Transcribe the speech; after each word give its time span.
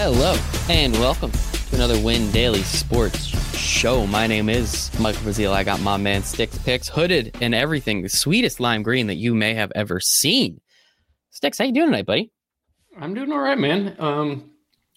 Hello 0.00 0.36
and 0.70 0.92
welcome 0.92 1.32
to 1.32 1.74
another 1.74 2.00
Win 2.00 2.30
Daily 2.30 2.62
Sports 2.62 3.24
Show. 3.56 4.06
My 4.06 4.28
name 4.28 4.48
is 4.48 4.96
Michael 5.00 5.22
Rasile. 5.22 5.50
I 5.50 5.64
got 5.64 5.80
my 5.80 5.96
man 5.96 6.22
Stix 6.22 6.64
Picks 6.64 6.86
hooded 6.86 7.36
and 7.40 7.52
everything, 7.52 8.02
the 8.02 8.08
sweetest 8.08 8.60
lime 8.60 8.84
green 8.84 9.08
that 9.08 9.16
you 9.16 9.34
may 9.34 9.54
have 9.54 9.72
ever 9.74 9.98
seen. 9.98 10.60
Stix, 11.34 11.58
how 11.58 11.64
you 11.64 11.72
doing 11.72 11.88
tonight, 11.88 12.06
buddy? 12.06 12.30
I'm 12.96 13.12
doing 13.12 13.32
all 13.32 13.40
right, 13.40 13.58
man. 13.58 13.96
Um, 13.98 14.52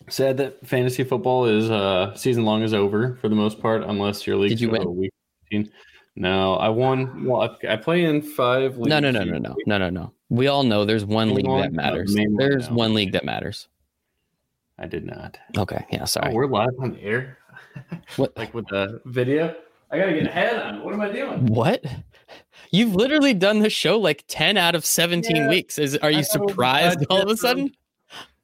sad 0.08 0.38
that 0.38 0.68
fantasy 0.68 1.04
football 1.04 1.46
is 1.46 1.72
uh 1.72 2.14
season 2.14 2.46
long 2.46 2.62
is 2.62 2.76
over 2.76 3.16
for 3.22 3.28
the 3.28 3.36
most 3.36 3.60
part, 3.60 3.82
unless 3.82 4.28
your 4.28 4.38
league. 4.38 4.50
Did 4.52 4.62
you 4.62 4.70
win? 4.70 4.96
Week 4.96 5.14
15. 5.50 5.72
No, 6.16 6.54
I 6.58 6.70
won. 6.70 7.26
Well, 7.26 7.42
I, 7.42 7.74
I 7.74 7.76
play 7.76 8.04
in 8.04 8.22
five. 8.22 8.78
No, 8.78 9.00
no, 9.00 9.10
no, 9.10 9.24
no, 9.24 9.40
no, 9.40 9.56
no, 9.66 9.78
no, 9.80 9.90
no. 9.90 10.14
We 10.30 10.46
all 10.46 10.62
know 10.62 10.86
there's 10.86 11.06
one 11.06 11.34
league 11.34 11.48
that 11.48 11.74
matters. 11.74 12.16
Main 12.16 12.36
one 12.36 12.38
There's 12.38 12.70
one 12.70 12.94
league 12.94 13.14
that 13.14 13.26
matters. 13.26 13.68
I 14.82 14.88
did 14.88 15.06
not. 15.06 15.38
Okay, 15.58 15.86
yeah, 15.92 16.00
Oh, 16.02 16.06
sorry. 16.06 16.34
we're 16.34 16.48
live 16.48 16.70
on 16.80 16.92
the 16.94 17.02
air. 17.04 17.38
What? 18.18 18.36
like 18.36 18.54
with 18.54 18.68
the 18.68 19.00
video. 19.06 19.56
I 19.92 19.98
gotta 19.98 20.14
get 20.14 20.26
a 20.28 20.32
head 20.32 20.62
on. 20.62 20.84
What 20.84 20.94
am 20.94 21.02
I 21.02 21.10
doing? 21.12 21.46
What? 21.46 21.84
You've 22.72 22.96
literally 22.96 23.34
done 23.34 23.60
the 23.60 23.70
show 23.70 23.98
like 24.00 24.24
10 24.28 24.58
out 24.58 24.76
of 24.76 24.86
17 24.86 25.36
Yeah. 25.36 25.48
weeks. 25.50 25.78
Is 25.78 25.96
are 25.98 26.10
you 26.12 26.24
thought 26.24 26.36
it 26.36 26.42
was 26.42 26.50
a 26.50 26.50
surprised 26.50 27.06
all 27.10 27.22
of 27.22 27.30
a 27.30 27.38
sudden? 27.38 27.72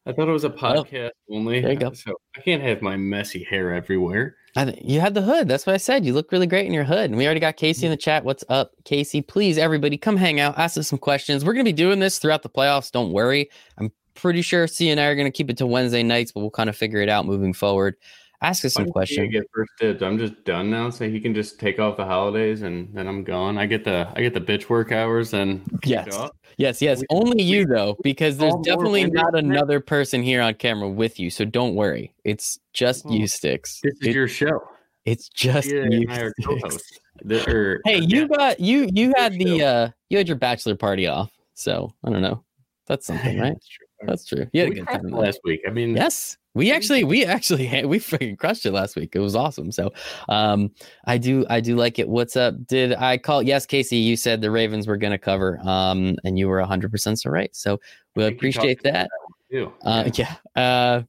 I 0.05 0.13
thought 0.13 0.29
it 0.29 0.31
was 0.31 0.43
a 0.45 0.49
podcast 0.49 1.11
only. 1.29 1.59
there 1.61 1.71
you 1.73 1.79
go. 1.79 1.91
So 1.93 2.13
I 2.37 2.41
can't 2.41 2.61
have 2.61 2.81
my 2.81 2.95
messy 2.95 3.43
hair 3.43 3.73
everywhere. 3.73 4.35
I 4.55 4.65
th- 4.65 4.79
you 4.81 5.01
had 5.01 5.13
the 5.13 5.21
hood. 5.21 5.47
That's 5.49 5.65
what 5.65 5.73
I 5.73 5.77
said. 5.77 6.05
You 6.05 6.13
look 6.13 6.31
really 6.31 6.47
great 6.47 6.65
in 6.65 6.73
your 6.73 6.85
hood. 6.85 7.09
And 7.09 7.17
we 7.17 7.25
already 7.25 7.41
got 7.41 7.57
Casey 7.57 7.85
in 7.85 7.91
the 7.91 7.97
chat. 7.97 8.23
What's 8.23 8.43
up, 8.49 8.71
Casey? 8.85 9.21
Please, 9.21 9.57
everybody, 9.57 9.97
come 9.97 10.15
hang 10.17 10.39
out. 10.39 10.57
Ask 10.57 10.77
us 10.77 10.87
some 10.87 10.99
questions. 10.99 11.43
We're 11.43 11.53
going 11.53 11.65
to 11.65 11.69
be 11.71 11.73
doing 11.73 11.99
this 11.99 12.19
throughout 12.19 12.43
the 12.43 12.49
playoffs. 12.49 12.89
Don't 12.91 13.11
worry. 13.11 13.49
I'm 13.77 13.91
pretty 14.17 14.41
sure 14.41 14.67
C 14.67 14.89
and 14.89 14.99
I 14.99 15.05
are 15.05 15.15
going 15.15 15.27
to 15.31 15.35
keep 15.35 15.49
it 15.49 15.57
to 15.57 15.67
Wednesday 15.67 16.03
nights, 16.03 16.31
but 16.31 16.41
we'll 16.41 16.49
kind 16.49 16.69
of 16.69 16.75
figure 16.75 16.99
it 17.01 17.09
out 17.09 17.25
moving 17.25 17.53
forward. 17.53 17.95
Ask 18.41 18.63
us 18.65 18.73
some 18.75 18.85
questions. 18.89 19.31
Get 19.31 19.45
first 19.51 19.71
dibs. 19.79 20.03
I'm 20.03 20.19
just 20.19 20.43
done 20.45 20.69
now, 20.69 20.91
so 20.91 21.09
he 21.09 21.19
can 21.19 21.33
just 21.33 21.59
take 21.59 21.79
off 21.79 21.97
the 21.97 22.05
holidays 22.05 22.61
and 22.61 22.87
then 22.93 23.07
I'm 23.07 23.23
gone. 23.23 23.57
I 23.57 23.65
get 23.65 23.83
the 23.83 24.07
I 24.15 24.21
get 24.21 24.35
the 24.35 24.41
bitch 24.41 24.69
work 24.69 24.91
hours 24.91 25.33
and 25.33 25.61
Yes. 25.83 26.15
Yes, 26.57 26.79
yes. 26.79 26.99
We- 26.99 27.07
Only 27.09 27.41
you, 27.43 27.65
though, 27.65 27.97
because 28.03 28.37
there's 28.37 28.53
definitely 28.63 29.09
not 29.09 29.35
another 29.35 29.79
person 29.79 30.21
here 30.21 30.41
on 30.41 30.53
camera 30.53 30.87
with 30.87 31.19
you. 31.19 31.31
So 31.31 31.45
don't 31.45 31.73
worry. 31.73 32.13
It's 32.25 32.59
just 32.73 33.05
Oh, 33.07 33.11
you, 33.13 33.23
Stix. 33.25 33.79
This 33.81 33.93
is 34.01 34.07
It- 34.09 34.13
your 34.13 34.27
show. 34.27 34.59
it's 35.05 35.29
just 35.29 35.67
Yeah, 35.71 35.85
you, 35.89 36.05
and 36.07 36.11
are 36.21 36.33
Stix. 36.39 36.45
co-hosts. 36.45 36.99
The- 37.23 37.49
or- 37.51 37.81
Hey, 37.85 37.97
or 37.97 38.01
you 38.03 38.27
guests. 38.27 38.37
got 38.37 38.59
you 38.59 38.87
you 38.93 39.13
had 39.17 39.33
the 39.33 39.57
show. 39.57 39.65
uh 39.65 39.89
you 40.09 40.17
had 40.19 40.27
your 40.27 40.37
bachelor 40.37 40.75
party 40.75 41.07
off. 41.07 41.31
So 41.55 41.91
I 42.03 42.11
don't 42.11 42.21
know. 42.21 42.43
That's 42.85 43.07
something, 43.07 43.39
right? 43.39 43.53
That's 43.53 43.67
true. 43.67 43.86
That's 44.05 44.25
true. 44.25 44.47
You 44.53 44.61
had 44.61 44.71
a 44.71 44.75
good 44.75 44.87
time. 44.87 45.07
last 45.09 45.39
week. 45.43 45.61
I 45.67 45.71
mean, 45.71 45.95
Yes, 45.95 46.37
we 46.53 46.71
actually 46.71 47.03
we 47.03 47.25
actually 47.25 47.67
we 47.85 47.99
freaking 47.99 48.37
crushed 48.37 48.65
it 48.65 48.71
last 48.71 48.95
week. 48.95 49.11
It 49.15 49.19
was 49.19 49.35
awesome. 49.35 49.71
So 49.71 49.91
um 50.29 50.71
I 51.05 51.17
do 51.17 51.45
I 51.49 51.59
do 51.59 51.75
like 51.75 51.99
it. 51.99 52.07
What's 52.07 52.35
up? 52.35 52.55
Did 52.67 52.93
I 52.93 53.17
call? 53.17 53.41
Yes, 53.41 53.65
Casey. 53.65 53.97
You 53.97 54.15
said 54.15 54.41
the 54.41 54.51
Ravens 54.51 54.87
were 54.87 54.97
going 54.97 55.11
to 55.11 55.17
cover, 55.17 55.59
um, 55.67 56.15
and 56.23 56.37
you 56.37 56.47
were 56.47 56.61
hundred 56.61 56.91
percent 56.91 57.19
so 57.19 57.29
right. 57.29 57.55
So 57.55 57.79
we 58.15 58.25
appreciate 58.25 58.83
that. 58.83 59.09
too. 59.51 59.71
Uh, 59.83 60.09
yeah. 60.13 60.35
Uh, 60.55 61.01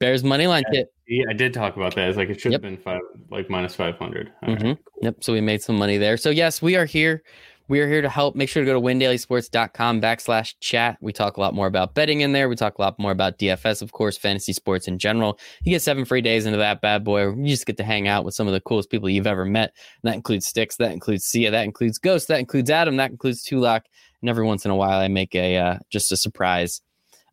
Bears 0.00 0.24
money 0.24 0.46
line 0.48 0.64
Yeah. 0.72 0.80
tip. 0.80 0.92
Yeah, 1.06 1.24
I 1.28 1.32
did 1.34 1.52
talk 1.52 1.76
about 1.76 1.94
that. 1.96 2.08
It's 2.08 2.16
like 2.16 2.28
it 2.30 2.40
should 2.40 2.52
Yep. 2.52 2.62
have 2.62 2.70
been 2.70 2.78
five, 2.82 3.00
like 3.30 3.50
minus 3.50 3.74
five 3.74 3.96
hundred. 3.98 4.32
Mhm. 4.44 4.78
Yep. 5.02 5.16
So 5.22 5.32
we 5.32 5.40
made 5.40 5.62
some 5.62 5.76
money 5.76 5.98
there. 5.98 6.16
So 6.16 6.30
yes, 6.30 6.62
we 6.62 6.74
are 6.74 6.86
here. 6.86 7.22
We 7.68 7.80
are 7.80 7.88
here 7.88 8.02
to 8.02 8.08
help. 8.08 8.34
Make 8.34 8.48
sure 8.48 8.62
to 8.62 8.66
go 8.66 8.74
to 8.74 8.80
windailysports.com 8.80 10.00
backslash 10.00 10.54
chat. 10.60 10.98
We 11.00 11.12
talk 11.12 11.36
a 11.36 11.40
lot 11.40 11.54
more 11.54 11.66
about 11.66 11.94
betting 11.94 12.20
in 12.20 12.32
there. 12.32 12.48
We 12.48 12.56
talk 12.56 12.78
a 12.78 12.82
lot 12.82 12.98
more 12.98 13.12
about 13.12 13.38
DFS, 13.38 13.82
of 13.82 13.92
course, 13.92 14.16
fantasy 14.16 14.52
sports 14.52 14.88
in 14.88 14.98
general. 14.98 15.38
You 15.62 15.72
get 15.72 15.82
seven 15.82 16.04
free 16.04 16.20
days 16.20 16.46
into 16.46 16.58
that 16.58 16.80
bad 16.80 17.04
boy. 17.04 17.30
You 17.32 17.46
just 17.46 17.66
get 17.66 17.76
to 17.78 17.84
hang 17.84 18.08
out 18.08 18.24
with 18.24 18.34
some 18.34 18.46
of 18.46 18.52
the 18.52 18.60
coolest 18.60 18.90
people 18.90 19.08
you've 19.08 19.26
ever 19.26 19.44
met. 19.44 19.72
And 20.02 20.10
that 20.10 20.16
includes 20.16 20.46
Sticks. 20.46 20.76
That 20.76 20.92
includes 20.92 21.24
Sia. 21.24 21.50
That 21.50 21.64
includes 21.64 21.98
Ghost. 21.98 22.28
That 22.28 22.40
includes 22.40 22.70
Adam. 22.70 22.96
That 22.96 23.10
includes 23.10 23.44
Tulak. 23.44 23.82
And 24.20 24.30
every 24.30 24.44
once 24.44 24.64
in 24.64 24.70
a 24.70 24.76
while, 24.76 24.98
I 24.98 25.08
make 25.08 25.34
a 25.34 25.56
uh, 25.56 25.78
just 25.90 26.12
a 26.12 26.16
surprise 26.16 26.80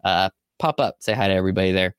uh, 0.03 0.29
pop 0.57 0.79
up. 0.79 0.97
Say 0.99 1.13
hi 1.13 1.27
to 1.27 1.33
everybody 1.33 1.71
there. 1.71 1.95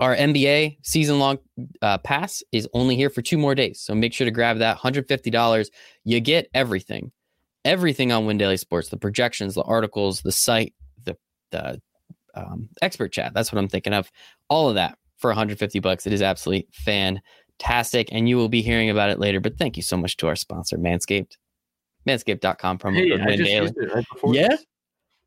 Our 0.00 0.16
NBA 0.16 0.78
season 0.82 1.18
long 1.18 1.38
uh, 1.80 1.98
pass 1.98 2.42
is 2.50 2.68
only 2.72 2.96
here 2.96 3.10
for 3.10 3.22
two 3.22 3.38
more 3.38 3.54
days. 3.54 3.80
So 3.80 3.94
make 3.94 4.12
sure 4.12 4.24
to 4.24 4.30
grab 4.30 4.58
that 4.58 4.78
$150. 4.78 5.66
You 6.04 6.20
get 6.20 6.48
everything, 6.54 7.12
everything 7.64 8.12
on 8.12 8.26
Win 8.26 8.38
Daily 8.38 8.56
Sports 8.56 8.88
the 8.88 8.96
projections, 8.96 9.54
the 9.54 9.62
articles, 9.62 10.22
the 10.22 10.32
site, 10.32 10.74
the, 11.04 11.16
the 11.50 11.80
um, 12.34 12.68
expert 12.80 13.12
chat. 13.12 13.32
That's 13.34 13.52
what 13.52 13.58
I'm 13.58 13.68
thinking 13.68 13.92
of. 13.92 14.10
All 14.48 14.68
of 14.68 14.74
that 14.76 14.98
for 15.18 15.28
150 15.30 15.78
bucks. 15.80 16.06
It 16.06 16.12
is 16.12 16.22
absolutely 16.22 16.68
fantastic. 16.72 18.08
And 18.12 18.28
you 18.28 18.36
will 18.36 18.48
be 18.48 18.62
hearing 18.62 18.90
about 18.90 19.10
it 19.10 19.18
later. 19.18 19.40
But 19.40 19.58
thank 19.58 19.76
you 19.76 19.82
so 19.82 19.96
much 19.96 20.16
to 20.18 20.26
our 20.26 20.36
sponsor, 20.36 20.76
Manscaped. 20.78 21.36
Manscaped.com 22.08 22.78
promo 22.78 22.94
Hey, 22.96 23.10
code 23.10 23.20
I 23.20 23.26
Win 23.26 23.44
Daily. 23.44 23.72
right. 23.94 24.04
Yeah? 24.24 24.48
this. 24.48 24.66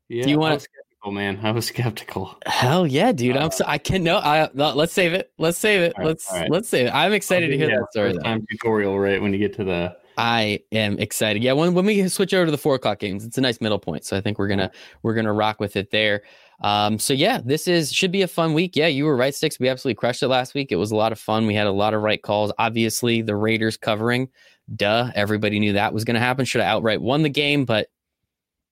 Yeah. 0.08 0.24
Do 0.24 0.30
you 0.30 0.38
was 0.38 0.62
skeptical, 0.62 1.12
man? 1.12 1.40
I 1.42 1.50
was 1.50 1.66
skeptical. 1.66 2.36
Hell 2.46 2.86
yeah, 2.86 3.10
dude! 3.12 3.36
I'm 3.36 3.50
so 3.50 3.64
I 3.66 3.78
can 3.78 4.04
no. 4.04 4.18
I 4.18 4.48
no, 4.54 4.72
let's 4.74 4.92
save 4.92 5.14
it. 5.14 5.32
Let's 5.38 5.58
save 5.58 5.80
it. 5.80 5.94
Right, 5.98 6.06
let's 6.06 6.30
right. 6.30 6.50
let's 6.50 6.68
save 6.68 6.86
it. 6.86 6.90
I'm 6.90 7.12
excited 7.12 7.48
to 7.48 7.56
hear 7.56 7.70
Yeah, 7.70 7.78
that 7.80 7.90
story. 7.90 8.14
time 8.18 8.46
tutorial, 8.50 8.98
right? 8.98 9.20
When 9.20 9.32
you 9.32 9.38
get 9.38 9.54
to 9.54 9.64
the 9.64 9.96
I 10.16 10.60
am 10.72 10.98
excited. 10.98 11.42
Yeah, 11.42 11.52
when 11.52 11.74
when 11.74 11.84
we 11.84 12.08
switch 12.08 12.32
over 12.32 12.46
to 12.46 12.50
the 12.50 12.58
four 12.58 12.74
o'clock 12.74 12.98
games, 12.98 13.24
it's 13.24 13.36
a 13.38 13.40
nice 13.40 13.60
middle 13.60 13.78
point. 13.78 14.04
So 14.04 14.16
I 14.16 14.20
think 14.20 14.38
we're 14.38 14.48
gonna 14.48 14.70
we're 15.02 15.14
gonna 15.14 15.32
rock 15.32 15.60
with 15.60 15.76
it 15.76 15.90
there. 15.90 16.22
Um, 16.60 16.98
so 16.98 17.12
yeah, 17.12 17.40
this 17.44 17.68
is 17.68 17.92
should 17.92 18.12
be 18.12 18.22
a 18.22 18.28
fun 18.28 18.54
week. 18.54 18.76
Yeah, 18.76 18.86
you 18.86 19.04
were 19.04 19.16
right, 19.16 19.34
Stix. 19.34 19.60
We 19.60 19.68
absolutely 19.68 19.96
crushed 19.96 20.22
it 20.22 20.28
last 20.28 20.54
week. 20.54 20.72
It 20.72 20.76
was 20.76 20.90
a 20.90 20.96
lot 20.96 21.12
of 21.12 21.18
fun. 21.18 21.46
We 21.46 21.54
had 21.54 21.66
a 21.66 21.72
lot 21.72 21.92
of 21.92 22.02
right 22.02 22.22
calls. 22.22 22.52
Obviously, 22.58 23.22
the 23.22 23.36
Raiders 23.36 23.76
covering. 23.76 24.28
Duh, 24.74 25.10
everybody 25.14 25.60
knew 25.60 25.74
that 25.74 25.92
was 25.92 26.04
gonna 26.04 26.18
happen. 26.18 26.44
Should 26.44 26.62
have 26.62 26.76
outright 26.76 27.02
won 27.02 27.22
the 27.22 27.28
game, 27.28 27.64
but 27.64 27.88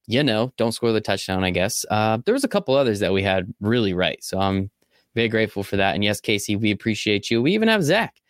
you 0.06 0.22
know, 0.22 0.52
don't 0.56 0.72
score 0.72 0.92
the 0.92 1.00
touchdown. 1.00 1.44
I 1.44 1.50
guess 1.50 1.84
uh, 1.90 2.18
there 2.24 2.34
was 2.34 2.44
a 2.44 2.48
couple 2.48 2.74
others 2.74 3.00
that 3.00 3.12
we 3.12 3.22
had 3.22 3.52
really 3.60 3.94
right. 3.94 4.22
So 4.22 4.38
I'm 4.38 4.70
very 5.14 5.28
grateful 5.28 5.62
for 5.62 5.76
that. 5.76 5.94
And 5.94 6.04
yes, 6.04 6.20
Casey, 6.20 6.56
we 6.56 6.70
appreciate 6.70 7.30
you. 7.30 7.40
We 7.40 7.54
even 7.54 7.68
have 7.68 7.82
Zach. 7.82 8.20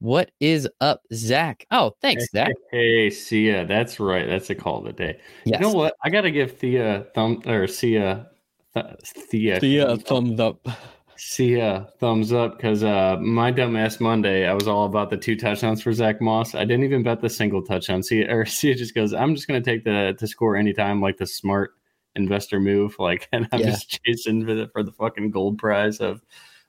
What 0.00 0.30
is 0.40 0.66
up, 0.80 1.02
Zach? 1.12 1.66
Oh, 1.70 1.92
thanks, 2.00 2.30
Zach. 2.30 2.54
Hey, 2.70 3.10
Sia, 3.10 3.66
that's 3.66 4.00
right. 4.00 4.26
That's 4.26 4.48
a 4.48 4.54
call 4.54 4.78
of 4.78 4.84
the 4.84 4.92
day. 4.94 5.20
Yes. 5.44 5.60
You 5.60 5.66
know 5.66 5.74
what? 5.74 5.94
I 6.02 6.08
gotta 6.08 6.30
give 6.30 6.56
Thea 6.56 7.06
thumb 7.14 7.42
or 7.46 7.66
Sia, 7.66 8.26
th- 8.72 8.86
Thea, 9.04 9.60
Yeah, 9.62 9.96
thumbs 9.96 10.40
up. 10.40 10.66
Sia 11.16 11.86
thumbs 11.98 12.32
up 12.32 12.56
because 12.56 12.82
uh, 12.82 13.18
my 13.20 13.52
dumbass 13.52 14.00
Monday, 14.00 14.46
I 14.46 14.54
was 14.54 14.66
all 14.66 14.86
about 14.86 15.10
the 15.10 15.18
two 15.18 15.36
touchdowns 15.36 15.82
for 15.82 15.92
Zach 15.92 16.22
Moss. 16.22 16.54
I 16.54 16.64
didn't 16.64 16.84
even 16.84 17.02
bet 17.02 17.20
the 17.20 17.28
single 17.28 17.62
touchdown. 17.62 18.02
Sia 18.02 18.26
or 18.34 18.46
Sia 18.46 18.74
just 18.74 18.94
goes, 18.94 19.12
I'm 19.12 19.34
just 19.34 19.46
gonna 19.48 19.60
take 19.60 19.84
the 19.84 20.16
to 20.18 20.26
score 20.26 20.56
anytime, 20.56 21.02
like 21.02 21.18
the 21.18 21.26
smart 21.26 21.72
investor 22.16 22.58
move. 22.58 22.96
Like, 22.98 23.28
and 23.32 23.46
I'm 23.52 23.60
Yeah. 23.60 23.66
just 23.66 24.00
chasing 24.06 24.46
for 24.46 24.54
the, 24.54 24.68
for 24.68 24.82
the 24.82 24.92
fucking 24.92 25.30
gold 25.30 25.58
prize 25.58 26.00
of 26.00 26.22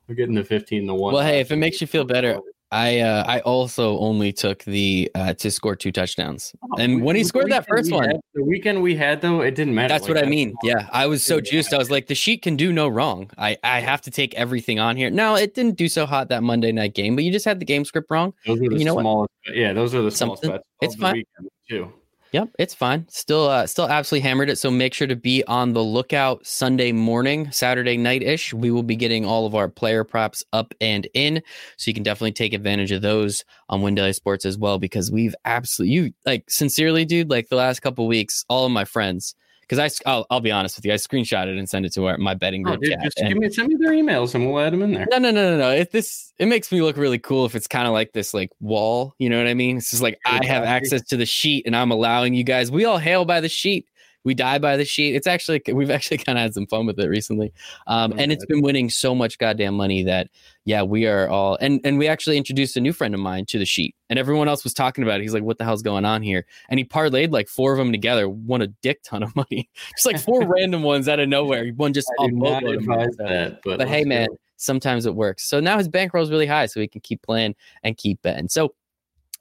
we're 0.09 0.15
getting 0.15 0.35
the 0.35 0.43
15 0.43 0.87
to 0.87 0.93
one. 0.95 1.13
Well, 1.13 1.23
hey, 1.23 1.39
if 1.39 1.49
it 1.49 1.55
makes 1.55 1.79
you 1.79 1.87
feel 1.87 2.03
better, 2.03 2.37
I 2.73 2.99
uh, 2.99 3.23
I 3.27 3.39
also 3.41 3.97
only 3.99 4.31
took 4.31 4.63
the 4.63 5.11
uh, 5.13 5.33
to 5.33 5.51
score 5.51 5.75
two 5.75 5.91
touchdowns, 5.91 6.53
and 6.79 7.03
when 7.03 7.15
he 7.17 7.23
scored 7.25 7.51
that 7.51 7.67
first 7.67 7.91
one, 7.91 8.05
had- 8.07 8.21
the 8.33 8.43
weekend 8.45 8.81
we 8.81 8.95
had 8.95 9.19
though, 9.21 9.41
it 9.41 9.55
didn't 9.55 9.75
matter. 9.75 9.89
that's 9.93 10.07
Like, 10.07 10.15
what 10.15 10.23
I 10.25 10.29
mean. 10.29 10.55
Yeah, 10.63 10.87
I 10.93 11.05
was 11.07 11.21
so 11.23 11.41
juiced. 11.41 11.73
I 11.73 11.77
was 11.77 11.91
like, 11.91 12.07
the 12.07 12.15
sheet 12.15 12.41
can 12.41 12.55
do 12.55 12.71
no 12.71 12.87
wrong. 12.87 13.29
I 13.37 13.57
I 13.63 13.81
have 13.81 14.01
to 14.03 14.11
take 14.11 14.33
everything 14.35 14.79
on 14.79 14.95
here. 14.95 15.09
No, 15.09 15.35
it 15.35 15.53
didn't 15.53 15.75
do 15.77 15.89
so 15.89 16.05
hot 16.05 16.29
that 16.29 16.43
Monday 16.43 16.71
night 16.71 16.93
game, 16.95 17.15
but 17.15 17.23
you 17.25 17.31
just 17.31 17.45
had 17.45 17.59
the 17.59 17.65
game 17.65 17.83
script 17.83 18.09
wrong. 18.09 18.33
Those 18.45 18.61
are 18.61 18.69
the 18.69 18.77
You 18.77 18.85
know 18.85 18.95
what? 18.95 19.29
Yeah, 19.53 19.73
those 19.73 19.93
are 19.93 20.01
the 20.01 20.11
smallest 20.11 20.43
Something- 20.43 20.59
bets. 20.81 20.93
it's 20.93 20.95
fine. 20.95 21.23
too. 21.69 21.91
Yep, 22.31 22.51
it's 22.59 22.73
fine. 22.73 23.05
Still, 23.09 23.49
uh, 23.49 23.67
still 23.67 23.89
absolutely 23.89 24.27
hammered 24.27 24.49
it. 24.49 24.57
So 24.57 24.71
make 24.71 24.93
sure 24.93 25.07
to 25.07 25.17
be 25.17 25.43
on 25.47 25.73
the 25.73 25.83
lookout 25.83 26.45
Sunday 26.47 26.93
morning, 26.93 27.51
Saturday 27.51 27.97
night 27.97 28.23
ish. 28.23 28.53
We 28.53 28.71
will 28.71 28.83
be 28.83 28.95
getting 28.95 29.25
all 29.25 29.45
of 29.45 29.53
our 29.53 29.67
player 29.67 30.05
props 30.05 30.41
up 30.53 30.73
and 30.79 31.09
in, 31.13 31.41
so 31.75 31.89
you 31.89 31.93
can 31.93 32.03
definitely 32.03 32.31
take 32.31 32.53
advantage 32.53 32.93
of 32.93 33.01
those 33.01 33.43
on 33.67 33.81
Win 33.81 34.13
Sports 34.13 34.45
as 34.45 34.57
well. 34.57 34.79
Because 34.79 35.11
we've 35.11 35.35
absolutely, 35.43 35.93
you 35.93 36.13
like 36.25 36.49
sincerely, 36.49 37.03
dude. 37.03 37.29
Like 37.29 37.49
the 37.49 37.57
last 37.57 37.81
couple 37.81 38.07
weeks, 38.07 38.45
all 38.47 38.65
of 38.65 38.71
my 38.71 38.85
friends, 38.85 39.35
because 39.71 40.03
I, 40.05 40.09
I'll, 40.09 40.25
I'll 40.29 40.41
be 40.41 40.51
honest 40.51 40.75
with 40.75 40.85
you, 40.85 40.91
I 40.91 40.95
screenshotted 40.95 41.57
and 41.57 41.69
sent 41.69 41.85
it 41.85 41.93
to 41.93 42.05
our, 42.05 42.17
my 42.17 42.33
betting 42.33 42.67
oh, 42.67 42.71
group. 42.71 42.81
Oh, 42.83 42.89
dude, 42.89 42.99
just 43.03 43.17
give 43.17 43.37
me 43.37 43.49
send 43.49 43.69
me 43.69 43.75
their 43.75 43.93
emails 43.93 44.35
and 44.35 44.45
we'll 44.45 44.61
add 44.61 44.73
them 44.73 44.81
in 44.81 44.91
there. 44.91 45.07
no, 45.09 45.17
no, 45.17 45.31
no, 45.31 45.51
no, 45.51 45.57
no. 45.57 45.71
If 45.71 45.91
this, 45.91 46.33
it 46.39 46.47
makes 46.47 46.73
me 46.73 46.81
look 46.81 46.97
really 46.97 47.19
cool 47.19 47.45
if 47.45 47.55
it's 47.55 47.67
kind 47.67 47.87
of 47.87 47.93
like 47.93 48.11
this, 48.11 48.33
like 48.33 48.49
wall. 48.59 49.15
You 49.17 49.29
know 49.29 49.37
what 49.37 49.47
I 49.47 49.53
mean? 49.53 49.77
It's 49.77 49.91
just 49.91 50.03
like 50.03 50.19
I 50.25 50.45
have 50.45 50.65
access 50.65 51.03
to 51.03 51.15
the 51.15 51.25
sheet, 51.25 51.65
and 51.65 51.73
I'm 51.73 51.89
allowing 51.89 52.33
you 52.33 52.43
guys. 52.43 52.69
We 52.69 52.83
all 52.83 52.97
hail 52.97 53.23
by 53.23 53.39
the 53.39 53.47
sheet. 53.47 53.87
We 54.23 54.33
die 54.33 54.59
by 54.59 54.77
the 54.77 54.85
sheet. 54.85 55.15
It's 55.15 55.27
actually 55.27 55.61
we've 55.73 55.91
actually 55.91 56.17
kind 56.17 56.37
of 56.37 56.43
had 56.43 56.53
some 56.53 56.67
fun 56.67 56.85
with 56.85 56.99
it 56.99 57.07
recently, 57.07 57.53
um, 57.87 58.13
and 58.17 58.31
it's 58.31 58.45
been 58.45 58.61
winning 58.61 58.89
so 58.89 59.15
much 59.15 59.37
goddamn 59.37 59.75
money 59.75 60.03
that 60.03 60.29
yeah, 60.65 60.83
we 60.83 61.07
are 61.07 61.27
all 61.27 61.57
and 61.59 61.81
and 61.83 61.97
we 61.97 62.07
actually 62.07 62.37
introduced 62.37 62.77
a 62.77 62.81
new 62.81 62.93
friend 62.93 63.13
of 63.13 63.19
mine 63.19 63.45
to 63.47 63.57
the 63.57 63.65
sheet, 63.65 63.95
and 64.09 64.19
everyone 64.19 64.47
else 64.47 64.63
was 64.63 64.73
talking 64.73 65.03
about 65.03 65.19
it. 65.19 65.23
He's 65.23 65.33
like, 65.33 65.43
"What 65.43 65.57
the 65.57 65.63
hell's 65.63 65.81
going 65.81 66.05
on 66.05 66.21
here?" 66.21 66.45
And 66.69 66.79
he 66.79 66.85
parlayed 66.85 67.31
like 67.31 67.47
four 67.47 67.71
of 67.71 67.79
them 67.79 67.91
together, 67.91 68.29
won 68.29 68.61
a 68.61 68.67
dick 68.67 69.01
ton 69.03 69.23
of 69.23 69.35
money, 69.35 69.69
just 69.95 70.05
like 70.05 70.19
four 70.19 70.47
random 70.47 70.83
ones 70.83 71.07
out 71.07 71.19
of 71.19 71.27
nowhere. 71.29 71.65
He 71.65 71.71
won 71.71 71.93
just 71.93 72.11
I 72.19 72.25
a 72.25 72.27
not 72.31 72.63
advise 72.63 73.15
that, 73.17 73.61
but, 73.63 73.79
but 73.79 73.87
hey, 73.87 74.03
man, 74.03 74.27
go. 74.27 74.37
sometimes 74.57 75.05
it 75.05 75.15
works. 75.15 75.47
So 75.47 75.59
now 75.59 75.77
his 75.77 75.87
bankroll 75.87 76.23
is 76.23 76.29
really 76.29 76.47
high, 76.47 76.67
so 76.67 76.79
he 76.79 76.87
can 76.87 77.01
keep 77.01 77.21
playing 77.23 77.55
and 77.83 77.97
keep 77.97 78.21
betting. 78.21 78.49
So 78.49 78.75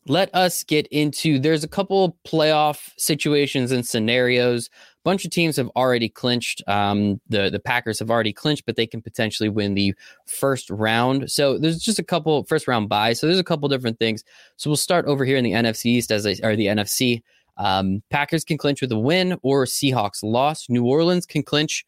let 0.07 0.35
us 0.35 0.63
get 0.65 0.87
into 0.89 1.39
there's 1.39 1.65
a 1.65 1.69
couple 1.69 2.17
playoff 2.27 2.91
situations 2.97 3.71
and 3.71 3.87
scenarios. 3.87 4.67
A 4.67 5.03
bunch 5.05 5.25
of 5.25 5.31
teams 5.31 5.57
have 5.57 5.71
already 5.77 6.09
clinched 6.09 6.63
um, 6.67 7.21
the 7.29 7.51
the 7.51 7.61
packers 7.61 7.99
have 7.99 8.11
already 8.11 8.33
clinched 8.33 8.67
but 8.67 8.77
they 8.77 8.87
can 8.87 9.03
potentially 9.03 9.49
win 9.49 9.75
the 9.75 9.95
first 10.27 10.71
round. 10.71 11.31
So 11.31 11.59
there's 11.59 11.79
just 11.79 11.99
a 11.99 12.05
couple 12.05 12.45
first 12.45 12.67
round 12.67 12.89
buys. 12.89 13.21
So 13.21 13.27
there's 13.27 13.39
a 13.39 13.45
couple 13.45 13.69
different 13.69 13.99
things. 13.99 14.25
So 14.57 14.71
we'll 14.71 14.77
start 14.77 15.07
over 15.07 15.25
here 15.25 15.37
in 15.37 15.45
the 15.45 15.53
nfc 15.53 15.85
east 15.85 16.11
as 16.11 16.27
or 16.43 16.57
the 16.57 16.67
nfc 16.67 17.23
um, 17.57 18.03
packers 18.11 18.45
can 18.45 18.57
clinch 18.57 18.81
with 18.81 18.93
a 18.93 18.99
win 18.99 19.39
or 19.43 19.65
seahawks 19.65 20.23
loss. 20.23 20.69
New 20.71 20.85
orleans 20.85 21.27
can 21.27 21.43
clinch 21.43 21.85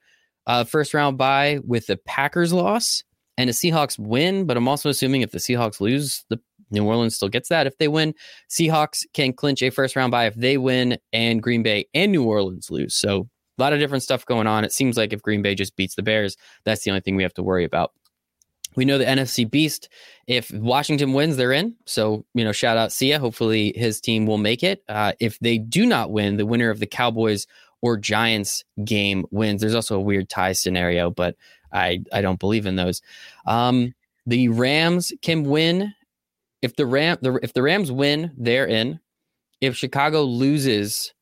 uh, 0.47 0.65
first 0.65 0.93
round 0.93 1.17
buy 1.17 1.61
with 1.65 1.87
the 1.87 1.97
packers 1.97 2.53
loss 2.53 3.05
and 3.39 3.49
a 3.49 3.53
seahawks 3.53 3.99
win 3.99 4.45
but 4.45 4.57
i'm 4.57 4.69
also 4.69 4.89
assuming 4.89 5.23
if 5.23 5.31
the 5.31 5.39
seahawks 5.39 5.81
lose 5.81 6.25
the 6.29 6.39
New 6.73 6.85
Orleans 6.85 7.15
still 7.15 7.29
gets 7.29 7.49
that 7.51 7.67
if 7.67 7.77
they 7.79 7.89
win. 7.89 8.15
Seahawks 8.51 9.05
can 9.13 9.33
clinch 9.33 9.63
a 9.63 9.71
first 9.71 9.97
round 9.97 10.11
bye 10.11 10.27
if 10.27 10.35
they 10.35 10.59
win, 10.59 10.99
and 11.13 11.43
Green 11.43 11.63
Bay 11.63 11.87
and 11.95 12.13
New 12.13 12.25
Orleans 12.25 12.71
lose. 12.71 12.95
So 12.95 13.29
a 13.59 13.63
lot 13.63 13.73
of 13.73 13.79
different 13.79 14.03
stuff 14.03 14.27
going 14.27 14.47
on. 14.47 14.65
It 14.65 14.73
seems 14.73 14.97
like 14.97 15.13
if 15.13 15.23
Green 15.23 15.43
Bay 15.43 15.55
just 15.55 15.77
beats 15.77 15.95
the 15.95 16.03
Bears, 16.03 16.37
that's 16.65 16.83
the 16.85 16.91
only 16.91 17.01
thing 17.01 17.17
we 17.17 17.23
have 17.23 17.35
to 17.35 17.43
worry 17.43 17.65
about. 17.65 17.93
We 18.75 18.85
know 18.85 18.99
the 18.99 19.05
NFC 19.05 19.49
Beast. 19.49 19.89
If 20.27 20.51
Washington 20.51 21.13
wins, 21.13 21.37
they're 21.37 21.53
in. 21.53 21.77
So, 21.85 22.25
you 22.35 22.45
know, 22.45 22.53
shout 22.53 22.79
out 22.79 22.93
Sia. 22.93 23.19
Hopefully 23.19 23.73
his 23.77 24.01
team 24.01 24.27
will 24.27 24.39
make 24.39 24.63
it. 24.63 24.83
Uh, 24.89 25.13
if 25.21 25.39
they 25.41 25.59
do 25.59 25.85
not 25.85 26.11
win, 26.11 26.37
the 26.37 26.47
winner 26.47 26.71
of 26.71 26.81
the 26.81 26.87
Cowboys 26.87 27.47
or 27.83 27.99
Giants 27.99 28.65
game 28.85 29.27
wins. 29.31 29.61
There's 29.61 29.75
also 29.75 29.97
a 29.97 30.01
weird 30.01 30.31
tie 30.31 30.53
scenario, 30.53 31.11
but 31.11 31.37
I, 31.73 32.03
I 32.13 32.23
don't 32.23 32.41
believe 32.41 32.65
in 32.65 32.77
those. 32.77 33.03
Um, 33.47 33.95
the 34.25 34.49
Rams 34.49 35.13
can 35.21 35.45
win 35.45 35.93
if 36.63 36.77
the 36.77 36.87
Ram 36.87 37.19
the, 37.21 37.39
if 37.43 37.53
the 37.53 37.63
Rams 37.63 37.93
win, 37.93 38.33
they're 38.37 38.67
in. 38.67 39.01
If 39.61 39.77
Chicago 39.77 40.23
loses, 40.23 41.13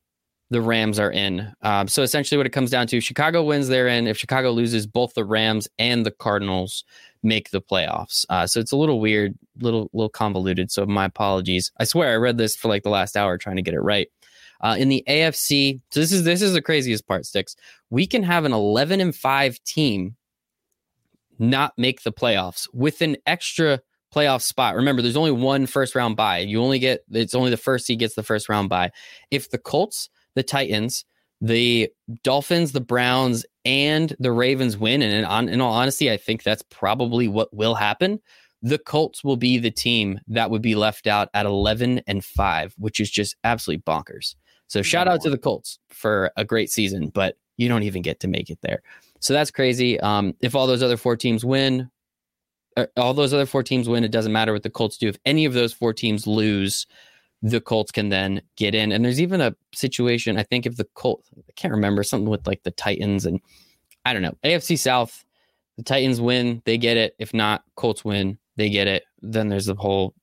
the 0.49 0.61
Rams 0.61 0.99
are 0.99 1.11
in. 1.11 1.51
Um, 1.61 1.87
so 1.87 2.03
essentially, 2.03 2.37
what 2.37 2.45
it 2.45 2.51
comes 2.51 2.69
down 2.69 2.87
to: 2.87 3.01
Chicago 3.01 3.43
wins, 3.43 3.67
they're 3.67 3.87
in. 3.87 4.07
If 4.07 4.17
Chicago 4.17 4.51
loses, 4.51 4.87
both 4.87 5.13
the 5.15 5.25
Rams 5.25 5.67
and 5.79 6.05
the 6.05 6.11
Cardinals 6.11 6.83
make 7.23 7.49
the 7.51 7.61
playoffs. 7.61 8.25
Uh, 8.29 8.47
so 8.47 8.59
it's 8.59 8.71
a 8.71 8.77
little 8.77 8.99
weird, 8.99 9.37
little 9.59 9.89
little 9.93 10.09
convoluted. 10.09 10.71
So 10.71 10.85
my 10.85 11.05
apologies. 11.05 11.71
I 11.77 11.83
swear 11.83 12.13
I 12.13 12.15
read 12.15 12.37
this 12.37 12.55
for 12.55 12.67
like 12.67 12.83
the 12.83 12.89
last 12.89 13.17
hour 13.17 13.37
trying 13.37 13.57
to 13.57 13.61
get 13.61 13.73
it 13.73 13.81
right. 13.81 14.07
Uh, 14.61 14.75
in 14.77 14.89
the 14.89 15.03
AFC, 15.07 15.81
so 15.89 15.99
this 15.99 16.11
is 16.11 16.23
this 16.23 16.41
is 16.41 16.53
the 16.53 16.61
craziest 16.61 17.07
part. 17.07 17.23
Stix. 17.23 17.55
We 17.89 18.05
can 18.05 18.21
have 18.21 18.45
an 18.45 18.53
eleven 18.53 19.01
and 19.01 19.15
five 19.15 19.61
team 19.63 20.15
not 21.39 21.73
make 21.77 22.03
the 22.03 22.11
playoffs 22.11 22.67
with 22.71 23.01
an 23.01 23.17
extra 23.25 23.81
playoff 24.13 24.41
spot. 24.41 24.75
Remember, 24.75 25.01
there's 25.01 25.17
only 25.17 25.31
one 25.31 25.65
first 25.65 25.95
round 25.95 26.15
bye. 26.15 26.39
You 26.39 26.61
only 26.61 26.79
get 26.79 27.03
it's 27.11 27.35
only 27.35 27.49
the 27.49 27.57
first 27.57 27.85
seed 27.85 27.99
gets 27.99 28.15
the 28.15 28.23
first 28.23 28.49
round 28.49 28.69
bye. 28.69 28.91
If 29.29 29.49
the 29.49 29.57
Colts, 29.57 30.09
the 30.35 30.43
Titans, 30.43 31.05
the 31.41 31.89
Dolphins, 32.23 32.71
the 32.71 32.81
Browns, 32.81 33.45
and 33.65 34.15
the 34.19 34.31
Ravens 34.31 34.77
win, 34.77 35.01
and 35.01 35.13
in, 35.13 35.25
on, 35.25 35.49
in 35.49 35.61
all 35.61 35.73
honesty, 35.73 36.11
I 36.11 36.17
think 36.17 36.43
that's 36.43 36.63
probably 36.69 37.27
what 37.27 37.53
will 37.53 37.75
happen. 37.75 38.19
The 38.61 38.77
Colts 38.77 39.23
will 39.23 39.37
be 39.37 39.57
the 39.57 39.71
team 39.71 40.19
that 40.27 40.51
would 40.51 40.61
be 40.61 40.75
left 40.75 41.07
out 41.07 41.29
at 41.33 41.47
11 41.47 42.01
and 42.05 42.23
5, 42.23 42.75
which 42.77 42.99
is 42.99 43.09
just 43.09 43.35
absolutely 43.43 43.81
bonkers. 43.81 44.35
So 44.67 44.83
shout 44.83 45.07
out 45.07 45.21
to 45.21 45.29
the 45.29 45.37
Colts 45.37 45.79
for 45.89 46.31
a 46.37 46.45
great 46.45 46.69
season, 46.69 47.09
but 47.09 47.35
you 47.57 47.67
don't 47.67 47.83
even 47.83 48.03
get 48.03 48.19
to 48.21 48.27
make 48.27 48.49
it 48.49 48.59
there. 48.61 48.81
So 49.19 49.33
that's 49.33 49.51
crazy. 49.51 49.99
Um, 49.99 50.33
if 50.41 50.55
all 50.55 50.67
those 50.67 50.83
other 50.83 50.95
four 50.95 51.17
teams 51.17 51.43
win, 51.43 51.89
all 52.97 53.13
those 53.13 53.33
other 53.33 53.45
four 53.45 53.63
teams 53.63 53.89
win. 53.89 54.03
It 54.03 54.11
doesn't 54.11 54.31
matter 54.31 54.53
what 54.53 54.63
the 54.63 54.69
Colts 54.69 54.97
do. 54.97 55.07
If 55.07 55.17
any 55.25 55.45
of 55.45 55.53
those 55.53 55.73
four 55.73 55.93
teams 55.93 56.25
lose, 56.27 56.87
the 57.41 57.61
Colts 57.61 57.91
can 57.91 58.09
then 58.09 58.41
get 58.55 58.75
in. 58.75 58.91
And 58.91 59.03
there's 59.03 59.21
even 59.21 59.41
a 59.41 59.55
situation, 59.73 60.37
I 60.37 60.43
think, 60.43 60.65
if 60.65 60.77
the 60.77 60.87
Colts, 60.95 61.29
I 61.37 61.51
can't 61.55 61.73
remember, 61.73 62.03
something 62.03 62.29
with 62.29 62.47
like 62.47 62.63
the 62.63 62.71
Titans 62.71 63.25
and 63.25 63.39
I 64.05 64.13
don't 64.13 64.21
know, 64.21 64.35
AFC 64.43 64.77
South, 64.77 65.23
the 65.77 65.83
Titans 65.83 66.21
win, 66.21 66.61
they 66.65 66.77
get 66.77 66.97
it. 66.97 67.15
If 67.19 67.33
not, 67.33 67.63
Colts 67.75 68.05
win, 68.05 68.37
they 68.57 68.69
get 68.69 68.87
it. 68.87 69.03
Then 69.21 69.49
there's 69.49 69.65
the 69.65 69.75
whole, 69.75 70.13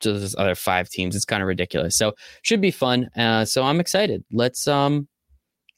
just 0.00 0.36
other 0.36 0.54
five 0.54 0.88
teams. 0.88 1.16
It's 1.16 1.24
kind 1.24 1.42
of 1.42 1.46
ridiculous. 1.48 1.96
So 1.96 2.14
should 2.42 2.60
be 2.60 2.70
fun. 2.70 3.08
Uh, 3.16 3.44
so 3.44 3.62
I'm 3.62 3.80
excited. 3.80 4.24
Let's, 4.30 4.68
um, 4.68 5.08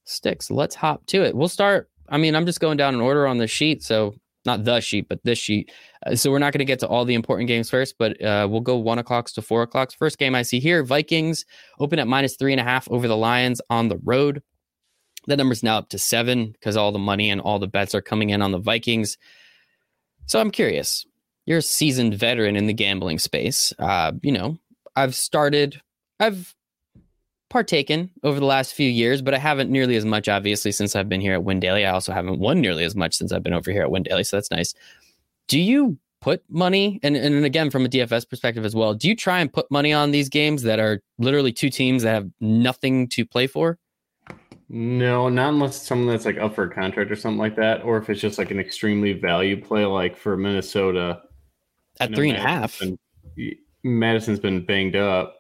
Stix, 0.06 0.50
let's 0.50 0.74
hop 0.74 1.06
to 1.06 1.22
it. 1.22 1.36
We'll 1.36 1.48
start. 1.48 1.90
I 2.08 2.16
mean, 2.16 2.34
I'm 2.34 2.46
just 2.46 2.60
going 2.60 2.78
down 2.78 2.94
in 2.94 3.00
order 3.00 3.26
on 3.26 3.38
the 3.38 3.46
sheet. 3.46 3.82
So 3.82 4.14
not 4.44 4.64
the 4.64 4.80
sheet, 4.80 5.08
but 5.08 5.20
this 5.22 5.38
sheet. 5.38 5.70
Uh, 6.06 6.14
so 6.14 6.30
we're 6.30 6.38
not 6.38 6.52
going 6.52 6.60
to 6.60 6.64
get 6.64 6.78
to 6.80 6.88
all 6.88 7.04
the 7.04 7.14
important 7.14 7.48
games 7.48 7.70
first, 7.70 7.96
but 7.98 8.20
uh, 8.22 8.46
we'll 8.50 8.60
go 8.60 8.76
one 8.76 8.98
o'clocks 8.98 9.32
to 9.32 9.42
four 9.42 9.62
o'clocks. 9.62 9.94
First 9.94 10.18
game 10.18 10.34
I 10.34 10.42
see 10.42 10.60
here: 10.60 10.82
Vikings 10.82 11.44
open 11.78 11.98
at 11.98 12.08
minus 12.08 12.36
three 12.36 12.52
and 12.52 12.60
a 12.60 12.64
half 12.64 12.88
over 12.90 13.08
the 13.08 13.16
Lions 13.16 13.60
on 13.70 13.88
the 13.88 13.98
road. 14.04 14.42
That 15.26 15.36
number's 15.36 15.62
now 15.62 15.78
up 15.78 15.90
to 15.90 15.98
seven 15.98 16.52
because 16.52 16.76
all 16.76 16.92
the 16.92 16.98
money 16.98 17.30
and 17.30 17.40
all 17.40 17.58
the 17.58 17.66
bets 17.66 17.94
are 17.94 18.00
coming 18.00 18.30
in 18.30 18.42
on 18.42 18.52
the 18.52 18.58
Vikings. 18.58 19.18
So 20.26 20.40
I'm 20.40 20.50
curious. 20.50 21.06
You're 21.46 21.58
a 21.58 21.62
seasoned 21.62 22.14
veteran 22.14 22.56
in 22.56 22.66
the 22.66 22.74
gambling 22.74 23.18
space. 23.18 23.72
Uh, 23.78 24.12
you 24.22 24.32
know, 24.32 24.58
I've 24.96 25.14
started. 25.14 25.80
I've 26.20 26.54
partaken 27.50 28.10
over 28.22 28.38
the 28.38 28.46
last 28.46 28.74
few 28.74 28.88
years, 28.88 29.22
but 29.22 29.34
I 29.34 29.38
haven't 29.38 29.70
nearly 29.70 29.96
as 29.96 30.04
much, 30.04 30.28
obviously, 30.28 30.72
since 30.72 30.94
I've 30.94 31.08
been 31.08 31.20
here 31.20 31.32
at 31.32 31.44
Win 31.44 31.60
Daily. 31.60 31.86
I 31.86 31.92
also 31.92 32.12
haven't 32.12 32.38
won 32.38 32.60
nearly 32.60 32.84
as 32.84 32.94
much 32.94 33.14
since 33.14 33.32
I've 33.32 33.42
been 33.42 33.54
over 33.54 33.70
here 33.70 33.82
at 33.82 33.90
Win 33.90 34.02
Daily, 34.02 34.24
so 34.24 34.36
that's 34.36 34.50
nice. 34.50 34.74
Do 35.48 35.58
you 35.58 35.98
put 36.20 36.42
money, 36.48 37.00
and, 37.02 37.16
and 37.16 37.44
again, 37.44 37.70
from 37.70 37.84
a 37.84 37.88
DFS 37.88 38.28
perspective 38.28 38.64
as 38.64 38.74
well, 38.74 38.94
do 38.94 39.08
you 39.08 39.16
try 39.16 39.40
and 39.40 39.52
put 39.52 39.70
money 39.70 39.92
on 39.92 40.10
these 40.10 40.28
games 40.28 40.62
that 40.62 40.78
are 40.78 41.02
literally 41.18 41.52
two 41.52 41.70
teams 41.70 42.02
that 42.02 42.12
have 42.12 42.30
nothing 42.40 43.08
to 43.08 43.24
play 43.24 43.46
for? 43.46 43.78
No, 44.68 45.28
not 45.28 45.50
unless 45.50 45.76
it's 45.78 45.86
someone 45.86 46.08
that's 46.08 46.26
like 46.26 46.38
up 46.38 46.54
for 46.54 46.64
a 46.64 46.70
contract 46.70 47.10
or 47.10 47.16
something 47.16 47.38
like 47.38 47.56
that, 47.56 47.82
or 47.82 47.96
if 47.96 48.10
it's 48.10 48.20
just 48.20 48.38
like 48.38 48.50
an 48.50 48.60
extremely 48.60 49.14
value 49.14 49.62
play, 49.62 49.84
like 49.84 50.16
for 50.16 50.36
Minnesota. 50.36 51.22
At 52.00 52.14
three 52.14 52.30
and 52.30 52.38
a 52.38 52.42
half. 52.42 52.78
Been, 52.78 52.98
Mattison's 53.82 54.38
been 54.38 54.64
banged 54.64 54.94
up 54.94 55.38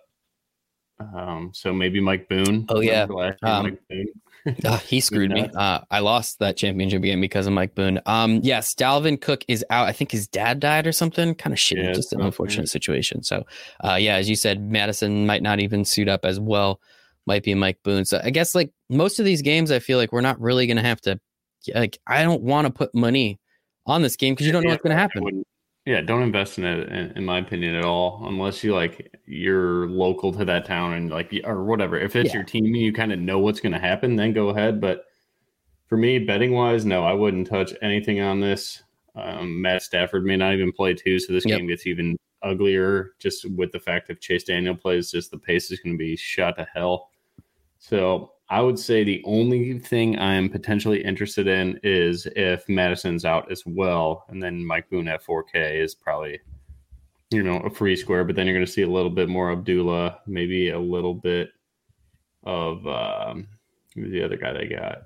um, 1.00 1.50
so 1.54 1.72
maybe 1.72 2.00
Mike 2.00 2.28
Boone. 2.28 2.66
Oh 2.68 2.80
yeah, 2.80 3.06
um, 3.42 3.78
Boone. 3.88 4.06
Uh, 4.64 4.78
he 4.86 5.00
screwed 5.00 5.30
me. 5.30 5.48
Uh, 5.54 5.80
I 5.90 6.00
lost 6.00 6.38
that 6.38 6.56
championship 6.56 7.02
game 7.02 7.20
because 7.20 7.46
of 7.46 7.52
Mike 7.52 7.74
Boone. 7.74 8.00
Um, 8.06 8.40
yes, 8.42 8.74
Dalvin 8.74 9.20
Cook 9.20 9.44
is 9.48 9.64
out. 9.70 9.88
I 9.88 9.92
think 9.92 10.10
his 10.10 10.26
dad 10.26 10.60
died 10.60 10.86
or 10.86 10.92
something. 10.92 11.34
Kind 11.34 11.52
of 11.52 11.58
shitty. 11.58 11.84
Yeah, 11.84 11.92
just 11.92 12.12
an 12.12 12.20
unfortunate 12.20 12.68
situation. 12.68 13.22
So, 13.22 13.44
uh, 13.84 13.94
yeah, 13.94 14.16
as 14.16 14.28
you 14.28 14.36
said, 14.36 14.60
Mattison 14.60 15.26
might 15.26 15.42
not 15.42 15.60
even 15.60 15.84
suit 15.84 16.08
up 16.08 16.24
as 16.24 16.38
well. 16.38 16.80
Might 17.26 17.42
be 17.42 17.54
Mike 17.54 17.78
Boone. 17.82 18.04
So 18.04 18.20
I 18.22 18.30
guess 18.30 18.54
like 18.54 18.72
most 18.88 19.18
of 19.18 19.24
these 19.24 19.42
games, 19.42 19.70
I 19.70 19.78
feel 19.78 19.98
like 19.98 20.12
we're 20.12 20.20
not 20.20 20.40
really 20.40 20.66
going 20.66 20.78
to 20.78 20.82
have 20.82 21.00
to. 21.02 21.20
Like, 21.74 21.98
I 22.06 22.22
don't 22.22 22.42
want 22.42 22.66
to 22.66 22.72
put 22.72 22.94
money 22.94 23.38
on 23.84 24.02
this 24.02 24.16
game 24.16 24.34
because 24.34 24.46
you 24.46 24.52
don't 24.52 24.62
know 24.62 24.70
what's 24.70 24.82
going 24.82 24.96
to 24.96 25.00
happen. 25.00 25.44
Yeah, 25.88 26.02
don't 26.02 26.22
invest 26.22 26.58
in 26.58 26.66
it, 26.66 27.16
in, 27.16 27.24
my 27.24 27.38
opinion, 27.38 27.74
at 27.74 27.82
all, 27.82 28.20
unless 28.26 28.62
you 28.62 28.74
like 28.74 29.10
you're 29.24 29.88
local 29.88 30.34
to 30.34 30.44
that 30.44 30.66
town 30.66 30.92
and 30.92 31.10
like 31.10 31.32
or 31.44 31.64
whatever. 31.64 31.98
If 31.98 32.14
it's 32.14 32.28
yeah. 32.28 32.34
your 32.34 32.44
team 32.44 32.66
and 32.66 32.76
you 32.76 32.92
kind 32.92 33.10
of 33.10 33.18
know 33.18 33.38
what's 33.38 33.58
going 33.58 33.72
to 33.72 33.78
happen, 33.78 34.14
then 34.14 34.34
go 34.34 34.50
ahead. 34.50 34.82
But 34.82 35.06
for 35.86 35.96
me, 35.96 36.18
betting 36.18 36.52
wise, 36.52 36.84
no, 36.84 37.04
I 37.04 37.14
wouldn't 37.14 37.46
touch 37.46 37.72
anything 37.80 38.20
on 38.20 38.38
this. 38.38 38.82
Um, 39.16 39.62
Matt 39.62 39.80
Stafford 39.80 40.26
may 40.26 40.36
not 40.36 40.52
even 40.52 40.72
play 40.72 40.92
too, 40.92 41.18
so 41.18 41.32
this 41.32 41.46
yep. 41.46 41.56
game 41.56 41.68
gets 41.68 41.86
even 41.86 42.18
uglier. 42.42 43.14
Just 43.18 43.50
with 43.52 43.72
the 43.72 43.80
fact 43.80 44.10
if 44.10 44.20
Chase 44.20 44.44
Daniel 44.44 44.76
plays, 44.76 45.10
just 45.10 45.30
the 45.30 45.38
pace 45.38 45.70
is 45.70 45.80
going 45.80 45.94
to 45.94 45.98
be 45.98 46.16
shot 46.16 46.58
to 46.58 46.66
hell. 46.74 47.08
So 47.78 48.32
I 48.50 48.62
would 48.62 48.78
say 48.78 49.04
the 49.04 49.22
only 49.26 49.78
thing 49.78 50.18
I'm 50.18 50.48
potentially 50.48 51.04
interested 51.04 51.46
in 51.46 51.78
is 51.82 52.26
if 52.34 52.66
Mattison's 52.68 53.26
out 53.26 53.50
as 53.52 53.62
well, 53.66 54.24
and 54.28 54.42
then 54.42 54.64
Mike 54.64 54.88
Boone 54.88 55.08
at 55.08 55.22
4K 55.22 55.82
is 55.82 55.94
probably, 55.94 56.40
you 57.30 57.42
know, 57.42 57.58
a 57.58 57.70
free 57.70 57.94
square. 57.94 58.24
But 58.24 58.36
then 58.36 58.46
you're 58.46 58.56
going 58.56 58.64
to 58.64 58.72
see 58.72 58.82
a 58.82 58.88
little 58.88 59.10
bit 59.10 59.28
more 59.28 59.52
Abdullah, 59.52 60.20
maybe 60.26 60.70
a 60.70 60.78
little 60.78 61.12
bit 61.14 61.50
of 62.44 62.86
um, 62.86 63.48
who's 63.94 64.10
the 64.10 64.24
other 64.24 64.38
guy 64.38 64.54
they 64.54 64.66
got? 64.66 65.02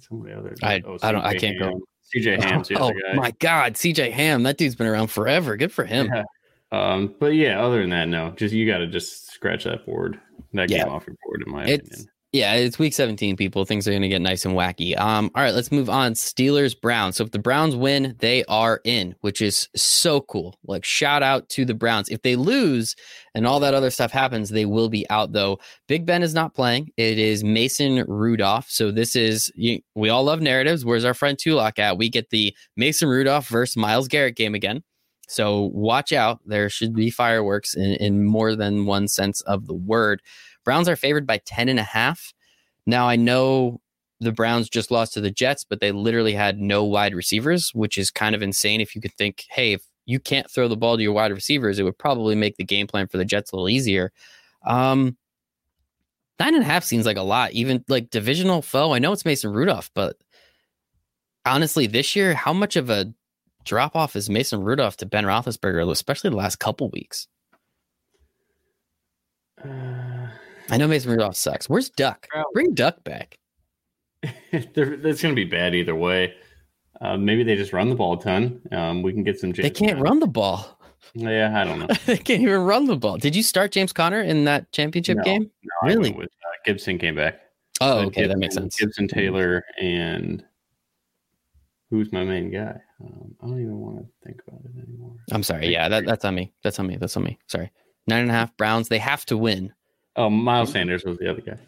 Somebody 0.00 0.34
other. 0.34 0.54
I 0.62 0.82
oh, 0.86 0.96
I 1.02 1.12
don't. 1.12 1.24
I 1.24 1.34
can't 1.34 1.60
Ham. 1.60 1.72
go. 1.72 1.80
CJ 2.14 2.42
Ham. 2.42 2.62
Oh, 2.76 2.92
oh 2.92 3.14
my 3.14 3.30
God, 3.40 3.74
CJ 3.74 4.10
Ham. 4.12 4.42
That 4.42 4.56
dude's 4.56 4.74
been 4.74 4.86
around 4.86 5.08
forever. 5.08 5.56
Good 5.56 5.72
for 5.72 5.84
him. 5.84 6.10
Yeah. 6.12 6.24
Um, 6.72 7.14
but 7.18 7.34
yeah, 7.34 7.62
other 7.62 7.80
than 7.80 7.90
that, 7.90 8.08
no. 8.08 8.30
Just 8.32 8.54
you 8.54 8.66
got 8.66 8.78
to 8.78 8.86
just 8.86 9.30
scratch 9.30 9.64
that 9.64 9.84
board, 9.84 10.18
that 10.54 10.70
yeah. 10.70 10.84
game 10.84 10.92
off 10.92 11.06
your 11.06 11.16
board, 11.24 11.42
in 11.46 11.52
my 11.52 11.64
it's, 11.64 11.88
opinion 11.88 12.10
Yeah, 12.32 12.54
it's 12.54 12.78
week 12.78 12.94
17, 12.94 13.36
people. 13.36 13.64
Things 13.64 13.88
are 13.88 13.90
going 13.90 14.02
to 14.02 14.08
get 14.08 14.22
nice 14.22 14.44
and 14.44 14.54
wacky. 14.54 14.96
Um, 14.96 15.32
all 15.34 15.42
right, 15.42 15.52
let's 15.52 15.72
move 15.72 15.90
on. 15.90 16.12
Steelers, 16.12 16.80
Browns. 16.80 17.16
So 17.16 17.24
if 17.24 17.32
the 17.32 17.40
Browns 17.40 17.74
win, 17.74 18.14
they 18.20 18.44
are 18.44 18.80
in, 18.84 19.16
which 19.22 19.42
is 19.42 19.68
so 19.74 20.20
cool. 20.20 20.56
Like, 20.64 20.84
shout 20.84 21.24
out 21.24 21.48
to 21.50 21.64
the 21.64 21.74
Browns. 21.74 22.08
If 22.08 22.22
they 22.22 22.36
lose 22.36 22.94
and 23.34 23.48
all 23.48 23.58
that 23.60 23.74
other 23.74 23.90
stuff 23.90 24.12
happens, 24.12 24.50
they 24.50 24.64
will 24.64 24.88
be 24.88 25.10
out, 25.10 25.32
though. 25.32 25.58
Big 25.88 26.06
Ben 26.06 26.22
is 26.22 26.32
not 26.32 26.54
playing. 26.54 26.90
It 26.96 27.18
is 27.18 27.42
Mason 27.42 28.04
Rudolph. 28.06 28.66
So 28.68 28.92
this 28.92 29.16
is, 29.16 29.50
you, 29.56 29.80
we 29.96 30.08
all 30.08 30.22
love 30.22 30.40
narratives. 30.40 30.84
Where's 30.84 31.04
our 31.04 31.14
friend 31.14 31.36
Tulak 31.36 31.80
at? 31.80 31.98
We 31.98 32.08
get 32.08 32.30
the 32.30 32.54
Mason 32.76 33.08
Rudolph 33.08 33.48
versus 33.48 33.76
Myles 33.76 34.06
Garrett 34.06 34.36
game 34.36 34.54
again. 34.54 34.84
So 35.30 35.70
watch 35.72 36.12
out. 36.12 36.40
There 36.44 36.68
should 36.68 36.94
be 36.94 37.10
fireworks 37.10 37.74
in, 37.74 37.92
in 37.94 38.24
more 38.24 38.56
than 38.56 38.86
one 38.86 39.06
sense 39.06 39.40
of 39.42 39.68
the 39.68 39.74
word. 39.74 40.22
Browns 40.64 40.88
are 40.88 40.96
favored 40.96 41.26
by 41.26 41.38
10 41.44 41.68
and 41.68 41.78
a 41.78 41.84
half. 41.84 42.32
Now 42.86 43.08
I 43.08 43.16
know 43.16 43.80
the 44.20 44.32
Browns 44.32 44.68
just 44.68 44.90
lost 44.90 45.14
to 45.14 45.20
the 45.20 45.30
Jets, 45.30 45.64
but 45.64 45.80
they 45.80 45.92
literally 45.92 46.34
had 46.34 46.60
no 46.60 46.84
wide 46.84 47.14
receivers, 47.14 47.74
which 47.74 47.96
is 47.96 48.10
kind 48.10 48.34
of 48.34 48.42
insane 48.42 48.80
if 48.80 48.94
you 48.94 49.00
could 49.00 49.14
think, 49.14 49.44
hey, 49.48 49.72
if 49.72 49.82
you 50.04 50.20
can't 50.20 50.50
throw 50.50 50.68
the 50.68 50.76
ball 50.76 50.96
to 50.96 51.02
your 51.02 51.12
wide 51.12 51.32
receivers, 51.32 51.78
it 51.78 51.84
would 51.84 51.98
probably 51.98 52.34
make 52.34 52.56
the 52.56 52.64
game 52.64 52.86
plan 52.86 53.06
for 53.06 53.16
the 53.16 53.24
Jets 53.24 53.52
a 53.52 53.56
little 53.56 53.68
easier. 53.68 54.12
Um, 54.64 55.16
nine 56.38 56.54
and 56.54 56.62
a 56.62 56.66
half 56.66 56.84
seems 56.84 57.06
like 57.06 57.16
a 57.16 57.22
lot, 57.22 57.52
even 57.52 57.84
like 57.88 58.10
divisional 58.10 58.60
foe. 58.60 58.92
I 58.92 58.98
know 58.98 59.12
it's 59.12 59.24
Mason 59.24 59.52
Rudolph, 59.52 59.90
but 59.94 60.16
honestly, 61.46 61.86
this 61.86 62.14
year, 62.14 62.34
how 62.34 62.52
much 62.52 62.76
of 62.76 62.90
a 62.90 63.12
drop 63.64 63.96
off 63.96 64.16
is 64.16 64.28
Mason 64.28 64.62
Rudolph 64.62 64.96
to 64.98 65.06
Ben 65.06 65.24
Roethlisberger, 65.24 65.90
especially 65.90 66.30
the 66.30 66.36
last 66.36 66.56
couple 66.56 66.90
weeks? 66.90 67.28
Uh, 69.62 69.99
I 70.70 70.76
know 70.76 70.88
Mason 70.88 71.10
Rudolph 71.10 71.36
sucks. 71.36 71.68
Where's 71.68 71.90
Duck? 71.90 72.26
Bring 72.54 72.74
Duck 72.74 73.02
back. 73.04 73.38
it's 74.22 74.72
going 75.22 75.34
to 75.34 75.34
be 75.34 75.44
bad 75.44 75.74
either 75.74 75.94
way. 75.94 76.34
Uh, 77.00 77.16
maybe 77.16 77.42
they 77.42 77.56
just 77.56 77.72
run 77.72 77.88
the 77.88 77.94
ball 77.94 78.18
a 78.18 78.22
ton. 78.22 78.60
Um, 78.72 79.02
we 79.02 79.12
can 79.12 79.24
get 79.24 79.38
some. 79.38 79.52
James 79.52 79.64
they 79.64 79.70
can't 79.70 79.92
Conner. 79.92 80.02
run 80.02 80.20
the 80.20 80.26
ball. 80.26 80.78
Yeah, 81.14 81.58
I 81.58 81.64
don't 81.64 81.78
know. 81.80 81.86
they 82.06 82.18
can't 82.18 82.42
even 82.42 82.60
run 82.60 82.86
the 82.86 82.96
ball. 82.96 83.16
Did 83.16 83.34
you 83.34 83.42
start 83.42 83.72
James 83.72 83.92
Conner 83.92 84.20
in 84.20 84.44
that 84.44 84.70
championship 84.72 85.16
no, 85.18 85.24
game? 85.24 85.50
No, 85.62 85.88
really? 85.88 86.12
With, 86.12 86.26
uh, 86.26 86.56
Gibson 86.64 86.98
came 86.98 87.16
back. 87.16 87.40
Oh, 87.80 88.00
okay, 88.00 88.22
Gibson, 88.22 88.28
that 88.28 88.38
makes 88.38 88.54
sense. 88.54 88.76
Gibson 88.76 89.08
Taylor 89.08 89.64
and 89.80 90.44
who's 91.88 92.12
my 92.12 92.24
main 92.24 92.50
guy? 92.50 92.76
Um, 93.02 93.34
I 93.42 93.46
don't 93.46 93.60
even 93.60 93.78
want 93.78 93.98
to 93.98 94.06
think 94.24 94.42
about 94.46 94.60
it 94.66 94.86
anymore. 94.86 95.16
I'm 95.32 95.42
sorry. 95.42 95.68
Yeah, 95.68 95.88
that, 95.88 96.04
that's 96.04 96.24
on 96.26 96.34
me. 96.34 96.52
That's 96.62 96.78
on 96.78 96.86
me. 96.86 96.96
That's 96.96 97.16
on 97.16 97.24
me. 97.24 97.38
Sorry. 97.46 97.72
Nine 98.06 98.22
and 98.22 98.30
a 98.30 98.34
half 98.34 98.54
Browns. 98.58 98.88
They 98.88 98.98
have 98.98 99.24
to 99.26 99.38
win. 99.38 99.72
Oh, 100.16 100.30
Miles 100.30 100.72
Sanders 100.72 101.04
was 101.04 101.18
the 101.18 101.30
other 101.30 101.40
guy. 101.40 101.58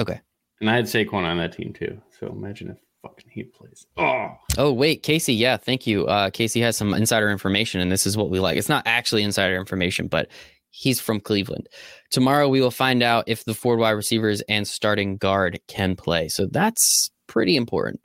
Okay. 0.00 0.20
And 0.60 0.70
I 0.70 0.76
had 0.76 0.84
Saquon 0.84 1.24
on 1.24 1.38
that 1.38 1.52
team 1.52 1.72
too. 1.72 2.00
So 2.18 2.28
imagine 2.28 2.70
if 2.70 2.78
fucking 3.02 3.30
he 3.30 3.44
plays. 3.44 3.86
Oh. 3.96 4.30
Oh 4.56 4.72
wait, 4.72 5.02
Casey. 5.02 5.34
Yeah, 5.34 5.56
thank 5.56 5.86
you. 5.86 6.06
Uh, 6.06 6.30
Casey 6.30 6.60
has 6.60 6.76
some 6.76 6.94
insider 6.94 7.30
information, 7.30 7.80
and 7.80 7.90
this 7.90 8.06
is 8.06 8.16
what 8.16 8.30
we 8.30 8.40
like. 8.40 8.56
It's 8.56 8.68
not 8.68 8.86
actually 8.86 9.22
insider 9.22 9.56
information, 9.56 10.06
but 10.06 10.28
he's 10.70 11.00
from 11.00 11.20
Cleveland. 11.20 11.68
Tomorrow 12.10 12.48
we 12.48 12.60
will 12.60 12.70
find 12.70 13.02
out 13.02 13.24
if 13.26 13.44
the 13.44 13.54
four 13.54 13.76
wide 13.76 13.90
receivers 13.90 14.40
and 14.42 14.66
starting 14.66 15.16
guard 15.16 15.60
can 15.68 15.96
play. 15.96 16.28
So 16.28 16.46
that's 16.46 17.10
pretty 17.26 17.56
important. 17.56 18.00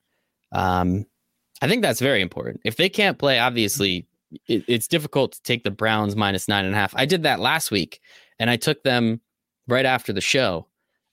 Um, 0.52 1.06
I 1.62 1.68
think 1.68 1.82
that's 1.82 2.00
very 2.00 2.22
important. 2.22 2.62
If 2.64 2.78
they 2.78 2.90
can't 2.90 3.18
play, 3.18 3.40
obviously 3.40 4.08
it, 4.48 4.64
it's 4.68 4.88
difficult 4.88 5.34
to 5.34 5.42
take 5.44 5.64
the 5.64 5.72
Browns 5.72 6.16
minus 6.16 6.48
nine 6.48 6.66
and 6.66 6.74
a 6.74 6.78
half. 6.78 6.94
I 6.96 7.06
did 7.06 7.24
that 7.24 7.40
last 7.40 7.72
week, 7.72 8.00
and 8.40 8.50
I 8.50 8.56
took 8.56 8.84
them 8.84 9.22
right 9.70 9.86
after 9.86 10.14
the 10.14 10.22
show. 10.22 10.68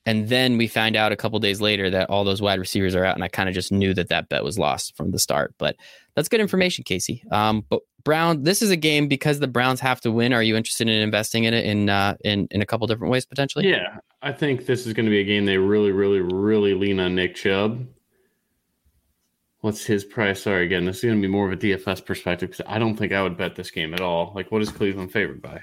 And 0.06 0.28
then 0.28 0.56
we 0.56 0.68
find 0.68 0.94
out 0.94 1.10
a 1.10 1.16
couple 1.16 1.38
days 1.40 1.60
later 1.60 1.90
that 1.90 2.08
all 2.08 2.22
those 2.22 2.40
wide 2.40 2.60
receivers 2.60 2.94
are 2.94 3.04
out, 3.04 3.16
and 3.16 3.24
I 3.24 3.28
kind 3.28 3.48
of 3.48 3.56
just 3.56 3.72
knew 3.72 3.92
that 3.94 4.08
that 4.08 4.28
bet 4.28 4.44
was 4.44 4.56
lost 4.56 4.96
from 4.96 5.10
the 5.10 5.18
start. 5.18 5.52
But 5.58 5.76
that's 6.14 6.28
good 6.28 6.40
information, 6.40 6.84
Casey. 6.84 7.24
Um, 7.32 7.64
but 7.68 7.80
Brown, 8.04 8.44
this 8.44 8.62
is 8.62 8.70
a 8.70 8.76
game 8.76 9.08
because 9.08 9.40
the 9.40 9.48
Browns 9.48 9.80
have 9.80 10.00
to 10.02 10.12
win. 10.12 10.32
Are 10.32 10.44
you 10.44 10.54
interested 10.56 10.88
in 10.88 11.02
investing 11.02 11.42
in 11.42 11.54
it 11.54 11.64
in 11.64 11.90
uh, 11.90 12.14
in 12.24 12.46
in 12.52 12.62
a 12.62 12.66
couple 12.66 12.86
different 12.86 13.10
ways 13.10 13.26
potentially? 13.26 13.68
Yeah, 13.68 13.98
I 14.22 14.30
think 14.30 14.66
this 14.66 14.86
is 14.86 14.92
going 14.92 15.06
to 15.06 15.10
be 15.10 15.20
a 15.20 15.24
game 15.24 15.44
they 15.44 15.58
really, 15.58 15.90
really, 15.90 16.20
really 16.20 16.74
lean 16.74 17.00
on 17.00 17.16
Nick 17.16 17.34
Chubb. 17.34 17.84
What's 19.62 19.84
his 19.84 20.04
price? 20.04 20.42
Sorry, 20.42 20.64
again, 20.64 20.84
this 20.84 20.98
is 20.98 21.02
going 21.02 21.16
to 21.16 21.26
be 21.26 21.26
more 21.26 21.46
of 21.46 21.52
a 21.52 21.56
DFS 21.56 22.04
perspective 22.04 22.50
because 22.50 22.64
I 22.68 22.78
don't 22.78 22.96
think 22.96 23.12
I 23.12 23.22
would 23.24 23.36
bet 23.36 23.56
this 23.56 23.72
game 23.72 23.92
at 23.92 24.00
all. 24.00 24.30
Like, 24.36 24.52
what 24.52 24.62
is 24.62 24.70
Cleveland 24.70 25.10
favored 25.10 25.42
by? 25.42 25.62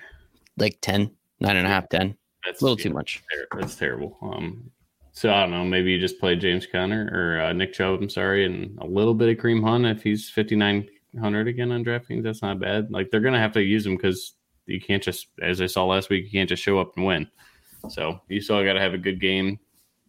Like 0.58 0.80
10, 0.82 1.12
nine 1.40 1.56
and 1.56 1.66
a 1.66 1.70
half, 1.70 1.88
10. 1.88 2.18
That's 2.46 2.62
a 2.62 2.66
little 2.66 2.78
too 2.78 2.92
much. 2.92 3.24
That's 3.56 3.76
terrible. 3.76 4.18
Um, 4.22 4.72
so 5.12 5.32
I 5.32 5.42
don't 5.42 5.52
know. 5.52 5.64
Maybe 5.64 5.92
you 5.92 6.00
just 6.00 6.20
play 6.20 6.36
James 6.36 6.66
Conner 6.66 7.10
or 7.14 7.42
uh, 7.42 7.54
Nick 7.54 7.74
Chubb. 7.74 8.02
I'm 8.02 8.10
sorry, 8.10 8.46
and 8.46 8.78
a 8.80 8.86
little 8.86 9.14
bit 9.14 9.30
of 9.30 9.44
Kareem 9.44 9.64
Hunt 9.64 9.86
if 9.86 10.04
he's 10.04 10.30
5900 10.30 11.48
again 11.48 11.72
on 11.72 11.86
DraftKings. 11.86 12.24
That's 12.24 12.42
not 12.42 12.60
bad. 12.60 12.92
Like 12.92 13.12
they're 13.12 13.22
gonna 13.22 13.40
have 13.40 13.54
to 13.54 13.62
use 13.62 13.86
him 13.86 13.96
because 13.96 14.34
you 14.66 14.80
can't 14.80 15.04
just, 15.04 15.28
as 15.42 15.62
I 15.62 15.68
saw 15.68 15.86
last 15.86 16.10
week, 16.10 16.26
you 16.26 16.32
can't 16.32 16.50
just 16.50 16.64
show 16.64 16.80
up 16.80 16.96
and 16.96 17.06
win. 17.06 17.28
So 17.90 18.22
you 18.30 18.40
still 18.42 18.64
got 18.64 18.74
to 18.74 18.80
have 18.80 18.94
a 18.94 18.98
good 18.98 19.20
game, 19.20 19.60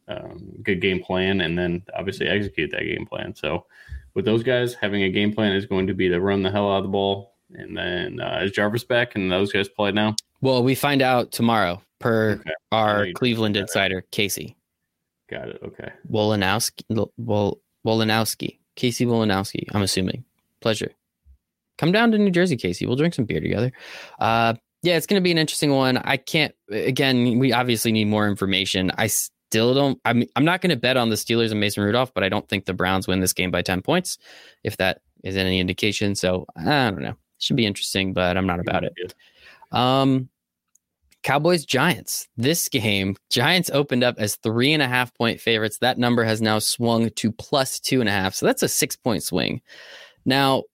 um, 0.09 0.55
good 0.63 0.81
game 0.81 1.03
plan, 1.03 1.41
and 1.41 1.59
then 1.59 1.83
obviously 1.97 2.29
execute 2.29 2.71
that 2.71 2.85
game 2.85 3.07
plan. 3.07 3.35
So 3.35 3.67
with 4.15 4.25
those 4.25 4.43
guys, 4.43 4.75
having 4.75 5.03
a 5.03 5.11
game 5.11 5.33
plan 5.33 5.57
is 5.57 5.67
going 5.67 5.87
to 5.89 5.95
be 5.95 6.09
to 6.09 6.21
run 6.21 6.43
the 6.43 6.51
hell 6.51 6.71
out 6.71 6.79
of 6.79 6.85
the 6.85 6.91
ball. 6.91 7.35
And 7.51 7.77
then 7.77 8.21
uh, 8.21 8.41
is 8.43 8.53
Jarvis 8.53 8.85
back 8.85 9.17
and 9.17 9.31
those 9.31 9.53
guys 9.53 9.69
play 9.69 9.93
now? 9.93 10.15
Well, 10.41 10.63
we 10.63 10.75
find 10.75 11.03
out 11.03 11.33
tomorrow 11.33 11.83
per 12.05 12.33
okay. 12.33 12.51
our 12.71 13.07
Cleveland 13.15 13.57
insider, 13.57 13.99
it. 13.99 14.11
Casey. 14.11 14.57
Got 15.31 15.49
it. 15.49 15.61
Okay. 15.65 15.91
Wolanowski. 16.11 17.09
Wol, 17.17 17.61
Wolanowski. 17.87 18.59
Casey 18.77 19.07
Wolanowski, 19.07 19.65
I'm 19.73 19.83
assuming. 19.83 20.25
Pleasure. 20.61 20.93
Come 21.79 21.93
down 21.93 22.13
to 22.13 22.19
New 22.19 22.31
Jersey, 22.31 22.57
Casey. 22.57 22.87
We'll 22.87 22.97
drink 22.97 23.15
some 23.15 23.25
beer 23.25 23.41
together. 23.41 23.73
Uh, 24.19 24.55
yeah, 24.83 24.97
it's 24.97 25.07
going 25.07 25.21
to 25.21 25.25
be 25.25 25.31
an 25.31 25.39
interesting 25.39 25.73
one. 25.73 25.97
I 25.99 26.19
can't, 26.19 26.55
again, 26.71 27.39
we 27.39 27.53
obviously 27.53 27.91
need 27.91 28.07
more 28.07 28.29
information. 28.29 28.93
I 28.99 29.07
still 29.07 29.73
don't, 29.73 29.99
I'm, 30.05 30.25
I'm 30.37 30.45
not 30.45 30.61
going 30.61 30.71
to 30.71 30.77
bet 30.77 30.97
on 30.97 31.09
the 31.09 31.17
Steelers 31.17 31.53
and 31.53 31.61
Mason 31.61 31.83
Rudolph, 31.83 32.13
but 32.13 32.23
I 32.23 32.29
don't 32.29 32.47
think 32.49 32.67
the 32.67 32.75
Browns 32.75 33.09
win 33.09 33.21
this 33.21 33.33
game 33.33 33.51
by 33.51 33.63
10 33.63 33.81
points, 33.83 34.19
if 34.63 34.77
that 34.77 35.01
is 35.23 35.37
any 35.37 35.59
indication. 35.59 36.15
So 36.15 36.47
I 36.57 36.91
don't 36.91 37.03
know. 37.03 37.15
Should 37.39 37.57
be 37.57 37.67
interesting, 37.67 38.13
but 38.13 38.37
I'm 38.37 38.47
not 38.47 38.61
about 38.61 38.85
it. 38.85 39.15
Um, 39.73 40.29
Cowboys 41.25 41.65
Giants. 41.65 42.29
This 42.37 42.69
game, 42.69 43.17
Giants 43.31 43.71
opened 43.71 44.05
up 44.05 44.17
as 44.19 44.37
three 44.37 44.73
and 44.73 44.83
a 44.83 44.87
half 44.87 45.13
point 45.15 45.41
favorites. 45.41 45.79
That 45.79 45.99
number 45.99 46.23
has 46.23 46.41
now 46.41 46.59
swung 46.59 47.11
to 47.11 47.33
plus 47.33 47.81
two 47.81 48.01
and 48.01 48.09
a 48.09 48.13
half. 48.13 48.35
So 48.35 48.47
that's 48.47 48.63
a 48.63 48.69
six 48.69 48.95
point 48.95 49.23
swing. 49.23 49.63
Now, 50.25 50.65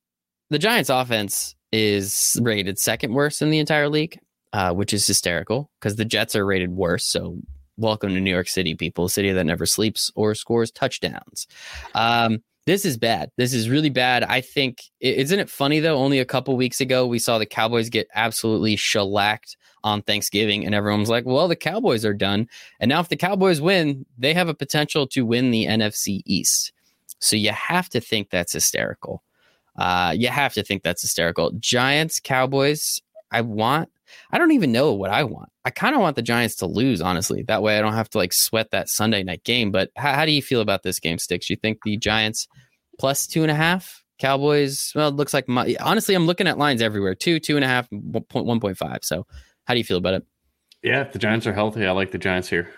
the 0.51 0.59
Giants 0.59 0.91
offense 0.91 1.55
is 1.73 2.39
rated 2.43 2.79
second 2.79 3.15
worst 3.15 3.41
in 3.41 3.51
the 3.51 3.61
entire 3.61 3.89
league, 3.89 4.19
uh, 4.53 4.75
which 4.75 4.93
is 4.93 5.07
hysterical 5.07 5.71
because 5.81 5.95
the 5.97 6.05
Jets 6.05 6.35
are 6.35 6.45
rated 6.45 6.71
worse. 6.71 7.05
So 7.05 7.39
welcome 7.77 8.13
to 8.13 8.21
New 8.21 8.33
York 8.33 8.49
City, 8.49 8.75
people, 8.75 9.05
a 9.05 9.11
city 9.11 9.31
that 9.31 9.47
never 9.47 9.67
sleeps 9.67 10.11
or 10.17 10.35
scores 10.35 10.73
touchdowns. 10.73 11.47
Um, 11.95 12.43
this 12.67 12.85
is 12.85 12.99
bad. 12.99 13.31
This 13.37 13.55
is 13.55 13.71
really 13.71 13.89
bad. 13.89 14.25
I 14.25 14.41
think, 14.41 14.79
isn't 15.01 15.39
it 15.39 15.49
funny 15.49 15.79
though? 15.79 15.97
Only 15.97 16.19
a 16.19 16.25
couple 16.25 16.57
weeks 16.57 16.81
ago, 16.81 17.07
we 17.07 17.21
saw 17.21 17.39
the 17.39 17.47
Cowboys 17.47 17.89
get 17.89 18.09
absolutely 18.15 18.75
shellacked 18.75 19.57
on 19.85 20.03
Thanksgiving, 20.03 20.65
and 20.65 20.75
everyone 20.75 21.01
was 21.01 21.11
like, 21.11 21.25
well, 21.27 21.49
the 21.49 21.57
Cowboys 21.57 22.05
are 22.05 22.15
done. 22.15 22.49
And 22.81 22.89
now, 22.89 23.01
if 23.01 23.09
the 23.09 23.17
Cowboys 23.17 23.61
win, 23.61 24.07
they 24.19 24.35
have 24.35 24.49
a 24.49 24.55
potential 24.55 25.07
to 25.09 25.25
win 25.25 25.51
the 25.51 25.67
NFC 25.67 26.23
East. 26.25 26.73
So 27.19 27.37
you 27.37 27.51
have 27.51 27.89
to 27.91 28.01
think 28.01 28.31
that's 28.31 28.53
hysterical. 28.53 29.23
Uh, 29.77 30.15
you 30.17 30.29
have 30.29 30.55
to 30.55 30.63
think 30.63 30.83
that's 30.83 31.03
hysterical. 31.03 31.53
Giants, 31.53 32.21
Cowboys, 32.21 33.01
I 33.31 33.43
want, 33.43 33.89
I 34.33 34.39
don't 34.39 34.53
even 34.53 34.73
know 34.73 34.93
what 34.93 35.11
I 35.11 35.25
want. 35.25 35.51
I 35.65 35.71
kind 35.71 35.95
of 35.95 36.01
want 36.01 36.17
the 36.17 36.23
Giants 36.23 36.57
to 36.57 36.67
lose, 36.67 37.01
honestly. 37.01 37.43
That 37.43 37.63
way 37.63 37.79
I 37.79 37.81
don't 37.81 37.93
have 37.95 38.11
to 38.11 38.19
like 38.19 38.33
sweat 38.33 38.71
that 38.73 38.89
Sunday 38.89 39.23
night 39.23 39.45
game. 39.45 39.71
But 39.71 39.91
how, 39.97 40.15
how 40.15 40.27
do 40.27 40.33
you 40.33 40.43
feel 40.43 40.61
about 40.61 40.83
this 40.83 40.99
game, 40.99 41.19
Stix? 41.19 41.49
You 41.49 41.57
think 41.57 41.79
the 41.85 41.97
Giants 41.97 42.49
plus 42.99 43.27
two 43.27 43.43
and 43.43 43.51
a 43.51 43.55
half? 43.55 44.03
Cowboys, 44.19 44.93
well, 44.95 45.09
it 45.09 45.15
looks 45.15 45.33
like 45.33 45.49
my, 45.49 45.75
honestly, 45.81 46.15
I'm 46.15 46.27
looking 46.27 46.47
at 46.47 46.59
lines 46.59 46.83
everywhere 46.83 47.15
two, 47.15 47.41
two 47.41 47.57
and 47.57 47.65
a 47.65 47.69
half, 47.69 47.89
1.5. 47.91 48.99
So 49.03 49.27
how 49.65 49.75
do 49.75 49.79
you 49.79 49.85
feel 49.85 49.99
about 49.99 50.15
it? 50.15 50.25
Yeah, 50.83 51.03
if 51.03 51.13
the 51.13 51.19
Giants 51.19 51.47
are 51.47 51.53
healthy, 51.53 51.87
I 51.87 51.93
like 51.93 52.11
the 52.11 52.19
Giants 52.19 52.49
here. 52.49 52.71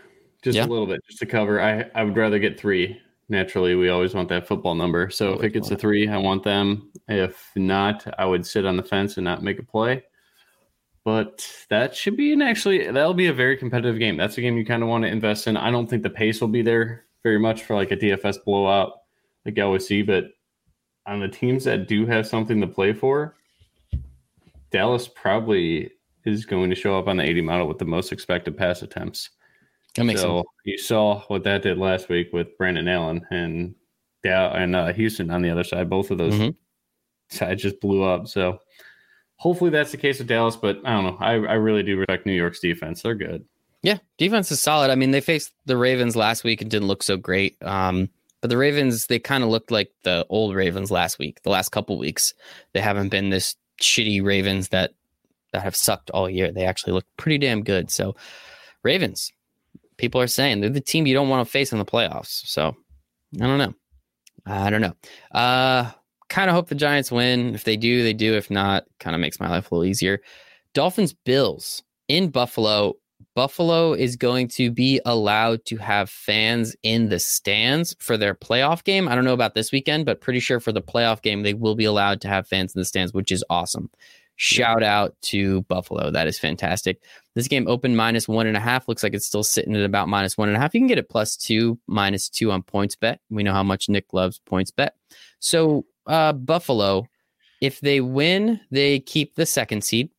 Just 0.43 0.57
yeah. 0.57 0.65
a 0.65 0.67
little 0.67 0.87
bit, 0.87 1.01
just 1.07 1.21
to 1.21 1.27
cover. 1.27 1.61
I, 1.61 1.89
I 1.95 2.03
would 2.03 2.17
rather 2.17 2.39
get 2.39 2.59
three. 2.59 3.01
Naturally, 3.29 3.77
we 3.77 3.89
always 3.89 4.15
want 4.15 4.29
that 4.31 4.47
football 4.47 4.75
number. 4.75 5.09
So 5.09 5.35
if 5.35 5.45
it 5.45 5.51
gets 5.51 5.71
a 5.71 5.77
three, 5.77 6.09
I 6.09 6.19
want 6.19 6.43
them. 6.43 6.91
If 7.09 7.51
not, 7.55 8.05
I 8.19 8.27
would 8.27 8.45
sit 8.45 8.67
on 8.67 8.77
the 8.77 8.83
fence 8.83 9.17
and 9.17 9.25
not 9.25 9.43
make 9.43 9.59
a 9.59 9.63
play. 9.63 10.03
But 11.05 11.49
that 11.71 11.95
should 11.97 12.17
be 12.17 12.33
an 12.33 12.43
actually 12.43 12.91
that'll 12.91 13.15
be 13.15 13.29
a 13.29 13.33
very 13.33 13.57
competitive 13.57 13.99
game. 13.99 14.17
That's 14.17 14.37
a 14.39 14.41
game 14.41 14.57
you 14.57 14.67
kind 14.67 14.83
of 14.83 14.89
want 14.89 15.05
to 15.05 15.11
invest 15.11 15.47
in. 15.47 15.57
I 15.57 15.71
don't 15.71 15.89
think 15.89 16.03
the 16.03 16.11
pace 16.11 16.41
will 16.41 16.49
be 16.49 16.63
there 16.63 17.05
very 17.23 17.39
much 17.39 17.63
for 17.63 17.75
like 17.75 17.91
a 17.91 17.97
DFS 17.97 18.45
blowout 18.45 18.93
like 19.45 19.59
I 19.59 19.63
always 19.63 19.87
see, 19.87 20.03
but 20.03 20.31
on 21.07 21.21
the 21.21 21.29
teams 21.29 21.65
that 21.65 21.89
do 21.89 22.07
have 22.07 22.27
something 22.27 22.61
to 22.61 22.67
play 22.67 22.93
for, 22.93 23.35
Dallas 24.71 25.09
probably 25.09 25.91
is 26.25 26.45
going 26.47 26.71
to 26.71 26.77
show 26.77 26.99
up 26.99 27.09
on 27.09 27.17
the 27.17 27.25
80 27.25 27.41
model 27.43 27.69
with 27.69 27.79
the 27.79 27.85
most 27.85 28.13
expected 28.13 28.57
pass 28.57 28.83
attempts. 28.83 29.31
That 29.95 30.05
makes 30.05 30.21
so 30.23 30.39
sense. 30.39 30.47
you 30.65 30.79
saw 30.79 31.21
what 31.29 31.45
that 31.45 31.63
did 31.63 31.79
last 31.79 32.09
week 32.09 32.33
with 32.33 32.57
Brandon 32.57 32.89
Allen 32.89 33.27
and 33.31 33.75
yeah, 34.25 34.47
and 34.57 34.75
uh, 34.77 34.93
Houston 34.93 35.31
on 35.31 35.43
the 35.43 35.51
other 35.51 35.65
side. 35.65 35.91
Both 35.91 36.11
of 36.11 36.19
those 36.19 36.35
Mhm. 36.35 36.55
sides 37.31 37.63
just 37.63 37.81
blew 37.81 38.03
up. 38.03 38.29
So 38.29 38.59
hopefully 39.37 39.71
that's 39.71 39.91
the 39.91 39.97
case 39.97 40.19
with 40.19 40.29
Dallas. 40.29 40.57
But 40.57 40.81
I 40.85 40.93
don't 40.93 41.05
know. 41.05 41.17
I, 41.21 41.33
I 41.33 41.55
really 41.55 41.83
do 41.83 41.97
respect 41.97 42.25
New 42.27 42.33
York's 42.33 42.61
defense. 42.61 43.03
They're 43.03 43.15
good. 43.15 43.45
Yeah, 43.83 43.99
defense 44.19 44.53
is 44.53 44.61
solid. 44.61 44.91
I 44.91 44.95
mean, 44.95 45.11
they 45.11 45.21
faced 45.21 45.53
the 45.67 45.77
Ravens 45.77 46.15
last 46.15 46.45
week 46.45 46.63
and 46.63 46.71
didn't 46.71 46.87
look 46.87 47.03
so 47.03 47.17
great. 47.17 47.57
Um, 47.63 48.09
but 48.41 48.49
the 48.49 48.57
Ravens, 48.57 49.07
they 49.07 49.19
kind 49.19 49.43
of 49.43 49.51
looked 49.51 49.73
like 49.73 49.91
the 50.05 50.25
old 50.29 50.55
Ravens 50.55 50.91
last 50.93 51.19
week, 51.19 51.43
the 51.43 51.51
last 51.51 51.71
couple 51.71 51.99
weeks. 51.99 52.33
They 52.75 52.81
haven't 52.81 53.09
been 53.09 53.31
this 53.31 53.57
shitty 53.81 54.23
Ravens 54.25 54.69
that 54.69 54.93
that 55.53 55.63
have 55.63 55.77
sucked 55.77 56.11
all 56.11 56.29
year. 56.29 56.53
They 56.53 56.65
actually 56.65 56.93
look 56.95 57.07
pretty 57.17 57.39
damn 57.39 57.63
good. 57.63 57.91
So, 57.91 58.17
Ravens, 58.83 59.33
people 59.97 60.21
are 60.21 60.27
saying 60.27 60.61
they're 60.61 60.71
the 60.71 60.81
team 60.81 61.07
you 61.07 61.15
don't 61.15 61.29
want 61.29 61.47
to 61.47 61.51
face 61.51 61.73
in 61.73 61.79
the 61.79 61.85
playoffs. 61.85 62.47
So, 62.47 62.77
I 63.41 63.47
don't 63.47 63.59
know. 63.59 63.75
I 64.47 64.71
don't 64.71 64.81
know. 64.81 64.95
Uh, 65.31 65.91
kind 66.29 66.51
of 66.51 66.57
hope 66.57 66.69
the 66.69 66.75
Giants 66.75 67.13
win. 67.13 67.55
If 67.55 67.65
they 67.65 67.77
do, 67.77 68.03
they 68.03 68.15
do. 68.15 68.35
If 68.35 68.51
not, 68.51 68.85
kind 68.99 69.15
of 69.15 69.21
makes 69.21 69.39
my 69.39 69.49
life 69.49 69.71
a 69.71 69.75
little 69.75 69.89
easier. 69.89 70.21
Dolphins 70.75 71.13
Bills 71.13 71.83
in 72.09 72.31
Buffalo. 72.31 72.95
Buffalo 73.35 73.93
is 73.95 74.17
going 74.17 74.49
to 74.49 74.71
be 74.71 75.01
allowed 75.05 75.65
to 75.67 75.77
have 75.77 76.11
fans 76.11 76.75
in 76.83 77.09
the 77.09 77.19
stands 77.19 77.95
for 77.99 78.17
their 78.17 78.35
playoff 78.35 78.83
game. 78.85 79.09
I 79.09 79.15
don't 79.15 79.25
know 79.25 79.33
about 79.33 79.55
this 79.55 79.73
weekend, 79.73 80.07
but 80.07 80.21
pretty 80.21 80.41
sure 80.41 80.61
for 80.61 80.73
the 80.73 80.83
playoff 80.83 81.23
game, 81.23 81.43
they 81.43 81.55
will 81.55 81.75
be 81.75 81.85
allowed 81.85 82.21
to 82.23 82.29
have 82.29 82.49
fans 82.49 82.75
in 82.75 82.81
the 82.81 82.85
stands, 82.85 83.15
which 83.15 83.31
is 83.31 83.45
awesome. 83.49 83.91
Shout 84.43 84.83
out 84.83 85.15
to 85.23 85.63
Buffalo. 85.63 86.11
That 86.11 86.27
is 86.27 86.37
fantastic. 86.37 87.01
This 87.37 87.47
game 87.47 87.69
opened 87.69 87.97
minus 87.97 88.27
one 88.27 88.49
and 88.49 88.57
a 88.57 88.61
half. 88.61 88.89
Looks 88.89 89.05
like 89.05 89.15
it's 89.15 89.25
still 89.25 89.45
sitting 89.45 89.77
at 89.77 89.85
about 89.85 90.09
minus 90.09 90.37
one 90.37 90.49
and 90.49 90.57
a 90.57 90.61
half. 90.61 90.75
You 90.75 90.81
can 90.81 90.89
get 90.89 90.99
it 90.99 91.09
plus 91.09 91.37
two, 91.37 91.79
minus 91.87 92.29
two 92.29 92.51
on 92.51 92.65
PointsBet. 92.65 93.19
We 93.31 93.45
know 93.45 93.53
how 93.53 93.63
much 93.63 93.89
Nick 93.89 94.13
loves 94.13 94.41
PointsBet. 94.51 94.91
So, 95.39 95.87
uh, 96.09 96.33
Buffalo, 96.33 97.07
if 97.61 97.79
they 97.81 98.01
win, 98.01 98.59
they 98.73 98.99
keep 98.99 99.37
the 99.37 99.47
second 99.47 99.85
seed 99.85 100.11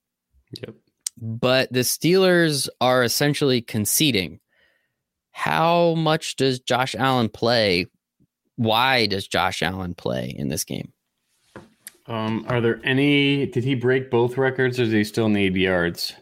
Yep. 0.62 0.76
but 1.18 1.74
the 1.74 1.82
Steelers 1.82 2.70
are 2.80 3.04
essentially 3.04 3.62
conceding. 3.62 4.40
How 5.32 5.96
much 5.96 6.38
does 6.38 6.62
Josh 6.62 6.96
Allen 6.96 7.28
play? 7.28 7.88
Why 8.56 9.08
does 9.08 9.28
Josh 9.28 9.62
Allen 9.62 9.96
play 9.96 10.34
in 10.38 10.48
this 10.48 10.64
game? 10.64 10.93
Um, 12.08 12.46
are 12.50 12.60
there 12.60 12.82
any? 12.84 13.46
Did 13.46 13.64
he 13.64 13.76
break 13.76 14.12
both 14.12 14.38
records, 14.38 14.80
or 14.80 14.84
does 14.84 14.94
he 14.94 15.04
still 15.04 15.30
need 15.30 15.56
yards 15.56 16.14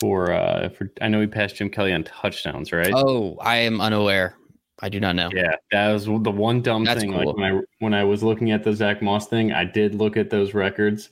for? 0.00 0.32
uh 0.32 0.70
For 0.70 0.90
I 1.00 1.08
know 1.08 1.20
he 1.20 1.26
passed 1.26 1.56
Jim 1.56 1.70
Kelly 1.70 1.92
on 1.92 2.04
touchdowns, 2.04 2.72
right? 2.72 2.92
Oh, 2.94 3.36
I 3.40 3.56
am 3.58 3.80
unaware. 3.80 4.36
I 4.82 4.88
do 4.88 4.98
not 4.98 5.14
know. 5.14 5.28
Yeah, 5.32 5.54
that 5.72 5.92
was 5.92 6.06
the 6.06 6.12
one 6.12 6.62
dumb 6.62 6.84
That's 6.84 7.00
thing. 7.00 7.12
cool. 7.12 7.26
Like 7.26 7.36
when 7.36 7.44
I 7.44 7.60
when 7.78 7.94
I 7.94 8.04
was 8.04 8.22
looking 8.22 8.50
at 8.50 8.64
the 8.64 8.72
Zach 8.74 9.02
Moss 9.02 9.28
thing, 9.28 9.52
I 9.52 9.64
did 9.64 9.94
look 9.94 10.16
at 10.16 10.30
those 10.30 10.54
records, 10.54 11.10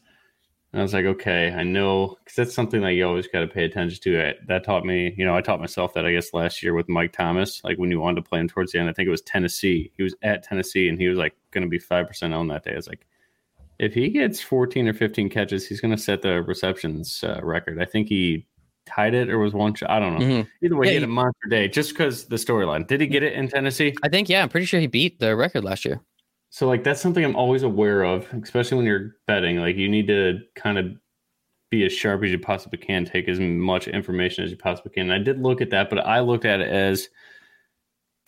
and 0.73 0.81
I 0.81 0.83
was 0.83 0.95
like, 0.95 1.05
okay, 1.05 1.53
I 1.53 1.63
know 1.63 2.17
because 2.25 2.35
that's 2.35 2.55
something 2.55 2.81
that 2.81 2.95
you 2.95 3.07
always 3.07 3.29
got 3.29 3.41
to 3.41 3.47
pay 3.47 3.65
attention 3.65 4.01
to. 4.03 4.29
I, 4.31 4.35
that 4.49 4.65
taught 4.65 4.85
me, 4.85 5.15
you 5.17 5.25
know, 5.25 5.37
I 5.37 5.43
taught 5.43 5.61
myself 5.61 5.95
that 5.95 6.07
I 6.07 6.13
guess 6.13 6.33
last 6.33 6.63
year 6.63 6.75
with 6.75 6.89
Mike 6.89 7.13
Thomas, 7.13 7.63
like 7.63 7.79
when 7.79 7.91
you 7.91 8.01
wanted 8.01 8.25
to 8.25 8.29
play 8.29 8.41
him 8.41 8.49
towards 8.49 8.73
the 8.73 8.79
end, 8.79 8.89
I 8.89 8.95
think 8.95 9.07
it 9.07 9.11
was 9.11 9.23
Tennessee. 9.23 9.93
He 9.97 10.03
was 10.03 10.15
at 10.23 10.43
Tennessee, 10.43 10.89
and 10.89 10.99
he 10.99 11.09
was 11.09 11.19
like 11.19 11.37
going 11.53 11.63
to 11.63 11.71
be 11.71 11.79
five 11.79 12.09
percent 12.09 12.35
on 12.35 12.49
that 12.49 12.65
day. 12.65 12.73
I 12.73 12.77
was 12.77 12.89
like, 12.89 13.07
if 13.79 13.95
he 13.95 14.09
gets 14.09 14.41
fourteen 14.41 14.89
or 14.89 14.95
fifteen 14.95 15.29
catches, 15.29 15.67
he's 15.67 15.81
going 15.81 15.95
to 15.95 16.03
set 16.03 16.23
the 16.23 16.43
receptions 16.43 17.23
uh, 17.25 17.41
record. 17.43 17.81
I 17.81 17.85
think 17.85 18.09
he 18.09 18.47
tied 18.87 19.15
it 19.15 19.29
or 19.29 19.39
was 19.39 19.53
one 19.53 19.75
shot. 19.75 19.91
I 19.91 19.99
don't 19.99 20.19
know. 20.19 20.25
Mhm. 20.25 20.49
Either 20.63 20.77
way, 20.77 20.87
Yeah, 20.87 20.91
he 20.91 20.95
had 20.95 21.05
a 21.05 21.09
monster 21.09 21.49
day 21.49 21.69
just 21.69 21.91
because 21.91 22.25
the 22.25 22.37
storyline. 22.37 22.87
Did 22.87 23.01
he 23.01 23.07
get 23.07 23.23
it 23.23 23.35
in 23.35 23.49
Tennessee? 23.49 23.95
I 24.03 24.09
think, 24.09 24.29
yeah, 24.29 24.43
I'm 24.43 24.49
pretty 24.49 24.67
sure 24.67 24.81
he 24.81 24.87
beat 24.87 25.19
the 25.21 25.37
record 25.37 25.63
last 25.63 25.85
year. 25.85 26.01
So 26.51 26.67
like 26.67 26.83
that's 26.85 27.01
something 27.01 27.23
I'm 27.23 27.37
always 27.37 27.63
aware 27.63 28.03
of, 28.03 28.27
especially 28.43 28.79
when 28.79 28.87
you're 28.87 29.17
betting. 29.27 29.59
Like 29.59 29.77
you 29.77 29.89
need 29.89 30.07
to 30.07 30.41
kind 30.55 30.79
of 30.79 30.87
be 31.71 31.85
as 31.85 31.93
sharp 31.93 32.25
as 32.25 32.31
you 32.31 32.39
possibly 32.39 32.79
can, 32.79 33.05
take 33.05 33.29
as 33.29 33.39
much 33.39 33.89
information 33.89 34.43
as 34.43 34.51
you 34.51 34.57
possibly 34.57 34.91
can. 34.91 35.11
And 35.11 35.13
I 35.13 35.23
did 35.23 35.39
look 35.39 35.61
at 35.61 35.69
that, 35.71 35.91
but 35.91 35.99
I 35.99 36.21
looked 36.21 36.47
at 36.47 36.61
it 36.61 36.69
as 36.69 37.11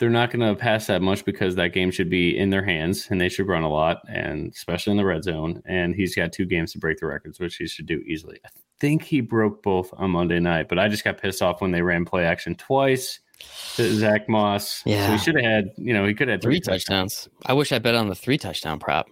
they're 0.01 0.09
not 0.09 0.31
going 0.31 0.39
to 0.41 0.59
pass 0.59 0.87
that 0.87 1.01
much 1.03 1.23
because 1.23 1.53
that 1.55 1.73
game 1.73 1.91
should 1.91 2.09
be 2.09 2.35
in 2.35 2.49
their 2.49 2.63
hands 2.65 3.07
and 3.11 3.21
they 3.21 3.29
should 3.29 3.47
run 3.47 3.61
a 3.61 3.69
lot, 3.69 4.01
and 4.09 4.51
especially 4.51 4.89
in 4.91 4.97
the 4.97 5.05
red 5.05 5.23
zone. 5.23 5.61
And 5.65 5.93
he's 5.93 6.15
got 6.15 6.33
two 6.33 6.45
games 6.45 6.71
to 6.71 6.79
break 6.79 6.97
the 6.97 7.05
records, 7.05 7.39
which 7.39 7.55
he 7.57 7.67
should 7.67 7.85
do 7.85 7.99
easily. 8.07 8.39
I 8.43 8.49
think 8.79 9.03
he 9.03 9.21
broke 9.21 9.61
both 9.61 9.93
on 9.95 10.09
Monday 10.09 10.39
night, 10.39 10.67
but 10.69 10.79
I 10.79 10.87
just 10.87 11.03
got 11.03 11.19
pissed 11.21 11.43
off 11.43 11.61
when 11.61 11.69
they 11.69 11.83
ran 11.83 12.03
play 12.03 12.25
action 12.25 12.55
twice 12.55 13.19
to 13.75 13.93
Zach 13.93 14.27
Moss. 14.27 14.81
so 14.83 14.89
Yeah. 14.89 15.11
he 15.11 15.17
should 15.19 15.35
have 15.35 15.45
had, 15.45 15.69
you 15.77 15.93
know, 15.93 16.05
he 16.07 16.15
could 16.15 16.27
have 16.27 16.37
had 16.37 16.41
Three 16.41 16.59
touchdowns. 16.59 17.29
I 17.45 17.53
wish 17.53 17.71
I 17.71 17.77
bet 17.77 17.93
on 17.93 18.09
the 18.09 18.15
three 18.15 18.39
touchdown 18.39 18.79
prop. 18.79 19.07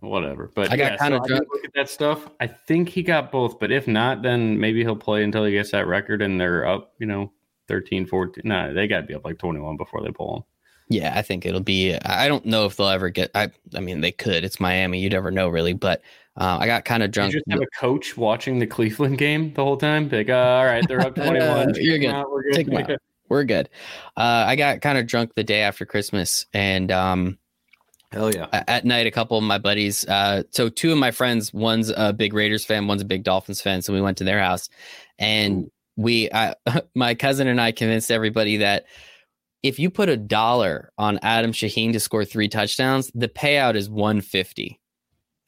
whatever. 0.00 0.50
But 0.54 0.72
I 0.72 0.78
got 0.78 0.92
yeah, 0.92 0.96
kinda 0.96 1.18
so 1.22 1.28
drunk. 1.28 1.48
Look 1.52 1.64
at 1.66 1.74
that 1.74 1.90
stuff. 1.90 2.26
I 2.40 2.46
think 2.46 2.88
he 2.88 3.02
got 3.02 3.30
both, 3.30 3.58
but 3.60 3.70
if 3.70 3.86
not, 3.86 4.22
then 4.22 4.58
maybe 4.58 4.80
he'll 4.82 4.96
play 4.96 5.22
until 5.22 5.44
he 5.44 5.52
gets 5.52 5.72
that 5.72 5.86
record 5.86 6.22
and 6.22 6.40
they're 6.40 6.66
up, 6.66 6.94
you 6.98 7.06
know, 7.06 7.30
13, 7.70 8.04
14. 8.06 8.42
No, 8.44 8.74
they 8.74 8.86
got 8.88 9.00
to 9.02 9.06
be 9.06 9.14
up 9.14 9.24
like 9.24 9.38
21 9.38 9.76
before 9.76 10.02
they 10.02 10.10
pull 10.10 10.36
him. 10.38 10.42
Yeah, 10.88 11.12
I 11.16 11.22
think 11.22 11.46
it'll 11.46 11.60
be. 11.60 11.94
I 11.94 12.26
don't 12.26 12.44
know 12.44 12.66
if 12.66 12.76
they'll 12.76 12.88
ever 12.88 13.10
get. 13.10 13.30
I. 13.34 13.50
I 13.76 13.80
mean, 13.80 14.00
they 14.00 14.10
could. 14.10 14.42
It's 14.42 14.58
Miami. 14.58 14.98
You 15.00 15.08
never 15.08 15.30
know, 15.30 15.48
really. 15.48 15.72
But 15.72 16.02
uh, 16.36 16.58
I 16.60 16.66
got 16.66 16.84
kind 16.84 17.04
of 17.04 17.08
You 17.10 17.12
drunk. 17.12 17.32
just 17.32 17.44
have 17.48 17.60
a 17.62 17.66
coach 17.78 18.16
watching 18.16 18.58
the 18.58 18.66
Cleveland 18.66 19.16
game 19.18 19.54
the 19.54 19.62
whole 19.62 19.76
time. 19.76 20.08
Be 20.08 20.16
Like, 20.18 20.30
uh, 20.30 20.34
all 20.34 20.64
right, 20.66 20.86
they're 20.88 21.00
up 21.00 21.14
21. 21.14 21.74
You're 21.76 21.98
good. 22.00 22.10
out, 22.10 22.28
We're 22.30 22.42
good. 22.42 22.54
Take 22.54 22.68
'em 22.68 22.76
out. 22.76 22.90
We're 23.28 23.44
good. 23.44 23.68
Uh, 24.16 24.44
I 24.48 24.56
got 24.56 24.80
kind 24.80 24.98
of 24.98 25.06
drunk 25.06 25.34
the 25.36 25.44
day 25.44 25.60
after 25.60 25.86
Christmas, 25.86 26.46
and 26.52 26.90
um, 26.90 27.38
Hell 28.10 28.34
yeah. 28.34 28.48
at 28.66 28.84
night, 28.84 29.06
a 29.06 29.12
couple 29.12 29.38
of 29.38 29.44
my 29.44 29.58
buddies. 29.58 30.04
Uh, 30.08 30.42
so 30.50 30.68
two 30.68 30.90
of 30.90 30.98
my 30.98 31.12
friends, 31.12 31.54
one's 31.54 31.92
a 31.96 32.12
big 32.12 32.34
Raiders 32.34 32.64
fan, 32.64 32.88
one's 32.88 33.02
a 33.02 33.04
big 33.04 33.22
Dolphins 33.22 33.60
fan. 33.60 33.80
So 33.82 33.92
we 33.92 34.00
went 34.00 34.18
to 34.18 34.24
their 34.24 34.40
house, 34.40 34.68
and 35.20 35.70
we, 36.00 36.30
I, 36.32 36.54
my 36.94 37.14
cousin 37.14 37.46
and 37.46 37.60
I, 37.60 37.72
convinced 37.72 38.10
everybody 38.10 38.58
that 38.58 38.86
if 39.62 39.78
you 39.78 39.90
put 39.90 40.08
a 40.08 40.16
dollar 40.16 40.90
on 40.96 41.18
Adam 41.22 41.52
Shaheen 41.52 41.92
to 41.92 42.00
score 42.00 42.24
three 42.24 42.48
touchdowns, 42.48 43.10
the 43.14 43.28
payout 43.28 43.74
is 43.74 43.90
one 43.90 44.20
fifty. 44.20 44.80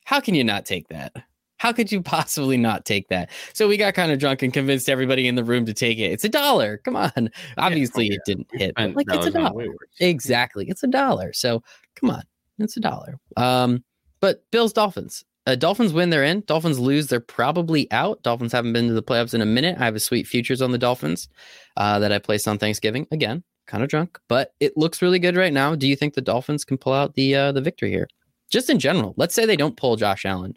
How 0.05 0.21
can 0.21 0.35
you 0.35 0.45
not 0.45 0.67
take 0.67 0.89
that? 0.89 1.13
How 1.57 1.73
could 1.73 1.91
you 1.91 2.03
possibly 2.03 2.57
not 2.57 2.85
take 2.85 3.09
that? 3.09 3.31
So 3.55 3.69
we 3.69 3.77
got 3.77 3.95
kind 3.95 4.13
of 4.13 4.19
drunk 4.19 4.43
and 4.43 4.53
convinced 4.53 4.91
everybody 4.91 5.27
in 5.27 5.35
the 5.35 5.45
room 5.45 5.65
to 5.67 5.73
take 5.73 5.99
it. 5.99 6.13
It's 6.13 6.25
a 6.25 6.29
dollar. 6.29 6.79
Come 6.79 6.97
on. 6.97 7.31
Obviously, 7.57 8.09
yeah. 8.09 8.15
it 8.15 8.21
didn't 8.27 8.49
hit. 8.53 8.75
But 8.75 8.95
like 8.95 9.07
it's 9.09 9.27
a 9.27 9.31
dollar. 9.31 9.67
Exactly. 10.01 10.69
It's 10.69 10.83
a 10.83 10.89
dollar. 10.89 11.33
So 11.33 11.63
come 11.95 12.11
on. 12.11 12.23
It's 12.59 12.77
a 12.77 12.81
dollar. 12.81 13.19
Um, 13.37 13.83
but 14.21 14.43
Bills 14.51 14.73
Dolphins. 14.73 15.25
Uh, 15.47 15.57
Dolphins 15.57 15.93
win, 15.93 16.11
they're 16.11 16.23
in. 16.23 16.43
Dolphins 16.47 16.79
lose, 16.79 17.09
they're 17.09 17.21
probably 17.21 17.91
out. 17.91 18.23
Dolphins 18.23 18.53
haven't 18.53 18.73
been 18.73 18.89
to 18.89 18.95
the 18.95 19.03
playoffs 19.03 19.35
in 19.35 19.41
a 19.41 19.47
minute. 19.47 19.77
I 19.79 19.85
have 19.85 19.97
a 19.97 20.01
sweet 20.01 20.27
futures 20.27 20.63
on 20.63 20.71
the 20.71 20.79
Dolphins 20.79 21.29
uh, 21.77 21.99
that 21.99 22.13
I 22.13 22.19
placed 22.19 22.47
on 22.47 22.59
Thanksgiving. 22.59 23.07
Again, 23.11 23.43
kind 23.67 23.83
of 23.83 23.89
drunk, 23.89 24.21
but 24.29 24.55
it 24.61 24.77
looks 24.77 25.03
really 25.03 25.19
good 25.19 25.37
right 25.37 25.53
now. 25.53 25.75
Do 25.75 25.89
you 25.89 25.97
think 25.97 26.15
the 26.15 26.21
Dolphins 26.21 26.65
can 26.65 26.79
pull 26.79 26.93
out 26.93 27.15
the 27.15 27.35
uh, 27.35 27.53
the 27.53 27.61
victory 27.61 27.91
here? 27.91 28.09
Just 28.51 28.71
in 28.71 28.79
general, 28.79 29.15
let's 29.17 29.35
say 29.35 29.47
they 29.47 29.57
don't 29.57 29.77
pull 29.77 29.97
Josh 29.97 30.25
Allen. 30.25 30.57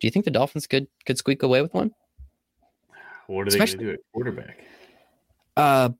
Do 0.00 0.06
you 0.06 0.10
think 0.10 0.24
the 0.24 0.30
Dolphins 0.30 0.66
could 0.66 0.86
could 1.04 1.18
squeak 1.18 1.42
away 1.42 1.60
with 1.60 1.74
one? 1.74 1.90
What 3.26 3.46
are 3.46 3.50
they 3.50 3.58
going 3.58 3.68
to 3.68 3.76
do 3.76 3.90
at 3.90 3.98
quarterback? 4.12 4.58
Uh, 5.56 5.90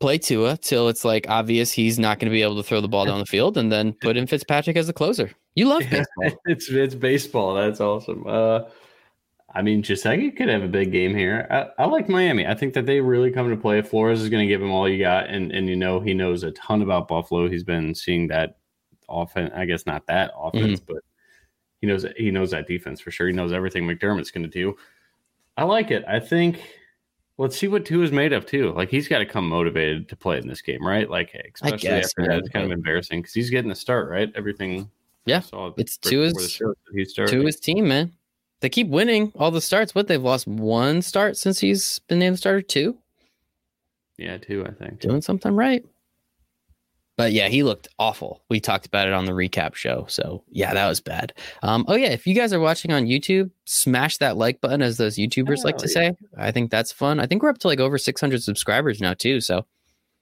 play 0.00 0.18
Tua 0.18 0.56
till 0.56 0.88
it's 0.88 1.04
like 1.04 1.26
obvious 1.28 1.72
he's 1.72 1.98
not 1.98 2.18
going 2.18 2.30
to 2.30 2.34
be 2.34 2.42
able 2.42 2.56
to 2.56 2.62
throw 2.62 2.80
the 2.80 2.88
ball 2.88 3.04
down 3.04 3.18
the 3.18 3.26
field, 3.26 3.56
and 3.56 3.70
then 3.70 3.92
put 3.92 4.16
in 4.16 4.26
Fitzpatrick 4.26 4.76
as 4.76 4.88
a 4.88 4.92
closer. 4.92 5.30
You 5.54 5.66
love 5.66 5.82
baseball. 5.90 6.40
it's 6.46 6.68
it's 6.68 6.94
baseball. 6.94 7.54
That's 7.54 7.80
awesome. 7.80 8.24
Uh, 8.26 8.62
I 9.54 9.62
mean, 9.62 9.82
Gesicki 9.82 10.34
could 10.34 10.48
have 10.48 10.62
a 10.62 10.68
big 10.68 10.92
game 10.92 11.14
here. 11.14 11.46
I, 11.50 11.82
I 11.82 11.86
like 11.86 12.08
Miami. 12.08 12.46
I 12.46 12.54
think 12.54 12.72
that 12.74 12.86
they 12.86 13.00
really 13.00 13.30
come 13.30 13.50
to 13.50 13.56
play. 13.56 13.82
Flores 13.82 14.22
is 14.22 14.30
going 14.30 14.46
to 14.46 14.48
give 14.50 14.62
him 14.62 14.70
all 14.70 14.88
you 14.88 14.98
got, 14.98 15.28
and 15.28 15.52
and 15.52 15.68
you 15.68 15.76
know 15.76 16.00
he 16.00 16.14
knows 16.14 16.42
a 16.42 16.52
ton 16.52 16.82
about 16.82 17.08
Buffalo. 17.08 17.48
He's 17.48 17.64
been 17.64 17.94
seeing 17.94 18.28
that 18.28 18.58
offense. 19.08 19.52
I 19.54 19.66
guess 19.66 19.86
not 19.86 20.06
that 20.06 20.32
offense, 20.36 20.80
but 20.80 20.98
he 21.80 21.86
knows 21.86 22.06
he 22.16 22.30
knows 22.30 22.50
that 22.52 22.66
defense 22.66 23.00
for 23.00 23.10
sure. 23.10 23.26
He 23.26 23.32
knows 23.32 23.52
everything 23.52 23.86
McDermott's 23.86 24.30
going 24.30 24.44
to 24.44 24.48
do. 24.48 24.76
I 25.56 25.64
like 25.64 25.90
it. 25.90 26.04
I 26.08 26.18
think. 26.20 26.62
Let's 27.38 27.56
see 27.58 27.66
what 27.66 27.84
Tua 27.86 28.04
is 28.04 28.12
made 28.12 28.32
of 28.32 28.46
too. 28.46 28.72
Like 28.72 28.88
he's 28.90 29.08
got 29.08 29.18
to 29.18 29.26
come 29.26 29.48
motivated 29.48 30.08
to 30.10 30.16
play 30.16 30.38
in 30.38 30.46
this 30.46 30.60
game, 30.62 30.86
right? 30.86 31.08
Like 31.08 31.34
especially 31.54 31.78
guess, 31.78 32.06
after 32.06 32.26
that, 32.28 32.38
it's 32.38 32.48
kind 32.50 32.64
of 32.64 32.70
embarrassing 32.72 33.20
because 33.22 33.34
he's 33.34 33.50
getting 33.50 33.68
the 33.68 33.74
start, 33.74 34.08
right? 34.10 34.30
Everything. 34.34 34.90
Yeah, 35.24 35.38
it's 35.38 35.52
right 35.52 35.76
Tua's- 36.02 36.32
before 36.34 36.74
the 36.92 36.98
he 36.98 37.04
started. 37.04 37.32
to 37.32 37.46
his 37.46 37.58
team, 37.58 37.88
man. 37.88 38.12
They 38.60 38.68
keep 38.68 38.88
winning 38.88 39.32
all 39.36 39.50
the 39.50 39.60
starts. 39.60 39.94
What 39.94 40.06
they've 40.08 40.22
lost 40.22 40.46
one 40.46 41.02
start 41.02 41.36
since 41.36 41.58
he's 41.58 41.98
been 42.00 42.18
named 42.20 42.38
starter. 42.38 42.60
Two, 42.62 42.96
Yeah, 44.18 44.36
two, 44.38 44.64
I 44.66 44.70
think. 44.70 45.00
doing 45.00 45.22
something 45.22 45.54
right. 45.54 45.84
But 47.18 47.32
yeah, 47.32 47.48
he 47.48 47.62
looked 47.62 47.88
awful. 47.98 48.42
We 48.48 48.58
talked 48.58 48.86
about 48.86 49.06
it 49.06 49.12
on 49.12 49.26
the 49.26 49.32
recap 49.32 49.74
show. 49.74 50.06
So 50.08 50.44
yeah, 50.48 50.72
that 50.72 50.88
was 50.88 51.00
bad. 51.00 51.34
Um, 51.62 51.84
oh 51.88 51.94
yeah, 51.94 52.08
if 52.08 52.26
you 52.26 52.34
guys 52.34 52.52
are 52.52 52.60
watching 52.60 52.90
on 52.90 53.04
YouTube, 53.04 53.50
smash 53.66 54.16
that 54.18 54.36
like 54.36 54.60
button, 54.60 54.80
as 54.82 54.96
those 54.96 55.16
YouTubers 55.16 55.62
like 55.64 55.76
to 55.78 55.84
Hell 55.86 55.92
say. 55.92 56.16
I 56.38 56.50
think 56.50 56.70
that's 56.70 56.90
fun. 56.90 57.20
I 57.20 57.26
think 57.26 57.42
we're 57.42 57.50
up 57.50 57.58
to 57.58 57.68
like 57.68 57.80
over 57.80 57.98
600 57.98 58.42
subscribers 58.42 59.00
now 59.00 59.12
too. 59.14 59.40
So 59.40 59.66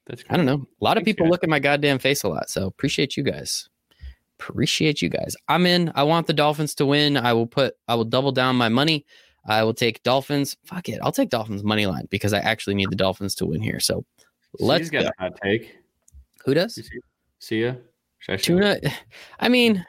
That's 0.05 0.23
I 0.29 0.35
don't 0.37 0.45
know. 0.45 0.65
A 0.81 0.83
lot 0.83 0.97
of 0.97 1.05
people 1.05 1.25
guys. 1.25 1.31
look 1.31 1.43
at 1.43 1.49
my 1.49 1.59
goddamn 1.59 1.99
face 1.99 2.23
a 2.23 2.27
lot, 2.29 2.49
so 2.49 2.67
appreciate 2.67 3.15
you 3.15 3.23
guys. 3.23 3.69
Appreciate 4.39 5.01
you 5.01 5.09
guys. 5.09 5.35
I'm 5.47 5.65
in. 5.65 5.91
I 5.95 6.03
want 6.03 6.27
the 6.27 6.33
Dolphins 6.33 6.75
to 6.75 6.85
win. 6.85 7.15
I 7.15 7.31
will 7.33 7.47
put. 7.47 7.75
I 7.87 7.95
will 7.95 8.05
double 8.05 8.31
down 8.31 8.55
my 8.55 8.69
money. 8.69 9.05
I 9.47 9.63
will 9.63 9.73
take 9.73 10.03
Dolphins. 10.03 10.57
Fuck 10.65 10.89
it. 10.89 10.99
I'll 11.03 11.11
take 11.11 11.29
Dolphins 11.29 11.63
money 11.63 11.85
line 11.85 12.07
because 12.09 12.33
I 12.33 12.39
actually 12.39 12.75
need 12.75 12.89
the 12.89 12.95
Dolphins 12.95 13.35
to 13.35 13.45
win 13.45 13.61
here. 13.61 13.79
So 13.79 14.03
let's 14.59 14.81
Let's 14.81 14.89
got 14.89 15.03
go. 15.03 15.09
a 15.19 15.21
hot 15.23 15.39
take. 15.43 15.75
Who 16.45 16.53
does? 16.53 16.77
You 16.77 16.83
see, 16.83 16.99
see 17.39 17.63
ya. 17.63 17.73
I 18.29 18.37
Tuna. 18.37 18.79
I 19.39 19.49
mean, 19.49 19.85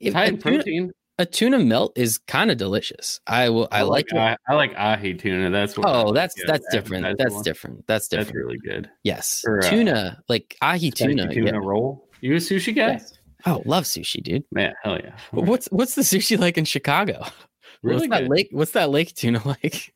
if 0.00 0.14
High 0.14 0.26
in 0.26 0.38
tuna, 0.38 0.56
protein. 0.56 0.92
a 1.18 1.26
tuna 1.26 1.58
melt 1.58 1.92
is 1.96 2.18
kind 2.18 2.50
of 2.50 2.56
delicious. 2.56 3.20
I 3.26 3.48
will. 3.50 3.68
I, 3.70 3.82
like. 3.82 4.06
it. 4.12 4.18
I, 4.18 4.36
I 4.48 4.54
like 4.54 4.74
ahi 4.76 5.14
tuna. 5.14 5.50
That's 5.50 5.76
what. 5.76 5.86
Oh, 5.86 6.10
I 6.10 6.12
that's 6.12 6.34
that's 6.46 6.66
at 6.66 6.72
different. 6.72 7.18
That's 7.18 7.42
different. 7.42 7.86
That's 7.86 8.08
different. 8.08 8.28
That's 8.28 8.36
really 8.36 8.58
good. 8.58 8.90
yes, 9.04 9.44
Or, 9.46 9.58
uh, 9.58 9.68
tuna 9.68 10.22
like 10.28 10.56
ahi 10.62 10.90
tuna. 10.90 11.32
tuna 11.32 11.52
yeah. 11.52 11.58
roll. 11.58 12.08
You 12.20 12.34
a 12.34 12.38
sushi 12.38 12.74
guy? 12.74 12.92
Yes. 12.92 13.18
Oh, 13.46 13.62
love 13.64 13.84
sushi, 13.84 14.22
dude. 14.22 14.44
Man, 14.52 14.74
hell 14.82 14.98
yeah. 14.98 15.16
What's 15.32 15.66
what's 15.68 15.94
the 15.94 16.02
sushi 16.02 16.38
like 16.38 16.58
in 16.58 16.64
Chicago? 16.64 17.24
really 17.82 18.08
what's 18.08 18.20
that 18.20 18.28
lake? 18.28 18.48
What's 18.52 18.72
that 18.72 18.90
lake 18.90 19.14
tuna 19.14 19.40
like? 19.46 19.94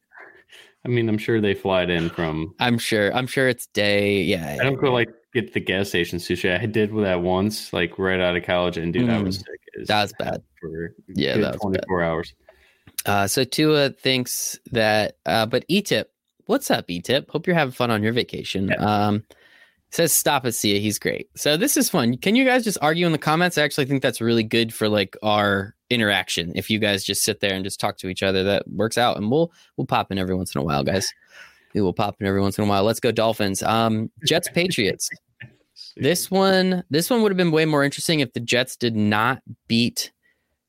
I 0.87 0.89
mean, 0.89 1.09
I'm 1.09 1.19
sure 1.19 1.41
they 1.41 1.55
fly 1.55 1.83
it 1.83 1.91
in 1.91 2.11
from. 2.11 2.55
I'm 2.61 2.79
sure. 2.79 3.15
I'm 3.15 3.27
sure 3.27 3.49
it's 3.49 3.67
day. 3.69 4.23
Yeah. 4.23 4.59
I 4.61 4.65
don't 4.65 4.81
go 4.81 4.93
like 4.93 5.09
get 5.35 5.53
the 5.53 5.61
gas 5.61 5.89
station 5.89 6.19
sushi. 6.19 6.59
I 6.59 6.67
did 6.67 6.95
that 6.97 7.21
once, 7.21 7.73
like 7.73 7.99
right 7.99 8.21
out 8.21 8.37
of 8.37 8.45
college, 8.45 8.77
and 8.77 8.93
dude, 8.93 9.11
I 9.11 9.21
was 9.21 9.39
sick. 9.39 9.47
as 9.79 9.85
Mm. 9.85 9.87
That 9.89 10.03
was 10.03 10.13
bad. 10.19 10.43
for 10.61 10.95
Yeah, 11.09 11.37
that 11.39 11.55
was 11.55 11.73
bad. 11.73 11.85
24 11.87 12.03
hours. 12.03 12.35
Uh, 13.07 13.27
so 13.27 13.45
Tua 13.45 13.91
thinks 13.91 14.59
that, 14.73 15.19
uh, 15.27 15.47
but 15.47 15.65
E-Tip, 15.69 16.11
what's 16.47 16.71
up, 16.71 16.89
E-Tip? 16.89 17.31
Hope 17.31 17.47
you're 17.47 17.57
having 17.57 17.73
fun 17.73 17.91
on 17.91 18.03
your 18.03 18.13
vacation. 18.13 18.73
Um, 18.79 19.25
says 19.91 20.13
stop 20.13 20.45
at 20.45 20.55
Sia. 20.55 20.79
He's 20.81 20.99
great. 20.99 21.29
So 21.37 21.57
this 21.57 21.77
is 21.77 21.89
fun. 21.89 22.17
Can 22.17 22.35
you 22.35 22.45
guys 22.45 22.65
just 22.65 22.79
argue 22.83 23.07
in 23.07 23.13
the 23.13 23.19
comments? 23.19 23.59
I 23.59 23.63
actually 23.63 23.87
think 23.87 24.03
that's 24.03 24.21
really 24.21 24.43
good 24.43 24.75
for 24.75 24.89
like 24.89 25.17
our 25.23 25.75
interaction. 25.91 26.53
If 26.55 26.69
you 26.71 26.79
guys 26.79 27.05
just 27.05 27.23
sit 27.23 27.41
there 27.41 27.55
and 27.55 27.65
just 27.65 27.79
talk 27.79 27.99
to 27.99 28.09
each 28.09 28.23
other, 28.23 28.43
that 28.45 28.69
works 28.69 28.99
out. 28.99 29.17
And 29.17 29.31
we'll 29.31 29.53
we'll 29.77 29.87
pop 29.87 30.11
in 30.11 30.19
every 30.19 30.35
once 30.35 30.55
in 30.55 30.61
a 30.61 30.65
while, 30.65 30.83
guys. 30.83 31.07
We 31.75 31.81
will 31.81 31.93
pop 31.93 32.17
in 32.21 32.27
every 32.27 32.41
once 32.41 32.59
in 32.59 32.65
a 32.65 32.67
while. 32.67 32.85
Let's 32.85 33.01
go 33.01 33.13
Dolphins. 33.13 33.63
Um, 33.63 34.11
Jets 34.27 34.49
Patriots. 34.49 35.09
This 35.97 36.31
one, 36.31 36.83
this 36.91 37.09
one 37.11 37.23
would 37.23 37.31
have 37.31 37.37
been 37.37 37.51
way 37.53 37.65
more 37.65 37.85
interesting 37.85 38.21
if 38.21 38.33
the 38.33 38.41
Jets 38.41 38.77
did 38.77 38.97
not 38.97 39.43
beat 39.69 40.13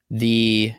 the 0.10 0.74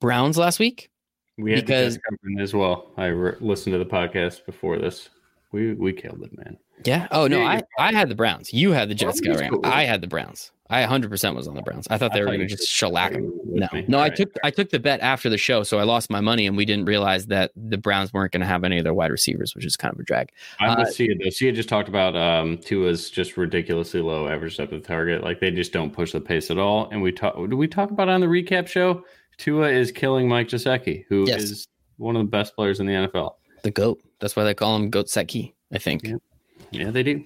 Browns 0.00 0.38
last 0.38 0.58
week. 0.58 0.90
we 1.38 1.52
had 1.52 1.66
because- 1.66 1.98
covering 1.98 2.40
as 2.40 2.54
well. 2.54 2.92
I 2.96 3.06
re- 3.06 3.36
listened 3.40 3.72
to 3.74 3.78
the 3.78 3.86
podcast 3.86 4.44
before 4.46 4.78
this. 4.78 5.08
We 5.52 5.74
we 5.74 5.92
killed 5.92 6.22
it, 6.22 6.36
man. 6.36 6.56
Yeah. 6.84 7.08
Oh 7.10 7.26
no, 7.26 7.42
I 7.42 7.62
I 7.78 7.92
had 7.92 8.08
the 8.08 8.14
Browns. 8.14 8.52
You 8.52 8.72
had 8.72 8.88
the 8.88 8.94
Jets 8.94 9.20
that's 9.20 9.40
cool. 9.48 9.60
I 9.64 9.84
had 9.84 10.00
the 10.00 10.06
Browns. 10.08 10.50
I 10.70 10.80
100 10.80 11.10
percent 11.10 11.36
was 11.36 11.46
on 11.46 11.54
the 11.54 11.60
Browns. 11.60 11.86
I 11.90 11.98
thought 11.98 12.14
they 12.14 12.20
I 12.20 12.22
were 12.22 12.28
going 12.28 12.40
to 12.40 12.46
just 12.46 12.66
shellac 12.66 13.12
them. 13.12 13.30
No, 13.44 13.68
no, 13.88 14.00
I 14.00 14.08
took 14.08 14.30
I 14.42 14.50
took 14.50 14.70
the 14.70 14.78
bet 14.78 15.00
after 15.00 15.28
the 15.28 15.36
show, 15.36 15.64
so 15.64 15.78
I 15.78 15.82
lost 15.82 16.08
my 16.08 16.22
money, 16.22 16.46
and 16.46 16.56
we 16.56 16.64
didn't 16.64 16.86
realize 16.86 17.26
that 17.26 17.50
the 17.54 17.76
Browns 17.76 18.10
weren't 18.14 18.32
going 18.32 18.40
to 18.40 18.46
have 18.46 18.64
any 18.64 18.78
of 18.78 18.84
their 18.84 18.94
wide 18.94 19.10
receivers, 19.10 19.54
which 19.54 19.66
is 19.66 19.76
kind 19.76 19.92
of 19.92 20.00
a 20.00 20.02
drag. 20.02 20.30
I'm 20.60 20.70
Uh, 20.70 20.76
with 20.84 20.94
Sia 20.94 21.14
though. 21.22 21.28
Sia 21.28 21.52
just 21.52 21.68
talked 21.68 21.90
about 21.90 22.16
um 22.16 22.56
Tua's 22.56 23.10
just 23.10 23.36
ridiculously 23.36 24.00
low 24.00 24.28
average 24.28 24.56
depth 24.56 24.72
of 24.72 24.82
target. 24.86 25.22
Like 25.22 25.40
they 25.40 25.50
just 25.50 25.72
don't 25.74 25.92
push 25.92 26.12
the 26.12 26.20
pace 26.22 26.50
at 26.50 26.56
all. 26.58 26.88
And 26.90 27.02
we 27.02 27.12
talk 27.12 27.36
did 27.36 27.52
we 27.54 27.68
talk 27.68 27.90
about 27.90 28.08
it 28.08 28.12
on 28.12 28.20
the 28.22 28.26
recap 28.28 28.66
show? 28.66 29.04
Tua 29.36 29.68
is 29.68 29.92
killing 29.92 30.26
Mike 30.26 30.48
Gesicki, 30.48 31.04
who 31.10 31.24
is 31.24 31.50
Yes. 31.50 31.66
one 31.98 32.16
of 32.16 32.22
the 32.22 32.28
best 32.30 32.54
players 32.54 32.80
in 32.80 32.86
the 32.86 32.92
NFL. 32.94 33.32
The 33.62 33.70
goat. 33.70 34.00
That's 34.20 34.36
why 34.36 34.44
they 34.44 34.54
call 34.54 34.74
him 34.76 34.88
Goat 34.88 35.10
Seki. 35.10 35.54
I 35.72 35.78
think. 35.78 36.06
Yeah. 36.06 36.16
Yeah, 36.70 36.90
they 36.90 37.02
do. 37.02 37.24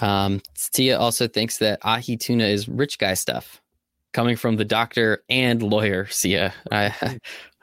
Um, 0.00 0.40
Tia 0.72 0.98
also 0.98 1.28
thinks 1.28 1.58
that 1.58 1.78
ahi 1.82 2.16
tuna 2.16 2.44
is 2.44 2.68
rich 2.68 2.98
guy 2.98 3.14
stuff, 3.14 3.60
coming 4.12 4.36
from 4.36 4.56
the 4.56 4.64
doctor 4.64 5.22
and 5.28 5.62
lawyer 5.62 6.06
Sia. 6.06 6.52
I 6.70 6.86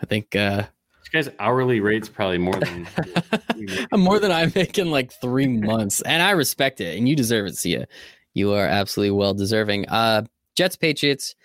I 0.02 0.06
think 0.06 0.36
uh, 0.36 0.64
This 1.00 1.10
guy's 1.26 1.36
hourly 1.40 1.80
rate's 1.80 2.10
probably 2.10 2.38
more 2.38 2.60
than 2.60 2.88
more 3.94 4.20
than 4.20 4.32
I 4.32 4.52
make 4.54 4.78
in 4.78 4.92
like 4.92 5.12
three 5.14 5.48
months, 5.48 6.02
and 6.02 6.22
I 6.22 6.32
respect 6.32 6.80
it, 6.82 6.98
and 6.98 7.10
you 7.10 7.16
deserve 7.16 7.48
it, 7.48 7.58
Sia. 7.58 7.88
You 8.34 8.54
are 8.54 8.68
absolutely 8.68 9.12
well 9.12 9.34
deserving. 9.34 9.90
Uh, 9.90 10.24
Jets, 10.56 10.76
Patriots, 10.76 11.36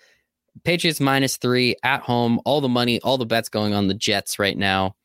Patriots 0.63 0.99
minus 0.99 1.37
three 1.37 1.75
at 1.83 2.01
home. 2.01 2.39
All 2.45 2.61
the 2.61 2.69
money, 2.69 2.99
all 3.01 3.17
the 3.17 3.25
bets 3.25 3.49
going 3.49 3.73
on 3.73 3.87
the 3.87 3.93
Jets 3.95 4.37
right 4.37 4.57
now. 4.57 4.95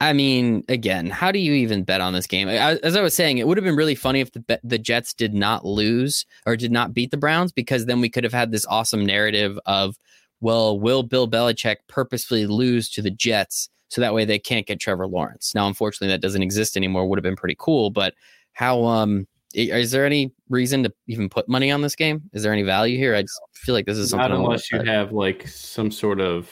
I 0.00 0.12
mean, 0.12 0.64
again, 0.68 1.08
how 1.08 1.30
do 1.30 1.38
you 1.38 1.52
even 1.52 1.84
bet 1.84 2.00
on 2.00 2.12
this 2.12 2.26
game? 2.26 2.48
As 2.48 2.96
I 2.96 3.00
was 3.00 3.14
saying, 3.14 3.38
it 3.38 3.46
would 3.46 3.56
have 3.56 3.64
been 3.64 3.76
really 3.76 3.94
funny 3.94 4.20
if 4.20 4.32
the 4.32 4.60
the 4.62 4.78
Jets 4.78 5.14
did 5.14 5.34
not 5.34 5.64
lose 5.64 6.26
or 6.46 6.56
did 6.56 6.72
not 6.72 6.92
beat 6.92 7.10
the 7.10 7.16
Browns, 7.16 7.52
because 7.52 7.86
then 7.86 8.00
we 8.00 8.10
could 8.10 8.24
have 8.24 8.32
had 8.32 8.50
this 8.50 8.66
awesome 8.66 9.06
narrative 9.06 9.58
of, 9.66 9.96
well, 10.40 10.78
will 10.78 11.04
Bill 11.04 11.28
Belichick 11.28 11.76
purposefully 11.88 12.46
lose 12.46 12.90
to 12.90 13.02
the 13.02 13.10
Jets 13.10 13.70
so 13.88 14.00
that 14.00 14.12
way 14.12 14.24
they 14.24 14.38
can't 14.38 14.66
get 14.66 14.80
Trevor 14.80 15.06
Lawrence? 15.06 15.54
Now, 15.54 15.68
unfortunately, 15.68 16.08
that 16.08 16.20
doesn't 16.20 16.42
exist 16.42 16.76
anymore. 16.76 17.06
Would 17.08 17.18
have 17.18 17.22
been 17.22 17.36
pretty 17.36 17.56
cool, 17.58 17.90
but 17.90 18.14
how? 18.52 18.84
Um, 18.84 19.26
is 19.54 19.92
there 19.92 20.04
any 20.04 20.32
reason 20.48 20.82
to 20.82 20.92
even 21.06 21.28
put 21.28 21.48
money 21.48 21.70
on 21.70 21.80
this 21.80 21.94
game? 21.94 22.22
Is 22.32 22.42
there 22.42 22.52
any 22.52 22.64
value 22.64 22.98
here? 22.98 23.14
I 23.14 23.22
just 23.22 23.40
feel 23.54 23.74
like 23.74 23.86
this 23.86 23.96
is 23.96 24.10
something. 24.10 24.30
not 24.30 24.36
unless 24.36 24.72
you 24.72 24.82
have 24.82 25.12
like 25.12 25.46
some 25.46 25.92
sort 25.92 26.20
of 26.20 26.50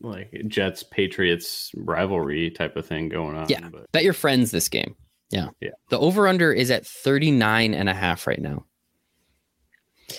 like 0.00 0.32
Jets 0.46 0.82
Patriots 0.82 1.72
rivalry 1.76 2.50
type 2.50 2.76
of 2.76 2.86
thing 2.86 3.08
going 3.08 3.36
on. 3.36 3.48
Yeah. 3.48 3.68
But 3.70 3.90
bet 3.92 4.04
your 4.04 4.12
friends 4.12 4.50
this 4.50 4.68
game. 4.68 4.94
Yeah. 5.30 5.48
Yeah. 5.60 5.70
The 5.90 5.98
over 5.98 6.26
under 6.26 6.52
is 6.52 6.70
at 6.70 6.86
39 6.86 7.74
and 7.74 7.88
a 7.88 7.94
half 7.94 8.26
right 8.26 8.40
now. 8.40 8.64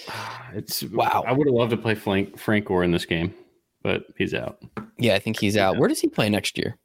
it's 0.54 0.84
Wow. 0.84 1.24
I 1.28 1.32
would 1.32 1.48
have 1.48 1.54
loved 1.54 1.72
to 1.72 1.78
play 1.78 1.96
Frank 1.96 2.38
Frank 2.38 2.66
Gore 2.66 2.84
in 2.84 2.92
this 2.92 3.06
game, 3.06 3.34
but 3.82 4.04
he's 4.18 4.34
out. 4.34 4.60
Yeah, 4.98 5.16
I 5.16 5.20
think 5.20 5.40
he's 5.40 5.58
out. 5.58 5.78
Where 5.78 5.90
does 5.90 6.00
he 6.00 6.08
play 6.08 6.30
next 6.30 6.58
year? 6.58 6.78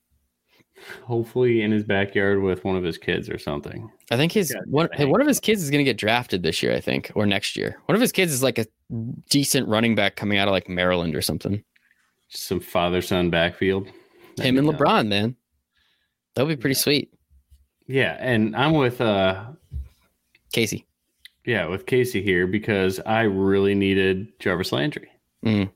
Hopefully 1.05 1.63
in 1.63 1.71
his 1.71 1.85
backyard 1.85 2.43
with 2.43 2.65
one 2.65 2.77
of 2.77 2.83
his 2.83 2.99
kids 2.99 3.31
or 3.31 3.39
something. 3.39 3.91
I 4.11 4.17
think 4.17 4.33
his 4.33 4.55
one, 4.67 4.89
one 4.99 5.21
of 5.21 5.27
his 5.27 5.41
kids 5.41 5.63
is 5.63 5.71
going 5.71 5.79
to 5.79 5.89
get 5.89 5.97
drafted 5.97 6.43
this 6.43 6.63
year, 6.63 6.75
I 6.75 6.81
think, 6.81 7.13
or 7.15 7.27
next 7.27 7.57
year. 7.57 7.81
One 7.87 7.95
of 7.95 8.03
his 8.03 8.13
kids 8.13 8.33
is 8.33 8.43
like 8.43 8.59
a 8.59 8.67
decent 9.31 9.69
running 9.69 9.95
back 9.95 10.17
coming 10.17 10.39
out 10.39 10.49
of 10.49 10.53
like 10.53 10.69
Maryland 10.69 11.15
or 11.15 11.23
something. 11.23 11.63
Some 12.29 12.61
father 12.61 13.03
son 13.03 13.31
backfield. 13.31 13.87
That'd 14.37 14.45
Him 14.51 14.59
and 14.59 14.67
nice. 14.67 14.77
LeBron, 14.77 15.07
man. 15.09 15.37
That 16.35 16.47
would 16.47 16.57
be 16.59 16.61
pretty 16.61 16.75
sweet. 16.75 17.13
Yeah, 17.87 18.17
and 18.19 18.57
I'm 18.57 18.73
with 18.73 19.01
uh 19.01 19.45
Casey. 20.53 20.87
yeah, 21.45 21.67
with 21.67 21.87
Casey 21.87 22.23
here 22.23 22.47
because 22.47 23.01
I 23.05 23.23
really 23.23 23.75
needed 23.75 24.39
Jarvis 24.41 24.73
Landry. 24.73 25.09
Mm. 25.45 25.71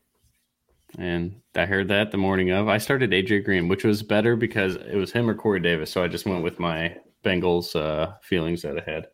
And 0.98 1.40
I 1.54 1.66
heard 1.66 1.88
that 1.88 2.10
the 2.10 2.16
morning 2.16 2.50
of. 2.50 2.68
I 2.68 2.78
started 2.78 3.10
AJ 3.10 3.44
Green, 3.44 3.68
which 3.68 3.84
was 3.84 4.02
better 4.02 4.36
because 4.36 4.76
it 4.76 4.96
was 4.96 5.12
him 5.12 5.28
or 5.28 5.34
Corey 5.34 5.60
Davis. 5.60 5.90
So 5.90 6.02
I 6.02 6.08
just 6.08 6.26
went 6.26 6.42
with 6.42 6.58
my 6.58 6.96
Bengals 7.24 7.76
uh, 7.76 8.14
feelings 8.22 8.62
that 8.62 8.78
I 8.78 8.90
had. 8.90 9.06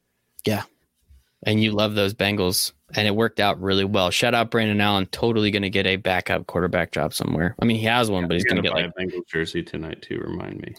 And 1.47 1.63
you 1.63 1.73
love 1.73 1.95
those 1.95 2.15
Bengals. 2.15 2.73
And 2.97 3.07
it 3.09 3.15
worked 3.17 3.41
out 3.41 3.61
really 3.61 3.85
well. 3.85 4.11
Shout 4.11 4.35
out 4.35 4.51
Brandon 4.51 4.81
Allen, 4.81 5.07
totally 5.07 5.51
going 5.51 5.63
to 5.63 5.71
get 5.71 5.87
a 5.87 5.97
backup 5.97 6.47
quarterback 6.47 6.93
job 6.93 7.13
somewhere. 7.13 7.55
I 7.61 7.65
mean, 7.65 7.77
he 7.79 7.85
has 7.87 8.11
one, 8.11 8.29
but 8.29 8.35
he's 8.35 8.45
going 8.45 8.57
to 8.57 8.63
get 8.63 8.73
buy 8.73 8.83
like, 8.83 8.93
a 8.97 9.01
Bengals 9.01 9.27
jersey 9.27 9.63
tonight 9.63 10.01
too. 10.03 10.19
Remind 10.25 10.61
me. 10.61 10.75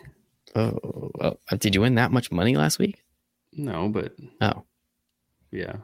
Oh, 0.55 0.79
oh, 1.21 1.37
oh, 1.51 1.57
did 1.57 1.75
you 1.75 1.81
win 1.81 1.95
that 1.95 2.11
much 2.11 2.31
money 2.31 2.55
last 2.55 2.79
week? 2.79 3.03
No, 3.51 3.89
but 3.89 4.13
Oh. 4.41 4.63
yeah, 5.51 5.75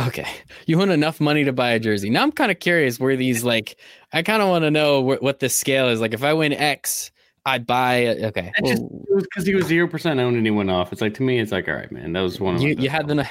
Okay. 0.00 0.26
You 0.66 0.78
won 0.78 0.90
enough 0.90 1.20
money 1.20 1.44
to 1.44 1.52
buy 1.52 1.70
a 1.72 1.78
jersey. 1.78 2.08
Now 2.08 2.22
I'm 2.22 2.32
kind 2.32 2.50
of 2.50 2.58
curious 2.58 2.98
where 2.98 3.16
these 3.16 3.44
like 3.44 3.78
I 4.12 4.22
kind 4.22 4.40
of 4.42 4.48
want 4.48 4.64
to 4.64 4.70
know 4.70 5.02
wh- 5.02 5.22
what 5.22 5.40
the 5.40 5.48
scale 5.50 5.88
is. 5.90 6.00
Like 6.00 6.14
if 6.14 6.24
I 6.24 6.32
win 6.32 6.54
X, 6.54 7.10
I'd 7.46 7.66
buy 7.66 8.06
okay. 8.08 8.52
Just- 8.64 8.82
well, 8.82 9.04
it 9.10 9.14
was 9.14 9.24
because 9.24 9.46
he 9.46 9.54
was 9.54 9.66
zero 9.66 9.86
percent 9.86 10.18
owned 10.18 10.36
and 10.36 10.46
he 10.46 10.50
went 10.50 10.70
off. 10.70 10.92
It's 10.92 11.02
like 11.02 11.12
to 11.14 11.22
me, 11.22 11.38
it's 11.40 11.52
like 11.52 11.68
all 11.68 11.74
right, 11.74 11.92
man. 11.92 12.12
That 12.14 12.22
was 12.22 12.40
one 12.40 12.54
of 12.54 12.62
you, 12.62 12.74
you 12.78 12.88
had 12.88 13.06
the 13.06 13.14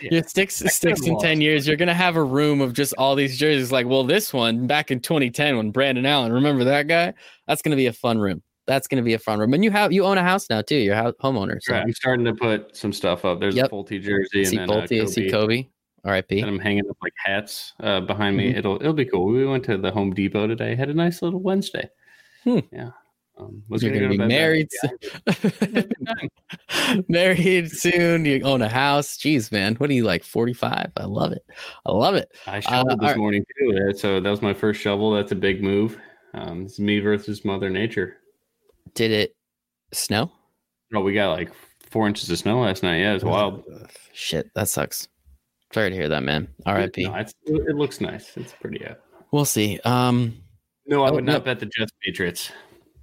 your 0.00 0.22
Stix 0.22 0.62
I 0.64 0.68
Stix 0.68 1.06
in 1.06 1.18
10 1.18 1.40
years 1.40 1.66
you're 1.66 1.76
going 1.76 1.88
to 1.88 1.94
have 1.94 2.16
a 2.16 2.22
room 2.22 2.60
of 2.60 2.74
just 2.74 2.92
all 2.98 3.14
these 3.14 3.38
jerseys 3.38 3.72
like 3.72 3.86
well 3.86 4.04
this 4.04 4.32
one 4.32 4.66
back 4.66 4.90
in 4.90 5.00
2010 5.00 5.56
when 5.56 5.70
Brandon 5.70 6.04
Allen 6.04 6.32
remember 6.32 6.64
that 6.64 6.86
guy 6.86 7.14
that's 7.46 7.62
going 7.62 7.70
to 7.70 7.76
be 7.76 7.86
a 7.86 7.92
fun 7.92 8.18
room 8.18 8.42
that's 8.66 8.86
going 8.88 9.02
to 9.02 9.04
be 9.04 9.14
a 9.14 9.18
fun 9.18 9.38
room 9.38 9.54
and 9.54 9.64
you 9.64 9.70
have 9.70 9.90
you 9.92 10.04
own 10.04 10.18
a 10.18 10.22
house 10.22 10.50
now 10.50 10.60
too 10.60 10.76
you're 10.76 10.94
a 10.94 11.12
homeowner 11.14 11.56
so 11.62 11.72
Right, 11.72 11.82
I'm 11.82 11.92
starting 11.94 12.24
to 12.26 12.34
put 12.34 12.76
some 12.76 12.92
stuff 12.92 13.24
up. 13.24 13.40
There's 13.40 13.54
Yep. 13.56 13.66
a 13.66 13.74
Pulte 13.74 14.02
jersey 14.02 14.44
see 14.44 14.56
and 14.58 14.68
then 14.68 14.76
uh, 14.78 14.82
Pulte, 14.82 15.08
see 15.08 15.30
Kobe, 15.30 15.66
RIP 16.04 16.30
and 16.32 16.44
I'm 16.46 16.58
hanging 16.58 16.88
up 16.90 16.96
like 17.02 17.14
hats 17.24 17.72
uh, 17.80 18.00
behind 18.00 18.36
me. 18.36 18.52
Mhm. 18.52 18.58
It'll 18.58 18.76
it'll 18.76 18.92
be 18.92 19.06
cool. 19.06 19.26
We 19.26 19.46
went 19.46 19.64
to 19.64 19.78
the 19.78 19.90
Home 19.90 20.12
Depot 20.12 20.46
today. 20.46 20.74
Had 20.74 20.90
a 20.90 20.94
nice 20.94 21.22
little 21.22 21.40
Wednesday. 21.40 21.88
Hmm. 22.44 22.58
Yeah. 22.70 22.90
Um, 23.38 23.62
was 23.68 23.82
you're 23.82 23.92
gonna 23.92 24.08
to 24.08 24.18
be 24.18 24.26
married 24.26 24.68
soon. 24.70 25.90
married 27.08 27.70
soon 27.70 28.24
you 28.24 28.40
own 28.42 28.62
a 28.62 28.68
house 28.68 29.16
jeez 29.18 29.52
man 29.52 29.74
what 29.74 29.90
are 29.90 29.92
you 29.92 30.04
like 30.04 30.24
45 30.24 30.92
I 30.96 31.04
love 31.04 31.32
it 31.32 31.44
I 31.84 31.92
love 31.92 32.14
it 32.14 32.30
I 32.46 32.60
shoveled 32.60 32.92
Uh, 32.92 32.94
this 32.96 33.02
alright. 33.02 33.16
morning 33.18 33.44
too. 33.58 33.78
uh, 33.90 33.92
So 33.94 34.20
that 34.20 34.30
was 34.30 34.40
my 34.42 34.54
first 34.54 34.80
shovel. 34.80 35.12
That's 35.12 35.32
a 35.32 35.36
big 35.36 35.62
move. 35.62 35.98
Um, 36.34 36.62
it's 36.66 36.78
me 36.78 36.98
versus 37.00 37.44
Mother 37.44 37.68
Nature. 37.70 38.16
did 38.94 39.10
it 39.10 39.36
snow 39.92 40.30
Oh, 40.94 41.00
we 41.00 41.12
got 41.12 41.32
like 41.36 41.50
four 41.90 42.06
inches 42.06 42.30
of 42.30 42.38
snow 42.38 42.60
last 42.60 42.82
night. 42.84 42.98
Yeah, 43.00 43.14
it's 43.14 43.24
wild. 43.24 43.64
Shit, 44.12 44.50
that 44.54 44.68
sucks. 44.68 45.08
Sorry 45.74 45.90
to 45.90 45.96
hear 45.96 46.08
that, 46.08 46.22
man. 46.22 46.46
R.I.P. 46.64 47.02
No, 47.04 47.14
it 47.48 47.74
looks 47.74 48.00
nice. 48.00 48.36
It's 48.36 48.52
pretty. 48.52 48.78
Yeah. 48.80 48.94
We'll 49.32 49.44
see. 49.44 49.80
Um, 49.84 50.36
no, 50.86 51.02
I 51.02 51.10
Oh, 51.10 51.14
would 51.14 51.24
no. 51.24 51.32
not 51.32 51.44
bet 51.44 51.58
the 51.58 51.66
Jets 51.66 51.90
Patriots. 52.04 52.52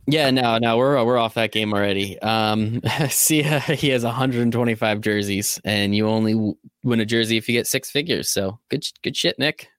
Yeah, 0.07 0.29
no, 0.31 0.57
no, 0.57 0.77
we're 0.77 1.03
we're 1.03 1.17
off 1.17 1.35
that 1.35 1.51
game 1.51 1.73
already. 1.73 2.19
Um, 2.19 2.81
see, 3.09 3.41
he 3.43 3.89
has 3.89 4.03
125 4.03 5.01
jerseys, 5.01 5.59
and 5.63 5.95
you 5.95 6.07
only 6.07 6.55
win 6.83 6.99
a 6.99 7.05
jersey 7.05 7.37
if 7.37 7.47
you 7.47 7.53
get 7.53 7.67
six 7.67 7.89
figures. 7.89 8.29
So 8.29 8.59
good, 8.69 8.83
good 9.01 9.15
shit, 9.15 9.39
Nick. 9.39 9.69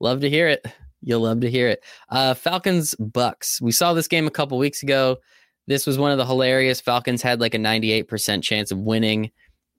Love 0.00 0.20
to 0.20 0.30
hear 0.30 0.48
it. 0.48 0.66
You'll 1.02 1.20
love 1.20 1.40
to 1.40 1.50
hear 1.50 1.68
it. 1.68 1.84
Uh, 2.08 2.34
Falcons 2.34 2.94
Bucks. 2.96 3.60
We 3.60 3.72
saw 3.72 3.92
this 3.92 4.08
game 4.08 4.26
a 4.26 4.30
couple 4.30 4.58
weeks 4.58 4.82
ago. 4.82 5.18
This 5.66 5.86
was 5.86 5.98
one 5.98 6.10
of 6.10 6.18
the 6.18 6.26
hilarious. 6.26 6.80
Falcons 6.80 7.22
had 7.22 7.40
like 7.40 7.54
a 7.54 7.58
98% 7.58 8.42
chance 8.42 8.70
of 8.70 8.78
winning. 8.78 9.30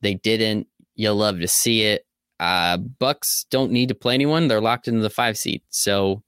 They 0.01 0.15
didn't. 0.15 0.67
You'll 0.95 1.15
love 1.15 1.39
to 1.39 1.47
see 1.47 1.83
it. 1.83 2.05
Uh, 2.39 2.77
Bucks 2.77 3.45
don't 3.49 3.71
need 3.71 3.89
to 3.89 3.95
play 3.95 4.13
anyone. 4.13 4.47
They're 4.47 4.61
locked 4.61 4.87
into 4.87 5.01
the 5.01 5.09
five 5.09 5.37
seed. 5.37 5.61
So 5.69 6.23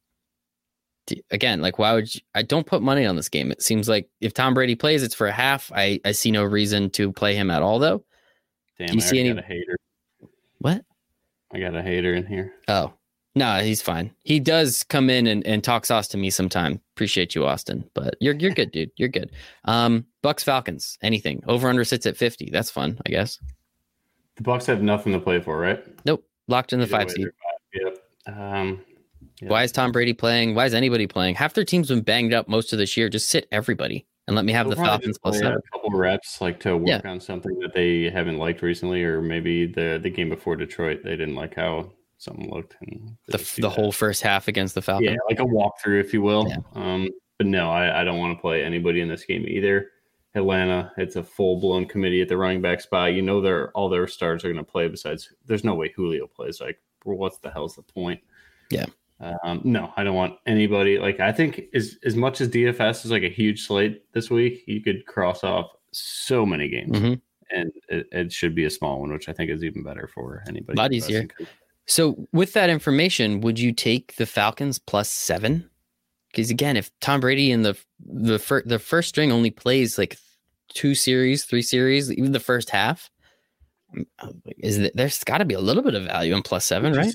again, 1.31 1.61
like 1.61 1.79
why 1.79 1.93
would 1.93 2.13
you, 2.13 2.21
I 2.35 2.41
don't 2.41 2.65
put 2.67 2.81
money 2.81 3.05
on 3.05 3.15
this 3.15 3.29
game? 3.29 3.51
It 3.51 3.61
seems 3.61 3.87
like 3.89 4.09
if 4.21 4.33
Tom 4.33 4.53
Brady 4.53 4.75
plays, 4.75 5.03
it's 5.03 5.15
for 5.15 5.27
a 5.27 5.31
half. 5.31 5.71
I 5.75 5.99
I 6.05 6.11
see 6.11 6.31
no 6.31 6.43
reason 6.43 6.89
to 6.91 7.11
play 7.11 7.35
him 7.35 7.49
at 7.51 7.61
all 7.61 7.79
though. 7.79 8.03
Damn, 8.79 8.87
Do 8.87 8.93
you 8.95 9.01
I 9.01 9.05
see 9.05 9.19
any- 9.19 9.33
got 9.33 9.43
a 9.43 9.47
hater. 9.47 9.77
What? 10.59 10.83
I 11.53 11.59
got 11.59 11.75
a 11.75 11.81
hater 11.81 12.13
in 12.13 12.25
here. 12.25 12.53
Oh. 12.67 12.93
No, 13.35 13.59
he's 13.59 13.83
fine. 13.83 14.09
He 14.23 14.39
does 14.39 14.81
come 14.81 15.11
in 15.11 15.27
and, 15.27 15.45
and 15.45 15.63
talk 15.63 15.85
sauce 15.85 16.07
to 16.07 16.17
me 16.17 16.31
sometime. 16.31 16.81
Appreciate 16.95 17.35
you, 17.35 17.45
Austin. 17.45 17.87
But 17.93 18.15
you're 18.19 18.33
you're 18.33 18.51
good, 18.51 18.71
dude. 18.71 18.89
You're 18.95 19.09
good. 19.09 19.31
Um, 19.65 20.07
Bucks 20.23 20.43
Falcons, 20.43 20.97
anything. 21.03 21.43
Over 21.47 21.69
under 21.69 21.83
sits 21.83 22.07
at 22.07 22.17
50. 22.17 22.49
That's 22.51 22.71
fun, 22.71 22.99
I 23.05 23.11
guess. 23.11 23.39
The 24.37 24.41
Bucks 24.41 24.65
have 24.65 24.81
nothing 24.81 25.13
to 25.13 25.19
play 25.19 25.39
for, 25.39 25.59
right? 25.59 25.85
Nope. 26.03 26.25
Locked 26.47 26.73
in 26.73 26.79
the 26.79 26.85
Either 26.85 26.97
five 26.97 27.11
seed. 27.11 27.27
Yep. 27.75 27.97
Um, 28.35 28.81
yeah. 29.41 29.49
Why 29.49 29.63
is 29.63 29.71
Tom 29.71 29.91
Brady 29.91 30.13
playing? 30.13 30.55
Why 30.55 30.65
is 30.65 30.73
anybody 30.73 31.07
playing? 31.07 31.35
Half 31.35 31.53
their 31.53 31.63
team's 31.63 31.89
been 31.89 32.01
banged 32.01 32.33
up 32.33 32.47
most 32.47 32.73
of 32.73 32.79
this 32.79 32.97
year. 32.97 33.09
Just 33.09 33.29
sit 33.29 33.47
everybody 33.51 34.05
and 34.27 34.35
let 34.35 34.45
me 34.45 34.53
have 34.53 34.65
They'll 34.65 34.71
the 34.71 34.75
probably 34.77 34.89
Falcons 34.97 35.17
plus 35.19 35.37
seven. 35.39 35.57
a 35.57 35.71
couple 35.77 35.91
reps, 35.97 36.41
like 36.41 36.59
to 36.61 36.75
work 36.77 37.05
on 37.05 37.19
something 37.19 37.57
that 37.59 37.73
they 37.73 38.09
haven't 38.09 38.37
liked 38.37 38.61
recently, 38.61 39.03
or 39.03 39.21
maybe 39.21 39.65
the 39.65 39.99
the 40.01 40.09
game 40.09 40.29
before 40.29 40.55
Detroit, 40.55 41.01
they 41.03 41.15
didn't 41.15 41.35
like 41.35 41.55
how 41.55 41.91
something 42.17 42.49
looked. 42.51 42.75
And 42.81 43.15
The, 43.27 43.37
the 43.37 43.61
that. 43.63 43.69
whole 43.69 43.91
first 43.91 44.21
half 44.23 44.47
against 44.47 44.73
the 44.75 44.81
Falcons. 44.81 45.11
yeah, 45.11 45.17
like 45.29 45.39
a 45.39 45.43
walkthrough, 45.43 45.99
if 45.99 46.13
you 46.13 46.21
will. 46.21 46.47
Yeah. 46.49 46.57
Um, 46.73 47.09
but 47.37 47.45
no, 47.47 47.69
I, 47.69 48.01
I 48.01 48.03
don't 48.03 48.17
want 48.17 48.35
to 48.35 48.41
play 48.41 48.63
anybody 48.63 49.01
in 49.01 49.07
this 49.07 49.23
game 49.23 49.45
either. 49.47 49.91
Atlanta, 50.33 50.91
it's 50.97 51.15
a 51.15 51.23
full 51.23 51.59
blown 51.59 51.85
committee 51.85 52.21
at 52.21 52.27
the 52.27 52.37
running 52.37 52.61
back 52.61 52.81
spot. 52.81 53.13
You 53.13 53.21
know, 53.21 53.39
they're 53.41 53.69
all 53.71 53.89
their 53.89 54.07
stars 54.07 54.43
are 54.43 54.51
going 54.51 54.63
to 54.63 54.69
play. 54.71 54.87
Besides, 54.87 55.31
there's 55.45 55.63
no 55.63 55.75
way 55.75 55.91
Julio 55.95 56.27
plays. 56.27 56.59
Like, 56.59 56.79
well, 57.05 57.17
what's 57.17 57.37
the 57.39 57.49
hell's 57.51 57.75
the 57.75 57.81
point? 57.83 58.19
Yeah. 58.69 58.85
Um, 59.19 59.61
no, 59.63 59.91
I 59.97 60.03
don't 60.03 60.15
want 60.15 60.35
anybody. 60.45 60.99
Like, 60.99 61.19
I 61.19 61.31
think 61.31 61.61
as 61.73 61.97
as 62.05 62.15
much 62.15 62.39
as 62.39 62.49
DFS 62.49 63.03
is 63.05 63.11
like 63.11 63.23
a 63.23 63.29
huge 63.29 63.65
slate 63.65 64.03
this 64.13 64.29
week, 64.29 64.63
you 64.67 64.81
could 64.81 65.05
cross 65.07 65.43
off 65.43 65.71
so 65.91 66.45
many 66.45 66.69
games, 66.69 66.95
Mhm. 66.95 67.21
and 67.49 67.71
it, 67.89 68.07
it 68.11 68.31
should 68.31 68.53
be 68.53 68.65
a 68.65 68.69
small 68.69 68.99
one, 68.99 69.11
which 69.11 69.27
I 69.27 69.33
think 69.33 69.49
is 69.49 69.63
even 69.63 69.81
better 69.83 70.07
for 70.13 70.43
anybody. 70.47 70.77
A 70.77 70.81
lot 70.81 70.93
easier. 70.93 71.27
So, 71.87 72.27
with 72.31 72.53
that 72.53 72.69
information, 72.69 73.41
would 73.41 73.57
you 73.57 73.71
take 73.73 74.15
the 74.17 74.25
Falcons 74.27 74.77
plus 74.77 75.09
seven? 75.09 75.67
Because 76.31 76.51
again, 76.51 76.77
if 76.77 76.91
Tom 76.99 77.19
Brady 77.21 77.51
in 77.51 77.63
the 77.63 77.75
the 78.05 78.37
fir- 78.37 78.63
the 78.65 78.77
first 78.77 79.09
string 79.09 79.31
only 79.31 79.49
plays 79.49 79.97
like 79.97 80.17
two 80.67 80.93
series, 80.93 81.43
three 81.45 81.61
series, 81.63 82.11
even 82.11 82.33
the 82.33 82.39
first 82.39 82.69
half, 82.69 83.09
is 84.59 84.77
that 84.77 84.95
there's 84.95 85.23
got 85.23 85.39
to 85.39 85.45
be 85.45 85.55
a 85.55 85.59
little 85.59 85.81
bit 85.81 85.95
of 85.95 86.03
value 86.03 86.35
in 86.35 86.43
plus 86.43 86.65
seven, 86.65 86.93
right? 86.93 87.13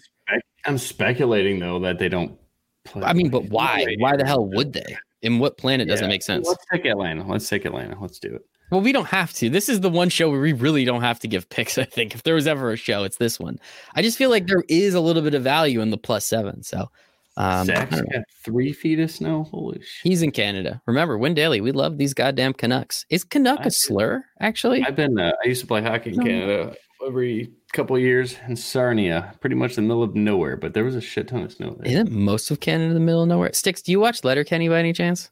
I'm 0.64 0.78
speculating 0.78 1.58
though 1.58 1.78
that 1.80 1.98
they 1.98 2.08
don't. 2.08 2.38
Play 2.84 3.02
I 3.04 3.12
mean, 3.12 3.30
but 3.30 3.44
why? 3.44 3.94
Why 3.98 4.16
the 4.16 4.26
hell 4.26 4.44
would 4.46 4.72
they? 4.72 4.96
In 5.22 5.38
what 5.38 5.56
planet 5.56 5.86
doesn't 5.88 6.04
Yeah. 6.04 6.08
make 6.08 6.22
sense? 6.22 6.48
Let's 6.48 6.64
take 6.72 6.84
Atlanta. 6.84 7.24
Let's 7.26 7.48
take 7.48 7.64
Atlanta. 7.64 7.96
Let's 8.00 8.18
do 8.18 8.34
it. 8.34 8.42
Well, 8.72 8.80
we 8.80 8.90
don't 8.90 9.06
have 9.06 9.32
to. 9.34 9.50
This 9.50 9.68
is 9.68 9.80
the 9.80 9.90
one 9.90 10.08
show 10.08 10.30
where 10.30 10.40
we 10.40 10.52
really 10.54 10.84
don't 10.84 11.02
have 11.02 11.20
to 11.20 11.28
give 11.28 11.48
picks. 11.48 11.76
I 11.78 11.84
think 11.84 12.14
if 12.14 12.22
there 12.22 12.34
was 12.34 12.46
ever 12.46 12.72
a 12.72 12.76
show, 12.76 13.04
it's 13.04 13.18
this 13.18 13.38
one. 13.38 13.58
I 13.94 14.02
just 14.02 14.18
feel 14.18 14.30
like 14.30 14.46
there 14.46 14.64
is 14.68 14.94
a 14.94 15.00
little 15.00 15.22
bit 15.22 15.34
of 15.34 15.42
value 15.42 15.80
in 15.80 15.90
the 15.90 15.98
plus 15.98 16.26
seven. 16.26 16.62
So, 16.62 16.90
um, 17.36 17.66
Zach's 17.66 18.00
got 18.00 18.24
three 18.44 18.72
feet 18.72 18.98
of 18.98 19.10
snow. 19.10 19.44
Holy 19.44 19.78
shit! 19.78 20.02
he's 20.02 20.22
in 20.22 20.32
Canada. 20.32 20.82
Remember, 20.86 21.16
Win 21.18 21.34
Daily. 21.34 21.60
We 21.60 21.70
love 21.72 21.98
these 21.98 22.14
goddamn 22.14 22.52
Canucks. 22.54 23.04
Is 23.10 23.24
Canuck 23.24 23.60
I 23.60 23.64
a 23.64 23.70
slur? 23.70 24.24
Actually, 24.40 24.82
I've 24.82 24.96
been. 24.96 25.18
Uh, 25.20 25.32
I 25.44 25.48
used 25.48 25.60
to 25.60 25.66
play 25.66 25.82
hockey 25.82 26.10
in. 26.14 26.22
Canada 26.22 26.74
every 27.06 27.52
couple 27.72 27.98
years 27.98 28.36
in 28.46 28.56
Sarnia, 28.56 29.34
pretty 29.40 29.56
much 29.56 29.76
in 29.76 29.84
the 29.84 29.88
middle 29.88 30.02
of 30.02 30.14
nowhere. 30.14 30.56
But 30.56 30.74
there 30.74 30.84
was 30.84 30.94
a 30.94 31.00
shit 31.00 31.28
ton 31.28 31.42
of 31.42 31.52
snow 31.52 31.76
there. 31.78 31.90
isn't 31.92 32.10
most 32.10 32.50
of 32.50 32.60
Canada 32.60 32.88
in 32.88 32.94
the 32.94 33.00
middle 33.00 33.22
of 33.22 33.28
nowhere? 33.28 33.50
Stix. 33.50 33.82
Do 33.82 33.92
you 33.92 34.00
watch 34.00 34.24
Letterkenny 34.24 34.68
by 34.68 34.78
any 34.78 34.92
chance? 34.92 35.30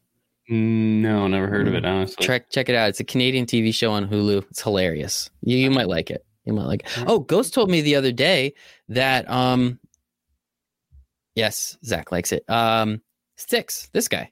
No, 0.49 1.27
never 1.27 1.47
heard 1.47 1.67
of 1.67 1.73
it. 1.75 1.85
Honestly, 1.85 2.25
Check 2.25 2.49
check 2.49 2.67
it 2.67 2.75
out. 2.75 2.89
It's 2.89 2.99
a 2.99 3.05
Canadian 3.05 3.45
TV 3.45 3.73
show 3.73 3.91
on 3.91 4.07
Hulu. 4.07 4.43
It's 4.49 4.61
hilarious. 4.61 5.29
You 5.41 5.57
you 5.57 5.71
might 5.71 5.87
like 5.87 6.09
it. 6.11 6.25
You 6.45 6.53
might 6.53 6.65
like. 6.65 6.81
It. 6.81 7.05
Oh, 7.07 7.19
Ghost 7.19 7.53
told 7.53 7.69
me 7.69 7.81
the 7.81 7.95
other 7.95 8.11
day 8.11 8.53
that 8.89 9.29
um. 9.29 9.79
Yes, 11.35 11.77
Zach 11.85 12.11
likes 12.11 12.33
it. 12.33 12.43
Um, 12.49 13.01
Stix. 13.39 13.89
This 13.93 14.07
guy. 14.09 14.31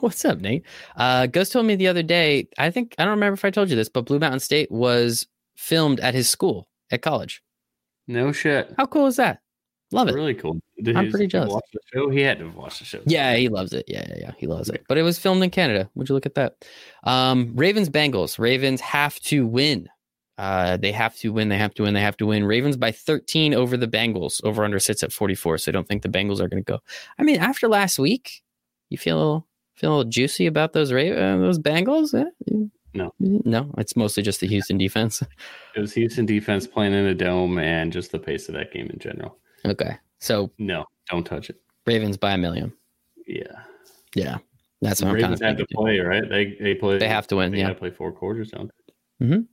What's 0.00 0.24
up, 0.24 0.40
Nate? 0.40 0.66
Uh, 0.96 1.26
Ghost 1.26 1.52
told 1.52 1.66
me 1.66 1.76
the 1.76 1.86
other 1.86 2.02
day. 2.02 2.48
I 2.58 2.72
think 2.72 2.96
I 2.98 3.04
don't 3.04 3.12
remember 3.12 3.34
if 3.34 3.44
I 3.44 3.50
told 3.50 3.70
you 3.70 3.76
this, 3.76 3.88
but 3.88 4.06
Blue 4.06 4.18
Mountain 4.18 4.40
State 4.40 4.72
was 4.72 5.28
filmed 5.56 6.00
at 6.00 6.14
his 6.14 6.28
school 6.30 6.68
at 6.90 7.02
college. 7.02 7.42
No 8.08 8.32
shit. 8.32 8.72
How 8.76 8.86
cool 8.86 9.06
is 9.06 9.16
that? 9.16 9.40
Love 9.92 10.08
it. 10.08 10.14
Really 10.14 10.34
cool. 10.34 10.58
Did 10.82 10.96
I'm 10.96 11.04
he- 11.06 11.10
pretty 11.10 11.26
jealous. 11.26 11.52
Watch 11.52 11.64
the 11.72 11.80
show. 11.92 12.08
He 12.10 12.20
had 12.20 12.38
to 12.38 12.48
watched 12.50 12.78
the 12.78 12.84
show. 12.86 13.00
Yeah, 13.06 13.36
he 13.36 13.48
loves 13.48 13.72
it. 13.74 13.84
Yeah, 13.86 14.04
yeah, 14.08 14.16
yeah. 14.18 14.30
He 14.38 14.46
loves 14.46 14.68
it. 14.70 14.82
But 14.88 14.96
it 14.98 15.02
was 15.02 15.18
filmed 15.18 15.42
in 15.42 15.50
Canada. 15.50 15.90
Would 15.94 16.08
you 16.08 16.14
look 16.14 16.24
at 16.26 16.34
that? 16.34 16.64
Um, 17.04 17.52
Ravens 17.54 17.90
Bengals. 17.90 18.38
Ravens 18.38 18.80
have 18.80 19.20
to 19.20 19.46
win. 19.46 19.88
Uh, 20.38 20.78
they 20.78 20.92
have 20.92 21.14
to 21.16 21.30
win. 21.32 21.50
They 21.50 21.58
have 21.58 21.74
to 21.74 21.82
win. 21.82 21.92
They 21.92 22.00
have 22.00 22.16
to 22.16 22.26
win. 22.26 22.44
Ravens 22.44 22.76
by 22.78 22.90
13 22.90 23.52
over 23.52 23.76
the 23.76 23.86
Bengals. 23.86 24.42
Over 24.44 24.64
under 24.64 24.78
sits 24.78 25.02
at 25.02 25.12
44. 25.12 25.58
So 25.58 25.70
I 25.70 25.72
don't 25.72 25.86
think 25.86 26.02
the 26.02 26.08
Bengals 26.08 26.40
are 26.40 26.48
going 26.48 26.64
to 26.64 26.72
go. 26.72 26.80
I 27.18 27.22
mean, 27.22 27.36
after 27.38 27.68
last 27.68 27.98
week, 27.98 28.42
you 28.88 28.96
feel 28.96 29.46
feel 29.76 29.90
a 29.90 29.94
little 29.96 30.10
juicy 30.10 30.46
about 30.46 30.72
those 30.72 30.90
Ra- 30.90 31.02
uh, 31.02 31.36
those 31.36 31.58
Bengals? 31.58 32.14
Eh? 32.18 32.24
No. 32.94 33.12
no. 33.18 33.72
It's 33.78 33.96
mostly 33.96 34.22
just 34.22 34.40
the 34.40 34.46
Houston 34.48 34.78
defense. 34.78 35.22
It 35.74 35.80
was 35.80 35.94
Houston 35.94 36.26
defense 36.26 36.66
playing 36.66 36.92
in 36.92 37.06
a 37.06 37.14
dome 37.14 37.58
and 37.58 37.90
just 37.92 38.12
the 38.12 38.18
pace 38.18 38.48
of 38.48 38.54
that 38.54 38.72
game 38.72 38.88
in 38.90 38.98
general. 38.98 39.38
Okay, 39.64 39.96
so 40.18 40.50
No, 40.58 40.84
don't 41.10 41.24
touch 41.24 41.48
it. 41.48 41.56
Ravens 41.86 42.16
by 42.18 42.32
a 42.32 42.38
million. 42.38 42.72
Yeah. 43.26 43.44
Yeah, 44.14 44.38
that's 44.82 45.00
The 45.00 45.06
what 45.06 45.14
I'm 45.16 45.20
kind 45.20 45.32
Ravens 45.32 45.40
of 45.40 45.46
have 45.46 45.56
to 45.68 45.74
play, 45.74 45.98
right? 46.00 46.28
They 46.28 46.56
they 46.60 46.74
play. 46.74 46.98
They 46.98 47.08
have 47.08 47.26
to 47.28 47.36
win. 47.36 47.52
They 47.52 47.58
Yeah. 47.60 47.68
to 47.68 47.74
play 47.74 47.90
four 47.90 48.12
quarters, 48.12 48.50
don't 48.50 48.70
they? 49.20 49.26
Mhm. 49.26 49.46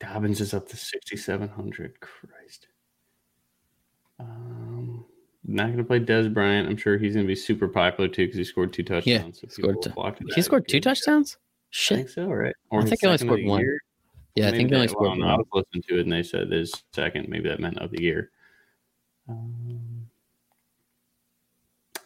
Dobbins 0.00 0.40
is 0.40 0.54
up 0.54 0.68
to 0.68 0.76
sixty 0.76 1.16
seven 1.16 1.48
hundred. 1.48 1.98
Christ. 2.00 2.68
Um, 4.20 5.04
not 5.44 5.66
going 5.66 5.78
to 5.78 5.84
play 5.84 5.98
Dez 6.00 6.32
Bryant. 6.32 6.68
I'm 6.68 6.76
sure 6.76 6.98
he's 6.98 7.14
going 7.14 7.26
to 7.26 7.28
be 7.28 7.34
super 7.34 7.68
popular 7.68 8.08
too 8.08 8.26
because 8.26 8.38
he 8.38 8.44
scored 8.44 8.72
two 8.72 8.82
touchdowns. 8.84 9.40
Yeah, 9.42 9.48
so 9.48 9.62
scored 9.62 9.82
two- 9.82 10.34
He 10.34 10.42
scored 10.42 10.68
two 10.68 10.80
Good. 10.80 11.36
Touchdowns. 11.74 11.90
I 11.90 11.94
Shit. 11.94 11.96
think 11.98 12.08
so, 12.10 12.26
right? 12.26 12.54
I 12.72 12.84
think 12.84 13.00
he 13.00 13.06
only 13.06 13.18
scored 13.18 13.44
one. 13.44 13.60
year? 13.60 13.80
Yeah, 14.36 14.48
I 14.48 14.50
think 14.52 14.70
he 14.70 14.74
only 14.76 14.88
scored 14.88 15.10
one. 15.10 15.22
I 15.22 15.36
was 15.36 15.46
listening 15.52 15.82
to 15.88 15.98
it 15.98 16.02
and 16.02 16.12
they 16.12 16.22
said 16.22 16.50
his 16.50 16.72
second. 16.92 17.28
Maybe 17.28 17.48
that 17.48 17.60
meant 17.60 17.78
of 17.78 17.90
the 17.90 18.02
year. 18.02 18.30
Um, 19.28 20.06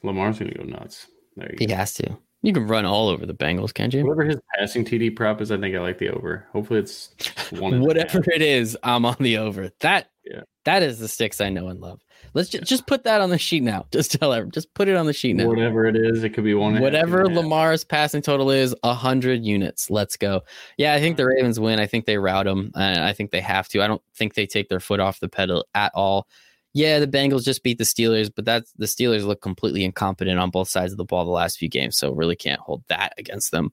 Lamar's 0.02 0.38
going 0.38 0.52
to 0.52 0.59
go 0.59 0.64
nuts. 0.64 1.09
There 1.37 1.50
you 1.52 1.57
He 1.59 1.66
go. 1.66 1.74
has 1.76 1.94
to. 1.94 2.18
You 2.42 2.53
can 2.53 2.66
run 2.68 2.85
all 2.85 3.09
over 3.09 3.27
the 3.27 3.35
Bengals, 3.35 3.74
can't 3.74 3.92
you? 3.92 4.05
Whatever 4.05 4.24
his 4.24 4.38
passing 4.57 4.85
TD 4.85 5.16
prop 5.16 5.40
is, 5.40 5.51
I 5.51 5.59
think 5.59 5.74
I 5.74 5.81
like 5.81 5.98
the 5.98 6.11
over. 6.11 6.46
Hopefully, 6.53 6.79
it's 6.81 7.11
one. 7.51 7.81
Whatever 7.81 8.22
it 8.31 8.42
is, 8.42 8.77
I'm 8.83 9.05
on 9.05 9.16
the 9.18 9.38
over. 9.38 9.70
That 9.81 10.11
Yeah. 10.24 10.42
that 10.64 10.83
is 10.85 11.01
the 11.01 11.07
Stix 11.07 11.44
I 11.44 11.48
know 11.48 11.66
and 11.68 11.81
love. 11.81 12.01
Let's 12.35 12.48
just 12.51 12.64
just 12.64 12.87
put 12.87 13.05
that 13.05 13.20
on 13.20 13.31
the 13.31 13.38
sheet 13.38 13.62
now. 13.62 13.87
Just 13.92 14.12
tell 14.12 14.33
everyone. 14.33 14.51
Just 14.53 14.72
put 14.74 14.87
it 14.87 14.96
on 14.96 15.07
the 15.07 15.12
sheet 15.12 15.35
now. 15.35 15.46
Whatever 15.46 15.87
it 15.87 15.96
is, 15.96 16.22
it 16.24 16.31
could 16.31 16.44
be 16.44 16.53
one. 16.55 16.79
Whatever 16.81 17.18
two 17.22 17.27
and 17.29 17.33
a 17.33 17.35
half. 17.37 17.42
Lamar's 17.44 17.85
passing 17.85 18.22
total 18.22 18.51
is, 18.51 18.74
hundred 18.85 19.44
units. 19.44 19.88
Let's 19.90 20.16
go. 20.16 20.42
Yeah, 20.77 20.94
I 20.94 21.01
think 21.01 21.16
the 21.16 21.27
Ravens 21.27 21.59
win. 21.59 21.81
I 21.81 21.87
think 21.87 22.05
they 22.07 22.18
rout 22.18 22.44
them, 22.44 22.70
and 22.74 23.01
I 23.03 23.12
think 23.12 23.31
they 23.31 23.40
have 23.40 23.68
to. 23.68 23.83
I 23.83 23.87
don't 23.87 24.03
think 24.14 24.35
they 24.35 24.46
take 24.46 24.68
their 24.68 24.81
foot 24.81 25.01
off 25.01 25.20
the 25.20 25.29
pedal 25.29 25.66
at 25.74 25.90
all. 25.94 26.29
Yeah, 26.74 26.98
the 26.98 27.07
Bengals 27.07 27.44
just 27.44 27.62
beat 27.62 27.78
the 27.78 27.85
Steelers, 27.85 28.31
but 28.35 28.44
that's 28.44 28.72
the 28.76 28.87
Steelers 28.87 29.24
look 29.24 29.40
completely 29.40 29.85
incompetent 29.85 30.38
on 30.38 30.50
both 30.50 30.68
sides 30.68 30.92
of 30.92 30.98
the 30.98 31.04
ball 31.04 31.24
the 31.24 31.31
last 31.31 31.59
few 31.59 31.68
games, 31.68 31.96
so 31.96 32.12
really 32.12 32.37
can't 32.37 32.61
hold 32.61 32.85
that 32.88 33.14
against 33.18 33.50
them. 33.50 33.70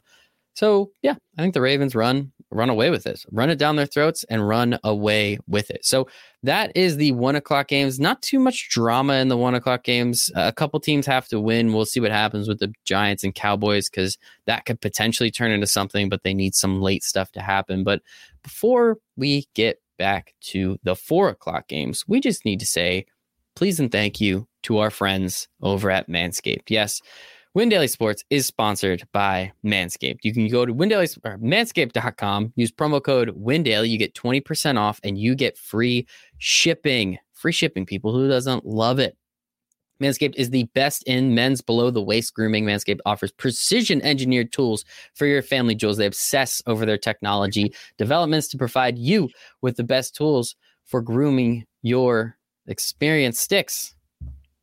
So 0.56 0.92
yeah, 1.02 1.16
I 1.38 1.42
think 1.42 1.54
the 1.54 1.62
Ravens 1.62 1.96
run 1.96 2.32
run 2.52 2.70
away 2.70 2.90
with 2.90 3.04
this, 3.04 3.26
run 3.32 3.50
it 3.50 3.58
down 3.58 3.76
their 3.76 3.86
throats, 3.86 4.24
and 4.30 4.48
run 4.48 4.80
away 4.84 5.38
with 5.48 5.70
it. 5.70 5.84
So 5.84 6.08
that 6.44 6.72
is 6.76 6.96
the 6.96 7.12
one 7.12 7.36
o'clock 7.36 7.68
games. 7.68 8.00
Not 8.00 8.22
too 8.22 8.40
much 8.40 8.70
drama 8.70 9.16
in 9.16 9.28
the 9.28 9.38
one 9.38 9.56
o'clock 9.56 9.84
games. 9.84 10.32
Uh, 10.36 10.46
a 10.48 10.54
couple 10.54 10.80
teams 10.80 11.06
have 11.06 11.28
to 11.28 11.40
win. 11.42 11.74
We'll 11.74 11.86
see 11.86 12.00
what 12.00 12.12
happens 12.12 12.48
with 12.48 12.60
the 12.60 12.74
Giants 12.86 13.24
and 13.24 13.36
Cowboys 13.36 13.90
because 13.90 14.18
that 14.46 14.66
could 14.66 14.80
potentially 14.80 15.32
turn 15.32 15.52
into 15.52 15.68
something, 15.68 16.08
but 16.08 16.24
they 16.24 16.34
need 16.34 16.56
some 16.56 16.82
late 16.82 17.04
stuff 17.04 17.32
to 17.34 17.42
happen. 17.42 17.84
But 17.84 18.02
before 18.42 18.98
we 19.18 19.48
get 19.56 19.80
back 19.98 20.34
to 20.42 20.78
the 20.84 20.96
four 20.96 21.30
o'clock 21.30 21.68
games, 21.68 22.06
we 22.08 22.20
just 22.20 22.46
need 22.46 22.60
to 22.60 22.66
say 22.66 23.06
please 23.56 23.80
and 23.80 23.92
thank 23.92 24.20
you 24.20 24.48
to 24.64 24.80
our 24.80 24.90
friends 24.90 25.48
over 25.62 25.90
at 25.90 26.10
Manscaped. 26.10 26.70
Yes. 26.70 27.02
Win 27.54 27.70
Daily 27.70 27.88
Sports 27.88 28.24
is 28.30 28.46
sponsored 28.46 29.08
by 29.14 29.54
Manscaped. 29.66 30.20
You 30.24 30.34
can 30.34 30.50
go 30.50 30.66
to 30.66 30.74
Windaily 30.74 31.18
or 31.24 31.38
manscaped.com, 31.38 32.52
use 32.58 32.72
promo 32.72 33.02
code 33.02 33.30
WinDaily, 33.30 33.88
you 33.88 33.98
get 33.98 34.14
20% 34.14 34.78
off 34.78 35.00
and 35.06 35.18
you 35.18 35.36
get 35.36 35.58
free 35.58 36.06
shipping. 36.38 37.18
Free 37.32 37.54
shipping, 37.54 37.86
people. 37.86 38.12
Who 38.12 38.28
doesn't 38.28 38.66
love 38.66 39.00
it? 39.00 39.18
Manscaped 40.02 40.36
is 40.36 40.50
the 40.50 40.66
best 40.74 41.04
in 41.04 41.34
men's 41.36 41.62
below 41.62 41.90
the 41.90 42.02
waist 42.02 42.34
grooming. 42.34 42.66
Manscaped 42.66 43.00
offers 43.06 43.32
precision 43.32 44.02
engineered 44.02 44.52
tools 44.52 44.84
for 45.14 45.26
your 45.26 45.42
family 45.42 45.76
jewels. 45.76 45.98
They 45.98 46.06
obsess 46.06 46.62
over 46.68 46.86
their 46.86 46.98
technology 46.98 47.74
developments 47.98 48.48
to 48.50 48.58
provide 48.58 48.98
you 48.98 49.30
with 49.62 49.78
the 49.78 49.84
best 49.84 50.16
tools 50.16 50.56
for 50.86 51.02
grooming 51.02 51.66
your 51.82 52.38
experience 52.68 53.40
sticks. 53.40 53.96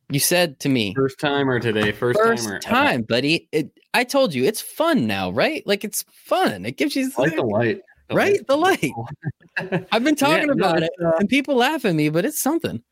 You 0.09 0.19
said 0.19 0.59
to 0.59 0.69
me, 0.69 0.93
first 0.93 1.19
timer 1.19 1.59
today, 1.59 1.91
first, 1.91 2.19
first 2.19 2.43
timer. 2.45 2.59
time, 2.59 3.01
buddy. 3.03 3.47
It, 3.51 3.71
I 3.93 4.03
told 4.03 4.33
you 4.33 4.43
it's 4.43 4.61
fun 4.61 5.07
now, 5.07 5.31
right? 5.31 5.65
Like 5.65 5.83
it's 5.83 6.03
fun. 6.11 6.65
It 6.65 6.77
gives 6.77 6.95
you 6.95 7.11
I 7.17 7.21
like 7.21 7.35
the 7.35 7.41
light. 7.43 7.81
The 8.09 8.15
right, 8.15 8.31
light's 8.33 8.43
the 8.47 8.57
light. 8.57 9.85
I've 9.91 10.03
been 10.03 10.15
talking 10.17 10.49
Yeah, 10.49 10.53
no, 10.55 10.67
about 10.67 10.83
it, 10.83 10.91
uh, 11.03 11.13
and 11.19 11.29
people 11.29 11.55
laugh 11.55 11.85
at 11.85 11.95
me, 11.95 12.09
but 12.09 12.25
it's 12.25 12.41
something. 12.41 12.83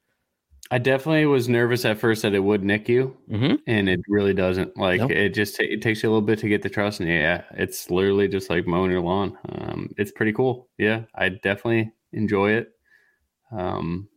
I 0.71 0.77
definitely 0.77 1.25
was 1.25 1.49
nervous 1.49 1.83
at 1.85 1.99
first 1.99 2.21
that 2.23 2.33
it 2.33 2.39
would 2.39 2.63
nick 2.63 2.87
you, 2.89 3.15
Mm-hmm. 3.29 3.55
and 3.67 3.89
it 3.89 3.99
really 4.07 4.33
doesn't. 4.33 4.77
Like 4.77 5.01
Nope. 5.01 5.11
it 5.11 5.29
just 5.35 5.57
ta- 5.57 5.63
it 5.69 5.81
takes 5.81 6.01
you 6.01 6.09
a 6.09 6.11
little 6.11 6.21
bit 6.25 6.39
to 6.39 6.47
get 6.49 6.61
the 6.61 6.69
trust, 6.69 6.99
and 7.01 7.09
yeah, 7.09 7.43
it's 7.51 7.91
literally 7.91 8.27
just 8.27 8.49
like 8.49 8.65
mowing 8.65 8.89
your 8.91 9.01
lawn. 9.01 9.37
Um, 9.49 9.93
it's 9.97 10.11
pretty 10.11 10.31
cool. 10.33 10.69
Yeah, 10.77 11.03
I 11.13 11.29
definitely 11.29 11.91
enjoy 12.13 12.51
it. 12.51 12.71
Um, 13.51 14.07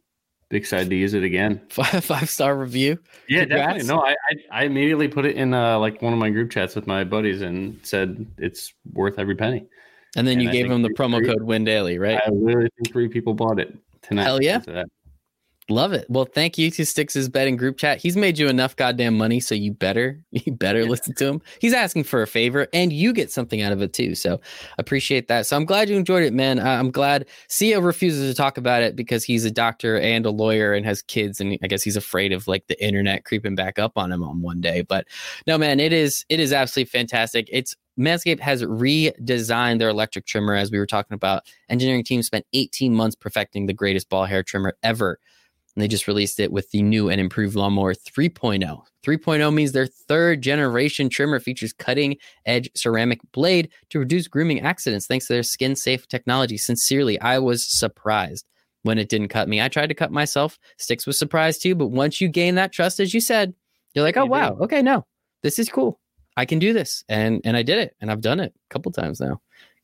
excited 0.50 0.88
to 0.90 0.96
use 0.96 1.14
it 1.14 1.24
again. 1.24 1.60
Five 1.70 2.04
five 2.04 2.30
star 2.30 2.56
review. 2.56 2.98
Yeah, 3.28 3.40
Congrats. 3.40 3.84
definitely. 3.86 3.94
No, 3.96 4.00
I, 4.02 4.10
I 4.30 4.60
I 4.60 4.64
immediately 4.64 5.08
put 5.08 5.24
it 5.26 5.34
in 5.36 5.52
uh, 5.52 5.78
like 5.80 6.00
one 6.02 6.12
of 6.12 6.18
my 6.20 6.30
group 6.30 6.52
chats 6.52 6.76
with 6.76 6.86
my 6.86 7.02
buddies 7.02 7.42
and 7.42 7.80
said 7.82 8.24
it's 8.38 8.72
worth 8.92 9.18
every 9.18 9.34
penny. 9.34 9.66
And 10.16 10.24
then 10.24 10.34
And 10.34 10.42
you 10.44 10.48
I 10.50 10.52
gave 10.52 10.68
them 10.68 10.82
the 10.82 10.90
promo 10.90 11.16
agree. 11.16 11.30
code 11.34 11.42
Win 11.42 11.64
Daily, 11.64 11.98
right? 11.98 12.20
I 12.24 12.30
literally 12.30 12.70
think 12.76 12.92
three 12.92 13.08
people 13.08 13.34
bought 13.34 13.58
it 13.58 13.76
tonight. 14.02 14.22
Hell 14.22 14.40
yeah. 14.40 14.60
Because 15.66 15.84
of 15.84 15.90
that. 15.90 15.90
Love 15.92 15.92
it. 15.92 16.06
Well, 16.08 16.24
thank 16.26 16.58
you 16.58 16.70
to 16.70 16.82
Stix' 16.82 17.30
betting 17.30 17.56
group 17.56 17.78
chat. 17.78 18.00
He's 18.00 18.16
made 18.16 18.38
you 18.38 18.48
enough 18.48 18.76
goddamn 18.76 19.16
money, 19.16 19.40
so 19.40 19.54
you 19.54 19.72
better, 19.72 20.20
you 20.30 20.52
better 20.52 20.82
Yeah. 20.82 20.88
listen 20.88 21.14
to 21.14 21.26
him. 21.26 21.42
He's 21.60 21.72
asking 21.72 22.04
for 22.04 22.22
a 22.22 22.26
favor, 22.26 22.66
and 22.72 22.92
you 22.92 23.12
get 23.12 23.30
something 23.30 23.62
out 23.62 23.72
of 23.72 23.80
it 23.82 23.92
too. 23.92 24.14
So 24.14 24.40
appreciate 24.78 25.28
that. 25.28 25.46
So 25.46 25.56
I'm 25.56 25.64
glad 25.64 25.88
you 25.88 25.96
enjoyed 25.96 26.24
it, 26.24 26.32
man. 26.32 26.58
Uh, 26.58 26.64
I'm 26.64 26.90
glad 26.90 27.26
Sia 27.48 27.80
refuses 27.80 28.30
to 28.30 28.36
talk 28.36 28.58
about 28.58 28.82
it 28.82 28.96
because 28.96 29.24
he's 29.24 29.44
a 29.44 29.50
doctor 29.50 29.98
and 29.98 30.26
a 30.26 30.30
lawyer 30.30 30.74
and 30.74 30.84
has 30.84 31.02
kids, 31.02 31.40
and 31.40 31.58
I 31.62 31.66
guess 31.66 31.82
he's 31.82 31.96
afraid 31.96 32.32
of 32.32 32.46
like 32.46 32.66
the 32.66 32.82
internet 32.84 33.24
creeping 33.24 33.54
back 33.54 33.78
up 33.78 33.92
on 33.96 34.12
him 34.12 34.22
on 34.22 34.42
one 34.42 34.60
day. 34.60 34.82
But 34.82 35.06
no, 35.46 35.56
man, 35.58 35.80
it 35.80 35.92
is 35.92 36.24
it 36.28 36.40
is 36.40 36.52
absolutely 36.52 36.90
fantastic. 36.90 37.48
It's 37.50 37.74
Manscaped 37.98 38.40
has 38.40 38.62
redesigned 38.64 39.78
their 39.78 39.88
electric 39.88 40.26
trimmer, 40.26 40.54
as 40.54 40.70
we 40.70 40.78
were 40.78 40.86
talking 40.86 41.14
about. 41.14 41.44
Engineering 41.68 42.02
team 42.02 42.22
spent 42.22 42.44
18 42.52 42.92
months 42.92 43.14
perfecting 43.14 43.66
the 43.66 43.72
greatest 43.72 44.08
ball 44.08 44.24
hair 44.24 44.42
trimmer 44.42 44.76
ever. 44.82 45.18
And 45.74 45.82
they 45.82 45.88
just 45.88 46.06
released 46.06 46.38
it 46.38 46.52
with 46.52 46.70
the 46.70 46.82
new 46.82 47.10
and 47.10 47.20
improved 47.20 47.56
lawnmower 47.56 47.94
3.0. 47.94 48.60
3.0 49.04 49.54
means 49.54 49.72
their 49.72 49.86
third 49.86 50.40
generation 50.40 51.08
trimmer 51.08 51.40
features 51.40 51.72
cutting 51.72 52.16
edge 52.46 52.70
ceramic 52.74 53.20
blade 53.32 53.70
to 53.90 53.98
reduce 53.98 54.28
grooming 54.28 54.60
accidents 54.60 55.06
thanks 55.06 55.26
to 55.26 55.32
their 55.32 55.42
skin 55.42 55.74
safe 55.74 56.06
technology. 56.06 56.56
Sincerely, 56.56 57.20
I 57.20 57.38
was 57.38 57.64
surprised 57.64 58.46
when 58.84 58.98
it 58.98 59.08
didn't 59.08 59.28
cut 59.28 59.48
me. 59.48 59.60
I 59.60 59.68
tried 59.68 59.88
to 59.88 59.94
cut 59.94 60.12
myself. 60.12 60.58
Stix 60.78 61.06
was 61.06 61.18
surprised 61.18 61.62
too, 61.62 61.74
but 61.74 61.88
once 61.88 62.20
you 62.20 62.28
gain 62.28 62.54
that 62.54 62.72
trust, 62.72 63.00
as 63.00 63.12
you 63.12 63.20
said, 63.20 63.52
you're 63.94 64.04
like, 64.04 64.16
oh 64.16 64.26
wow, 64.26 64.56
okay, 64.60 64.82
no, 64.82 65.04
this 65.42 65.58
is 65.58 65.68
cool. 65.68 66.00
I 66.36 66.44
can 66.44 66.58
do 66.58 66.72
this, 66.72 67.04
and 67.08 67.40
and 67.44 67.56
I 67.56 67.62
did 67.62 67.78
it, 67.78 67.96
and 68.00 68.10
I've 68.10 68.20
done 68.20 68.40
it 68.40 68.52
a 68.54 68.72
couple 68.72 68.92
times 68.92 69.20
now. 69.20 69.40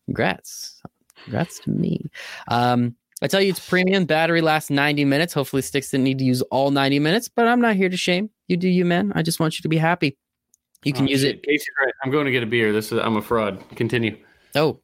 Congrats, 0.06 0.82
congrats 1.24 1.58
to 1.60 1.70
me. 1.70 2.10
Um, 2.48 2.96
I 3.22 3.26
tell 3.26 3.40
you, 3.42 3.50
it's 3.50 3.68
premium. 3.68 4.06
Battery 4.06 4.40
lasts 4.40 4.70
90 4.70 5.04
minutes. 5.04 5.32
Hopefully, 5.34 5.62
Stix 5.62 5.90
didn't 5.90 6.04
need 6.04 6.18
to 6.18 6.24
use 6.24 6.40
all 6.42 6.70
90 6.70 6.98
minutes, 7.00 7.28
but 7.28 7.46
I'm 7.48 7.60
not 7.60 7.76
here 7.76 7.88
to 7.88 7.96
shame. 7.96 8.30
You 8.48 8.56
do 8.56 8.68
you, 8.68 8.84
man. 8.84 9.12
I 9.14 9.22
just 9.22 9.38
want 9.40 9.58
you 9.58 9.62
to 9.62 9.68
be 9.68 9.76
happy. 9.76 10.16
You 10.84 10.92
can 10.94 11.04
Oh, 11.04 11.08
use 11.08 11.20
shit. 11.20 11.40
it. 11.44 11.62
Right. 11.84 11.92
I'm 12.02 12.10
going 12.10 12.24
to 12.24 12.30
get 12.32 12.42
a 12.42 12.46
beer. 12.46 12.72
This 12.72 12.92
is 12.92 12.98
I'm 12.98 13.16
a 13.16 13.22
fraud. 13.22 13.62
Continue. 13.76 14.16
Oh, 14.54 14.80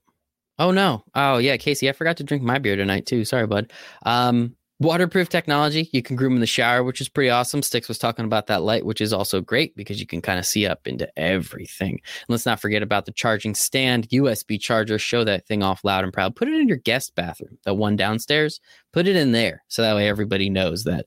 oh 0.59 0.71
no. 0.71 1.03
Oh 1.15 1.39
yeah, 1.39 1.57
Casey, 1.57 1.89
I 1.89 1.93
forgot 1.93 2.19
to 2.19 2.25
drink 2.25 2.43
my 2.43 2.59
beer 2.59 2.77
tonight 2.77 3.07
too. 3.07 3.25
Sorry, 3.25 3.47
bud. 3.47 3.73
Um, 4.05 4.55
waterproof 4.79 5.29
technology. 5.29 5.89
You 5.93 6.03
can 6.03 6.17
groom 6.17 6.35
in 6.35 6.41
the 6.41 6.47
shower, 6.47 6.83
which 6.83 7.01
is 7.01 7.09
pretty 7.09 7.31
awesome. 7.31 7.63
Stix 7.63 7.89
was 7.89 7.99
talking 7.99 8.25
about 8.25 8.47
that 8.49 8.63
light, 8.63 8.85
which 8.85 9.01
is 9.01 9.13
also 9.13 9.41
great 9.41 9.75
because 9.77 10.01
you 10.01 10.07
can 10.07 10.21
kind 10.21 10.39
of 10.39 10.45
see 10.45 10.67
up 10.67 10.87
into 10.87 11.09
everything. 11.19 11.93
And 11.93 12.29
let's 12.29 12.47
not 12.47 12.61
forget 12.61 12.83
about 12.83 13.07
the 13.07 13.13
charging 13.13 13.55
stand, 13.55 14.09
USB 14.11 14.61
charger. 14.61 14.99
Show 14.99 15.25
that 15.25 15.47
thing 15.47 15.63
off 15.63 15.85
loud 15.85 16.05
and 16.05 16.13
proud. 16.13 16.37
Put 16.37 16.49
it 16.49 16.61
in 16.61 16.69
your 16.69 16.77
guest 16.79 17.15
bathroom, 17.15 17.59
the 17.65 17.75
one 17.75 17.97
downstairs. 17.97 18.61
Put 18.93 19.07
it 19.07 19.17
in 19.17 19.33
there 19.33 19.63
so 19.69 19.83
that 19.83 19.97
way 19.97 20.09
everybody 20.09 20.51
knows 20.51 20.85
that 20.85 21.07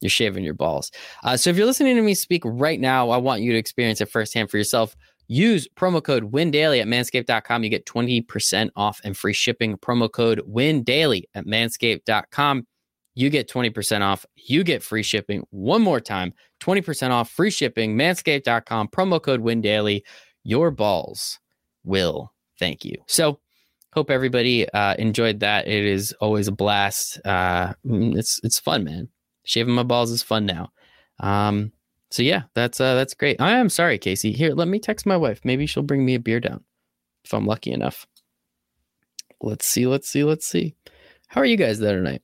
you're 0.00 0.10
shaving 0.10 0.44
your 0.44 0.54
balls. 0.54 0.90
Uh, 1.22 1.36
so 1.36 1.50
if 1.50 1.56
you're 1.56 1.66
listening 1.66 1.96
to 1.96 2.02
me 2.02 2.14
speak 2.14 2.42
right 2.44 2.80
now, 2.80 3.10
I 3.10 3.18
want 3.18 3.42
you 3.42 3.52
to 3.52 3.58
experience 3.58 4.00
it 4.00 4.10
firsthand 4.10 4.50
for 4.50 4.58
yourself. 4.58 4.96
Use 5.28 5.68
promo 5.76 6.02
code 6.02 6.32
WINDAILY 6.32 6.80
at 6.80 6.86
manscaped.com. 6.86 7.62
You 7.64 7.70
get 7.70 7.86
20% 7.86 8.70
off 8.74 9.00
and 9.04 9.16
free 9.16 9.32
shipping. 9.32 9.78
Promo 9.78 10.10
code 10.10 10.42
WINDAILY 10.46 11.24
at 11.34 11.46
manscaped.com. 11.46 12.66
You 13.14 13.28
get 13.30 13.48
20% 13.48 14.00
off. 14.00 14.24
You 14.36 14.64
get 14.64 14.82
free 14.82 15.02
shipping. 15.02 15.46
One 15.50 15.82
more 15.82 16.00
time 16.00 16.32
20% 16.60 17.10
off, 17.10 17.30
free 17.30 17.50
shipping. 17.50 17.96
Manscaped.com. 17.96 18.88
Promo 18.88 19.20
code 19.22 19.40
WINDAILY. 19.40 20.02
Your 20.44 20.70
balls 20.70 21.38
will 21.84 22.32
thank 22.58 22.84
you. 22.84 22.96
So, 23.06 23.38
hope 23.92 24.10
everybody 24.10 24.68
uh, 24.70 24.94
enjoyed 24.98 25.40
that. 25.40 25.68
It 25.68 25.84
is 25.84 26.12
always 26.20 26.48
a 26.48 26.52
blast. 26.52 27.20
Uh, 27.24 27.74
mm, 27.86 28.16
it's 28.16 28.40
it's 28.42 28.58
fun, 28.58 28.84
man. 28.84 29.08
Shaving 29.44 29.74
my 29.74 29.82
balls 29.82 30.10
is 30.10 30.22
fun 30.22 30.46
now. 30.46 30.70
Um, 31.20 31.72
so 32.10 32.22
yeah, 32.22 32.42
that's 32.54 32.80
uh, 32.80 32.94
that's 32.94 33.14
great. 33.14 33.40
I 33.40 33.52
am 33.52 33.68
sorry, 33.68 33.98
Casey. 33.98 34.32
Here, 34.32 34.52
let 34.54 34.68
me 34.68 34.78
text 34.78 35.06
my 35.06 35.16
wife. 35.16 35.40
Maybe 35.44 35.66
she'll 35.66 35.82
bring 35.82 36.04
me 36.04 36.14
a 36.14 36.20
beer 36.20 36.40
down 36.40 36.64
if 37.24 37.32
I'm 37.32 37.46
lucky 37.46 37.72
enough. 37.72 38.06
Let's 39.40 39.66
see. 39.66 39.86
Let's 39.86 40.08
see. 40.08 40.24
Let's 40.24 40.46
see. 40.46 40.74
How 41.28 41.40
are 41.40 41.46
you 41.46 41.56
guys 41.56 41.78
there 41.78 41.96
tonight? 41.96 42.22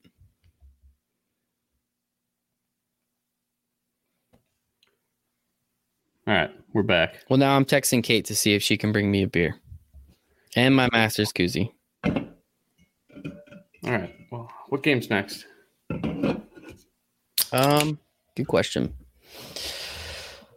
All 6.29 6.35
right, 6.35 6.51
we're 6.75 6.83
back. 6.83 7.25
Well, 7.31 7.39
now 7.39 7.57
I'm 7.57 7.65
texting 7.65 8.05
Kate 8.05 8.27
to 8.27 8.37
see 8.37 8.55
if 8.55 8.63
she 8.63 8.77
can 8.77 8.93
bring 8.93 9.11
me 9.11 9.23
a 9.23 9.27
beer 9.27 9.57
and 10.55 10.77
my 10.77 10.87
master's 10.93 11.33
koozie. 11.33 11.73
All 12.05 12.23
right. 13.83 14.15
Well, 14.31 14.51
what 14.69 14.83
game's 14.83 15.09
next? 15.09 15.47
Um, 17.51 17.99
good 18.37 18.47
question. 18.47 18.93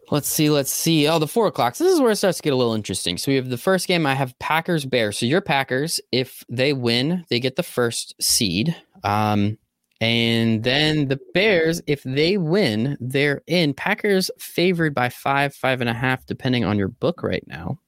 Let's 0.09 0.27
see. 0.27 0.49
Let's 0.49 0.73
see. 0.73 1.07
Oh, 1.07 1.19
the 1.19 1.27
four 1.27 1.47
o'clocks. 1.47 1.77
This 1.77 1.93
is 1.93 2.01
where 2.01 2.11
it 2.11 2.17
starts 2.17 2.39
to 2.39 2.43
get 2.43 2.51
a 2.51 2.57
little 2.57 2.73
interesting. 2.73 3.17
So 3.17 3.31
we 3.31 3.37
have 3.37 3.47
the 3.47 3.57
first 3.57 3.87
game. 3.87 4.05
I 4.05 4.13
have 4.13 4.37
Packers 4.39 4.85
Bears. 4.85 5.19
So 5.19 5.25
your 5.25 5.39
Packers, 5.39 6.01
if 6.11 6.43
they 6.49 6.73
win, 6.73 7.23
they 7.29 7.39
get 7.39 7.55
the 7.55 7.63
first 7.63 8.21
seed. 8.21 8.75
Um, 9.05 9.57
and 10.01 10.63
then 10.63 11.09
the 11.09 11.19
Bears, 11.35 11.79
if 11.85 12.01
they 12.01 12.35
win, 12.37 12.97
they're 12.99 13.43
in. 13.45 13.75
Packers 13.75 14.31
favored 14.39 14.95
by 14.95 15.09
five, 15.09 15.53
five 15.53 15.79
and 15.79 15.89
a 15.89 15.93
half, 15.93 16.25
depending 16.25 16.65
on 16.65 16.79
your 16.79 16.87
book 16.87 17.21
right 17.21 17.45
now. 17.45 17.79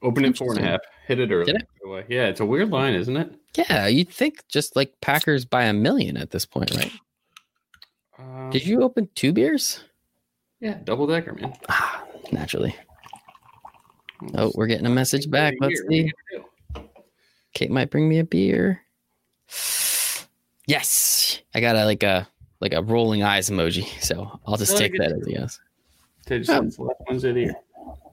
Open 0.00 0.24
at 0.24 0.36
four 0.36 0.52
and 0.52 0.64
a 0.64 0.68
half. 0.68 0.80
Hit 1.06 1.20
it 1.20 1.30
early. 1.30 1.52
It? 1.52 1.58
by 1.58 1.64
the 1.82 1.88
way. 1.90 2.04
Yeah, 2.08 2.26
it's 2.26 2.40
a 2.40 2.46
weird 2.46 2.70
line, 2.70 2.94
isn't 2.94 3.16
it? 3.16 3.34
Yeah, 3.54 3.86
you'd 3.86 4.08
think 4.08 4.42
just 4.48 4.74
like 4.74 4.94
Packers 5.02 5.44
by 5.44 5.64
a 5.64 5.74
million 5.74 6.16
at 6.16 6.30
this 6.30 6.46
point, 6.46 6.74
right? 6.74 6.92
Um, 8.18 8.48
Did 8.50 8.66
you 8.66 8.82
open 8.82 9.10
two 9.14 9.34
beers? 9.34 9.84
Yeah, 10.58 10.78
double 10.84 11.06
decker, 11.06 11.34
man. 11.34 11.54
Ah, 11.68 12.02
naturally. 12.32 12.74
Oh, 14.34 14.52
we're 14.54 14.68
getting 14.68 14.86
a 14.86 14.90
message 14.90 15.28
back. 15.28 15.54
Let's 15.60 15.82
What 15.82 15.92
are 15.92 15.96
you 15.96 16.10
see. 16.74 16.82
Kate 17.52 17.70
might 17.70 17.90
bring 17.90 18.08
me 18.08 18.20
a 18.20 18.24
beer. 18.24 18.80
Yes, 20.66 21.40
I 21.54 21.60
got 21.60 21.76
a 21.76 21.84
like 21.84 22.02
a 22.02 22.28
like 22.60 22.72
a 22.72 22.82
rolling 22.82 23.22
eyes 23.22 23.50
emoji, 23.50 23.84
so 24.00 24.40
I'll 24.46 24.56
just 24.56 24.76
take 24.76 24.96
that 24.98 25.12
as 25.12 25.26
yes. 25.26 25.60
Um, 26.48 26.66
last 26.66 26.80
Wednesday 27.08 27.28
of 27.30 27.34
the 27.34 27.54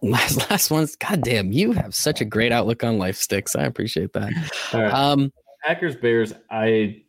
last 0.02 0.50
last 0.50 0.72
one's 0.72 0.95
goddamn. 0.95 1.52
You 1.52 1.72
have 1.74 1.93
such 1.93 2.22
a 2.22 2.26
great 2.26 2.52
outlook 2.52 2.84
on 2.84 2.97
life, 2.97 3.18
Stix. 3.18 3.58
I 3.58 3.66
appreciate 3.66 4.14
that. 4.14 4.32
Right. 4.74 4.91
Um, 4.91 5.32
Packers 5.64 5.95
Bears. 5.95 6.34
I 6.50 7.04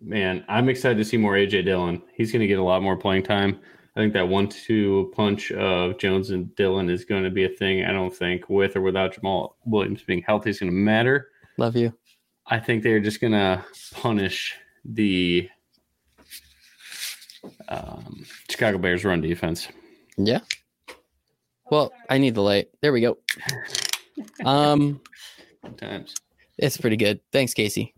man, 0.00 0.44
I'm 0.48 0.68
excited 0.68 0.98
to 0.98 1.04
see 1.04 1.16
more 1.16 1.32
AJ 1.32 1.64
Dillon. 1.64 2.02
He's 2.14 2.30
going 2.30 2.40
to 2.40 2.46
get 2.46 2.58
a 2.58 2.64
lot 2.64 2.82
more 2.82 2.96
playing 2.96 3.22
time. 3.22 3.58
I 3.96 4.00
think 4.00 4.12
that 4.12 4.28
one-two 4.28 5.10
punch 5.16 5.52
of 5.52 5.96
Jones 5.96 6.28
and 6.28 6.54
Dillon 6.54 6.90
is 6.90 7.06
going 7.06 7.24
to 7.24 7.30
be 7.30 7.44
a 7.44 7.48
thing. 7.48 7.82
I 7.86 7.92
don't 7.92 8.14
think 8.14 8.50
with 8.50 8.76
or 8.76 8.82
without 8.82 9.14
Jamaal 9.14 9.54
Williams 9.64 10.02
being 10.02 10.20
healthy 10.20 10.50
is 10.50 10.60
going 10.60 10.70
to 10.70 10.76
matter. 10.76 11.28
love 11.56 11.76
you. 11.76 11.94
I 12.46 12.60
think 12.60 12.82
they're 12.82 13.00
just 13.00 13.22
going 13.22 13.32
to 13.32 13.64
punish 13.92 14.54
the 14.88 15.48
um, 17.68 18.24
Chicago 18.50 18.78
Bears 18.78 19.04
run 19.04 19.20
defense. 19.20 19.68
Yeah. 20.16 20.40
Well, 21.70 21.92
I 22.08 22.18
need 22.18 22.34
the 22.34 22.42
light. 22.42 22.68
There 22.80 22.92
we 22.92 23.00
go. 23.00 23.18
Um, 24.46 25.02
times. 25.76 26.14
it's 26.56 26.78
pretty 26.78 26.96
good. 26.96 27.20
Thanks, 27.32 27.52
Casey. 27.52 27.92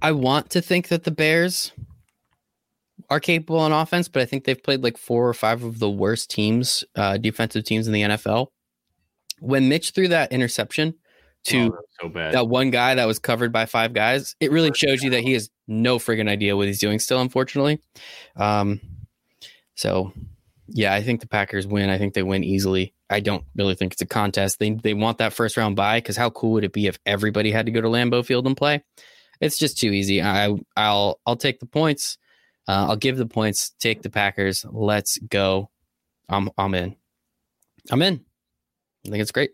I 0.00 0.12
want 0.12 0.50
to 0.50 0.62
think 0.62 0.86
that 0.88 1.02
the 1.02 1.10
Bears 1.10 1.72
are 3.08 3.18
capable 3.18 3.58
on 3.58 3.72
offense, 3.72 4.06
but 4.06 4.22
I 4.22 4.24
think 4.24 4.44
they've 4.44 4.62
played 4.62 4.84
like 4.84 4.96
four 4.96 5.28
or 5.28 5.34
five 5.34 5.64
of 5.64 5.80
the 5.80 5.90
worst 5.90 6.30
teams, 6.30 6.84
uh, 6.94 7.16
defensive 7.16 7.64
teams 7.64 7.88
in 7.88 7.92
the 7.92 8.02
NFL. 8.02 8.48
When 9.40 9.68
Mitch 9.68 9.90
threw 9.90 10.06
that 10.06 10.30
interception 10.30 10.94
to 11.44 11.72
Oh, 11.74 11.78
so 12.02 12.08
bad. 12.08 12.34
that 12.34 12.48
one 12.48 12.70
guy 12.70 12.94
that 12.96 13.06
was 13.06 13.18
covered 13.18 13.52
by 13.52 13.66
five 13.66 13.92
guys, 13.92 14.34
it 14.40 14.50
really 14.50 14.72
shows 14.74 15.02
you 15.02 15.10
that 15.10 15.22
he 15.22 15.32
has 15.32 15.50
no 15.66 15.98
friggin' 15.98 16.28
idea 16.28 16.56
what 16.56 16.66
he's 16.66 16.80
doing 16.80 16.98
still, 16.98 17.20
unfortunately. 17.20 17.80
Um, 18.36 18.80
so 19.74 20.12
yeah, 20.68 20.94
I 20.94 21.02
think 21.02 21.20
the 21.20 21.26
Packers 21.28 21.66
win. 21.66 21.90
I 21.90 21.98
think 21.98 22.14
they 22.14 22.22
win 22.22 22.44
easily. 22.44 22.94
I 23.08 23.20
don't 23.20 23.44
really 23.56 23.74
think 23.74 23.92
it's 23.92 24.02
a 24.02 24.06
contest. 24.06 24.58
They 24.58 24.70
they 24.70 24.94
want 24.94 25.18
that 25.18 25.32
first 25.32 25.56
round 25.56 25.74
bye 25.76 25.98
because 25.98 26.16
how 26.16 26.30
cool 26.30 26.52
would 26.52 26.64
it 26.64 26.72
be 26.72 26.86
if 26.86 26.98
everybody 27.06 27.50
had 27.50 27.66
to 27.66 27.72
go 27.72 27.80
to 27.80 27.88
Lambeau 27.88 28.24
Field 28.24 28.46
and 28.46 28.56
play? 28.56 28.84
It's 29.40 29.58
just 29.58 29.78
too 29.78 29.90
easy. 29.90 30.22
I 30.22 30.54
I'll 30.76 31.18
I'll 31.26 31.36
take 31.36 31.58
the 31.60 31.66
points. 31.66 32.18
Uh, 32.68 32.86
I'll 32.90 32.96
give 32.96 33.16
the 33.16 33.26
points. 33.26 33.70
Take 33.80 34.02
the 34.02 34.10
Packers. 34.10 34.64
Let's 34.70 35.18
go. 35.18 35.70
I'm 36.28 36.50
I'm 36.56 36.74
in. 36.74 36.94
I'm 37.90 38.02
in. 38.02 38.24
I 39.06 39.10
think 39.10 39.22
it's 39.22 39.32
great. 39.32 39.50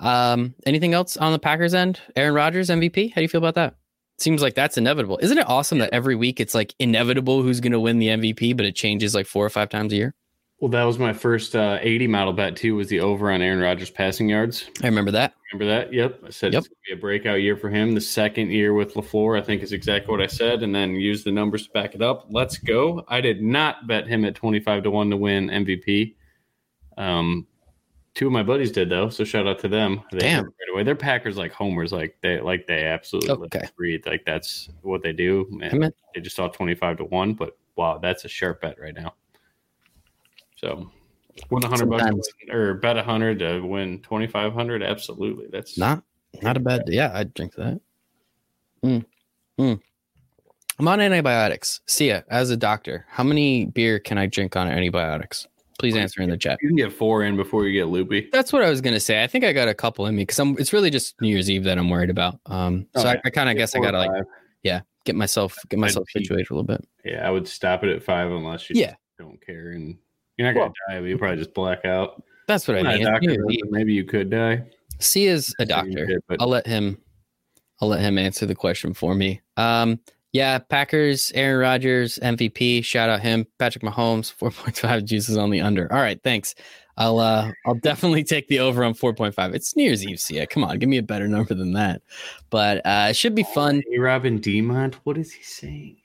Um, 0.00 0.54
anything 0.66 0.94
else 0.94 1.16
on 1.16 1.32
the 1.32 1.38
Packers 1.38 1.74
end? 1.74 2.00
Aaron 2.16 2.34
Rodgers 2.34 2.68
MVP. 2.70 3.10
How 3.10 3.16
do 3.16 3.22
you 3.22 3.28
feel 3.28 3.40
about 3.40 3.54
that? 3.56 3.74
Seems 4.18 4.42
like 4.42 4.54
that's 4.54 4.76
inevitable. 4.76 5.18
Isn't 5.22 5.38
it 5.38 5.48
awesome 5.48 5.78
that 5.78 5.90
every 5.92 6.14
week 6.16 6.40
it's 6.40 6.54
like 6.54 6.74
inevitable 6.78 7.42
who's 7.42 7.60
going 7.60 7.72
to 7.72 7.80
win 7.80 7.98
the 7.98 8.08
MVP, 8.08 8.56
but 8.56 8.66
it 8.66 8.74
changes 8.74 9.14
like 9.14 9.26
four 9.26 9.44
or 9.46 9.50
five 9.50 9.68
times 9.68 9.92
a 9.92 9.96
year? 9.96 10.14
well, 10.60 10.68
that 10.68 10.82
was 10.82 10.98
my 10.98 11.12
first 11.12 11.54
uh, 11.54 11.78
80 11.80 12.08
model 12.08 12.32
bet 12.32 12.56
too. 12.56 12.74
Was 12.74 12.88
the 12.88 12.98
over 12.98 13.30
on 13.30 13.40
Aaron 13.40 13.60
Rodgers 13.60 13.90
passing 13.90 14.28
yards? 14.28 14.68
I 14.82 14.86
remember 14.88 15.12
that. 15.12 15.34
Remember 15.52 15.72
that? 15.72 15.92
Yep. 15.92 16.20
I 16.26 16.30
said 16.30 16.52
Yep. 16.52 16.58
it's 16.58 16.66
going 16.68 16.76
to 16.88 16.94
be 16.94 16.98
a 16.98 17.00
breakout 17.00 17.40
year 17.42 17.56
for 17.56 17.70
him. 17.70 17.94
The 17.94 18.00
second 18.00 18.50
year 18.50 18.74
with 18.74 18.94
LaFleur, 18.94 19.40
I 19.40 19.44
think, 19.44 19.62
is 19.62 19.70
exactly 19.72 20.10
what 20.10 20.20
I 20.20 20.26
said, 20.26 20.64
and 20.64 20.74
then 20.74 20.96
use 20.96 21.22
the 21.22 21.30
numbers 21.30 21.66
to 21.68 21.72
back 21.72 21.94
it 21.94 22.02
up. 22.02 22.26
Let's 22.28 22.58
go. 22.58 23.04
I 23.06 23.20
did 23.20 23.40
not 23.40 23.86
bet 23.86 24.08
him 24.08 24.24
at 24.24 24.34
25 24.34 24.82
to 24.82 24.90
1 24.90 25.10
to 25.10 25.16
win 25.16 25.46
MVP. 25.48 26.16
Um, 26.96 27.46
two 28.14 28.26
of 28.26 28.32
my 28.32 28.42
buddies 28.42 28.72
did, 28.72 28.88
though, 28.90 29.08
so 29.08 29.24
shout 29.24 29.46
out 29.46 29.58
to 29.60 29.68
them. 29.68 30.02
They 30.10 30.18
Damn. 30.20 30.44
Right 30.44 30.52
away. 30.72 30.82
They're 30.82 30.96
Packers 30.96 31.36
like 31.36 31.52
homers, 31.52 31.92
like 31.92 32.16
they 32.20 32.40
like 32.40 32.66
they 32.66 32.84
absolutely 32.84 33.30
Okay. 33.54 33.66
breathe. 33.76 34.06
Like 34.06 34.24
that's 34.24 34.70
what 34.82 35.02
they 35.02 35.12
do. 35.12 35.46
Man, 35.50 35.92
they 36.14 36.20
just 36.20 36.36
saw 36.36 36.48
25 36.48 36.98
to 36.98 37.04
1, 37.04 37.34
but 37.34 37.56
wow, 37.76 37.98
that's 37.98 38.24
a 38.24 38.28
sharp 38.28 38.62
bet 38.62 38.80
right 38.80 38.94
now. 38.94 39.14
So 40.56 40.90
win 41.50 41.62
a 41.62 41.68
100 41.68 41.86
bucks 41.88 42.28
or 42.50 42.74
bet 42.74 42.96
a 42.96 43.00
100 43.00 43.38
to 43.38 43.60
win 43.60 44.00
2500 44.02 44.82
absolutely 44.82 45.46
that's 45.52 45.78
Not 45.78 46.02
not 46.42 46.56
a 46.56 46.60
bad. 46.60 46.82
Yeah, 46.88 47.12
I'd 47.14 47.32
drink 47.32 47.54
that. 47.54 47.80
Mm. 48.84 49.04
Mm. 49.58 49.80
I'm 50.78 50.88
on 50.88 51.00
antibiotics. 51.00 51.80
Sia, 51.86 52.24
as 52.28 52.50
a 52.50 52.56
doctor, 52.56 53.06
how 53.08 53.22
many 53.24 53.66
beer 53.66 53.98
can 53.98 54.18
I 54.18 54.26
drink 54.26 54.56
on 54.56 54.68
antibiotics? 54.68 55.46
Please 55.78 55.94
answer 55.96 56.20
in 56.22 56.28
the 56.30 56.36
chat. 56.36 56.58
You 56.60 56.68
can 56.68 56.76
get 56.76 56.92
four 56.92 57.22
in 57.22 57.36
before 57.36 57.66
you 57.66 57.72
get 57.72 57.86
loopy. 57.88 58.28
That's 58.32 58.52
what 58.52 58.62
I 58.62 58.68
was 58.70 58.80
gonna 58.80 58.98
say. 59.00 59.22
I 59.22 59.26
think 59.28 59.44
I 59.44 59.52
got 59.52 59.68
a 59.68 59.74
couple 59.74 60.06
in 60.06 60.16
me 60.16 60.22
because 60.22 60.38
It's 60.58 60.72
really 60.72 60.90
just 60.90 61.20
New 61.20 61.28
Year's 61.28 61.48
Eve 61.48 61.64
that 61.64 61.78
I'm 61.78 61.88
worried 61.88 62.10
about. 62.10 62.40
Um, 62.46 62.86
so 62.96 63.04
Oh, 63.06 63.10
I. 63.10 63.20
I 63.24 63.30
kind 63.30 63.48
of 63.48 63.56
guess 63.56 63.76
I 63.76 63.80
gotta 63.80 63.98
like 63.98 64.24
yeah, 64.64 64.80
get 65.04 65.14
myself 65.14 65.56
get 65.68 65.78
myself 65.78 66.06
peak. 66.12 66.24
situated 66.24 66.50
a 66.50 66.54
little 66.54 66.64
bit. 66.66 66.84
Yeah, 67.04 67.26
I 67.26 67.30
would 67.30 67.46
stop 67.46 67.84
it 67.84 67.90
at 67.90 68.02
five 68.02 68.30
unless 68.30 68.68
you 68.68 68.74
Yeah. 68.80 68.94
don't 69.18 69.40
care, 69.44 69.70
and 69.70 69.96
you're 70.36 70.52
not 70.52 70.58
gonna 70.58 70.72
die. 70.88 71.00
But 71.00 71.06
you 71.06 71.16
probably 71.16 71.38
just 71.38 71.54
black 71.54 71.84
out. 71.84 72.22
That's 72.48 72.66
what 72.66 72.76
I 72.76 72.80
I'm 72.80 72.84
not 72.84 72.92
mean. 72.94 73.00
a 73.00 73.02
It's 73.02 73.06
New 73.06 73.12
doctor, 73.12 73.30
Year's 73.30 73.46
Eve. 73.50 73.60
but 73.62 73.70
maybe 73.70 73.92
you 73.92 74.04
could 74.04 74.30
die. 74.30 74.62
Sia's 74.98 75.54
a 75.60 75.64
doctor. 75.64 76.06
shit, 76.08 76.24
but 76.28 76.40
I'll 76.42 76.48
let 76.48 76.66
him 76.66 76.98
I'll 77.80 77.88
let 77.88 78.00
him 78.00 78.18
answer 78.18 78.46
the 78.46 78.54
question 78.56 78.94
for 78.94 79.14
me. 79.14 79.40
Um 79.56 80.00
yeah, 80.32 80.58
Packers, 80.58 81.32
Aaron 81.34 81.60
Rodgers, 81.60 82.18
MVP, 82.22 82.84
shout 82.84 83.08
out 83.08 83.20
him. 83.20 83.46
Patrick 83.58 83.84
Mahomes, 83.84 84.34
4.5 84.40 85.04
juices 85.04 85.36
on 85.36 85.50
the 85.50 85.60
under. 85.60 85.92
All 85.92 86.00
right, 86.00 86.20
thanks. 86.22 86.54
I'll 86.98 87.20
uh 87.20 87.52
I'll 87.64 87.76
definitely 87.76 88.24
take 88.24 88.48
the 88.48 88.58
over 88.58 88.82
on 88.82 88.92
4.5. 88.92 89.54
It's 89.54 89.76
New 89.76 89.84
Year's 89.84 90.04
Eve, 90.04 90.18
Sia. 90.18 90.48
Come 90.48 90.64
on, 90.64 90.78
give 90.80 90.88
me 90.88 90.98
a 90.98 91.02
better 91.02 91.28
number 91.28 91.54
than 91.54 91.72
that. 91.74 92.02
But 92.50 92.78
uh 92.84 93.06
it 93.10 93.16
should 93.16 93.36
be 93.36 93.44
fun. 93.44 93.82
Hey, 93.88 93.98
Robin 93.98 94.40
Demont, 94.40 94.94
what 95.04 95.16
is 95.16 95.32
he 95.32 95.44
saying? 95.44 95.98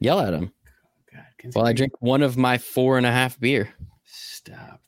Yell 0.00 0.18
at 0.18 0.34
him 0.34 0.50
God, 1.12 1.54
while 1.54 1.66
I 1.66 1.72
drink 1.72 1.92
one 2.00 2.22
of 2.22 2.36
my 2.36 2.58
four 2.58 2.96
and 2.96 3.06
a 3.06 3.12
half 3.12 3.38
beer. 3.38 3.72
Stop 4.04 4.80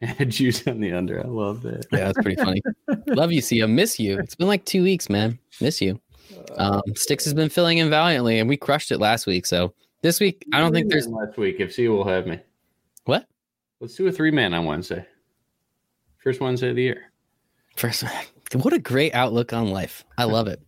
that. 0.00 0.28
Juice 0.28 0.66
on 0.68 0.80
the 0.80 0.92
under. 0.92 1.20
I 1.20 1.26
love 1.26 1.62
that. 1.62 1.86
Yeah, 1.90 2.12
that's 2.12 2.22
pretty 2.22 2.40
funny. 2.40 2.62
Love 3.08 3.32
you, 3.32 3.40
Sia. 3.40 3.66
Miss 3.66 3.98
you. 3.98 4.18
It's 4.18 4.34
been 4.34 4.46
like 4.46 4.64
two 4.64 4.82
weeks, 4.82 5.08
man. 5.08 5.38
Miss 5.60 5.80
you. 5.80 6.00
Um, 6.56 6.82
Stix 6.90 7.24
has 7.24 7.34
been 7.34 7.48
filling 7.48 7.78
in 7.78 7.90
valiantly, 7.90 8.38
and 8.38 8.48
we 8.48 8.56
crushed 8.56 8.90
it 8.92 8.98
last 8.98 9.26
week. 9.26 9.46
So 9.46 9.74
this 10.02 10.20
week, 10.20 10.44
I 10.52 10.60
don't 10.60 10.72
think 10.72 10.90
there's 10.90 11.08
last 11.08 11.36
week. 11.36 11.56
If 11.58 11.72
C 11.72 11.88
will 11.88 12.06
have 12.06 12.26
me, 12.26 12.38
what 13.04 13.26
let's 13.80 13.94
do 13.94 14.06
a 14.06 14.12
three 14.12 14.30
man 14.30 14.54
on 14.54 14.64
Wednesday. 14.64 15.06
First 16.18 16.40
Wednesday 16.40 16.70
of 16.70 16.76
the 16.76 16.82
year. 16.82 17.12
first. 17.76 18.04
What 18.52 18.72
a 18.72 18.78
great 18.78 19.14
outlook 19.14 19.52
on 19.52 19.70
life. 19.70 20.04
I 20.16 20.24
love 20.24 20.46
it. 20.46 20.60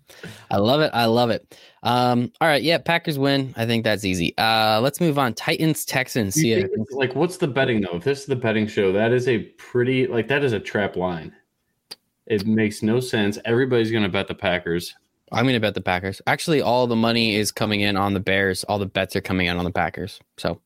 I 0.51 0.57
love 0.57 0.81
it. 0.81 0.91
I 0.93 1.05
love 1.05 1.31
it. 1.31 1.57
Um, 1.85 2.33
all 2.41 2.49
right, 2.49 2.61
yeah, 2.63 2.79
Packers 2.79 3.17
win. 3.17 3.55
I 3.57 3.65
think 3.65 3.85
that's 3.85 4.05
easy. 4.05 4.37
Uh, 4.39 4.81
let's 4.81 5.01
move 5.01 5.19
on. 5.19 5.35
Titans, 5.35 5.85
Texans. 5.85 6.35
Do 6.35 6.49
you 6.49 6.57
Yeah, 6.57 6.67
think 6.67 6.89
like, 6.91 7.15
what's 7.15 7.37
the 7.37 7.47
betting 7.47 7.83
though? 7.83 7.97
If 7.97 8.03
this 8.03 8.21
is 8.21 8.27
the 8.27 8.35
betting 8.35 8.67
show, 8.67 8.91
that 8.93 9.13
is 9.13 9.29
a 9.29 9.39
pretty 9.57 10.09
like 10.09 10.27
that 10.29 10.43
is 10.43 10.53
a 10.53 10.59
trap 10.59 10.97
line. 10.97 11.33
It 12.27 12.45
makes 12.45 12.83
no 12.83 12.99
sense. 12.99 13.39
Everybody's 13.45 13.93
going 13.93 14.03
to 14.03 14.09
bet 14.09 14.27
the 14.27 14.35
Packers. 14.35 14.93
I'm 15.33 15.45
going 15.45 15.55
to 15.55 15.61
bet 15.61 15.75
the 15.75 15.81
Packers. 15.81 16.23
Actually, 16.27 16.63
all 16.63 16.87
the 16.87 16.97
money 16.97 17.35
is 17.37 17.51
coming 17.51 17.81
in 17.81 17.97
on 17.97 18.15
the 18.15 18.21
Bears. 18.21 18.63
All 18.65 18.79
the 18.79 18.87
bets 18.87 19.17
are 19.17 19.21
coming 19.21 19.47
in 19.49 19.57
on 19.57 19.65
the 19.65 19.73
Packers. 19.73 20.21
So 20.37 20.61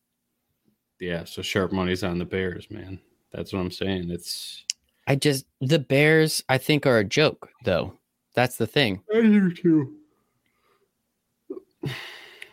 Yeah, 0.99 1.23
so 1.23 1.41
sharp 1.41 1.71
money's 1.71 2.03
on 2.03 2.19
the 2.19 2.25
Bears, 2.25 2.69
man. 2.69 2.99
That's 3.31 3.53
what 3.53 3.59
I'm 3.59 3.71
saying. 3.71 4.11
It's 4.11 4.63
I 5.07 5.15
just 5.15 5.45
the 5.61 5.79
Bears. 5.79 6.43
I 6.47 6.57
think 6.57 6.85
are 6.85 6.99
a 6.99 7.03
joke, 7.03 7.49
though. 7.65 7.97
That's 8.35 8.57
the 8.57 8.67
thing. 8.67 9.01
I 9.13 9.21
do 9.21 9.51
too. 9.51 9.95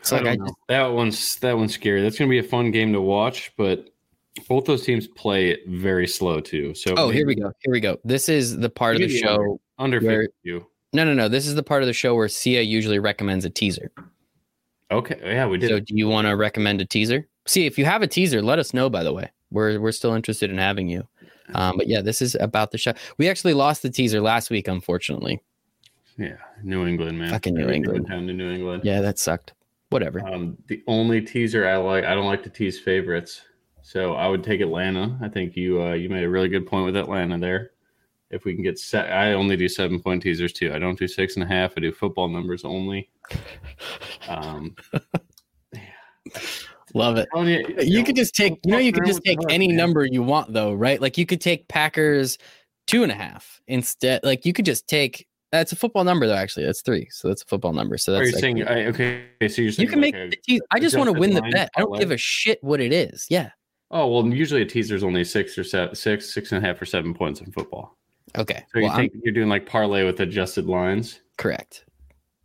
It's 0.01 0.13
like 0.13 0.27
I, 0.27 0.37
just, 0.37 0.55
that 0.69 0.87
one's 0.87 1.37
that 1.37 1.57
one's 1.57 1.75
scary. 1.75 2.01
That's 2.03 2.19
going 2.19 2.29
to 2.31 2.33
be 2.33 2.39
a 2.39 2.49
fun 2.49 2.71
game 2.71 2.93
to 2.95 3.01
watch, 3.01 3.53
but 3.59 3.91
both 4.49 4.65
those 4.65 4.85
teams 4.85 5.07
play 5.09 5.59
very 5.67 6.07
slow 6.07 6.41
too. 6.41 6.73
So 6.75 6.95
Oh, 6.97 7.11
here 7.11 7.27
we 7.27 7.35
go. 7.35 7.53
Here 7.63 7.73
we 7.73 7.81
go. 7.81 7.99
This 8.05 8.29
is 8.29 8.57
the 8.57 8.71
part 8.71 8.95
of 8.95 9.01
the 9.03 9.09
Maybe 9.09 9.19
show. 9.19 9.61
under 9.79 10.01
where- 10.01 10.23
52. 10.45 10.67
No, 10.93 11.05
no, 11.05 11.15
no. 11.15 11.29
This 11.29 11.47
is 11.47 11.55
the 11.55 11.63
part 11.63 11.83
of 11.83 11.87
the 11.87 11.93
show 11.93 12.15
where 12.15 12.29
Sia 12.29 12.63
usually 12.63 12.99
recommends 12.99 13.45
a 13.45 13.51
teaser. 13.51 13.91
Okay, 14.91 15.19
yeah, 15.23 15.47
we 15.47 15.59
did. 15.59 15.69
So, 15.69 15.81
do 15.81 15.95
you 15.95 16.09
want 16.09 16.27
to 16.27 16.37
recommend 16.37 16.81
a 16.81 16.87
teaser? 16.87 17.29
See, 17.47 17.67
if 17.67 17.79
you 17.79 17.85
have 17.85 18.03
a 18.03 18.07
teaser, 18.07 18.41
let 18.41 18.59
us 18.59 18.73
know. 18.73 18.89
By 18.89 19.03
the 19.03 19.13
way, 19.13 19.31
we're 19.51 19.79
we're 19.81 19.93
still 19.93 20.15
interested 20.15 20.51
in 20.51 20.59
having 20.59 20.89
you. 20.89 21.07
Um, 21.55 21.77
but 21.77 21.89
yeah, 21.89 22.01
this 22.01 22.23
is 22.23 22.37
about 22.41 22.71
the 22.71 22.79
show. 22.79 22.93
We 23.19 23.29
actually 23.29 23.55
lost 23.55 23.83
the 23.83 23.91
teaser 23.91 24.21
last 24.21 24.51
week, 24.51 24.69
unfortunately. 24.69 25.43
yeah, 26.17 26.37
New 26.63 26.87
England, 26.87 27.19
man. 27.19 27.31
Fucking 27.31 27.55
New 27.55 27.63
Everything 27.63 27.85
England. 27.85 28.09
Down 28.09 28.27
to 28.27 28.33
New 28.33 28.51
England. 28.51 28.83
Yeah, 28.85 29.01
that 29.01 29.19
sucked. 29.19 29.55
Whatever. 29.91 30.27
Um, 30.27 30.59
the 30.69 30.83
only 30.87 31.23
teaser 31.23 31.67
I 31.67 31.77
like, 31.77 32.05
I 32.05 32.15
don't 32.15 32.27
like 32.27 32.43
to 32.43 32.51
tease 32.51 32.79
favorites, 32.79 33.43
so 33.83 34.15
I 34.15 34.29
would 34.29 34.45
take 34.45 34.61
Atlanta. 34.61 35.19
I 35.23 35.29
think 35.29 35.57
you 35.57 35.83
uh, 35.83 35.93
you 35.93 36.09
made 36.11 36.25
a 36.25 36.29
really 36.29 36.49
good 36.49 36.67
point 36.67 36.85
with 36.87 36.97
Atlanta 36.97 37.39
there. 37.39 37.73
If 38.31 38.45
we 38.45 38.55
can 38.55 38.63
get 38.63 38.79
set, 38.79 39.11
I 39.11 39.33
only 39.33 39.57
do 39.57 39.69
seven 39.69 40.01
point 40.01 40.23
teasers 40.23 40.53
too. 40.53 40.73
I 40.75 40.79
don't 40.79 40.99
do 40.99 41.09
six 41.09 41.37
and 41.37 41.45
a 41.45 41.47
half. 41.47 41.73
I 41.77 41.81
do 41.81 41.93
football 41.93 42.29
numbers 42.29 42.65
only. 42.65 43.09
Um, 44.29 44.75
Love 46.95 47.19
it. 47.19 47.29
you, 47.35 47.75
You 47.99 48.05
could 48.05 48.17
just 48.17 48.35
take, 48.35 48.55
you 48.65 48.73
know, 48.73 48.79
you 48.79 48.93
could 48.93 49.05
just 49.07 49.23
take 49.25 49.39
any 49.51 49.69
man. 49.69 49.77
number 49.77 50.05
you 50.07 50.23
want, 50.23 50.53
though, 50.53 50.73
right? 50.73 51.01
Like 51.01 51.19
you 51.19 51.27
could 51.27 51.41
take 51.41 51.69
Packers 51.69 52.39
two 52.87 53.03
and 53.03 53.13
a 53.13 53.15
half 53.15 53.61
instead. 53.67 54.21
Like 54.25 54.47
you 54.47 54.53
could 54.55 54.65
just 54.65 54.89
take 54.89 55.27
That's 55.53 55.73
a 55.73 55.77
football 55.77 56.05
number 56.05 56.27
though. 56.27 56.35
Actually, 56.35 56.65
that's 56.67 56.81
three. 56.83 57.07
So 57.11 57.29
that's 57.29 57.43
a 57.43 57.47
football 57.47 57.73
number. 57.75 57.99
So 57.99 58.15
Are 58.15 58.19
that's 58.19 58.29
you 58.29 58.33
like- 58.35 58.41
saying 58.41 58.69
I, 58.69 58.87
okay? 58.87 59.27
So 59.49 59.63
you're 59.63 59.73
saying 59.73 59.87
you 59.87 59.91
can 59.91 60.01
make. 60.01 60.15
like 60.15 60.41
the 60.47 60.57
a- 60.57 60.61
I 60.71 60.81
just 60.81 60.97
want 60.97 61.13
to 61.13 61.19
win 61.19 61.35
the 61.35 61.43
bet. 61.43 61.71
I 61.77 61.81
don't 61.81 61.99
give 61.99 62.11
a 62.11 62.17
shit 62.19 62.59
what 62.63 62.81
it 62.81 62.93
is. 62.93 63.27
Yeah. 63.29 63.51
oh 63.91 64.07
well, 64.09 64.27
usually 64.27 64.63
a 64.63 64.67
teaser's 64.67 65.05
only 65.05 65.25
six 65.25 65.59
or 65.59 65.65
seven, 65.65 65.95
six, 65.95 66.33
six 66.33 66.53
and 66.53 66.65
a 66.65 66.67
half 66.67 66.81
or 66.81 66.87
seven 66.87 67.13
points 67.13 67.41
in 67.43 67.53
football. 67.53 67.98
Okay. 68.37 68.65
So 68.73 68.79
you 68.79 68.85
well, 68.85 68.93
I'm 68.93 68.99
think 69.09 69.13
you're 69.25 69.35
doing 69.35 69.49
like 69.49 69.67
parlay 69.67 70.05
with 70.05 70.21
adjusted 70.21 70.67
lines? 70.67 71.21
correct. 71.37 71.85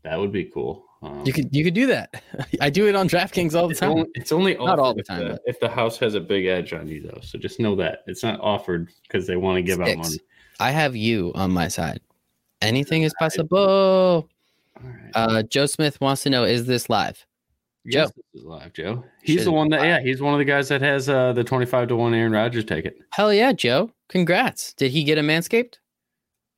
That 0.03 0.19
would 0.19 0.31
be 0.31 0.43
cool. 0.45 0.85
Um, 1.01 1.23
You 1.25 1.31
could 1.33 1.53
you 1.55 1.63
could 1.63 1.73
do 1.73 1.87
that. 1.87 2.21
I 2.61 2.69
do 2.69 2.87
it 2.87 2.95
on 2.95 3.07
DraftKings 3.09 3.55
all 3.55 3.67
the 3.67 3.75
time. 3.75 3.91
only, 3.91 4.09
it's 4.15 4.31
only 4.31 4.55
Not 4.55 4.79
all 4.79 4.93
the 4.93 5.03
time, 5.03 5.29
but- 5.29 5.41
if 5.45 5.59
the 5.59 5.69
house 5.69 5.97
has 5.99 6.15
a 6.15 6.19
big 6.19 6.45
edge 6.45 6.73
on 6.73 6.87
you, 6.87 7.01
though. 7.01 7.19
So 7.21 7.37
just 7.39 7.59
know 7.59 7.75
that 7.77 7.99
it's 8.07 8.23
not 8.23 8.39
offered 8.41 8.89
because 9.03 9.27
they 9.27 9.35
want 9.37 9.57
to 9.57 9.61
give 9.61 9.79
out 9.81 9.97
money. 9.97 10.19
I 10.59 10.71
have 10.71 10.95
you 10.95 11.31
on 11.35 11.51
my 11.51 11.67
side. 11.67 11.99
Anything 12.61 13.03
is 13.03 13.13
possible. 13.19 14.29
All 14.77 14.89
right. 14.89 15.11
Uh, 15.15 15.43
Joe 15.43 15.65
Smith 15.65 15.99
wants 16.01 16.23
to 16.23 16.29
know: 16.29 16.43
Is 16.43 16.65
this 16.65 16.89
live? 16.89 17.25
yes, 17.85 18.07
Joe. 18.09 18.13
this 18.33 18.41
is 18.41 18.45
live, 18.47 18.73
Joe. 18.73 19.03
He's 19.23 19.37
Shit. 19.37 19.45
the 19.45 19.51
one 19.51 19.69
that, 19.69 19.81
yeah, 19.83 19.99
he's 20.01 20.21
one 20.21 20.33
of 20.33 20.39
the 20.39 20.45
guys 20.45 20.69
that 20.69 20.81
has 20.81 21.09
uh, 21.09 21.33
the 21.33 21.43
twenty-five 21.43 21.87
to 21.89 21.95
one 21.95 22.13
Aaron 22.13 22.31
Rodgers 22.31 22.65
ticket. 22.65 22.97
Hell 23.11 23.33
yeah, 23.33 23.51
Joe! 23.51 23.91
Congrats. 24.13 24.73
Did 24.75 24.91
he 24.91 25.03
get 25.03 25.17
a 25.17 25.21
manscaped? 25.21 25.79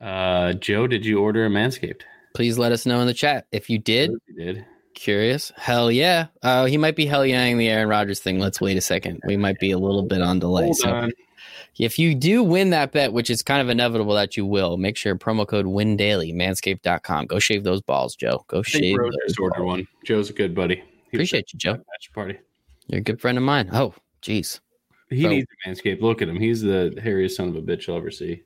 Uh, 0.01 0.51
Joe, 0.53 0.87
did 0.87 1.05
you 1.05 1.19
order 1.21 1.45
a 1.45 1.49
Manscaped? 1.49 2.01
Please 2.35 2.57
let 2.57 2.73
us 2.73 2.85
know 2.85 2.99
in 2.99 3.07
the 3.07 3.13
chat 3.13 3.47
if 3.53 3.69
you 3.69 3.79
did. 3.79 4.11
He 4.27 4.33
did. 4.33 4.65
Curious. 4.93 5.53
Hell 5.55 5.89
yeah. 5.89 6.27
Uh, 6.43 6.65
he 6.65 6.77
might 6.77 6.97
be 6.97 7.05
hell 7.05 7.21
yeahing 7.21 7.57
the 7.57 7.69
Aaron 7.69 7.87
Rodgers 7.87 8.19
thing. 8.19 8.37
Let's 8.37 8.59
wait 8.59 8.75
a 8.75 8.81
second. 8.81 9.21
We 9.25 9.37
might 9.37 9.57
be 9.57 9.71
a 9.71 9.77
little 9.77 10.03
bit 10.03 10.21
on 10.21 10.39
delay. 10.39 10.65
Hold 10.65 10.75
So 10.77 10.89
on. 10.89 11.11
if 11.79 11.97
you 11.97 12.13
do 12.13 12.43
win 12.43 12.71
that 12.71 12.91
bet, 12.91 13.13
which 13.13 13.29
is 13.29 13.41
kind 13.41 13.61
of 13.61 13.69
inevitable 13.69 14.15
that 14.15 14.35
you 14.35 14.45
will, 14.45 14.75
make 14.75 14.97
sure 14.97 15.15
promo 15.15 15.47
code 15.47 15.65
win 15.65 15.95
daily, 15.95 16.33
manscaped.com. 16.33 17.27
Go 17.27 17.39
shave 17.39 17.63
those 17.63 17.81
balls, 17.81 18.17
Joe. 18.17 18.43
Go 18.49 18.59
I 18.59 18.63
shave 18.63 18.97
Bro 18.97 19.11
those 19.11 19.37
ordered 19.39 19.59
balls. 19.59 19.65
one. 19.67 19.87
Joe's 20.03 20.29
a 20.29 20.33
good 20.33 20.53
buddy. 20.53 20.83
He 21.09 21.17
Appreciate 21.17 21.53
you, 21.53 21.57
Joe. 21.59 21.73
Match 21.75 22.11
party. 22.13 22.37
You're 22.87 22.99
a 22.99 23.03
good 23.03 23.21
friend 23.21 23.37
of 23.37 23.45
mine. 23.45 23.69
Oh, 23.71 23.93
jeez. 24.21 24.59
He 25.09 25.21
So- 25.23 25.29
needs 25.29 25.47
a 25.65 25.69
Manscaped. 25.69 26.01
Look 26.01 26.21
at 26.21 26.29
him. 26.29 26.39
He's 26.39 26.61
the 26.61 26.93
hairiest 27.03 27.31
son 27.35 27.49
of 27.49 27.55
a 27.55 27.61
bitch 27.61 27.87
you'll 27.87 27.97
ever 27.97 28.11
see. 28.11 28.43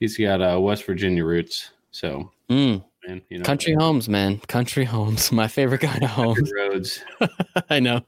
He's 0.00 0.16
got 0.16 0.40
uh, 0.40 0.58
West 0.60 0.84
Virginia 0.84 1.24
roots. 1.24 1.70
So, 1.90 2.30
Mm, 2.50 2.82
man, 3.06 3.20
you 3.28 3.38
know, 3.38 3.44
country 3.44 3.74
homes, 3.74 4.08
man. 4.08 4.38
Country 4.46 4.84
homes. 4.84 5.30
My 5.32 5.48
favorite 5.48 5.80
kind 5.80 6.02
of 6.02 6.10
homes. 6.10 6.50
roads 6.56 7.02
I 7.70 7.80
know. 7.80 8.00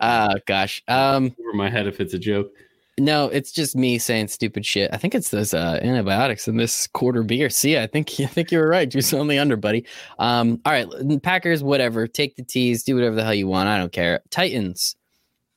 Ah, 0.00 0.34
gosh. 0.46 0.82
Um, 0.86 1.34
over 1.40 1.54
my 1.54 1.70
head 1.70 1.86
if 1.86 1.98
it's 2.00 2.12
a 2.12 2.18
joke. 2.18 2.52
no, 2.98 3.26
it's 3.28 3.50
just 3.52 3.74
me 3.74 3.98
saying 3.98 4.28
stupid 4.28 4.66
shit. 4.66 4.90
I 4.92 4.98
think 4.98 5.14
it's 5.14 5.30
those 5.30 5.54
uh, 5.54 5.80
antibiotics 5.82 6.46
in 6.46 6.58
this 6.58 6.86
quarter 6.88 7.22
beer. 7.22 7.48
See, 7.48 7.78
I 7.78 7.86
think 7.86 8.12
I 8.20 8.26
think 8.26 8.52
you 8.52 8.58
were 8.58 8.68
right. 8.68 8.88
Juice 8.88 9.12
on 9.14 9.28
the 9.28 9.38
under, 9.38 9.56
buddy. 9.56 9.86
Um, 10.18 10.60
all 10.66 10.72
right, 10.72 10.86
Packers, 11.22 11.62
whatever. 11.62 12.06
Take 12.06 12.36
the 12.36 12.42
teas, 12.42 12.84
do 12.84 12.94
whatever 12.94 13.14
the 13.16 13.24
hell 13.24 13.34
you 13.34 13.48
want. 13.48 13.68
I 13.70 13.78
don't 13.78 13.92
care. 13.92 14.20
Titans 14.30 14.94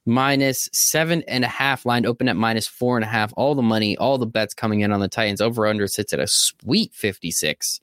minus 0.06 0.70
seven 0.74 1.24
and 1.28 1.43
a 1.43 1.47
half, 1.47 1.86
line 1.86 2.06
open 2.06 2.28
at 2.28 2.36
minus 2.36 2.68
four 2.68 2.97
and 2.97 3.04
a 3.04 3.08
half. 3.08 3.34
All 3.38 3.56
the 3.56 3.62
money, 3.62 3.97
all 3.97 4.18
the 4.18 4.26
bets 4.26 4.54
coming 4.54 4.82
in 4.82 4.91
on 4.91 5.00
the 5.00 5.08
Titans. 5.08 5.41
Over 5.41 5.68
under 5.68 5.88
sits 5.88 6.14
at 6.14 6.20
a 6.20 6.28
sweet 6.28 6.93
56. 6.93 7.80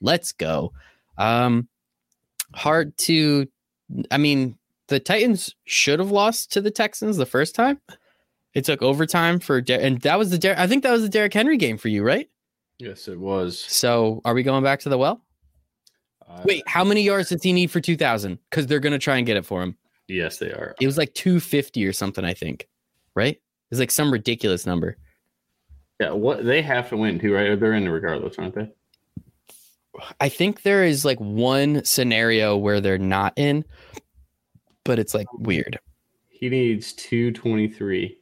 Let's 0.00 0.32
go. 0.32 0.72
Um, 1.18 1.68
hard 2.54 2.96
to, 2.98 3.46
I 4.10 4.18
mean, 4.18 4.58
the 4.88 5.00
Titans 5.00 5.54
should 5.64 5.98
have 5.98 6.10
lost 6.10 6.52
to 6.52 6.60
the 6.60 6.70
Texans 6.70 7.16
the 7.16 7.26
first 7.26 7.54
time. 7.54 7.80
It 8.54 8.64
took 8.64 8.82
overtime 8.82 9.40
for, 9.40 9.60
Der- 9.60 9.80
and 9.80 10.00
that 10.02 10.18
was 10.18 10.30
the, 10.30 10.38
Der- 10.38 10.54
I 10.56 10.66
think 10.66 10.82
that 10.82 10.92
was 10.92 11.02
the 11.02 11.08
Derrick 11.08 11.34
Henry 11.34 11.56
game 11.56 11.76
for 11.76 11.88
you, 11.88 12.04
right? 12.04 12.28
Yes, 12.78 13.08
it 13.08 13.18
was. 13.18 13.58
So 13.58 14.20
are 14.24 14.34
we 14.34 14.42
going 14.42 14.62
back 14.62 14.80
to 14.80 14.88
the 14.88 14.98
well? 14.98 15.22
Uh, 16.28 16.42
Wait, 16.44 16.62
how 16.66 16.84
many 16.84 17.02
yards 17.02 17.30
does 17.30 17.42
he 17.42 17.52
need 17.52 17.70
for 17.70 17.80
2,000? 17.80 18.38
Because 18.50 18.66
they're 18.66 18.80
going 18.80 18.92
to 18.92 18.98
try 18.98 19.16
and 19.16 19.26
get 19.26 19.36
it 19.36 19.46
for 19.46 19.62
him. 19.62 19.76
Yes, 20.08 20.38
they 20.38 20.50
are. 20.50 20.74
It 20.80 20.86
was 20.86 20.98
like 20.98 21.14
250 21.14 21.86
or 21.86 21.92
something, 21.92 22.24
I 22.24 22.34
think, 22.34 22.68
right? 23.14 23.40
It's 23.70 23.80
like 23.80 23.90
some 23.90 24.12
ridiculous 24.12 24.66
number. 24.66 24.96
Yeah, 26.00 26.10
what 26.10 26.44
they 26.44 26.60
have 26.62 26.88
to 26.90 26.96
win 26.96 27.18
too, 27.18 27.34
right? 27.34 27.58
They're 27.58 27.72
in 27.72 27.84
the 27.84 27.90
regardless, 27.90 28.38
aren't 28.38 28.54
they? 28.54 28.70
I 30.20 30.28
think 30.28 30.62
there 30.62 30.84
is 30.84 31.04
like 31.04 31.18
one 31.18 31.84
scenario 31.84 32.56
where 32.56 32.80
they're 32.80 32.98
not 32.98 33.32
in, 33.36 33.64
but 34.84 34.98
it's 34.98 35.14
like 35.14 35.32
weird. 35.34 35.78
He 36.28 36.48
needs 36.48 36.92
two 36.92 37.32
twenty 37.32 37.68
three. 37.68 38.18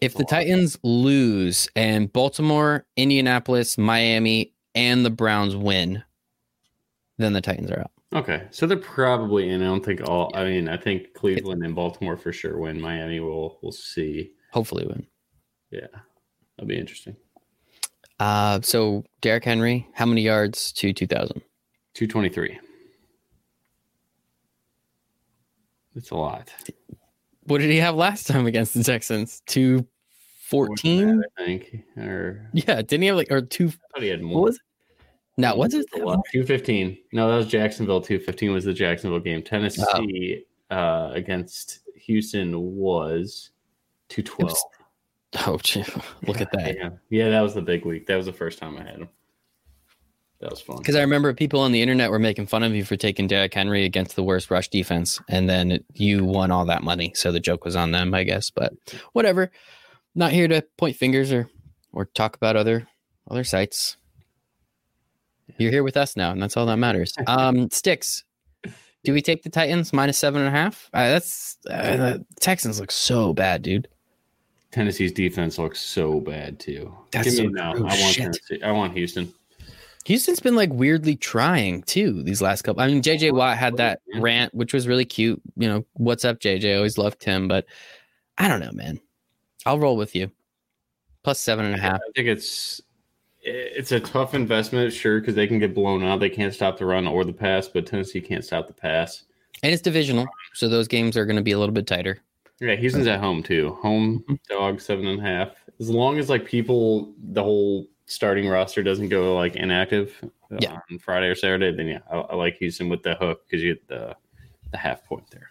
If 0.00 0.14
the 0.14 0.24
Titans 0.24 0.78
lose 0.82 1.68
and 1.76 2.12
Baltimore, 2.12 2.84
Indianapolis, 2.96 3.78
Miami, 3.78 4.52
and 4.74 5.04
the 5.04 5.10
Browns 5.10 5.56
win, 5.56 6.02
then 7.16 7.32
the 7.32 7.40
Titans 7.40 7.70
are 7.70 7.80
out. 7.80 7.92
Okay, 8.14 8.46
so 8.50 8.66
they're 8.66 8.76
probably 8.76 9.48
in. 9.50 9.60
I 9.62 9.64
don't 9.66 9.84
think 9.84 10.00
all. 10.08 10.30
I 10.34 10.44
mean, 10.44 10.68
I 10.68 10.76
think 10.76 11.14
Cleveland 11.14 11.64
and 11.64 11.74
Baltimore 11.74 12.16
for 12.16 12.32
sure 12.32 12.56
win. 12.58 12.80
Miami 12.80 13.18
will. 13.20 13.58
We'll 13.62 13.72
see. 13.72 14.30
Hopefully 14.52 14.86
win. 14.86 15.04
Yeah, 15.70 15.88
that'll 16.56 16.68
be 16.68 16.78
interesting. 16.78 17.16
Uh, 18.20 18.60
so 18.62 19.04
Derrick 19.20 19.44
Henry, 19.44 19.88
how 19.94 20.06
many 20.06 20.22
yards 20.22 20.70
to 20.74 20.92
2,000? 20.92 21.42
Two 21.94 22.06
twenty 22.06 22.28
three. 22.28 22.58
It's 25.96 26.10
a 26.10 26.16
lot. 26.16 26.52
What 27.44 27.58
did 27.58 27.70
he 27.70 27.76
have 27.78 27.94
last 27.94 28.26
time 28.26 28.46
against 28.46 28.74
the 28.74 28.82
Texans? 28.84 29.42
214? 29.46 31.22
I 31.38 31.44
think. 31.44 31.84
Or 31.96 32.48
Yeah, 32.52 32.76
didn't 32.82 33.02
he 33.02 33.06
have 33.08 33.16
like, 33.16 33.30
or 33.30 33.42
two, 33.42 33.66
I 33.68 33.70
thought 33.70 34.02
he 34.02 34.08
had 34.08 34.22
more. 34.22 34.34
what 34.40 34.44
was 34.44 34.56
it? 34.56 34.62
No, 35.36 35.56
what's 35.56 35.74
it? 35.74 35.86
Two 36.32 36.44
fifteen. 36.44 36.98
No, 37.12 37.28
that 37.28 37.36
was 37.36 37.46
Jacksonville. 37.46 38.00
Two 38.00 38.18
fifteen 38.18 38.52
was 38.52 38.64
the 38.64 38.72
Jacksonville 38.72 39.20
game. 39.20 39.42
Tennessee 39.42 40.44
uh, 40.70 41.10
against 41.12 41.80
Houston 41.96 42.58
was 42.60 43.50
two 44.08 44.22
twelve. 44.22 44.56
Oh, 45.48 45.58
gee, 45.60 45.84
look 46.28 46.40
at 46.40 46.52
that. 46.52 46.76
Yeah, 46.76 46.90
yeah, 47.10 47.28
that 47.30 47.40
was 47.40 47.54
the 47.54 47.60
big 47.60 47.84
week. 47.84 48.06
That 48.06 48.14
was 48.14 48.26
the 48.26 48.32
first 48.32 48.56
time 48.60 48.76
I 48.76 48.84
had 48.84 48.98
him. 48.98 49.08
That 50.38 50.50
was 50.50 50.60
fun. 50.60 50.76
Because 50.78 50.94
I 50.94 51.00
remember 51.00 51.34
people 51.34 51.58
on 51.58 51.72
the 51.72 51.82
internet 51.82 52.10
were 52.10 52.20
making 52.20 52.46
fun 52.46 52.62
of 52.62 52.72
you 52.72 52.84
for 52.84 52.94
taking 52.94 53.26
Derrick 53.26 53.52
Henry 53.52 53.84
against 53.84 54.14
the 54.14 54.22
worst 54.22 54.48
rush 54.48 54.68
defense, 54.68 55.20
and 55.28 55.48
then 55.48 55.82
you 55.94 56.24
won 56.24 56.52
all 56.52 56.66
that 56.66 56.84
money. 56.84 57.12
So 57.16 57.32
the 57.32 57.40
joke 57.40 57.64
was 57.64 57.74
on 57.74 57.90
them, 57.90 58.14
I 58.14 58.22
guess. 58.22 58.50
But 58.50 58.74
whatever. 59.12 59.50
Not 60.14 60.30
here 60.30 60.46
to 60.46 60.64
point 60.76 60.96
fingers 60.96 61.32
or 61.32 61.50
or 61.92 62.04
talk 62.04 62.36
about 62.36 62.54
other 62.54 62.86
other 63.28 63.42
sites. 63.42 63.96
You're 65.58 65.70
here 65.70 65.84
with 65.84 65.96
us 65.96 66.16
now, 66.16 66.30
and 66.30 66.42
that's 66.42 66.56
all 66.56 66.66
that 66.66 66.76
matters. 66.76 67.14
Um, 67.26 67.68
Stix. 67.68 68.22
Do 69.04 69.12
we 69.12 69.20
take 69.20 69.42
the 69.42 69.50
Titans 69.50 69.92
minus 69.92 70.16
seven 70.16 70.40
and 70.40 70.48
a 70.48 70.50
half? 70.50 70.88
Uh, 70.94 71.08
that's 71.08 71.58
uh, 71.68 71.96
the 71.96 72.26
Texans 72.40 72.80
look 72.80 72.90
so 72.90 73.34
bad, 73.34 73.60
dude. 73.62 73.86
Tennessee's 74.74 75.12
defense 75.12 75.58
looks 75.58 75.78
so 75.78 76.20
bad 76.20 76.58
too. 76.58 76.92
That's 77.12 77.36
Give 77.36 77.52
me 77.52 77.58
so 77.58 77.64
no. 77.64 77.72
true. 77.74 77.86
I 77.86 78.00
want 78.00 78.14
Shit. 78.14 78.22
Tennessee. 78.22 78.62
I 78.62 78.72
want 78.72 78.92
Houston. 78.94 79.32
Houston's 80.06 80.40
been 80.40 80.56
like 80.56 80.72
weirdly 80.72 81.16
trying 81.16 81.82
too 81.82 82.22
these 82.22 82.42
last 82.42 82.62
couple. 82.62 82.82
I 82.82 82.88
mean, 82.88 83.02
JJ 83.02 83.32
Watt 83.32 83.56
had 83.56 83.76
that 83.76 84.00
rant, 84.16 84.54
which 84.54 84.74
was 84.74 84.88
really 84.88 85.04
cute. 85.04 85.40
You 85.56 85.68
know, 85.68 85.84
what's 85.94 86.24
up, 86.24 86.40
JJ? 86.40 86.76
Always 86.76 86.98
loved 86.98 87.22
him, 87.22 87.46
but 87.46 87.66
I 88.36 88.48
don't 88.48 88.60
know, 88.60 88.72
man. 88.72 89.00
I'll 89.64 89.78
roll 89.78 89.96
with 89.96 90.14
you. 90.16 90.30
Plus 91.22 91.40
seven 91.40 91.66
and 91.66 91.74
a 91.74 91.78
half. 91.80 91.96
I 91.96 92.12
think 92.14 92.28
it's 92.28 92.82
it's 93.44 93.92
a 93.92 94.00
tough 94.00 94.34
investment, 94.34 94.92
sure, 94.92 95.20
because 95.20 95.34
they 95.34 95.46
can 95.46 95.58
get 95.58 95.74
blown 95.74 96.02
out. 96.02 96.20
They 96.20 96.30
can't 96.30 96.54
stop 96.54 96.78
the 96.78 96.86
run 96.86 97.06
or 97.06 97.24
the 97.24 97.32
pass, 97.32 97.68
but 97.68 97.86
Tennessee 97.86 98.20
can't 98.20 98.44
stop 98.44 98.66
the 98.66 98.72
pass. 98.72 99.24
And 99.62 99.72
it's 99.72 99.82
divisional, 99.82 100.26
so 100.54 100.68
those 100.68 100.88
games 100.88 101.16
are 101.16 101.24
going 101.24 101.36
to 101.36 101.42
be 101.42 101.52
a 101.52 101.58
little 101.58 101.72
bit 101.74 101.86
tighter. 101.86 102.18
Yeah, 102.60 102.74
Houston's 102.76 103.06
at 103.06 103.20
home 103.20 103.42
too. 103.42 103.76
Home 103.82 104.24
Mhm. 104.28 104.38
dog 104.48 104.80
seven 104.80 105.06
and 105.06 105.20
a 105.20 105.22
half. 105.22 105.54
As 105.80 105.90
long 105.90 106.18
as 106.18 106.28
like 106.30 106.44
people, 106.44 107.12
the 107.18 107.42
whole 107.42 107.86
starting 108.06 108.48
roster 108.48 108.82
doesn't 108.82 109.08
go 109.08 109.34
like 109.34 109.56
inactive 109.56 110.14
Yeah. 110.60 110.78
on 110.90 110.98
Friday 110.98 111.26
or 111.26 111.34
Saturday, 111.34 111.72
then 111.72 111.88
yeah, 111.88 112.00
I, 112.10 112.16
I 112.18 112.34
like 112.36 112.56
Houston 112.58 112.88
with 112.88 113.02
the 113.02 113.14
hook 113.16 113.44
because 113.46 113.62
you 113.62 113.74
get 113.74 113.88
the 113.88 114.16
the 114.70 114.78
half 114.78 115.04
point 115.04 115.24
there. 115.30 115.50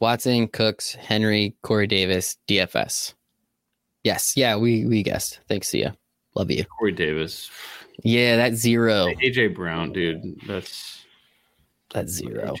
Watson, 0.00 0.46
Cooks, 0.48 0.94
Henry, 0.94 1.54
Corey 1.62 1.86
Davis, 1.86 2.36
DFS. 2.46 3.14
Yes, 4.04 4.34
yeah, 4.36 4.56
we 4.56 4.86
we 4.86 5.02
guessed. 5.02 5.40
Thanks, 5.48 5.68
Sia. 5.68 5.96
Love 6.38 6.50
you. 6.50 6.64
Corey 6.78 6.92
Davis, 6.92 7.50
Yeah, 8.04 8.36
that 8.36 8.54
zero. 8.54 9.08
AJ 9.22 9.54
Brown, 9.54 9.92
dude, 9.92 10.40
that's 10.46 11.04
That 11.92 12.08
zero. 12.08 12.54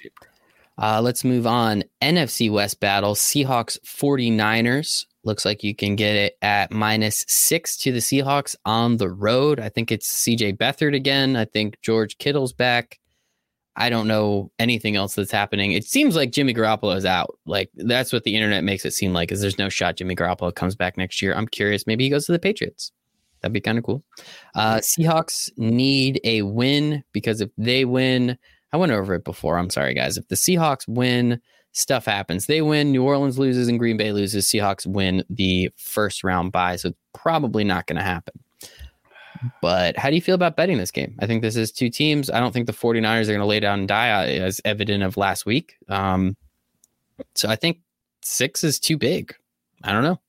Uh, 0.80 1.00
let's 1.00 1.24
move 1.24 1.46
on. 1.46 1.84
NFC 2.02 2.50
West 2.50 2.80
battle 2.80 3.14
Seahawks 3.14 3.78
49ers. 3.84 5.06
Looks 5.24 5.44
like 5.44 5.64
you 5.64 5.74
can 5.74 5.96
get 5.96 6.14
it 6.14 6.36
at 6.42 6.70
minus 6.70 7.24
six 7.28 7.76
to 7.78 7.92
the 7.92 7.98
Seahawks 7.98 8.54
on 8.64 8.96
the 8.96 9.08
road. 9.10 9.60
I 9.60 9.68
think 9.68 9.90
it's 9.90 10.24
CJ 10.24 10.56
Beathard 10.56 10.94
again. 10.94 11.36
I 11.36 11.44
think 11.44 11.80
George 11.82 12.16
Kittle's 12.18 12.52
back. 12.52 12.98
I 13.76 13.90
don't 13.90 14.08
know 14.08 14.50
anything 14.58 14.96
else 14.96 15.14
that's 15.14 15.30
happening. 15.30 15.72
It 15.72 15.84
seems 15.84 16.16
like 16.16 16.32
Jimmy 16.32 16.52
Garoppolo 16.54 16.96
is 16.96 17.04
out. 17.04 17.38
Like 17.46 17.70
that's 17.74 18.12
what 18.12 18.24
the 18.24 18.34
internet 18.34 18.64
makes 18.64 18.84
it 18.84 18.92
seem 18.92 19.12
like. 19.12 19.30
Is 19.30 19.40
there's 19.40 19.58
no 19.58 19.68
shot 19.68 19.96
Jimmy 19.96 20.16
Garoppolo 20.16 20.52
comes 20.54 20.74
back 20.74 20.96
next 20.96 21.22
year. 21.22 21.34
I'm 21.34 21.46
curious. 21.46 21.86
Maybe 21.86 22.04
he 22.04 22.10
goes 22.10 22.26
to 22.26 22.32
the 22.32 22.40
Patriots. 22.40 22.90
That'd 23.40 23.52
be 23.52 23.60
kind 23.60 23.78
of 23.78 23.84
cool. 23.84 24.04
Uh, 24.54 24.78
Seahawks 24.78 25.50
need 25.56 26.20
a 26.24 26.42
win 26.42 27.04
because 27.12 27.40
if 27.40 27.50
they 27.56 27.84
win, 27.84 28.38
I 28.72 28.76
went 28.76 28.92
over 28.92 29.14
it 29.14 29.24
before. 29.24 29.58
I'm 29.58 29.70
sorry, 29.70 29.94
guys. 29.94 30.16
If 30.16 30.28
the 30.28 30.34
Seahawks 30.34 30.86
win, 30.88 31.40
stuff 31.72 32.04
happens. 32.04 32.46
They 32.46 32.62
win, 32.62 32.92
New 32.92 33.04
Orleans 33.04 33.38
loses, 33.38 33.68
and 33.68 33.78
Green 33.78 33.96
Bay 33.96 34.12
loses. 34.12 34.46
Seahawks 34.46 34.86
win 34.86 35.24
the 35.30 35.70
first 35.76 36.24
round 36.24 36.52
bye. 36.52 36.76
So 36.76 36.88
it's 36.88 36.98
probably 37.14 37.64
not 37.64 37.86
going 37.86 37.96
to 37.96 38.02
happen. 38.02 38.34
But 39.62 39.96
how 39.96 40.10
do 40.10 40.16
you 40.16 40.22
feel 40.22 40.34
about 40.34 40.56
betting 40.56 40.78
this 40.78 40.90
game? 40.90 41.14
I 41.20 41.26
think 41.26 41.42
this 41.42 41.56
is 41.56 41.70
two 41.70 41.90
teams. 41.90 42.28
I 42.28 42.40
don't 42.40 42.52
think 42.52 42.66
the 42.66 42.72
49ers 42.72 43.22
are 43.22 43.26
going 43.26 43.38
to 43.38 43.46
lay 43.46 43.60
down 43.60 43.80
and 43.80 43.88
die, 43.88 44.10
uh, 44.10 44.24
as 44.24 44.60
evident 44.64 45.04
of 45.04 45.16
last 45.16 45.46
week. 45.46 45.76
Um, 45.88 46.36
so 47.34 47.48
I 47.48 47.56
think 47.56 47.78
six 48.22 48.64
is 48.64 48.80
too 48.80 48.96
big. 48.96 49.34
I 49.84 49.92
don't 49.92 50.02
know. 50.02 50.20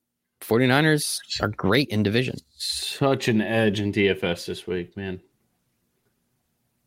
49ers 0.42 1.20
are 1.42 1.50
great 1.50 1.90
in 1.90 2.04
division. 2.04 2.36
Such 2.58 3.28
an 3.28 3.42
edge 3.42 3.80
in 3.80 3.92
DFS 3.92 4.46
this 4.46 4.66
week, 4.68 4.96
man. 4.98 5.20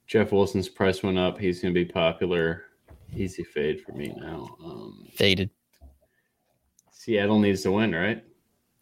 Jeff 0.06 0.32
Wilson's 0.32 0.68
price 0.68 1.02
went 1.02 1.18
up. 1.18 1.38
He's 1.38 1.60
going 1.60 1.74
to 1.74 1.84
be 1.84 1.90
popular. 1.90 2.64
Easy 3.16 3.44
fade 3.44 3.80
for 3.82 3.92
me 3.92 4.14
now. 4.16 4.56
Um, 4.64 5.06
Faded. 5.14 5.50
Seattle 6.92 7.38
needs 7.38 7.62
to 7.62 7.72
win, 7.72 7.94
right? 7.94 8.22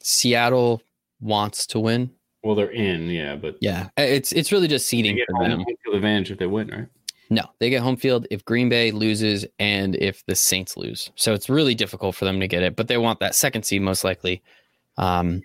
Seattle 0.01 0.83
wants 1.21 1.67
to 1.69 1.81
win. 1.81 2.11
Well, 2.43 2.55
they're 2.55 2.71
in, 2.71 3.09
yeah, 3.09 3.37
but 3.37 3.57
Yeah, 3.61 3.89
it's 3.99 4.33
it's 4.33 4.51
really 4.51 4.69
just 4.69 4.87
seeding 4.87 5.19
for 5.29 5.37
home 5.37 5.51
them. 5.51 5.65
field 5.85 5.97
advantage 5.97 6.31
if 6.31 6.39
they 6.39 6.47
win, 6.47 6.69
right? 6.69 6.87
No, 7.29 7.43
they 7.59 7.71
get 7.71 7.83
home 7.83 7.97
field 7.97 8.27
if 8.31 8.45
Green 8.45 8.69
Bay 8.69 8.91
loses 8.93 9.47
and 9.59 9.95
if 9.97 10.25
the 10.27 10.35
Saints 10.35 10.77
lose. 10.77 11.11
So 11.17 11.33
it's 11.35 11.49
really 11.51 11.75
difficult 11.75 12.17
for 12.17 12.25
them 12.25 12.41
to 12.41 12.49
get 12.49 12.63
it, 12.63 12.77
but 12.77 12.89
they 12.89 12.99
want 12.99 13.21
that 13.21 13.35
second 13.35 13.65
seed 13.65 13.83
most 13.83 14.05
likely. 14.05 14.43
Um, 14.97 15.43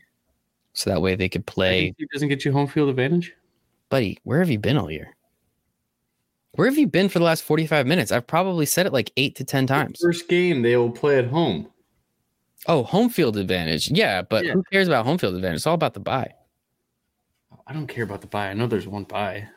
so 0.73 0.89
that 0.89 1.01
way 1.01 1.15
they 1.15 1.29
could 1.29 1.45
play. 1.45 1.93
It 1.97 2.09
doesn't 2.11 2.27
get 2.29 2.43
you 2.45 2.51
home 2.51 2.67
field 2.67 2.89
advantage. 2.89 3.33
Buddy, 3.89 4.19
where 4.23 4.39
have 4.39 4.49
you 4.49 4.59
been 4.59 4.77
all 4.77 4.91
year? 4.91 5.15
Where 6.53 6.67
have 6.67 6.77
you 6.77 6.87
been 6.87 7.09
for 7.09 7.19
the 7.19 7.25
last 7.25 7.43
45 7.43 7.85
minutes? 7.85 8.11
I've 8.11 8.27
probably 8.27 8.65
said 8.65 8.85
it 8.85 8.93
like 8.93 9.11
eight 9.17 9.35
to 9.35 9.43
10 9.43 9.67
times. 9.67 9.99
First 10.01 10.27
game 10.29 10.61
they 10.61 10.75
will 10.77 10.89
play 10.91 11.17
at 11.17 11.27
home. 11.27 11.67
Oh, 12.67 12.83
home 12.83 13.09
field 13.09 13.37
advantage. 13.37 13.91
Yeah, 13.91 14.21
but 14.21 14.45
Yeah. 14.45 14.53
who 14.53 14.63
cares 14.71 14.87
about 14.87 15.05
home 15.05 15.17
field 15.17 15.35
advantage? 15.35 15.57
It's 15.57 15.67
all 15.67 15.75
about 15.75 15.93
the 15.93 15.99
buy. 15.99 16.33
I 17.67 17.73
don't 17.73 17.87
care 17.87 18.03
about 18.03 18.21
the 18.21 18.27
buy. 18.27 18.49
I 18.49 18.53
know 18.53 18.67
there's 18.67 18.87
one 18.87 19.03
buy. 19.03 19.47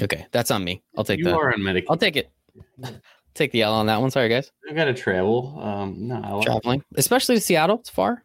Okay, 0.00 0.26
that's 0.32 0.50
on 0.50 0.64
me. 0.64 0.82
I'll 0.96 1.04
take 1.04 1.18
you 1.18 1.24
that. 1.26 1.34
are 1.34 1.52
on 1.52 1.60
Medicaid. 1.60 1.86
I'll 1.90 1.96
take 1.96 2.16
it. 2.16 2.30
take 3.34 3.52
the 3.52 3.62
L 3.62 3.74
on 3.74 3.86
that 3.86 4.00
one. 4.00 4.10
Sorry, 4.10 4.28
guys. 4.28 4.50
I 4.68 4.72
got 4.72 4.84
to 4.86 4.94
travel. 4.94 5.58
Um, 5.62 6.08
no, 6.08 6.20
I 6.22 6.30
like 6.32 6.46
Traveling, 6.46 6.84
especially 6.96 7.34
to 7.34 7.40
Seattle. 7.40 7.80
It's 7.80 7.90
far. 7.90 8.24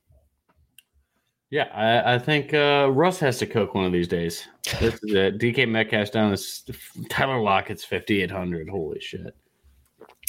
Yeah, 1.49 1.69
I, 1.73 2.15
I 2.15 2.19
think 2.19 2.53
uh, 2.53 2.89
Russ 2.91 3.19
has 3.19 3.37
to 3.39 3.45
cook 3.45 3.73
one 3.73 3.85
of 3.85 3.93
these 3.93 4.07
days. 4.07 4.45
This 4.81 4.95
is 4.95 5.13
it. 5.13 5.37
DK 5.39 5.67
Metcalf's 5.69 6.09
down. 6.09 6.31
This 6.31 6.63
Tyler 7.09 7.39
Lockett's 7.39 7.85
fifty 7.85 8.21
eight 8.21 8.31
hundred. 8.31 8.67
Holy 8.69 8.99
shit! 8.99 9.33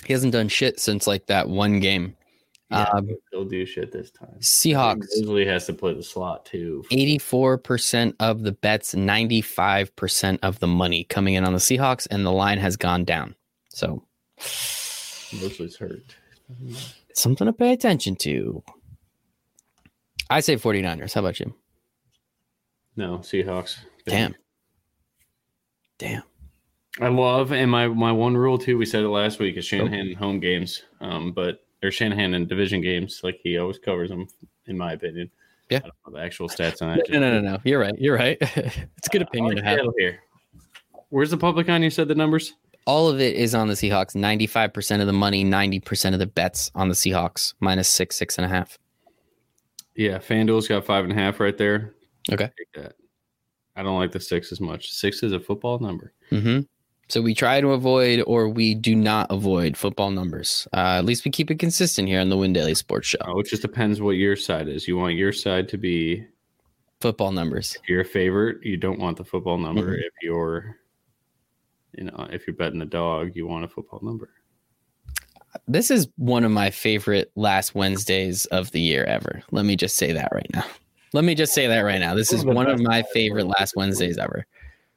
He 0.07 0.13
hasn't 0.13 0.33
done 0.33 0.49
shit 0.49 0.79
since 0.79 1.07
like 1.09 1.27
that 1.27 1.49
one 1.49 1.81
game. 1.81 2.15
Yeah, 2.71 2.85
Um, 2.93 3.09
he'll 3.33 3.47
do 3.47 3.65
shit 3.65 3.91
this 3.93 4.11
time. 4.11 4.37
Seahawks, 4.41 5.07
Usually 5.17 5.47
has 5.47 5.65
to 5.67 5.73
play 5.73 5.95
the 5.95 6.03
slot 6.03 6.45
too. 6.45 6.85
84% 6.91 8.15
of 8.21 8.43
the 8.43 8.53
bets, 8.53 8.95
95% 8.95 10.39
of 10.43 10.59
the 10.59 10.67
money 10.67 11.05
coming 11.05 11.33
in 11.33 11.45
on 11.47 11.55
the 11.55 11.59
Seahawks, 11.61 12.07
and 12.11 12.27
the 12.27 12.31
line 12.31 12.59
has 12.59 12.77
gone 12.77 13.05
down. 13.05 13.35
So, 13.71 14.05
Mostly's 15.33 15.77
hurt. 15.77 16.15
something 17.15 17.47
to 17.47 17.55
pay 17.55 17.73
attention 17.73 18.17
to. 18.17 18.63
I 20.31 20.41
say 20.41 20.57
49ers. 20.57 21.15
How 21.15 21.21
about 21.21 21.41
you? 21.41 21.55
No 22.97 23.19
Seahawks. 23.19 23.79
Damn. 24.07 24.35
Damn. 25.99 26.23
I 27.01 27.09
love 27.09 27.53
and 27.53 27.71
my 27.71 27.87
my 27.89 28.11
one 28.11 28.37
rule 28.37 28.59
too. 28.59 28.77
We 28.77 28.87
said 28.87 29.05
it 29.05 29.09
last 29.09 29.39
week 29.39 29.57
is 29.57 29.65
Shanahan 29.65 30.09
in 30.09 30.17
home 30.17 30.41
games, 30.41 30.83
um, 31.01 31.33
but 31.33 31.61
or 31.83 31.93
Shanahan 31.93 32.35
in 32.35 32.49
division 32.49 32.81
games. 32.81 33.21
Like 33.23 33.39
he 33.43 33.57
always 33.57 33.79
covers 33.79 34.11
them, 34.11 34.27
in 34.67 34.77
my 34.77 34.95
opinion. 34.95 35.31
Yeah. 35.71 35.79
I 35.79 35.81
don't 35.83 35.95
know 36.07 36.19
the 36.19 36.25
actual 36.25 36.49
stats 36.49 36.83
on 36.83 36.97
that. 36.97 37.09
No, 37.11 37.21
no, 37.21 37.41
no, 37.41 37.53
no. 37.53 37.59
You're 37.65 37.79
right. 37.79 37.95
You're 37.99 38.17
right. 38.17 38.37
it's 38.41 39.07
a 39.07 39.11
good 39.11 39.23
opinion 39.23 39.57
to 39.57 39.63
have. 39.63 39.81
Here. 39.97 40.21
Where's 41.11 41.31
the 41.31 41.37
public 41.37 41.69
on? 41.69 41.83
You 41.83 41.91
said 41.91 42.09
the 42.09 42.15
numbers. 42.15 42.55
All 42.85 43.09
of 43.09 43.21
it 43.21 43.37
is 43.37 43.55
on 43.55 43.69
the 43.69 43.75
Seahawks. 43.75 44.17
95% 44.17 45.01
of 45.01 45.07
the 45.07 45.13
money, 45.13 45.45
90% 45.45 46.15
of 46.15 46.19
the 46.19 46.27
bets 46.27 46.71
on 46.75 46.89
the 46.89 46.95
Seahawks, 46.95 47.53
minus 47.61 47.87
six, 47.87 48.17
six 48.17 48.39
and 48.39 48.47
a 48.47 48.49
half. 48.49 48.79
Yeah, 49.99 50.19
FanDuel's 50.19 50.69
got 50.69 50.85
five 50.87 51.03
and 51.05 51.13
a 51.13 51.17
half 51.17 51.41
right 51.41 51.59
there. 51.59 51.95
Okay. 52.33 52.51
I 53.77 53.83
don't 53.83 53.99
like 53.99 54.13
the 54.13 54.21
six 54.21 54.53
as 54.53 54.61
much. 54.61 54.91
Six 54.93 55.23
is 55.25 55.33
a 55.33 55.41
football 55.41 55.79
number. 55.81 56.13
hmm 56.31 56.61
So 57.09 57.21
we 57.21 57.35
try 57.35 57.61
to 57.61 57.73
avoid 57.73 58.23
or 58.27 58.49
we 58.49 58.75
do 58.77 58.95
not 58.95 59.27
avoid 59.31 59.77
football 59.77 60.11
numbers. 60.13 60.69
Uh, 60.73 60.99
at 60.99 61.05
least 61.05 61.25
we 61.25 61.31
keep 61.33 61.51
it 61.51 61.59
consistent 61.59 62.07
here 62.09 62.21
on 62.21 62.29
the 62.29 62.37
Win 62.37 62.53
Daily 62.53 62.75
Sports 62.75 63.09
Show. 63.09 63.19
Oh, 63.25 63.41
it 63.41 63.47
just 63.49 63.63
depends 63.63 64.01
what 64.01 64.13
your 64.13 64.37
side 64.37 64.69
is. 64.69 64.87
You 64.87 64.97
want 64.97 65.15
your 65.17 65.33
side 65.33 65.69
to 65.71 65.77
be 65.79 66.25
Football 67.01 67.33
numbers. 67.33 67.77
if 67.83 67.89
you're 67.89 68.01
a 68.01 68.05
favorite. 68.05 68.59
You 68.65 68.77
don't 68.77 68.99
want 69.01 69.17
the 69.17 69.25
football 69.25 69.59
number. 69.59 69.97
Mhm. 69.97 70.01
If 70.01 70.13
you're, 70.23 70.77
you 71.97 72.05
know, 72.05 72.29
if 72.31 72.47
you're 72.47 72.57
betting 72.57 72.79
the 72.81 72.87
dog, 72.87 73.35
you 73.37 73.47
want 73.49 73.65
a 73.65 73.69
football 73.69 74.01
number. 74.03 74.31
This 75.67 75.91
is 75.91 76.09
one 76.17 76.45
of 76.45 76.51
my 76.51 76.71
favorite 76.71 77.31
last 77.37 77.75
Wednesdays 77.75 78.47
of 78.47 78.71
the 78.73 78.81
year 78.81 79.05
ever. 79.05 79.43
Let 79.51 79.65
me 79.65 79.77
just 79.77 79.97
say 79.97 80.13
that 80.13 80.31
right 80.33 80.51
now. 80.53 80.65
Let 81.13 81.25
me 81.25 81.35
just 81.35 81.55
say 81.55 81.67
that 81.67 81.81
right 81.81 82.01
now. 82.01 82.15
This 82.15 82.33
is 82.33 82.45
one 82.45 82.69
of 82.69 82.81
my 82.81 83.03
favorite 83.15 83.47
last 83.47 83.75
Wednesdays 83.77 84.19
ever. 84.19 84.47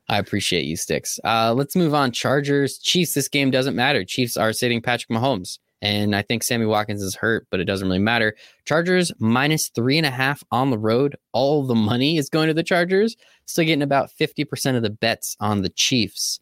I 0.10 0.18
appreciate 0.18 0.66
you, 0.66 0.76
Stix. 0.76 1.20
Uh, 1.24 1.54
let's 1.54 1.76
move 1.76 1.94
on. 1.94 2.12
Chargers, 2.12 2.78
Chiefs. 2.78 3.14
This 3.14 3.30
game 3.30 3.50
doesn't 3.50 3.76
matter. 3.76 4.04
Chiefs 4.04 4.36
are 4.36 4.52
sitting 4.52 4.82
Patrick 4.82 5.10
Mahomes. 5.10 5.60
And 5.82 6.16
I 6.16 6.22
think 6.22 6.44
Sammy 6.44 6.66
Watkins 6.66 7.02
is 7.02 7.16
hurt, 7.16 7.48
but 7.50 7.60
it 7.60 7.66
doesn't 7.66 7.88
really 7.88 7.98
matter. 7.98 8.36
Chargers 8.66 9.12
minus 9.20 9.70
three 9.70 9.98
and 9.98 10.06
a 10.06 10.12
half 10.12 10.44
on 10.52 10.70
the 10.70 10.78
road. 10.78 11.16
All 11.32 11.64
the 11.64 11.76
money 11.76 12.18
is 12.18 12.30
going 12.30 12.50
to 12.50 12.54
the 12.54 12.62
Chargers. 12.62 13.16
Still 13.46 13.66
getting 13.66 13.82
about 13.82 14.12
50% 14.20 14.76
of 14.76 14.84
the 14.84 14.92
bets 14.92 15.36
on 15.40 15.62
the 15.62 15.70
Chiefs. 15.70 16.40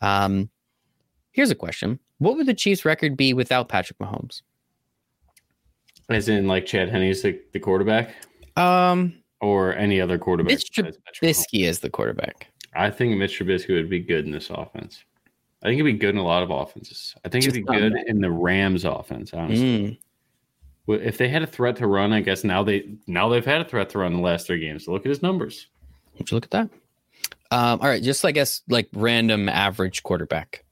Um, 0.00 0.48
here's 1.32 1.50
a 1.50 1.56
question 1.56 1.98
What 2.18 2.36
would 2.36 2.46
the 2.46 2.54
Chiefs' 2.54 2.84
record 2.84 3.16
be 3.16 3.32
without 3.32 3.68
Patrick 3.68 3.98
Mahomes? 3.98 4.42
As 6.08 6.28
in, 6.28 6.46
like 6.46 6.66
Chad 6.66 6.88
Henne's 6.88 7.22
the, 7.22 7.38
the 7.52 7.60
quarterback, 7.60 8.14
Um, 8.56 9.14
or 9.40 9.74
any 9.76 10.00
other 10.00 10.18
quarterback. 10.18 10.52
Mitch 10.52 10.70
Trubisky 10.72 11.64
is 11.66 11.80
the 11.80 11.90
quarterback. 11.90 12.48
I 12.74 12.90
think 12.90 13.16
Mitch 13.16 13.38
Trubisky 13.38 13.74
would 13.74 13.90
be 13.90 14.00
good 14.00 14.24
in 14.24 14.30
this 14.32 14.50
offense. 14.50 15.04
I 15.62 15.66
think 15.66 15.76
he'd 15.76 15.82
be 15.82 15.92
good 15.92 16.10
in 16.14 16.18
a 16.18 16.24
lot 16.24 16.42
of 16.42 16.50
offenses. 16.50 17.14
I 17.24 17.28
think 17.28 17.44
he'd 17.44 17.52
be 17.52 17.60
good 17.62 17.92
bad. 17.92 18.04
in 18.06 18.20
the 18.20 18.30
Rams 18.30 18.84
offense. 18.84 19.34
Honestly, 19.34 19.98
Mm, 20.88 21.00
if 21.04 21.18
they 21.18 21.28
had 21.28 21.42
a 21.42 21.46
threat 21.46 21.76
to 21.76 21.86
run, 21.86 22.12
I 22.12 22.20
guess 22.20 22.44
now 22.44 22.62
they 22.62 22.88
now 23.06 23.28
they've 23.28 23.44
had 23.44 23.60
a 23.60 23.64
threat 23.64 23.90
to 23.90 23.98
run 23.98 24.14
the 24.14 24.20
last 24.22 24.46
three 24.46 24.60
games. 24.60 24.88
Look 24.88 25.04
at 25.04 25.08
his 25.10 25.20
numbers. 25.22 25.66
would 26.16 26.30
you 26.30 26.36
look 26.36 26.44
at 26.44 26.50
that? 26.52 26.70
Um, 27.50 27.80
all 27.80 27.88
right, 27.88 28.02
just 28.02 28.24
I 28.24 28.30
guess 28.32 28.62
like 28.68 28.88
random 28.94 29.48
average 29.48 30.02
quarterback. 30.02 30.64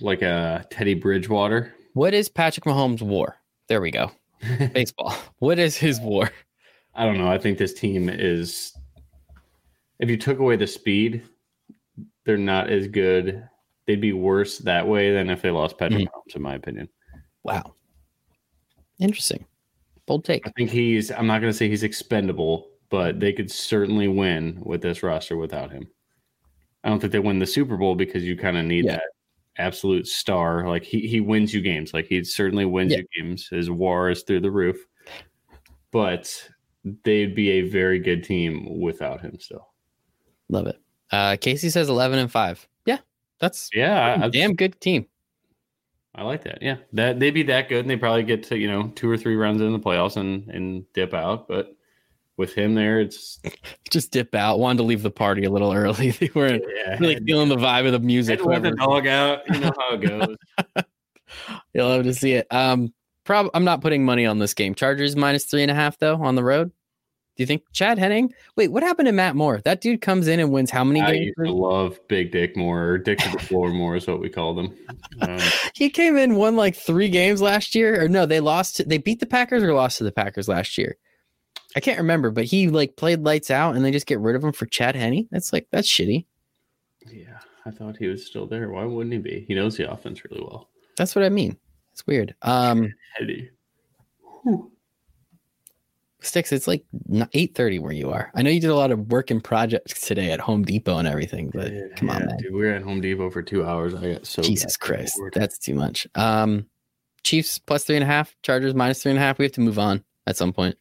Like 0.00 0.22
a 0.22 0.64
Teddy 0.70 0.94
Bridgewater. 0.94 1.74
What 1.94 2.12
is 2.14 2.28
Patrick 2.28 2.64
Mahomes' 2.64 3.02
war? 3.02 3.36
There 3.68 3.80
we 3.80 3.90
go. 3.90 4.10
Baseball. 4.72 5.14
What 5.38 5.58
is 5.58 5.76
his 5.76 6.00
war? 6.00 6.30
I 6.94 7.04
don't 7.04 7.18
know. 7.18 7.30
I 7.30 7.38
think 7.38 7.58
this 7.58 7.74
team 7.74 8.08
is. 8.08 8.72
If 9.98 10.10
you 10.10 10.16
took 10.16 10.38
away 10.38 10.56
the 10.56 10.66
speed, 10.66 11.22
they're 12.24 12.36
not 12.36 12.68
as 12.70 12.86
good. 12.86 13.48
They'd 13.86 14.00
be 14.00 14.12
worse 14.12 14.58
that 14.58 14.86
way 14.86 15.12
than 15.12 15.30
if 15.30 15.40
they 15.40 15.50
lost 15.50 15.78
Patrick 15.78 16.00
hmm. 16.00 16.06
Mahomes, 16.06 16.36
in 16.36 16.42
my 16.42 16.54
opinion. 16.54 16.88
Wow. 17.44 17.74
Interesting. 18.98 19.44
Bold 20.06 20.24
take. 20.24 20.46
I 20.46 20.50
think 20.56 20.70
he's. 20.70 21.10
I'm 21.10 21.26
not 21.26 21.40
going 21.40 21.52
to 21.52 21.56
say 21.56 21.68
he's 21.68 21.82
expendable, 21.82 22.68
but 22.90 23.20
they 23.20 23.32
could 23.32 23.50
certainly 23.50 24.08
win 24.08 24.60
with 24.64 24.82
this 24.82 25.02
roster 25.02 25.36
without 25.36 25.70
him. 25.70 25.88
I 26.84 26.88
don't 26.88 27.00
think 27.00 27.12
they 27.12 27.18
win 27.18 27.38
the 27.38 27.46
Super 27.46 27.76
Bowl 27.76 27.94
because 27.94 28.24
you 28.24 28.36
kind 28.36 28.56
of 28.56 28.64
need 28.64 28.84
Yeah. 28.84 28.96
that 28.96 29.02
absolute 29.58 30.06
star. 30.06 30.68
Like 30.68 30.82
he 30.84 31.06
he 31.06 31.20
wins 31.20 31.52
you 31.54 31.60
games. 31.60 31.92
Like 31.94 32.06
he 32.06 32.22
certainly 32.24 32.64
wins 32.64 32.92
Yeah. 32.92 32.98
you 33.14 33.22
games. 33.22 33.48
His 33.48 33.70
WAR 33.70 34.10
is 34.10 34.22
through 34.22 34.40
the 34.40 34.50
roof, 34.50 34.76
but 35.90 36.50
they'd 37.04 37.34
be 37.34 37.50
a 37.50 37.62
very 37.62 37.98
good 37.98 38.22
team 38.24 38.80
without 38.80 39.20
him. 39.20 39.38
Still, 39.40 39.68
Love 40.48 40.66
it. 40.68 40.80
Uh, 41.10 41.36
Casey 41.40 41.70
says 41.70 41.88
11 41.88 42.18
and 42.18 42.30
5. 42.30 42.68
Yeah, 42.84 42.98
that's 43.38 43.70
yeah, 43.72 44.18
I, 44.22 44.28
damn 44.28 44.54
good 44.54 44.80
team. 44.80 45.06
I 46.14 46.22
like 46.22 46.44
that. 46.44 46.62
Yeah, 46.62 46.76
that 46.94 47.20
they'd 47.20 47.30
be 47.30 47.42
that 47.44 47.68
good, 47.68 47.80
and 47.80 47.90
they 47.90 47.96
probably 47.96 48.22
get 48.22 48.42
to 48.44 48.56
you 48.58 48.68
know 48.70 48.88
two 48.94 49.10
or 49.10 49.18
three 49.18 49.36
runs 49.36 49.60
in 49.60 49.72
the 49.72 49.78
playoffs 49.78 50.16
and 50.16 50.48
and 50.48 50.90
dip 50.94 51.12
out. 51.12 51.46
But 51.46 51.75
with 52.36 52.52
him 52.54 52.74
there, 52.74 53.00
it's 53.00 53.38
Just 53.90 54.12
dip 54.12 54.34
out. 54.34 54.58
Wanted 54.58 54.78
to 54.78 54.82
leave 54.84 55.02
the 55.02 55.10
party 55.10 55.44
a 55.44 55.50
little 55.50 55.72
early. 55.72 56.10
They 56.20 56.30
weren't 56.34 56.64
yeah, 56.74 56.98
really 56.98 57.16
feeling 57.24 57.48
the 57.48 57.56
vibe 57.56 57.86
of 57.86 57.92
the 57.92 57.98
music. 58.00 58.44
Let 58.44 58.62
the 58.62 58.72
dog 58.72 59.06
out. 59.06 59.40
You 59.52 59.60
know 59.60 59.72
how 59.78 59.94
it 59.94 60.00
goes. 60.02 60.36
You'll 61.74 61.88
love 61.88 62.04
to 62.04 62.14
see 62.14 62.32
it. 62.32 62.46
Um, 62.50 62.92
prob- 63.24 63.50
I'm 63.54 63.64
not 63.64 63.80
putting 63.80 64.04
money 64.04 64.26
on 64.26 64.38
this 64.38 64.54
game. 64.54 64.74
Chargers 64.74 65.16
minus 65.16 65.44
three 65.44 65.62
and 65.62 65.70
a 65.70 65.74
half 65.74 65.98
though 65.98 66.16
on 66.22 66.34
the 66.34 66.44
road. 66.44 66.70
Do 67.36 67.42
you 67.42 67.46
think 67.46 67.64
Chad 67.72 67.98
Henning? 67.98 68.32
Wait, 68.56 68.68
what 68.72 68.82
happened 68.82 69.06
to 69.06 69.12
Matt 69.12 69.36
Moore? 69.36 69.60
That 69.66 69.82
dude 69.82 70.00
comes 70.00 70.26
in 70.26 70.40
and 70.40 70.50
wins 70.52 70.70
how 70.70 70.84
many 70.84 71.02
I 71.02 71.12
games? 71.12 71.34
to 71.44 71.52
love 71.52 71.98
Big 72.08 72.32
Dick 72.32 72.56
Moore, 72.56 72.82
or 72.82 72.98
Dick 72.98 73.18
to 73.18 73.30
the 73.30 73.38
Floor 73.38 73.68
Moore 73.68 73.96
is 73.96 74.06
what 74.06 74.20
we 74.20 74.30
call 74.30 74.54
them. 74.54 74.74
Um, 75.20 75.38
He 75.74 75.90
came 75.90 76.16
in, 76.16 76.36
won 76.36 76.56
like 76.56 76.74
three 76.74 77.10
games 77.10 77.42
last 77.42 77.74
year, 77.74 78.02
or 78.02 78.08
no, 78.08 78.24
they 78.24 78.40
lost. 78.40 78.88
They 78.88 78.96
beat 78.96 79.20
the 79.20 79.26
Packers 79.26 79.62
or 79.62 79.74
lost 79.74 79.98
to 79.98 80.04
the 80.04 80.12
Packers 80.12 80.48
last 80.48 80.78
year. 80.78 80.96
I 81.76 81.80
can't 81.80 81.98
remember, 81.98 82.30
but 82.30 82.44
he 82.44 82.68
like 82.68 82.96
played 82.96 83.20
lights 83.22 83.50
out, 83.50 83.76
and 83.76 83.84
they 83.84 83.90
just 83.92 84.06
get 84.06 84.18
rid 84.18 84.34
of 84.34 84.42
him 84.42 84.52
for 84.52 84.66
Chad 84.66 84.96
Henne. 84.96 85.28
That's 85.30 85.52
like 85.52 85.68
that's 85.70 85.86
shitty. 85.88 86.24
yeah, 87.12 87.38
I 87.66 87.70
thought 87.70 87.96
he 87.98 88.06
was 88.08 88.26
still 88.26 88.46
there. 88.46 88.70
Why 88.70 88.84
wouldn't 88.84 89.12
he 89.12 89.18
be? 89.18 89.44
He 89.46 89.54
knows 89.54 89.76
the 89.76 89.90
offense 89.90 90.22
really 90.24 90.40
well. 90.42 90.70
That's 90.96 91.14
what 91.14 91.24
I 91.24 91.28
mean. 91.28 91.56
It's 91.92 92.06
weird. 92.06 92.34
Um, 92.42 92.92
Eddie. 93.20 93.50
Stix. 96.22 96.50
It's 96.52 96.66
like 96.66 96.84
eight 97.34 97.54
thirty 97.54 97.78
where 97.78 97.92
you 97.92 98.10
are. 98.10 98.30
I 98.34 98.42
know 98.42 98.50
you 98.50 98.60
did 98.60 98.70
a 98.70 98.74
lot 98.74 98.90
of 98.90 99.10
work 99.12 99.30
and 99.30 99.42
projects 99.44 100.00
today 100.00 100.32
at 100.32 100.40
Home 100.40 100.64
Depot 100.64 100.98
and 100.98 101.06
everything, 101.06 101.50
but 101.52 101.72
Yeah, 101.72 101.82
come 101.96 102.10
on, 102.10 102.26
man. 102.26 102.36
dude, 102.38 102.52
we 102.52 102.60
were 102.60 102.72
at 102.72 102.82
Home 102.82 103.00
Depot 103.00 103.30
for 103.30 103.42
two 103.42 103.64
hours. 103.64 103.94
I 103.94 104.14
got 104.14 104.26
so 104.26 104.42
Jesus 104.42 104.76
Christ, 104.76 105.16
bored. 105.18 105.34
that's 105.36 105.58
too 105.58 105.74
much. 105.74 106.06
Um, 106.14 106.66
Chiefs 107.22 107.58
plus 107.58 107.84
three 107.84 107.96
and 107.96 108.02
a 108.02 108.06
half, 108.06 108.34
Chargers 108.42 108.74
minus 108.74 109.02
three 109.02 109.10
and 109.12 109.18
a 109.18 109.22
half. 109.22 109.38
We 109.38 109.44
have 109.44 109.52
to 109.52 109.60
move 109.60 109.78
on 109.78 110.02
at 110.26 110.36
some 110.36 110.52
point. 110.52 110.76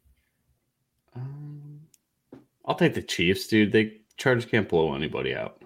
I'll 2.66 2.76
take 2.76 2.94
the 2.94 3.02
Chiefs, 3.02 3.48
dude. 3.48 3.72
They 3.72 3.98
Chargers 4.18 4.46
can't 4.46 4.68
blow 4.68 4.96
anybody 4.96 5.36
out. 5.36 5.62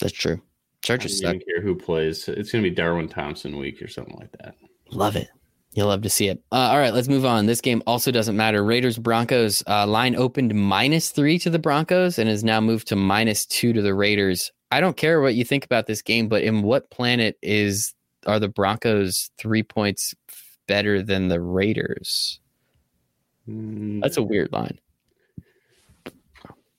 That's 0.00 0.12
true. 0.12 0.34
I 0.36 0.86
Chargers 0.86 1.20
don't 1.20 1.38
suck. 1.38 1.46
care 1.46 1.62
who 1.62 1.74
plays. 1.74 2.28
It's 2.28 2.50
gonna 2.52 2.62
be 2.62 2.70
Darwin 2.70 3.08
Thompson 3.08 3.56
week 3.56 3.80
or 3.82 3.88
something 3.88 4.16
like 4.18 4.32
that. 4.40 4.56
Love 4.90 5.16
it. 5.16 5.28
You'll 5.74 5.88
love 5.88 6.02
to 6.02 6.10
see 6.10 6.28
it. 6.28 6.42
Uh, 6.52 6.56
all 6.70 6.78
right, 6.78 6.92
let's 6.92 7.08
move 7.08 7.24
on. 7.24 7.46
This 7.46 7.62
game 7.62 7.82
also 7.86 8.10
doesn't 8.10 8.36
matter. 8.36 8.62
Raiders 8.62 8.98
Broncos 8.98 9.62
uh, 9.66 9.86
line 9.86 10.14
opened 10.16 10.54
minus 10.54 11.10
three 11.10 11.38
to 11.38 11.48
the 11.48 11.58
Broncos 11.58 12.18
and 12.18 12.28
has 12.28 12.44
now 12.44 12.60
moved 12.60 12.88
to 12.88 12.96
minus 12.96 13.46
two 13.46 13.72
to 13.72 13.80
the 13.80 13.94
Raiders. 13.94 14.52
I 14.70 14.80
don't 14.80 14.98
care 14.98 15.22
what 15.22 15.34
you 15.34 15.44
think 15.46 15.64
about 15.64 15.86
this 15.86 16.02
game, 16.02 16.28
but 16.28 16.42
in 16.42 16.60
what 16.62 16.90
planet 16.90 17.38
is 17.42 17.94
are 18.26 18.38
the 18.38 18.48
Broncos 18.48 19.30
three 19.38 19.62
points 19.62 20.14
better 20.66 21.00
than 21.02 21.28
the 21.28 21.40
Raiders? 21.40 22.38
Mm, 23.48 24.02
That's 24.02 24.18
a 24.18 24.22
weird 24.22 24.52
line. 24.52 24.78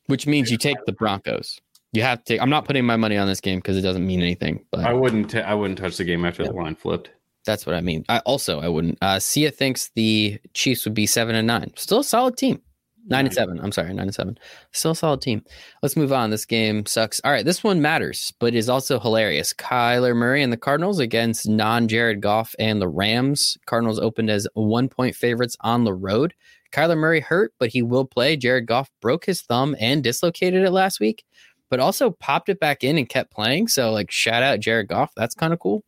Which 0.07 0.27
means 0.27 0.51
you 0.51 0.57
take 0.57 0.77
the 0.85 0.91
Broncos. 0.91 1.59
You 1.93 2.01
have 2.01 2.23
to. 2.25 2.39
I'm 2.39 2.49
not 2.49 2.65
putting 2.65 2.85
my 2.85 2.97
money 2.97 3.17
on 3.17 3.27
this 3.27 3.39
game 3.39 3.59
because 3.59 3.77
it 3.77 3.81
doesn't 3.81 4.05
mean 4.05 4.21
anything. 4.21 4.65
But 4.71 4.81
I 4.85 4.93
wouldn't. 4.93 5.29
T- 5.31 5.39
I 5.39 5.53
wouldn't 5.53 5.77
touch 5.79 5.97
the 5.97 6.03
game 6.03 6.25
after 6.25 6.43
the 6.43 6.51
line 6.51 6.75
flipped. 6.75 7.11
That's 7.45 7.65
what 7.65 7.75
I 7.75 7.81
mean. 7.81 8.03
I 8.09 8.19
also 8.19 8.59
I 8.59 8.67
wouldn't. 8.67 8.97
Uh 9.01 9.19
Sia 9.19 9.51
thinks 9.51 9.91
the 9.95 10.39
Chiefs 10.53 10.85
would 10.85 10.93
be 10.93 11.05
seven 11.05 11.35
and 11.35 11.47
nine. 11.47 11.71
Still 11.75 11.99
a 11.99 12.03
solid 12.03 12.35
team. 12.35 12.61
Nine 13.05 13.25
and 13.25 13.33
seven. 13.33 13.59
I'm 13.59 13.73
sorry, 13.73 13.93
nine 13.93 14.07
and 14.07 14.15
seven. 14.15 14.37
Still 14.71 14.91
a 14.91 14.95
solid 14.95 15.21
team. 15.21 15.43
Let's 15.81 15.97
move 15.97 16.13
on. 16.13 16.29
This 16.29 16.45
game 16.45 16.85
sucks. 16.85 17.19
All 17.25 17.31
right, 17.31 17.43
this 17.43 17.61
one 17.61 17.81
matters, 17.81 18.33
but 18.39 18.55
is 18.55 18.69
also 18.69 18.97
hilarious. 18.97 19.53
Kyler 19.53 20.15
Murray 20.15 20.41
and 20.41 20.53
the 20.53 20.57
Cardinals 20.57 20.99
against 20.99 21.47
non-Jared 21.47 22.21
Goff 22.21 22.55
and 22.59 22.81
the 22.81 22.87
Rams. 22.87 23.57
Cardinals 23.65 23.99
opened 23.99 24.29
as 24.29 24.47
one 24.53 24.87
point 24.87 25.15
favorites 25.15 25.57
on 25.59 25.83
the 25.83 25.93
road. 25.93 26.33
Kyler 26.73 26.97
Murray 26.97 27.21
hurt, 27.21 27.53
but 27.59 27.69
he 27.69 27.81
will 27.81 28.05
play. 28.05 28.35
Jared 28.35 28.65
Goff 28.65 28.89
broke 29.01 29.25
his 29.25 29.41
thumb 29.41 29.75
and 29.79 30.03
dislocated 30.03 30.63
it 30.63 30.71
last 30.71 30.99
week, 30.99 31.23
but 31.69 31.79
also 31.79 32.11
popped 32.11 32.49
it 32.49 32.59
back 32.59 32.83
in 32.83 32.97
and 32.97 33.07
kept 33.07 33.31
playing. 33.31 33.67
So, 33.67 33.91
like, 33.91 34.11
shout 34.11 34.43
out 34.43 34.59
Jared 34.59 34.89
Goff. 34.89 35.11
That's 35.15 35.35
kind 35.35 35.53
of 35.53 35.59
cool 35.59 35.83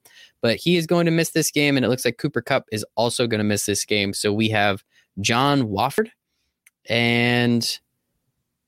but 0.46 0.58
he 0.58 0.78
is 0.78 0.86
going 0.86 1.06
to 1.06 1.12
miss 1.12 1.32
this 1.32 1.50
game, 1.50 1.76
and 1.76 1.84
it 1.84 1.90
looks 1.90 2.06
like 2.06 2.20
Cooper 2.20 2.40
Kupp 2.40 2.66
is 2.72 2.86
also 2.94 3.26
going 3.26 3.40
to 3.40 3.44
miss 3.44 3.66
this 3.66 3.84
game. 3.84 4.14
So 4.14 4.32
we 4.32 4.48
have 4.50 4.84
John 5.20 5.70
Wolford 5.70 6.12
and 6.88 7.68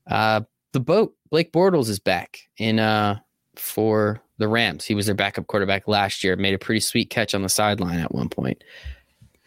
uh, 0.08 0.40
the 0.72 0.80
boat. 0.80 1.14
Blake 1.30 1.52
Bortles 1.52 1.88
is 1.88 2.00
back 2.00 2.40
in 2.56 2.80
uh, 2.80 3.20
for 3.54 4.20
the 4.38 4.48
Rams. 4.48 4.86
He 4.86 4.96
was 4.96 5.06
their 5.06 5.14
backup 5.14 5.46
quarterback 5.46 5.86
last 5.86 6.24
year. 6.24 6.34
Made 6.34 6.54
a 6.54 6.58
pretty 6.58 6.80
sweet 6.80 7.10
catch 7.10 7.32
on 7.32 7.42
the 7.42 7.48
sideline 7.48 8.00
at 8.00 8.12
one 8.12 8.28
point. 8.28 8.64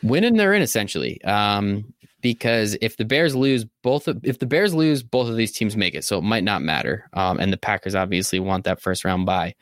Winning, 0.01 0.38
they're 0.38 0.53
in 0.53 0.61
essentially. 0.61 1.22
Um, 1.26 1.93
because 2.22 2.78
if 2.82 2.97
the 2.97 3.05
Bears 3.05 3.36
lose, 3.36 3.65
both 3.84 4.07
of, 4.07 4.19
if 4.24 4.39
the 4.39 4.45
Bears 4.45 4.74
lose, 4.74 5.03
both 5.03 5.28
of 5.28 5.36
these 5.36 5.51
teams 5.51 5.76
make 5.76 5.95
it. 5.95 6.03
So 6.03 6.17
it 6.17 6.24
might 6.24 6.43
not 6.43 6.61
matter. 6.61 7.09
Um, 7.13 7.39
and 7.39 7.51
the 7.51 7.57
Packers 7.57 7.95
obviously 7.95 8.39
want 8.39 8.63
that 8.65 8.82
first 8.82 9.03
round 9.03 9.26
bye. 9.26 9.55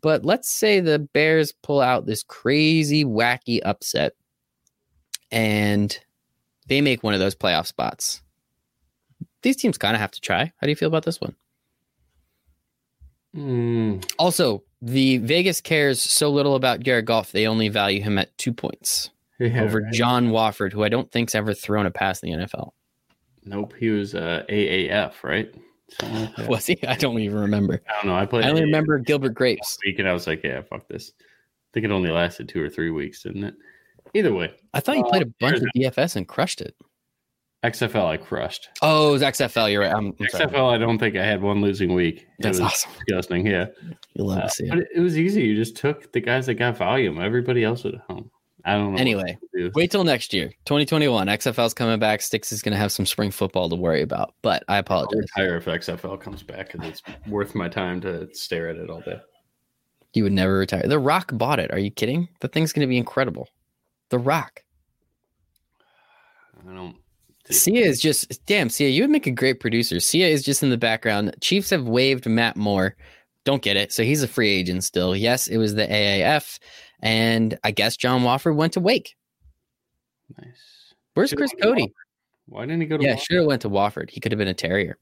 But 0.00 0.24
let's 0.24 0.48
say 0.48 0.80
the 0.80 0.98
Bears 0.98 1.52
pull 1.52 1.80
out 1.80 2.06
this 2.06 2.22
crazy, 2.22 3.04
wacky 3.04 3.60
upset 3.64 4.14
and 5.30 5.98
they 6.66 6.80
make 6.80 7.02
one 7.02 7.14
of 7.14 7.20
those 7.20 7.34
playoff 7.34 7.66
spots. 7.66 8.22
These 9.42 9.56
teams 9.56 9.78
kind 9.78 9.94
of 9.94 10.00
have 10.00 10.12
to 10.12 10.20
try. 10.20 10.44
How 10.44 10.66
do 10.66 10.70
you 10.70 10.76
feel 10.76 10.88
about 10.88 11.04
this 11.04 11.20
one? 11.20 11.34
Mm, 13.36 14.04
Also, 14.18 14.62
the 14.80 15.18
Vegas 15.18 15.60
cares 15.60 16.00
so 16.00 16.30
little 16.30 16.54
about 16.54 16.80
Jared 16.80 17.06
Goff, 17.06 17.32
they 17.32 17.46
only 17.46 17.68
value 17.68 18.02
him 18.02 18.18
at 18.18 18.36
two 18.36 18.52
points 18.52 19.10
yeah, 19.38 19.62
over 19.62 19.80
right. 19.80 19.92
John 19.92 20.30
Wolford, 20.30 20.72
who 20.72 20.84
I 20.84 20.88
don't 20.88 21.10
think's 21.10 21.34
ever 21.34 21.54
thrown 21.54 21.86
a 21.86 21.90
pass 21.90 22.22
in 22.22 22.30
the 22.38 22.46
NFL. 22.46 22.70
Nope, 23.44 23.74
he 23.78 23.88
was 23.90 24.14
uh, 24.14 24.44
AAF, 24.48 25.22
right? 25.24 25.52
Like. 26.02 26.48
Was 26.48 26.66
he? 26.66 26.78
I 26.86 26.94
don't 26.96 27.18
even 27.18 27.38
remember. 27.38 27.80
I 27.88 27.92
don't 27.94 28.06
know. 28.06 28.16
I 28.16 28.24
played. 28.24 28.44
I 28.44 28.48
only 28.50 28.62
AAF 28.62 28.64
remember 28.66 28.98
Gilbert 28.98 29.34
Grapes. 29.34 29.78
week, 29.84 29.98
and 29.98 30.08
I 30.08 30.12
was 30.12 30.26
like, 30.26 30.42
"Yeah, 30.44 30.62
fuck 30.62 30.88
this." 30.88 31.12
I 31.20 31.24
think 31.74 31.84
it 31.84 31.90
only 31.90 32.10
lasted 32.10 32.48
two 32.48 32.62
or 32.62 32.68
three 32.70 32.90
weeks, 32.90 33.22
didn't 33.22 33.44
it? 33.44 33.54
Either 34.14 34.32
way, 34.32 34.52
I 34.74 34.80
thought 34.80 34.96
you 34.96 35.04
Uh, 35.04 35.08
played 35.10 35.22
a 35.22 35.26
bunch 35.40 35.56
of 35.58 35.64
DFS 35.76 36.16
and 36.16 36.26
crushed 36.28 36.60
it. 36.60 36.74
XFL 37.64 38.06
I 38.06 38.16
crushed. 38.16 38.68
Oh, 38.82 39.10
it 39.10 39.12
was 39.12 39.22
XFL. 39.22 39.70
You're 39.70 39.82
right. 39.82 39.92
I'm, 39.94 40.12
I'm 40.18 40.28
sorry. 40.30 40.46
XFL 40.46 40.74
I 40.74 40.78
don't 40.78 40.98
think 40.98 41.14
I 41.16 41.24
had 41.24 41.40
one 41.42 41.60
losing 41.60 41.94
week. 41.94 42.26
That's 42.40 42.58
was 42.58 42.72
awesome. 42.72 42.90
disgusting. 43.06 43.46
Yeah, 43.46 43.66
You'll 44.14 44.28
love 44.28 44.38
Uh, 44.38 44.42
to 44.42 44.50
see 44.50 44.64
it. 44.66 44.74
it, 44.78 44.88
it 44.96 45.00
was 45.00 45.16
easy. 45.18 45.42
You 45.42 45.54
just 45.54 45.76
took 45.76 46.12
the 46.12 46.20
guys 46.20 46.46
that 46.46 46.54
got 46.54 46.76
volume. 46.76 47.20
Everybody 47.20 47.62
else 47.64 47.84
was 47.84 47.94
at 47.94 48.00
home. 48.08 48.30
I 48.64 48.74
don't 48.74 48.94
know. 48.94 48.98
Anyway, 49.00 49.38
do. 49.54 49.70
Wait 49.74 49.90
till 49.90 50.04
next 50.04 50.32
year, 50.32 50.48
2021. 50.66 51.26
XFL's 51.26 51.74
coming 51.74 51.98
back. 51.98 52.20
Stix 52.20 52.52
is 52.52 52.62
going 52.62 52.72
to 52.72 52.78
have 52.78 52.92
some 52.92 53.06
spring 53.06 53.30
football 53.30 53.68
to 53.68 53.76
worry 53.76 54.02
about, 54.02 54.34
but 54.42 54.62
I 54.68 54.74
I'll 54.74 54.80
apologize. 54.80 55.20
retire 55.36 55.56
if 55.56 55.64
XFL 55.64 56.20
comes 56.20 56.42
back 56.42 56.72
because 56.72 56.88
it's 56.88 57.02
worth 57.26 57.54
my 57.54 57.68
time 57.68 58.00
to 58.02 58.32
stare 58.34 58.68
at 58.68 58.76
it 58.76 58.88
all 58.88 59.00
day. 59.00 59.20
You 60.14 60.24
would 60.24 60.32
never 60.32 60.58
retire. 60.58 60.86
The 60.86 60.98
Rock 60.98 61.30
bought 61.34 61.58
it. 61.58 61.72
Are 61.72 61.78
you 61.78 61.90
kidding? 61.90 62.28
The 62.40 62.48
thing's 62.48 62.72
going 62.72 62.82
to 62.86 62.90
be 62.90 62.98
incredible. 62.98 63.48
The 64.10 64.18
Rock. 64.18 64.62
I 66.68 66.72
don't. 66.74 66.96
Sia 67.50 67.80
is 67.84 68.00
just 68.00 68.44
damn. 68.46 68.68
Sia, 68.68 68.88
you 68.88 69.02
would 69.02 69.10
make 69.10 69.26
a 69.26 69.32
great 69.32 69.58
producer. 69.58 69.98
Sia 70.00 70.28
is 70.28 70.44
just 70.44 70.62
in 70.62 70.70
the 70.70 70.76
background. 70.76 71.34
Chiefs 71.40 71.70
have 71.70 71.88
waived 71.88 72.26
Matt 72.26 72.56
Moore. 72.56 72.94
Don't 73.44 73.62
get 73.62 73.76
it. 73.76 73.92
So 73.92 74.04
he's 74.04 74.22
a 74.22 74.28
free 74.28 74.50
agent 74.50 74.84
still. 74.84 75.16
Yes, 75.16 75.48
it 75.48 75.56
was 75.56 75.74
the 75.74 75.86
AAF, 75.86 76.60
and 77.02 77.58
I 77.64 77.72
guess 77.72 77.96
John 77.96 78.22
Wolford 78.22 78.56
went 78.56 78.72
to 78.74 78.80
Wake. 78.80 79.16
Nice. 80.38 80.94
Where's 81.14 81.30
Should've 81.30 81.50
Chris 81.50 81.54
Cody? 81.60 81.92
Why 82.46 82.62
didn't 82.62 82.80
he 82.80 82.86
go 82.86 82.96
to? 82.96 83.04
Yeah, 83.04 83.14
Wofford? 83.14 83.20
should 83.20 83.36
have 83.38 83.46
went 83.46 83.62
to 83.62 83.70
Wofford. 83.70 84.10
He 84.10 84.20
could 84.20 84.32
have 84.32 84.38
been 84.38 84.48
a 84.48 84.54
Terrier. 84.54 84.98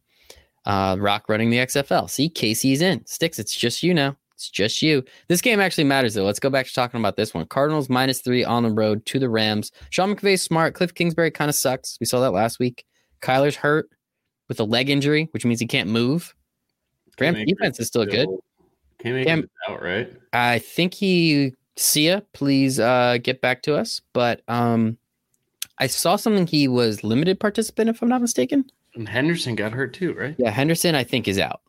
Uh, 0.64 0.96
Rock 0.98 1.28
running 1.28 1.50
the 1.50 1.58
XFL. 1.58 2.10
See, 2.10 2.28
Casey's 2.28 2.82
in. 2.82 3.00
Stix. 3.00 3.38
It's 3.38 3.54
just 3.54 3.82
you 3.82 3.94
now. 3.94 4.16
It's 4.34 4.50
just 4.50 4.82
you. 4.82 5.04
This 5.28 5.40
game 5.40 5.60
actually 5.60 5.84
matters 5.84 6.14
though. 6.14 6.24
Let's 6.24 6.40
go 6.40 6.50
back 6.50 6.66
to 6.66 6.72
talking 6.72 6.98
about 6.98 7.16
this 7.16 7.34
one. 7.34 7.46
Cardinals 7.46 7.88
minus 7.88 8.20
three 8.20 8.44
on 8.44 8.62
the 8.62 8.70
road 8.70 9.04
to 9.06 9.18
the 9.18 9.28
Rams. 9.28 9.70
Sean 9.90 10.14
McVay's 10.14 10.42
smart. 10.42 10.74
Cliff 10.74 10.94
Kingsbury 10.94 11.30
kind 11.30 11.48
of 11.48 11.54
sucks. 11.54 11.98
We 12.00 12.06
saw 12.06 12.20
that 12.20 12.32
last 12.32 12.58
week. 12.58 12.84
Kyler's 13.20 13.56
hurt 13.56 13.90
with 14.48 14.58
a 14.58 14.64
leg 14.64 14.88
injury, 14.88 15.28
which 15.32 15.44
means 15.44 15.60
he 15.60 15.66
can't 15.66 15.90
move. 15.90 16.34
Rams 17.18 17.44
defense 17.46 17.78
is 17.80 17.88
still 17.88 18.06
good. 18.06 18.28
Cam 18.98 19.16
Akers 19.16 19.44
out, 19.68 19.82
right? 19.82 20.10
I 20.32 20.58
think 20.58 20.94
he 20.94 21.54
Sia, 21.76 22.22
please 22.32 22.78
uh, 22.80 23.18
get 23.22 23.40
back 23.40 23.62
to 23.62 23.76
us. 23.76 24.00
But 24.12 24.42
um, 24.48 24.98
I 25.78 25.86
saw 25.86 26.16
something 26.16 26.46
he 26.46 26.68
was 26.68 27.02
limited 27.04 27.40
participant, 27.40 27.90
if 27.90 28.02
I'm 28.02 28.08
not 28.08 28.20
mistaken. 28.20 28.64
And 28.94 29.08
Henderson 29.08 29.54
got 29.54 29.72
hurt 29.72 29.94
too, 29.94 30.14
right? 30.14 30.34
Yeah, 30.38 30.50
Henderson, 30.50 30.94
I 30.94 31.04
think, 31.04 31.28
is 31.28 31.38
out. 31.38 31.60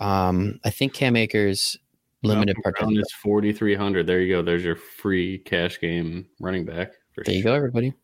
Um, 0.00 0.58
I 0.64 0.70
think 0.70 0.92
Cam 0.92 1.16
Akers 1.16 1.78
limited 2.22 2.56
Malcolm 2.56 2.72
participant. 2.72 2.98
is 2.98 3.12
forty 3.22 3.52
three 3.52 3.76
hundred. 3.76 4.06
There 4.06 4.20
you 4.20 4.34
go. 4.34 4.42
There's 4.42 4.64
your 4.64 4.76
free 4.76 5.38
cash 5.38 5.80
game 5.80 6.26
running 6.40 6.64
back. 6.64 6.92
For 7.14 7.22
There 7.22 7.34
you 7.34 7.44
go, 7.44 7.54
everybody. 7.54 7.94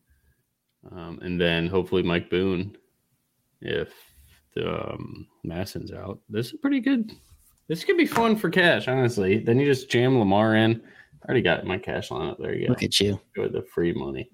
Um, 0.89 1.19
and 1.21 1.39
then 1.39 1.67
hopefully 1.67 2.01
Mike 2.01 2.29
Boone, 2.29 2.75
if 3.59 3.93
the 4.55 4.91
um, 4.93 5.27
Mattison's 5.43 5.91
out. 5.91 6.19
This 6.29 6.47
is 6.47 6.59
pretty 6.61 6.79
good. 6.79 7.11
This 7.67 7.83
could 7.83 7.97
be 7.97 8.05
fun 8.05 8.35
for 8.35 8.49
cash, 8.49 8.87
honestly. 8.87 9.39
Then 9.39 9.59
you 9.59 9.65
just 9.65 9.89
jam 9.89 10.17
Lamar 10.17 10.55
in. 10.55 10.81
I 11.23 11.25
already 11.25 11.41
got 11.41 11.65
my 11.65 11.77
cash 11.77 12.09
lineup. 12.09 12.37
There 12.39 12.55
you 12.55 12.67
go. 12.67 12.71
Look 12.71 12.83
at 12.83 12.99
you. 12.99 13.19
Enjoy 13.35 13.49
the 13.51 13.63
free 13.63 13.93
money. 13.93 14.29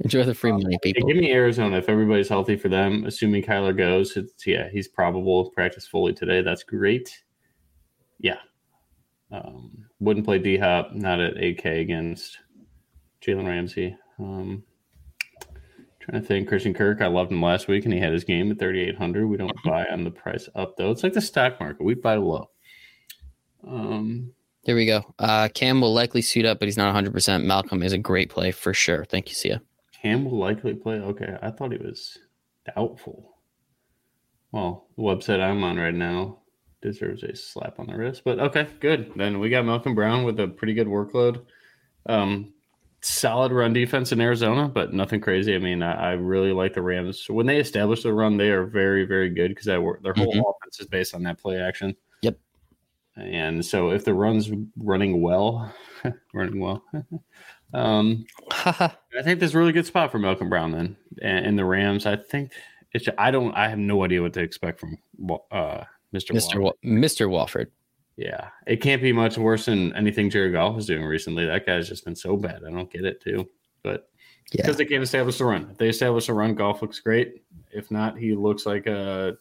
Enjoy 0.00 0.24
the 0.24 0.34
free 0.34 0.52
money, 0.52 0.78
people. 0.82 1.06
give 1.06 1.16
me 1.16 1.30
Arizona 1.30 1.76
if 1.76 1.88
everybody's 1.88 2.28
healthy 2.28 2.56
for 2.56 2.68
them. 2.68 3.04
Assuming 3.04 3.42
Kyler 3.42 3.76
goes, 3.76 4.16
it's 4.16 4.46
yeah, 4.46 4.68
he's 4.70 4.88
probable 4.88 5.44
to 5.44 5.50
practice 5.50 5.86
fully 5.86 6.14
today. 6.14 6.40
That's 6.40 6.62
great. 6.62 7.22
Yeah, 8.18 8.38
um, 9.30 9.84
wouldn't 9.98 10.24
play 10.24 10.38
D 10.38 10.56
Hop, 10.56 10.94
not 10.94 11.20
at 11.20 11.42
AK 11.42 11.66
against 11.66 12.38
Jalen 13.22 13.46
Ramsey. 13.46 13.94
Um, 14.18 14.62
Trying 16.00 16.22
to 16.22 16.26
think, 16.26 16.48
Christian 16.48 16.72
Kirk. 16.72 17.02
I 17.02 17.06
loved 17.08 17.30
him 17.30 17.42
last 17.42 17.68
week, 17.68 17.84
and 17.84 17.92
he 17.92 18.00
had 18.00 18.12
his 18.14 18.24
game 18.24 18.50
at 18.50 18.58
3,800. 18.58 19.26
We 19.26 19.36
don't 19.36 19.52
buy 19.64 19.84
on 19.86 20.02
the 20.02 20.10
price 20.10 20.48
up 20.54 20.76
though. 20.76 20.90
It's 20.90 21.02
like 21.02 21.12
the 21.12 21.20
stock 21.20 21.60
market. 21.60 21.84
We 21.84 21.94
buy 21.94 22.16
low. 22.16 22.48
Um, 23.68 24.32
Here 24.62 24.76
we 24.76 24.86
go. 24.86 25.02
Uh, 25.18 25.48
Cam 25.54 25.80
will 25.80 25.94
likely 25.94 26.20
suit 26.22 26.44
up, 26.44 26.58
but 26.58 26.66
he's 26.68 26.76
not 26.76 26.94
100%. 26.94 27.44
Malcolm 27.44 27.82
is 27.82 27.92
a 27.92 27.98
great 27.98 28.28
play 28.30 28.50
for 28.50 28.74
sure. 28.74 29.04
Thank 29.06 29.28
you, 29.28 29.34
Sia. 29.34 29.62
Cam 30.02 30.24
will 30.24 30.38
likely 30.38 30.74
play. 30.74 30.96
Okay, 30.96 31.36
I 31.42 31.50
thought 31.50 31.72
he 31.72 31.78
was 31.78 32.18
doubtful. 32.74 33.36
Well, 34.52 34.86
the 34.96 35.02
website 35.02 35.40
I'm 35.40 35.62
on 35.64 35.76
right 35.78 35.94
now 35.94 36.38
deserves 36.82 37.22
a 37.22 37.34
slap 37.36 37.78
on 37.78 37.86
the 37.86 37.96
wrist, 37.96 38.22
but 38.24 38.38
okay, 38.38 38.66
good. 38.80 39.12
Then 39.16 39.38
we 39.38 39.48
got 39.50 39.64
Malcolm 39.64 39.94
Brown 39.94 40.24
with 40.24 40.40
a 40.40 40.48
pretty 40.48 40.74
good 40.74 40.86
workload. 40.88 41.44
Um, 42.06 42.52
solid 43.02 43.52
run 43.52 43.72
defense 43.72 44.12
in 44.12 44.20
Arizona, 44.20 44.68
but 44.68 44.92
nothing 44.92 45.20
crazy. 45.20 45.54
I 45.54 45.58
mean, 45.58 45.82
I, 45.82 45.92
I 45.92 46.12
really 46.12 46.52
like 46.52 46.74
the 46.74 46.82
Rams. 46.82 47.26
When 47.28 47.46
they 47.46 47.58
establish 47.58 48.02
the 48.02 48.12
run, 48.12 48.36
they 48.36 48.50
are 48.50 48.64
very, 48.66 49.04
very 49.06 49.30
good 49.30 49.48
because 49.48 49.66
their 49.66 49.80
whole 49.80 49.94
Mhm. 50.34 50.40
offense 50.40 50.80
is 50.80 50.86
based 50.86 51.14
on 51.14 51.22
that 51.24 51.38
play 51.38 51.58
action. 51.60 51.94
And 53.20 53.64
so 53.64 53.90
if 53.90 54.04
the 54.04 54.14
run's 54.14 54.50
running 54.76 55.20
well, 55.20 55.72
running 56.34 56.60
well, 56.60 56.82
um, 57.74 58.24
I 58.50 58.92
think 59.22 59.38
there's 59.40 59.54
a 59.54 59.58
really 59.58 59.72
good 59.72 59.86
spot 59.86 60.10
for 60.10 60.18
Malcolm 60.18 60.48
Brown 60.48 60.72
then, 60.72 60.96
and, 61.22 61.46
and 61.46 61.58
the 61.58 61.64
Rams. 61.64 62.06
I 62.06 62.16
think 62.16 62.52
it's. 62.92 63.08
I 63.18 63.30
don't. 63.30 63.52
I 63.54 63.68
have 63.68 63.78
no 63.78 64.04
idea 64.04 64.22
what 64.22 64.32
to 64.34 64.40
expect 64.40 64.80
from 64.80 64.96
uh, 65.50 65.84
Mr. 66.14 66.32
Mr. 66.32 66.60
Walker. 66.60 66.78
Wa- 66.82 66.90
Mr. 66.90 67.30
Wolford. 67.30 67.70
Yeah, 68.16 68.48
it 68.66 68.82
can't 68.82 69.00
be 69.00 69.12
much 69.12 69.38
worse 69.38 69.64
than 69.66 69.94
anything 69.96 70.28
Jared 70.28 70.52
Goff 70.52 70.78
is 70.78 70.86
doing 70.86 71.04
recently. 71.04 71.46
That 71.46 71.64
guy's 71.64 71.88
just 71.88 72.04
been 72.04 72.16
so 72.16 72.36
bad. 72.36 72.62
I 72.66 72.70
don't 72.70 72.90
get 72.90 73.04
it 73.04 73.22
too, 73.22 73.48
but 73.82 74.10
Yeah. 74.52 74.62
because 74.62 74.76
they 74.76 74.84
can't 74.84 75.02
establish 75.02 75.38
the 75.38 75.46
run. 75.46 75.68
If 75.70 75.78
they 75.78 75.88
establish 75.88 76.28
a 76.28 76.34
run, 76.34 76.54
Goff 76.54 76.82
looks 76.82 77.00
great. 77.00 77.42
If 77.72 77.90
not, 77.90 78.18
he 78.18 78.34
looks 78.34 78.66
like 78.66 78.86
a 78.86 79.38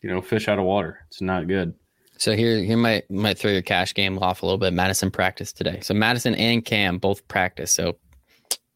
you 0.00 0.08
know 0.08 0.22
fish 0.22 0.48
out 0.48 0.58
of 0.58 0.64
water. 0.64 1.00
It's 1.08 1.20
not 1.20 1.48
good. 1.48 1.74
So 2.18 2.34
here, 2.34 2.58
here 2.62 2.76
might 2.76 3.10
might 3.10 3.38
throw 3.38 3.50
your 3.50 3.62
cash 3.62 3.94
game 3.94 4.18
off 4.18 4.42
a 4.42 4.46
little 4.46 4.58
bit. 4.58 4.72
Mattison 4.72 5.10
practice 5.10 5.52
today. 5.52 5.80
So 5.82 5.94
Mattison 5.94 6.34
and 6.34 6.64
Cam 6.64 6.98
both 6.98 7.26
practice. 7.28 7.70
So 7.70 7.96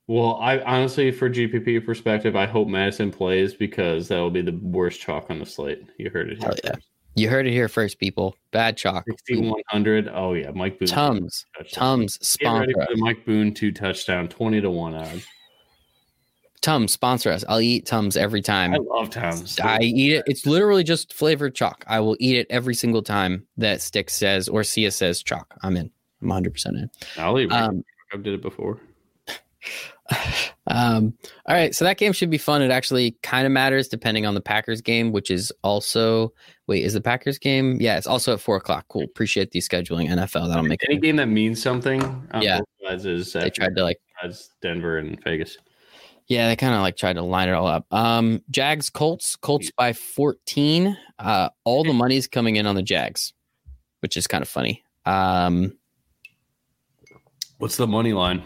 Well, 0.07 0.37
I 0.41 0.61
honestly, 0.61 1.11
for 1.11 1.29
GPP 1.29 1.85
perspective, 1.85 2.37
I 2.37 2.47
hope 2.47 2.69
Mattison 2.69 3.11
plays 3.11 3.55
because 3.55 4.09
that 4.09 4.19
will 4.19 4.31
be 4.31 4.43
the 4.43 4.59
worst 4.63 5.01
chalk 5.01 5.31
on 5.31 5.39
the 5.39 5.47
slate. 5.47 5.83
You 5.99 6.11
heard 6.11 6.31
it 6.31 6.39
here. 6.39 6.49
Hell 6.49 6.57
yeah. 6.65 6.75
you 7.17 7.29
heard 7.29 7.47
it 7.47 7.53
here 7.53 7.69
first, 7.69 7.99
people. 7.99 8.37
Bad 8.53 8.77
chalk. 8.77 9.05
Sixteen 9.09 9.49
one 9.49 9.63
hundred. 9.69 10.09
Oh 10.09 10.35
yeah, 10.35 10.51
Mike 10.53 10.79
Boone. 10.79 10.89
Tums. 10.89 11.45
Tums, 11.73 12.19
Get 12.39 12.49
ready 12.49 12.73
sponsor 12.73 12.87
for 12.87 12.95
the 12.97 13.01
Mike 13.03 13.25
Boone 13.27 13.55
two 13.55 13.73
touchdown, 13.73 14.29
twenty 14.29 14.61
to 14.61 14.71
one 14.71 14.95
odds. 14.95 15.27
Tums, 16.63 16.93
sponsor 16.93 17.31
us. 17.31 17.45
I'll 17.49 17.61
eat 17.61 17.87
Tums 17.87 18.17
every 18.17 18.41
time. 18.41 18.73
I 18.73 18.79
love 18.79 19.11
Tums. 19.11 19.59
I 19.61 19.81
eat 19.81 20.15
it. 20.15 20.23
It's 20.27 20.47
literally 20.47 20.85
just 20.85 21.13
flavored 21.13 21.55
chalk. 21.55 21.85
I 21.89 22.01
will 22.01 22.17
eat 22.21 22.37
it 22.37 22.47
every 22.51 22.75
single 22.75 23.03
time 23.03 23.47
that 23.57 23.81
Stick 23.83 24.09
says 24.11 24.49
or 24.49 24.63
Sia 24.65 24.91
says 24.93 25.23
chalk. 25.23 25.55
I'm 25.63 25.77
in. 25.77 25.91
I'm 26.23 26.29
100% 26.29 26.67
in. 26.69 26.89
I'll 27.19 27.39
eat. 27.41 27.51
Um, 27.53 27.83
I've 28.13 28.23
did 28.23 28.35
it 28.35 28.43
before. 28.43 28.81
um, 30.69 31.15
all 31.47 31.55
right. 31.57 31.75
So 31.75 31.85
that 31.85 31.99
game 31.99 32.13
should 32.13 32.31
be 32.31 32.39
fun. 32.39 32.63
It 32.63 32.71
actually 32.71 33.13
kind 33.23 33.47
of 33.47 33.53
matters 33.53 33.89
depending 33.89 34.27
on 34.27 34.35
the 34.35 34.41
Packers 34.41 34.81
game, 34.81 35.13
which 35.13 35.31
is 35.31 35.53
also, 35.63 36.33
wait, 36.67 36.85
is 36.85 36.93
the 36.95 37.01
Packers 37.01 37.39
game? 37.39 37.79
Yeah, 37.81 37.97
it's 37.99 38.07
also 38.07 38.35
at 38.35 38.41
four 38.41 38.57
o'clock. 38.57 38.87
Cool. 38.89 39.03
Appreciate 39.05 39.51
the 39.51 39.61
scheduling, 39.61 40.09
NFL. 40.09 40.49
That'll 40.49 40.63
make 40.63 40.81
Any 40.89 40.97
it. 40.97 41.03
game 41.03 41.17
that 41.17 41.27
means 41.29 41.61
something. 41.63 42.03
on 42.33 42.43
Yeah. 42.43 42.61
is 42.89 43.33
They 43.33 43.51
tried 43.51 43.75
to 43.77 43.83
like, 43.83 43.99
Denver 44.61 44.99
and 44.99 45.21
Vegas. 45.25 45.57
Yeah, 46.29 46.49
they 46.49 46.57
kind 46.57 46.75
of 46.75 46.81
like 46.81 46.97
tried 46.97 47.15
to 47.15 47.23
line 47.23 47.49
it 47.49 47.53
all 47.53 47.67
up. 47.67 47.87
Um, 47.91 48.43
Jags, 48.51 48.91
Colts, 48.91 49.37
Colts 49.37 49.71
by 49.77 49.93
14. 49.93 50.97
Uh, 51.19 51.49
all 51.65 51.85
the 51.85 51.93
money's 51.93 52.27
coming 52.27 52.57
in 52.57 52.67
on 52.67 52.75
the 52.75 52.83
Jags, 52.83 53.33
which 54.01 54.17
is 54.17 54.27
kind 54.27 54.43
of 54.43 54.49
funny. 54.49 54.83
Um, 55.05 55.77
What's 57.59 57.77
the 57.77 57.87
money 57.87 58.13
line 58.13 58.43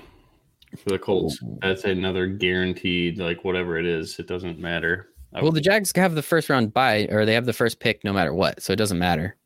for 0.76 0.90
the 0.90 0.98
Colts? 0.98 1.38
That's 1.62 1.84
another 1.84 2.26
guaranteed, 2.26 3.18
like 3.18 3.44
whatever 3.44 3.78
it 3.78 3.86
is. 3.86 4.18
It 4.18 4.26
doesn't 4.26 4.58
matter. 4.58 5.08
I 5.34 5.42
Well, 5.42 5.52
the 5.52 5.60
Jags 5.60 5.92
have 5.96 6.14
the 6.14 6.22
first 6.22 6.50
round 6.50 6.72
bye, 6.74 7.06
or 7.10 7.24
they 7.24 7.34
have 7.34 7.46
the 7.46 7.52
first 7.52 7.80
pick 7.80 8.04
no 8.04 8.12
matter 8.12 8.34
what, 8.34 8.62
so 8.62 8.72
it 8.72 8.76
doesn't 8.76 8.98
matter. 8.98 9.36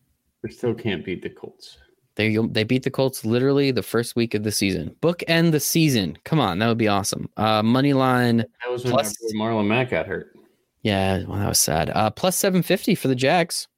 we 0.43 0.51
still 0.51 0.74
can't 0.74 1.05
beat 1.05 1.22
the 1.22 1.31
Colts. 1.31 1.78
They 2.20 2.36
they 2.50 2.64
beat 2.64 2.82
the 2.82 2.90
Colts 2.90 3.24
literally 3.24 3.70
the 3.70 3.82
first 3.82 4.14
week 4.14 4.34
of 4.34 4.42
the 4.42 4.52
season. 4.52 4.94
Book 5.00 5.22
end 5.26 5.54
the 5.54 5.60
season. 5.60 6.18
Come 6.24 6.38
on, 6.38 6.58
that 6.58 6.68
would 6.68 6.76
be 6.76 6.86
awesome. 6.88 7.30
Uh, 7.38 7.62
money 7.62 7.94
line, 7.94 8.36
That 8.38 8.70
was 8.70 8.84
when 8.84 8.92
Plus- 8.92 9.16
Marlon 9.34 9.66
Mack 9.66 9.88
got 9.88 10.06
hurt. 10.06 10.36
yeah, 10.82 11.24
well, 11.26 11.38
that 11.38 11.48
was 11.48 11.58
sad. 11.58 11.88
Uh, 11.94 12.10
plus 12.10 12.36
seven 12.36 12.62
fifty 12.62 12.94
for 12.94 13.08
the 13.08 13.14
Jags, 13.14 13.68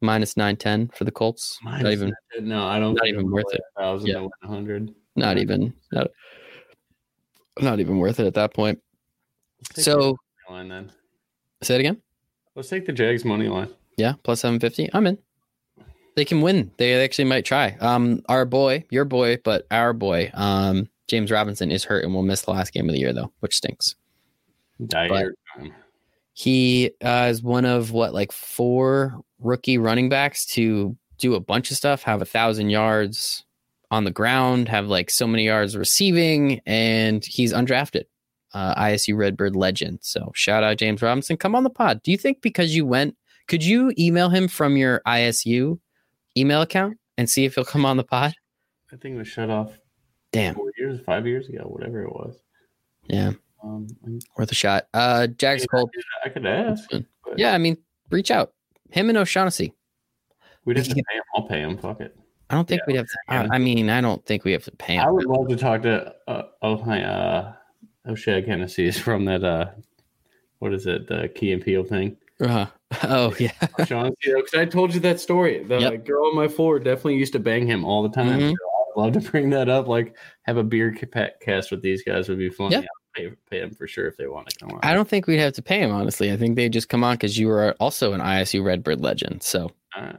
minus 0.00 0.38
nine 0.38 0.56
ten 0.56 0.88
for 0.94 1.04
the 1.04 1.10
Colts. 1.10 1.58
not 1.64 1.84
even, 1.92 2.14
No, 2.40 2.64
I 2.66 2.78
don't. 2.78 2.94
not 2.94 3.02
think 3.04 3.14
even 3.14 3.30
worth 3.30 3.52
it. 3.52 3.60
Thousand 3.76 4.08
Yeah. 4.08 4.26
hundred. 4.42 4.94
not 5.14 5.36
even, 5.36 5.74
not, 5.92 6.06
not 7.60 7.78
even 7.78 7.98
worth 7.98 8.18
it 8.20 8.26
at 8.26 8.34
that 8.34 8.54
point. 8.54 8.80
So 9.74 10.16
line 10.48 10.68
then. 10.68 10.92
say 11.62 11.74
it 11.74 11.80
again. 11.80 12.00
Let's 12.54 12.70
take 12.70 12.86
the 12.86 12.92
Jags 12.92 13.22
money 13.24 13.48
line. 13.48 13.68
Yeah, 13.98 14.14
plus 14.22 14.40
seven 14.40 14.60
fifty. 14.60 14.88
I'm 14.94 15.06
in. 15.06 15.18
They 16.16 16.24
can 16.24 16.40
win. 16.40 16.70
They 16.78 17.04
actually 17.04 17.26
might 17.26 17.44
try. 17.44 17.76
Um, 17.80 18.22
our 18.28 18.46
boy, 18.46 18.84
your 18.90 19.04
boy, 19.04 19.38
but 19.44 19.66
our 19.70 19.92
boy, 19.92 20.30
um, 20.32 20.88
James 21.08 21.30
Robinson 21.30 21.70
is 21.70 21.84
hurt 21.84 22.04
and 22.04 22.14
will 22.14 22.22
miss 22.22 22.42
the 22.42 22.52
last 22.52 22.72
game 22.72 22.88
of 22.88 22.94
the 22.94 22.98
year 22.98 23.12
though, 23.12 23.30
which 23.40 23.56
stinks. 23.56 23.94
Dire 24.84 25.34
time. 25.56 25.74
He 26.32 26.90
uh, 27.02 27.28
is 27.30 27.42
one 27.42 27.66
of 27.66 27.92
what 27.92 28.14
like 28.14 28.32
four 28.32 29.20
rookie 29.40 29.78
running 29.78 30.08
backs 30.08 30.46
to 30.46 30.96
do 31.18 31.34
a 31.34 31.40
bunch 31.40 31.70
of 31.70 31.76
stuff, 31.76 32.02
have 32.02 32.22
a 32.22 32.26
thousand 32.26 32.70
yards 32.70 33.44
on 33.90 34.04
the 34.04 34.10
ground, 34.10 34.68
have 34.68 34.88
like 34.88 35.10
so 35.10 35.26
many 35.26 35.44
yards 35.44 35.76
receiving, 35.76 36.60
and 36.66 37.24
he's 37.24 37.52
undrafted. 37.52 38.04
Uh, 38.54 38.74
ISU 38.80 39.16
Redbird 39.16 39.54
legend. 39.54 39.98
So 40.00 40.32
shout 40.34 40.64
out 40.64 40.78
James 40.78 41.02
Robinson. 41.02 41.36
Come 41.36 41.54
on 41.54 41.62
the 41.62 41.70
pod. 41.70 42.02
Do 42.02 42.10
you 42.10 42.16
think 42.16 42.40
because 42.40 42.74
you 42.74 42.86
went, 42.86 43.16
could 43.48 43.62
you 43.62 43.92
email 43.98 44.30
him 44.30 44.48
from 44.48 44.78
your 44.78 45.02
ISU 45.06 45.78
email 46.36 46.62
account 46.62 46.98
and 47.18 47.28
see 47.28 47.44
if 47.44 47.54
he'll 47.54 47.64
come 47.64 47.84
on 47.84 47.96
the 47.96 48.04
pod? 48.04 48.34
I 48.92 48.96
think 48.96 49.14
it 49.14 49.18
was 49.18 49.28
shut 49.28 49.50
off 49.50 49.78
Damn. 50.32 50.54
four 50.54 50.70
years, 50.78 51.00
five 51.04 51.26
years 51.26 51.48
ago, 51.48 51.62
whatever 51.64 52.02
it 52.02 52.12
was. 52.12 52.36
Yeah, 53.08 53.32
Um, 53.62 53.86
worth 54.36 54.50
a 54.50 54.54
shot. 54.54 54.86
Uh, 54.94 55.26
Jags 55.26 55.62
Yeah. 55.62 55.78
Colt. 55.78 55.90
I 56.24 56.28
could 56.28 56.46
ask. 56.46 56.88
but 56.90 57.04
Yeah, 57.38 57.52
I 57.54 57.58
mean, 57.58 57.76
reach 58.10 58.30
out. 58.30 58.52
Him 58.90 59.08
and 59.08 59.18
O'Shaughnessy. 59.18 59.72
we'd 60.64 60.76
have 60.76 60.86
pay 60.88 60.94
him. 60.94 61.22
I'll 61.34 61.42
pay 61.48 61.60
him. 61.60 61.78
Fuck 61.78 62.00
it. 62.00 62.16
I 62.50 62.54
don't 62.54 62.68
think 62.68 62.80
Yeah, 62.82 62.84
we'd 62.86 62.96
have. 62.98 63.06
To. 63.06 63.18
I, 63.28 63.56
I 63.56 63.58
mean, 63.58 63.90
I 63.90 64.00
don't 64.00 64.24
think 64.24 64.44
we 64.44 64.52
have 64.52 64.64
to 64.64 64.70
pay 64.72 64.98
I 64.98 65.08
would 65.10 65.26
love 65.26 65.48
to 65.48 65.56
talk 65.56 65.82
to 65.82 66.14
uh, 66.28 66.42
oh 66.62 66.76
hi 66.76 67.02
uh 67.02 67.52
O'Shaughnessy 68.08 68.86
is 68.86 68.96
from 68.98 69.24
that 69.24 69.42
uh 69.42 69.70
what 70.60 70.72
is 70.72 70.86
it 70.86 71.08
the 71.08 71.28
Key 71.34 71.52
and 71.52 71.62
Peele 71.62 71.82
thing. 71.84 72.16
Uh, 72.40 72.66
oh 73.04 73.34
yeah, 73.38 73.52
Sean, 73.86 74.12
because 74.22 74.54
I 74.54 74.64
told 74.64 74.94
you 74.94 75.00
that 75.00 75.20
story. 75.20 75.62
The 75.64 75.78
Yep. 75.78 76.04
girl 76.04 76.26
on 76.26 76.36
my 76.36 76.48
floor 76.48 76.78
definitely 76.78 77.16
used 77.16 77.32
to 77.34 77.38
bang 77.40 77.66
him 77.66 77.84
all 77.84 78.02
the 78.02 78.08
time. 78.10 78.40
Mhm. 78.40 78.50
So 78.50 78.56
I'd 78.56 79.00
love 79.00 79.12
to 79.22 79.30
bring 79.30 79.50
that 79.50 79.68
up. 79.68 79.88
Like 79.88 80.16
have 80.42 80.56
a 80.56 80.62
beer 80.64 80.96
cast 81.40 81.70
with 81.70 81.82
these 81.82 82.02
guys 82.04 82.28
would 82.28 82.38
be 82.38 82.48
fun. 82.50 82.72
Yeah. 82.72 82.80
Yeah, 82.80 82.86
pay, 83.30 83.30
pay 83.50 83.60
them 83.60 83.74
for 83.74 83.86
sure 83.88 84.06
if 84.06 84.16
they 84.16 84.26
want 84.26 84.48
to 84.50 84.56
come 84.58 84.70
on. 84.72 84.80
I 84.82 84.92
don't 84.94 85.08
think 85.08 85.26
we'd 85.26 85.38
have 85.38 85.54
to 85.54 85.62
pay 85.62 85.80
him. 85.80 85.90
Honestly, 85.90 86.30
I 86.32 86.36
think 86.36 86.54
they 86.56 86.68
just 86.68 86.88
come 86.88 87.02
on 87.02 87.14
because 87.14 87.38
you 87.38 87.48
were 87.48 87.74
also 87.80 88.12
an 88.12 88.20
ISU 88.20 88.62
Redbird 88.64 89.00
legend. 89.00 89.42
So 89.42 89.72
Uh, 89.96 90.12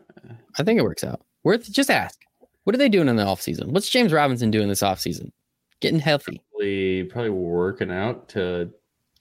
I 0.57 0.63
think 0.63 0.79
it 0.79 0.83
works 0.83 1.03
out. 1.03 1.21
Worth 1.43 1.71
just 1.71 1.89
ask. 1.91 2.19
What 2.65 2.75
are 2.75 2.79
they 2.79 2.89
doing 2.89 3.07
in 3.07 3.15
the 3.15 3.23
off 3.23 3.41
season? 3.41 3.71
What's 3.71 3.89
James 3.89 4.11
Robinson 4.11 4.51
doing 4.51 4.67
this 4.67 4.83
off 4.83 4.99
season? 4.99 5.31
Getting 5.79 5.99
healthy. 5.99 6.41
probably, 6.51 7.03
probably 7.03 7.29
working 7.29 7.91
out 7.91 8.27
to 8.29 8.71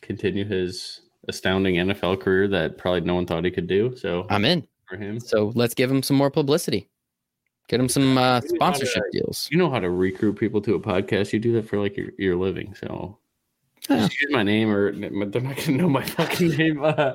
continue 0.03 0.45
his 0.47 1.03
astounding 1.29 1.77
NFL 1.77 2.20
career 2.20 2.49
that 2.49 2.79
probably 2.79 3.01
no 3.03 3.14
one 3.14 3.27
thought 3.27 3.45
he 3.45 3.51
could 3.51 3.66
do. 3.66 3.95
So 3.97 4.27
I'm 4.31 4.45
in. 4.45 4.66
for 4.89 4.97
him, 4.97 5.18
So 5.20 5.53
let's 5.55 5.74
give 5.74 5.91
him 5.91 6.03
some 6.03 6.16
more 6.16 6.31
publicity. 6.31 6.89
Get 7.68 7.81
him 7.81 7.89
some 7.89 8.16
uh, 8.16 8.41
We 8.41 8.47
know 8.47 8.49
to- 8.49 8.49
sponsorship 8.57 9.03
deals. 9.12 9.49
you 9.51 9.59
know 9.59 9.68
how 9.70 9.81
to 9.81 9.91
recruit 9.91 10.35
people 10.35 10.61
to 10.62 10.74
a 10.77 10.81
podcast. 10.81 11.33
You 11.33 11.41
do 11.41 11.53
that 11.55 11.68
for 11.68 11.79
like 11.81 11.97
your, 11.97 12.11
your 12.18 12.37
living. 12.37 12.74
So 12.77 13.18
Yeah. 13.91 14.01
just 14.07 14.20
use 14.20 14.31
my 14.31 14.45
name, 14.45 14.70
or 14.70 14.93
they're 14.93 15.11
not 15.43 15.57
gonna 15.57 15.79
know 15.79 15.89
my 15.89 16.05
fucking 16.16 16.51
name. 16.57 16.85
Uh, 16.85 17.14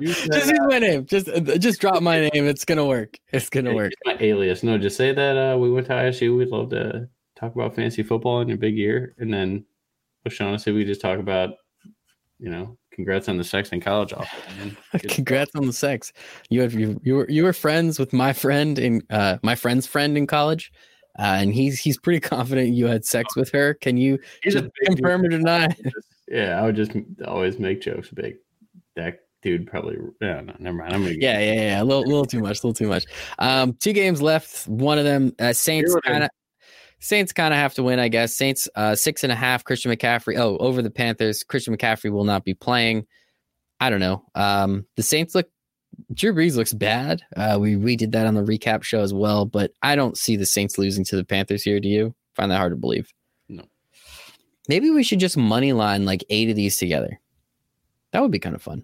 use 0.00 0.20
Just 0.32 0.50
use 0.50 0.58
my 0.68 0.78
name. 0.80 1.06
Just 1.06 1.28
uh, 1.28 1.40
just 1.58 1.80
drop 1.80 2.02
my 2.02 2.28
name. 2.28 2.46
It's 2.48 2.64
gonna 2.64 2.84
work. 2.86 3.18
It's 3.32 3.48
gonna 3.48 3.72
work. 3.74 3.92
my 4.04 4.16
alias. 4.20 4.62
No, 4.64 4.76
just 4.78 4.96
say 4.96 5.12
that 5.12 5.36
uh, 5.36 5.56
we 5.58 5.70
went 5.70 5.86
to 5.86 5.92
ISU. 5.92 6.36
We'd 6.36 6.48
love 6.48 6.70
to 6.70 7.08
talk 7.36 7.54
about 7.54 7.74
fantasy 7.76 8.02
football 8.02 8.40
in 8.40 8.48
your 8.48 8.58
big 8.58 8.76
year, 8.76 9.14
and 9.18 9.32
then 9.32 9.64
O'Shaughnessy, 10.26 10.72
we 10.72 10.84
just 10.84 11.00
talk 11.00 11.18
about, 11.20 11.50
you 12.40 12.50
know, 12.50 12.76
congrats 12.94 13.28
on 13.28 13.36
the 13.36 13.44
sex 13.44 13.70
in 13.70 13.80
college 13.80 14.12
offer. 14.12 14.36
Congrats 15.08 15.50
on 15.54 15.66
the 15.66 15.72
sex. 15.72 16.12
You 16.48 16.62
had 16.62 16.72
you, 16.72 17.00
you 17.02 17.16
were 17.16 17.28
you 17.28 17.44
were 17.44 17.52
friends 17.52 17.98
with 17.98 18.12
my 18.12 18.32
friend 18.32 18.78
in 18.78 19.02
uh 19.10 19.38
my 19.42 19.54
friend's 19.54 19.86
friend 19.86 20.16
in 20.16 20.26
college, 20.26 20.72
uh, 21.18 21.22
and 21.38 21.54
he's 21.54 21.80
he's 21.80 21.98
pretty 21.98 22.20
confident 22.34 22.68
you 22.70 22.86
had 22.86 23.04
sex 23.04 23.36
with 23.36 23.50
her. 23.50 23.74
Can 23.74 23.96
you 23.96 24.18
He's 24.42 24.54
a 24.54 24.62
big 24.62 24.72
confirm 24.86 25.22
or 25.22 25.28
dude. 25.28 25.40
deny? 25.40 25.68
Yeah, 26.28 26.60
I 26.60 26.62
would 26.62 26.76
just 26.76 26.92
always 27.26 27.58
make 27.58 27.80
jokes. 27.80 28.10
Big 28.10 28.36
that 28.96 29.20
dude 29.42 29.66
probably. 29.66 29.96
Yeah, 30.20 30.40
no, 30.40 30.54
never 30.58 30.76
mind. 30.78 30.94
I'm 30.94 31.02
gonna. 31.02 31.16
Yeah, 31.18 31.38
yeah, 31.40 31.52
yeah. 31.52 31.82
A 31.82 31.84
little, 31.84 32.04
little 32.04 32.24
too 32.24 32.40
much. 32.40 32.62
A 32.62 32.66
little 32.66 32.74
too 32.74 32.88
much. 32.88 33.04
Um, 33.38 33.74
two 33.74 33.92
games 33.92 34.22
left. 34.22 34.66
One 34.68 34.98
of 34.98 35.04
them, 35.04 35.34
uh, 35.38 35.52
Saints 35.52 35.94
kind 36.04 36.24
of. 36.24 36.30
Saints 37.04 37.34
kind 37.34 37.52
of 37.52 37.58
have 37.60 37.74
to 37.74 37.82
win, 37.82 37.98
I 37.98 38.08
guess. 38.08 38.34
Saints 38.34 38.66
uh, 38.76 38.94
six 38.94 39.22
and 39.24 39.30
a 39.30 39.34
half. 39.34 39.62
Christian 39.62 39.92
McCaffrey. 39.92 40.38
Oh, 40.38 40.56
over 40.56 40.80
the 40.80 40.90
Panthers. 40.90 41.42
Christian 41.42 41.76
McCaffrey 41.76 42.10
will 42.10 42.24
not 42.24 42.46
be 42.46 42.54
playing. 42.54 43.06
I 43.78 43.90
don't 43.90 44.00
know. 44.00 44.24
Um, 44.34 44.86
the 44.96 45.02
Saints 45.02 45.34
look. 45.34 45.46
Drew 46.14 46.32
Brees 46.32 46.56
looks 46.56 46.72
bad. 46.72 47.20
Uh, 47.36 47.58
we 47.60 47.76
we 47.76 47.94
did 47.94 48.12
that 48.12 48.26
on 48.26 48.32
the 48.32 48.42
recap 48.42 48.84
show 48.84 49.02
as 49.02 49.12
well, 49.12 49.44
but 49.44 49.72
I 49.82 49.96
don't 49.96 50.16
see 50.16 50.36
the 50.36 50.46
Saints 50.46 50.78
losing 50.78 51.04
to 51.04 51.16
the 51.16 51.24
Panthers 51.24 51.62
here. 51.62 51.78
Do 51.78 51.88
you 51.90 52.14
find 52.34 52.50
that 52.50 52.56
hard 52.56 52.72
to 52.72 52.76
believe? 52.76 53.12
No. 53.50 53.64
Maybe 54.66 54.88
we 54.88 55.04
should 55.04 55.20
just 55.20 55.36
money 55.36 55.74
line 55.74 56.06
like 56.06 56.24
eight 56.30 56.48
of 56.48 56.56
these 56.56 56.78
together. 56.78 57.20
That 58.12 58.22
would 58.22 58.30
be 58.30 58.38
kind 58.38 58.54
of 58.54 58.62
fun. 58.62 58.82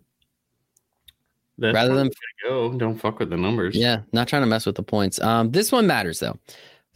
That's 1.56 1.74
Rather 1.74 1.94
than- 1.94 2.10
go, 2.44 2.72
don't 2.74 2.98
fuck 2.98 3.18
with 3.18 3.30
the 3.30 3.36
numbers. 3.38 3.76
Yeah, 3.76 4.02
not 4.12 4.28
trying 4.28 4.42
to 4.42 4.46
mess 4.46 4.66
with 4.66 4.76
the 4.76 4.82
points. 4.82 5.18
Um, 5.20 5.50
this 5.50 5.72
one 5.72 5.86
matters 5.86 6.20
though. 6.20 6.38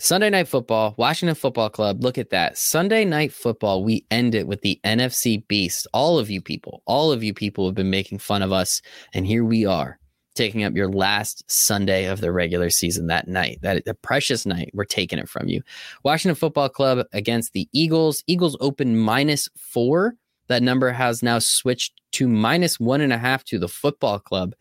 Sunday 0.05 0.29
night 0.29 0.49
football, 0.49 0.95
Washington 0.99 1.35
Football 1.35 1.71
Club. 1.71 2.05
Look 2.05 2.19
at 2.19 2.29
that. 2.29 2.59
Sunday 2.59 3.07
night 3.07 3.33
football, 3.33 3.83
we 3.83 4.05
end 4.11 4.35
it 4.35 4.47
with 4.47 4.61
the 4.61 4.79
NFC 4.85 5.49
beast. 5.49 5.87
All 5.95 6.19
of 6.19 6.29
you 6.29 6.43
people, 6.43 6.83
all 6.85 7.11
of 7.11 7.25
you 7.25 7.33
people 7.33 7.65
have 7.65 7.75
been 7.75 7.89
making 7.89 8.19
fun 8.19 8.43
of 8.43 8.53
us. 8.53 8.83
And 9.15 9.27
here 9.27 9.47
we 9.47 9.65
are 9.65 9.99
taking 10.35 10.63
up 10.63 10.75
your 10.75 10.91
last 10.91 11.43
Sunday 11.51 12.05
of 12.05 12.21
the 12.21 12.33
regular 12.33 12.69
season 12.69 13.07
that 13.07 13.29
night. 13.29 13.61
That 13.63 13.87
the 13.87 13.95
precious 13.95 14.45
night. 14.45 14.73
We're 14.75 14.85
taking 14.85 15.19
it 15.19 15.27
from 15.27 15.49
you. 15.49 15.63
Washington 16.03 16.35
Football 16.35 16.69
Club 16.69 17.07
against 17.15 17.55
the 17.55 17.67
Eagles. 17.73 18.23
Eagles 18.27 18.59
open 18.61 18.99
minus 18.99 19.49
four. 19.57 20.17
That 20.49 20.63
number 20.63 20.91
has 20.91 21.23
now 21.23 21.39
switched 21.39 21.95
to 22.13 22.29
minus 22.29 22.79
one 22.79 23.01
and 23.01 23.11
a 23.11 23.17
half 23.17 23.43
to 23.45 23.59
the 23.59 23.69
football 23.69 24.19
club. 24.19 24.55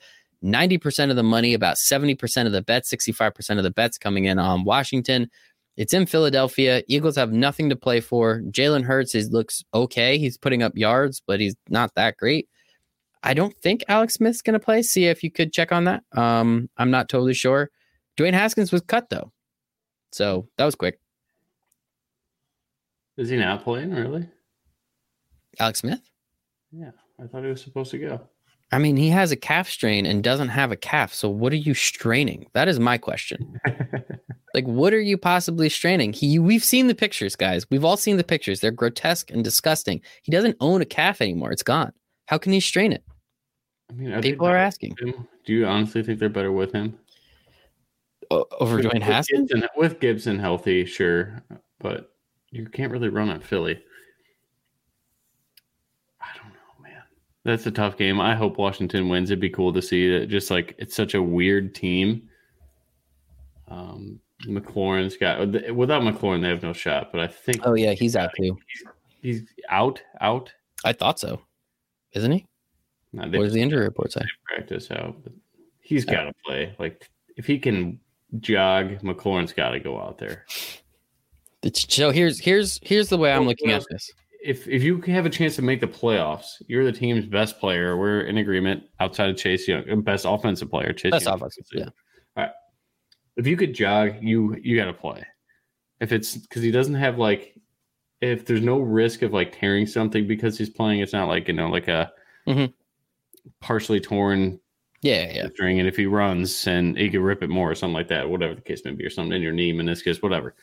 90% 0.44 1.10
of 1.10 1.16
the 1.16 1.24
money, 1.24 1.54
about 1.54 1.78
70% 1.78 2.46
of 2.46 2.52
the 2.52 2.62
bets, 2.62 2.94
65% 2.94 3.58
of 3.58 3.64
the 3.64 3.72
bets 3.72 3.98
coming 3.98 4.26
in 4.26 4.40
on 4.40 4.64
Washington. 4.64 5.30
It's 5.78 5.94
in 5.94 6.06
Philadelphia. 6.06 6.84
Eagles 6.88 7.16
have 7.16 7.32
nothing 7.32 7.70
to 7.70 7.76
play 7.76 8.00
for. 8.00 8.42
Jalen 8.50 8.84
Hurts 8.84 9.16
is, 9.16 9.32
looks 9.32 9.64
okay. 9.74 10.18
He's 10.18 10.38
putting 10.38 10.62
up 10.62 10.74
yards, 10.76 11.22
but 11.26 11.40
he's 11.40 11.56
not 11.70 11.96
that 11.96 12.18
great. 12.18 12.48
I 13.24 13.34
don't 13.34 13.58
think 13.60 13.84
Alex 13.88 14.16
Smith's 14.16 14.42
going 14.42 14.54
to 14.54 14.60
play. 14.60 14.82
See 14.82 15.06
if 15.06 15.24
you 15.24 15.32
could 15.32 15.54
check 15.54 15.72
on 15.72 15.86
that. 15.86 16.04
Um, 16.12 16.70
I'm 16.78 16.92
not 16.92 17.10
totally 17.10 17.34
sure. 17.34 17.72
Dwayne 18.18 18.34
Haskins 18.34 18.72
was 18.72 18.82
cut 18.82 19.10
though. 19.10 19.32
So 20.12 20.48
that 20.58 20.66
was 20.66 20.76
quick. 20.76 21.00
Is 23.18 23.30
he 23.30 23.38
not 23.38 23.64
playing 23.64 23.92
really? 23.92 24.28
Alex 25.60 25.80
Smith? 25.80 26.02
Yeah, 26.72 26.92
I 27.20 27.28
thought 27.28 27.44
he 27.44 27.50
was 27.50 27.62
supposed 27.62 27.92
to 27.92 27.98
go. 27.98 28.22
I 28.74 28.80
mean, 28.80 28.98
he 28.98 29.10
has 29.10 29.32
a 29.32 29.36
calf 29.36 29.70
strain 29.70 30.06
and 30.06 30.24
doesn't 30.24 30.50
have 30.50 30.72
a 30.72 30.76
calf. 30.76 31.14
So 31.14 31.30
what 31.30 31.54
are 31.54 31.58
you 31.58 31.74
straining? 31.74 32.48
That 32.54 32.68
is 32.68 32.80
my 32.80 32.98
question. 32.98 33.60
Like, 34.54 34.68
what 34.68 34.94
are 34.94 35.02
you 35.02 35.18
possibly 35.18 35.68
straining? 35.68 36.14
He, 36.14 36.38
we've 36.38 36.64
seen 36.64 36.86
the 36.86 36.94
pictures, 36.94 37.36
guys. 37.36 37.66
We've 37.72 37.84
all 37.84 37.98
seen 37.98 38.18
the 38.18 38.24
pictures. 38.24 38.60
They're 38.60 38.70
grotesque 38.70 39.32
and 39.32 39.44
disgusting. 39.44 40.02
He 40.22 40.32
doesn't 40.32 40.58
own 40.60 40.82
a 40.82 40.86
calf 40.86 41.22
anymore. 41.22 41.52
It's 41.52 41.64
gone. 41.64 41.92
How 42.28 42.38
can 42.38 42.54
he 42.54 42.60
strain 42.60 42.94
it? 42.94 43.04
I 43.90 43.94
mean, 43.94 44.14
are 44.14 44.22
People 44.22 44.48
are 44.48 44.56
asking? 44.56 44.96
Do 44.96 45.54
you 45.54 45.66
honestly 45.66 46.04
think 46.04 46.20
they're 46.20 46.30
better 46.30 46.52
with 46.52 46.72
him? 46.72 46.98
O- 48.32 48.46
over 48.60 48.80
Dwayne 48.80 49.02
Haskins. 49.02 49.52
Gibson, 49.52 49.68
with 49.76 50.00
Gibson 50.00 50.40
healthy, 50.40 50.86
sure, 50.86 51.44
but 51.80 52.14
you 52.52 52.66
can't 52.68 52.92
really 52.92 53.10
run 53.10 53.30
at 53.30 53.44
Philly. 53.44 53.82
I 56.22 56.28
don't 56.38 56.50
know, 56.50 56.82
man. 56.82 57.04
That's 57.46 57.66
a 57.66 57.72
tough 57.72 57.98
game. 57.98 58.22
I 58.22 58.36
hope 58.36 58.58
Washington 58.58 59.10
wins. 59.10 59.30
It'd 59.30 59.40
be 59.42 59.50
cool 59.50 59.74
to 59.74 59.82
see 59.82 60.08
it. 60.08 60.28
Just 60.28 60.50
like 60.50 60.76
it's 60.78 60.96
such 60.96 61.14
a 61.14 61.22
weird 61.22 61.76
team. 61.76 62.30
Um, 63.68 64.20
McLaurin's 64.46 65.18
got 65.18 65.40
without 65.76 66.04
McLaurin, 66.04 66.42
they 66.42 66.50
have 66.50 66.64
no 66.64 66.74
shot. 66.74 67.12
But 67.12 67.22
I 67.22 67.28
think 67.28 67.62
Oh 67.66 67.74
yeah, 67.74 67.94
he's 67.94 68.16
out 68.16 68.32
too. 68.38 68.58
he's 69.22 69.44
out. 69.70 70.02
Out. 70.22 70.52
I 70.86 70.94
thought 70.94 71.20
so. 71.20 71.42
Isn't 72.14 72.32
he? 72.32 72.46
No, 73.12 73.30
they 73.30 73.38
What 73.38 73.46
does 73.46 73.54
the 73.54 73.62
injury 73.62 73.84
report 73.84 74.12
say? 74.12 74.22
practice 74.46 74.90
out. 74.92 75.16
He's 75.82 76.06
got 76.06 76.24
to 76.24 76.34
play. 76.46 76.76
Like 76.80 77.10
if 77.36 77.46
he 77.46 77.60
can 77.60 78.00
jog, 78.40 79.00
McLaurin's 79.02 79.54
got 79.54 79.70
to 79.72 79.80
go 79.80 80.00
out 80.00 80.18
there. 80.18 80.46
So 81.74 82.12
here's 82.12 82.40
here's 82.40 82.80
here's 82.84 83.10
the 83.10 83.18
way 83.18 83.32
I'm 83.34 83.46
looking 83.46 83.72
at 83.72 83.84
this. 83.90 84.12
If 84.44 84.68
if 84.68 84.84
you 84.84 85.00
have 85.02 85.26
a 85.26 85.30
chance 85.30 85.56
to 85.56 85.62
make 85.62 85.80
the 85.80 85.88
playoffs, 85.88 86.62
you're 86.68 86.84
the 86.86 86.92
team's 86.92 87.26
best 87.26 87.60
player. 87.60 87.98
We're 87.98 88.22
in 88.22 88.38
agreement 88.38 88.84
outside 89.00 89.30
of 89.30 89.38
Chase 89.38 89.68
Young, 89.68 90.02
best 90.02 90.26
offensive 90.28 90.70
player. 90.70 90.92
Chase 90.94 91.12
Best 91.12 91.26
Young, 91.26 91.36
offensive, 91.36 91.66
yeah. 91.72 92.50
If 93.36 93.48
you 93.48 93.58
could 93.58 93.74
jog, 93.74 94.16
you 94.22 94.56
you 94.62 94.76
got 94.76 94.86
to 94.86 94.94
play. 94.94 95.26
If 96.00 96.12
it's 96.12 96.36
because 96.38 96.62
he 96.62 96.70
doesn't 96.70 96.94
have 96.94 97.18
like, 97.18 97.56
if 98.22 98.46
there's 98.46 98.62
no 98.62 98.80
risk 98.80 99.22
of 99.24 99.34
like 99.34 99.58
tearing 99.58 99.88
something 99.88 100.28
because 100.28 100.58
he's 100.58 100.70
playing, 100.70 101.00
it's 101.00 101.14
not 101.14 101.28
like 101.30 101.48
you 101.48 101.54
know 101.56 101.70
like 101.70 101.88
a 101.88 102.12
Mhm. 102.48 102.72
partially 103.62 104.00
torn 104.00 104.60
Yeah, 105.02 105.24
yeah, 105.28 105.34
yeah. 105.36 105.48
string, 105.50 105.80
and 105.80 105.88
if 105.88 105.96
he 105.98 106.06
runs 106.06 106.68
and 106.68 106.96
he 106.98 107.10
could 107.10 107.22
rip 107.22 107.42
it 107.42 107.50
more 107.50 107.72
or 107.72 107.76
something 107.76 107.94
like 107.96 108.10
that, 108.10 108.30
whatever 108.30 108.54
the 108.54 108.62
case 108.62 108.84
may 108.86 108.92
be, 108.92 109.04
or 109.06 109.10
something 109.10 109.34
in 109.36 109.42
your 109.42 109.54
knee, 109.54 109.74
meniscus, 109.74 110.22
whatever. 110.22 110.54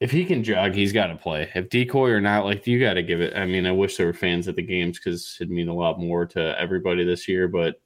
If 0.00 0.10
he 0.10 0.24
can 0.24 0.42
jog, 0.42 0.74
he's 0.74 0.92
got 0.92 1.08
to 1.08 1.16
play. 1.16 1.50
If 1.54 1.68
decoy 1.68 2.08
or 2.08 2.22
not, 2.22 2.46
like 2.46 2.66
you 2.66 2.80
got 2.80 2.94
to 2.94 3.02
give 3.02 3.20
it. 3.20 3.36
I 3.36 3.44
mean, 3.44 3.66
I 3.66 3.72
wish 3.72 3.96
there 3.96 4.06
were 4.06 4.14
fans 4.14 4.48
at 4.48 4.56
the 4.56 4.62
games 4.62 4.98
because 4.98 5.36
it'd 5.38 5.50
mean 5.50 5.68
a 5.68 5.74
lot 5.74 6.00
more 6.00 6.24
to 6.26 6.58
everybody 6.58 7.04
this 7.04 7.28
year. 7.28 7.48
But 7.48 7.80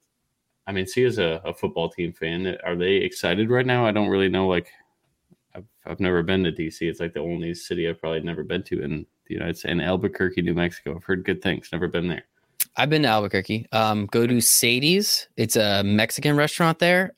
I 0.67 0.73
mean, 0.73 0.87
see, 0.87 1.05
as 1.05 1.19
a, 1.19 1.43
a 1.45 1.53
football 1.53 1.91
team 1.91 2.13
fan, 2.13 2.57
are 2.65 2.77
they 2.77 2.95
excited 2.95 3.51
right 3.51 3.67
now? 3.67 3.85
I 3.85 3.91
don't 3.91 4.09
really 4.09 4.29
know. 4.29 4.47
Like, 4.47 4.69
I've, 5.57 5.67
I've 5.87 6.01
never 6.01 6.23
been 6.23 6.45
to 6.45 6.53
DC. 6.53 6.83
It's 6.83 7.01
like 7.01 7.15
the 7.15 7.21
only 7.21 7.53
city 7.53 7.89
I've 7.89 8.01
probably 8.01 8.21
never 8.21 8.45
been 8.45 8.63
to 8.65 8.83
in 8.83 9.05
the 9.27 9.35
United 9.35 9.59
States. 9.59 9.73
In 9.73 9.81
Albuquerque, 9.81 10.43
New 10.43 10.55
Mexico. 10.55 10.95
I've 10.95 11.05
heard 11.05 11.25
good 11.25 11.43
things. 11.43 11.69
Never 11.73 11.89
been 11.89 12.09
there. 12.09 12.25
I've 12.77 12.91
been 12.91 13.03
to 13.03 13.09
Albuquerque. 13.09 13.67
Um, 13.73 14.07
go 14.07 14.27
to 14.27 14.41
Sadie's. 14.41 15.29
It's 15.37 15.57
a 15.57 15.83
Mexican 15.85 16.37
restaurant 16.37 16.79
there. 16.79 17.13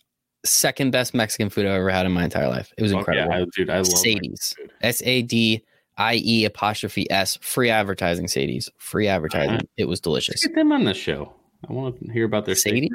Second 0.47 0.91
best 0.91 1.15
Mexican 1.15 1.51
food 1.51 1.67
I've 1.67 1.73
ever 1.73 1.91
had 1.91 2.07
in 2.07 2.13
my 2.13 2.25
entire 2.25 2.49
life. 2.49 2.73
It 2.79 2.83
was 2.83 2.93
oh, 2.93 2.97
Fuck 2.97 3.09
incredible. 3.09 3.35
Yeah, 3.35 3.43
I, 3.43 3.47
dude, 3.57 3.71
I 3.71 3.77
love 3.79 3.87
Sadie's. 3.87 4.55
S 4.83 5.03
A 5.05 5.23
D 5.23 5.63
I 5.99 6.21
E 6.23 6.45
apostrophe 6.45 7.11
S. 7.11 7.39
Free 7.41 7.71
advertising, 7.71 8.29
Sadie's. 8.29 8.71
Free 8.79 9.09
advertising. 9.09 9.51
Alright. 9.51 9.69
It 9.77 9.87
was 9.87 10.01
delicious. 10.01 10.43
Let's 10.43 10.47
get 10.47 10.55
them 10.55 10.73
on 10.73 10.85
the 10.85 10.95
show. 10.95 11.33
I 11.69 11.73
want 11.73 11.99
to 12.01 12.13
hear 12.13 12.25
about 12.25 12.45
their 12.45 12.55
Sadie's? 12.55 12.91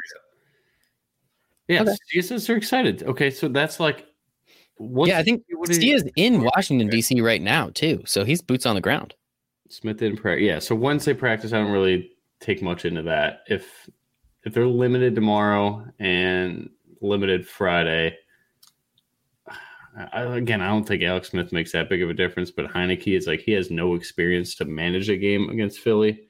Yeah, 1.68 1.82
Okay. 1.84 1.96
Jesus 2.12 2.50
are 2.50 2.56
excited. 2.56 3.04
Okay, 3.04 3.30
so 3.30 3.48
that's 3.48 3.80
like, 3.80 4.06
what's, 4.78 5.10
yeah, 5.10 5.20
I 5.20 5.24
think 5.24 5.44
what 5.54 5.70
is 5.70 6.04
in 6.16 6.44
Washington 6.44 6.90
D.C. 6.90 7.22
right 7.22 7.42
now 7.42 7.70
too, 7.70 8.04
so 8.06 8.24
he's 8.26 8.42
boots 8.42 8.66
on 8.66 8.76
the 8.76 8.82
ground. 8.82 9.14
Smith 9.70 10.02
in 10.02 10.18
prayer. 10.18 10.38
Yeah, 10.38 10.60
so 10.60 10.76
Wednesday 10.76 11.14
practice, 11.14 11.54
I 11.54 11.60
don't 11.60 11.72
really 11.72 12.12
take 12.42 12.62
much 12.62 12.84
into 12.84 13.04
that. 13.04 13.44
If 13.48 13.90
if 14.44 14.54
they're 14.54 14.68
limited 14.68 15.16
tomorrow 15.16 15.86
and 16.00 16.70
limited 17.02 17.48
Friday, 17.48 18.18
I, 20.14 20.22
again, 20.22 20.62
I 20.62 20.68
don't 20.70 20.88
think 20.88 21.04
Alex 21.04 21.30
Smith 21.32 21.52
makes 21.52 21.74
that 21.74 21.90
big 21.90 22.02
of 22.02 22.10
a 22.10 22.14
difference. 22.14 22.50
But 22.52 22.68
Heinicke 22.68 23.18
is 23.18 23.28
like 23.28 23.42
he 23.42 23.52
has 23.54 23.70
no 23.70 23.96
experience 23.96 24.56
to 24.56 24.66
manage 24.66 25.10
a 25.10 25.18
game 25.18 25.50
against 25.50 25.80
Philly. 25.80 26.28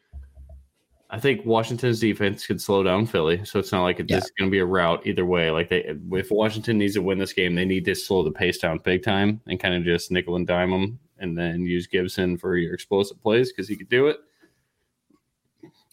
I 1.13 1.19
think 1.19 1.45
Washington's 1.45 1.99
defense 1.99 2.47
could 2.47 2.61
slow 2.61 2.83
down 2.83 3.05
Philly, 3.05 3.43
so 3.43 3.59
it's 3.59 3.73
not 3.73 3.83
like 3.83 3.99
Yeah. 3.99 4.05
this 4.07 4.23
is 4.25 4.31
going 4.31 4.49
to 4.49 4.51
be 4.51 4.59
a 4.59 4.65
route 4.65 5.05
either 5.05 5.25
way. 5.25 5.51
Like 5.51 5.67
they, 5.67 5.83
if 6.13 6.31
Washington 6.31 6.77
needs 6.77 6.93
to 6.93 7.01
win 7.01 7.17
this 7.17 7.33
game, 7.33 7.53
they 7.53 7.65
need 7.65 7.83
to 7.85 7.95
slow 7.95 8.23
the 8.23 8.31
pace 8.31 8.57
down 8.57 8.79
big 8.79 9.03
time 9.03 9.41
and 9.47 9.59
kind 9.59 9.75
of 9.75 9.83
just 9.83 10.09
nickel 10.09 10.37
and 10.37 10.47
dime 10.47 10.71
them, 10.71 10.99
and 11.19 11.37
then 11.37 11.65
use 11.65 11.85
Gibson 11.85 12.37
for 12.37 12.55
your 12.55 12.73
explosive 12.73 13.21
plays 13.21 13.51
because 13.51 13.67
he 13.67 13.75
could 13.75 13.89
do 13.89 14.07
it. 14.07 14.19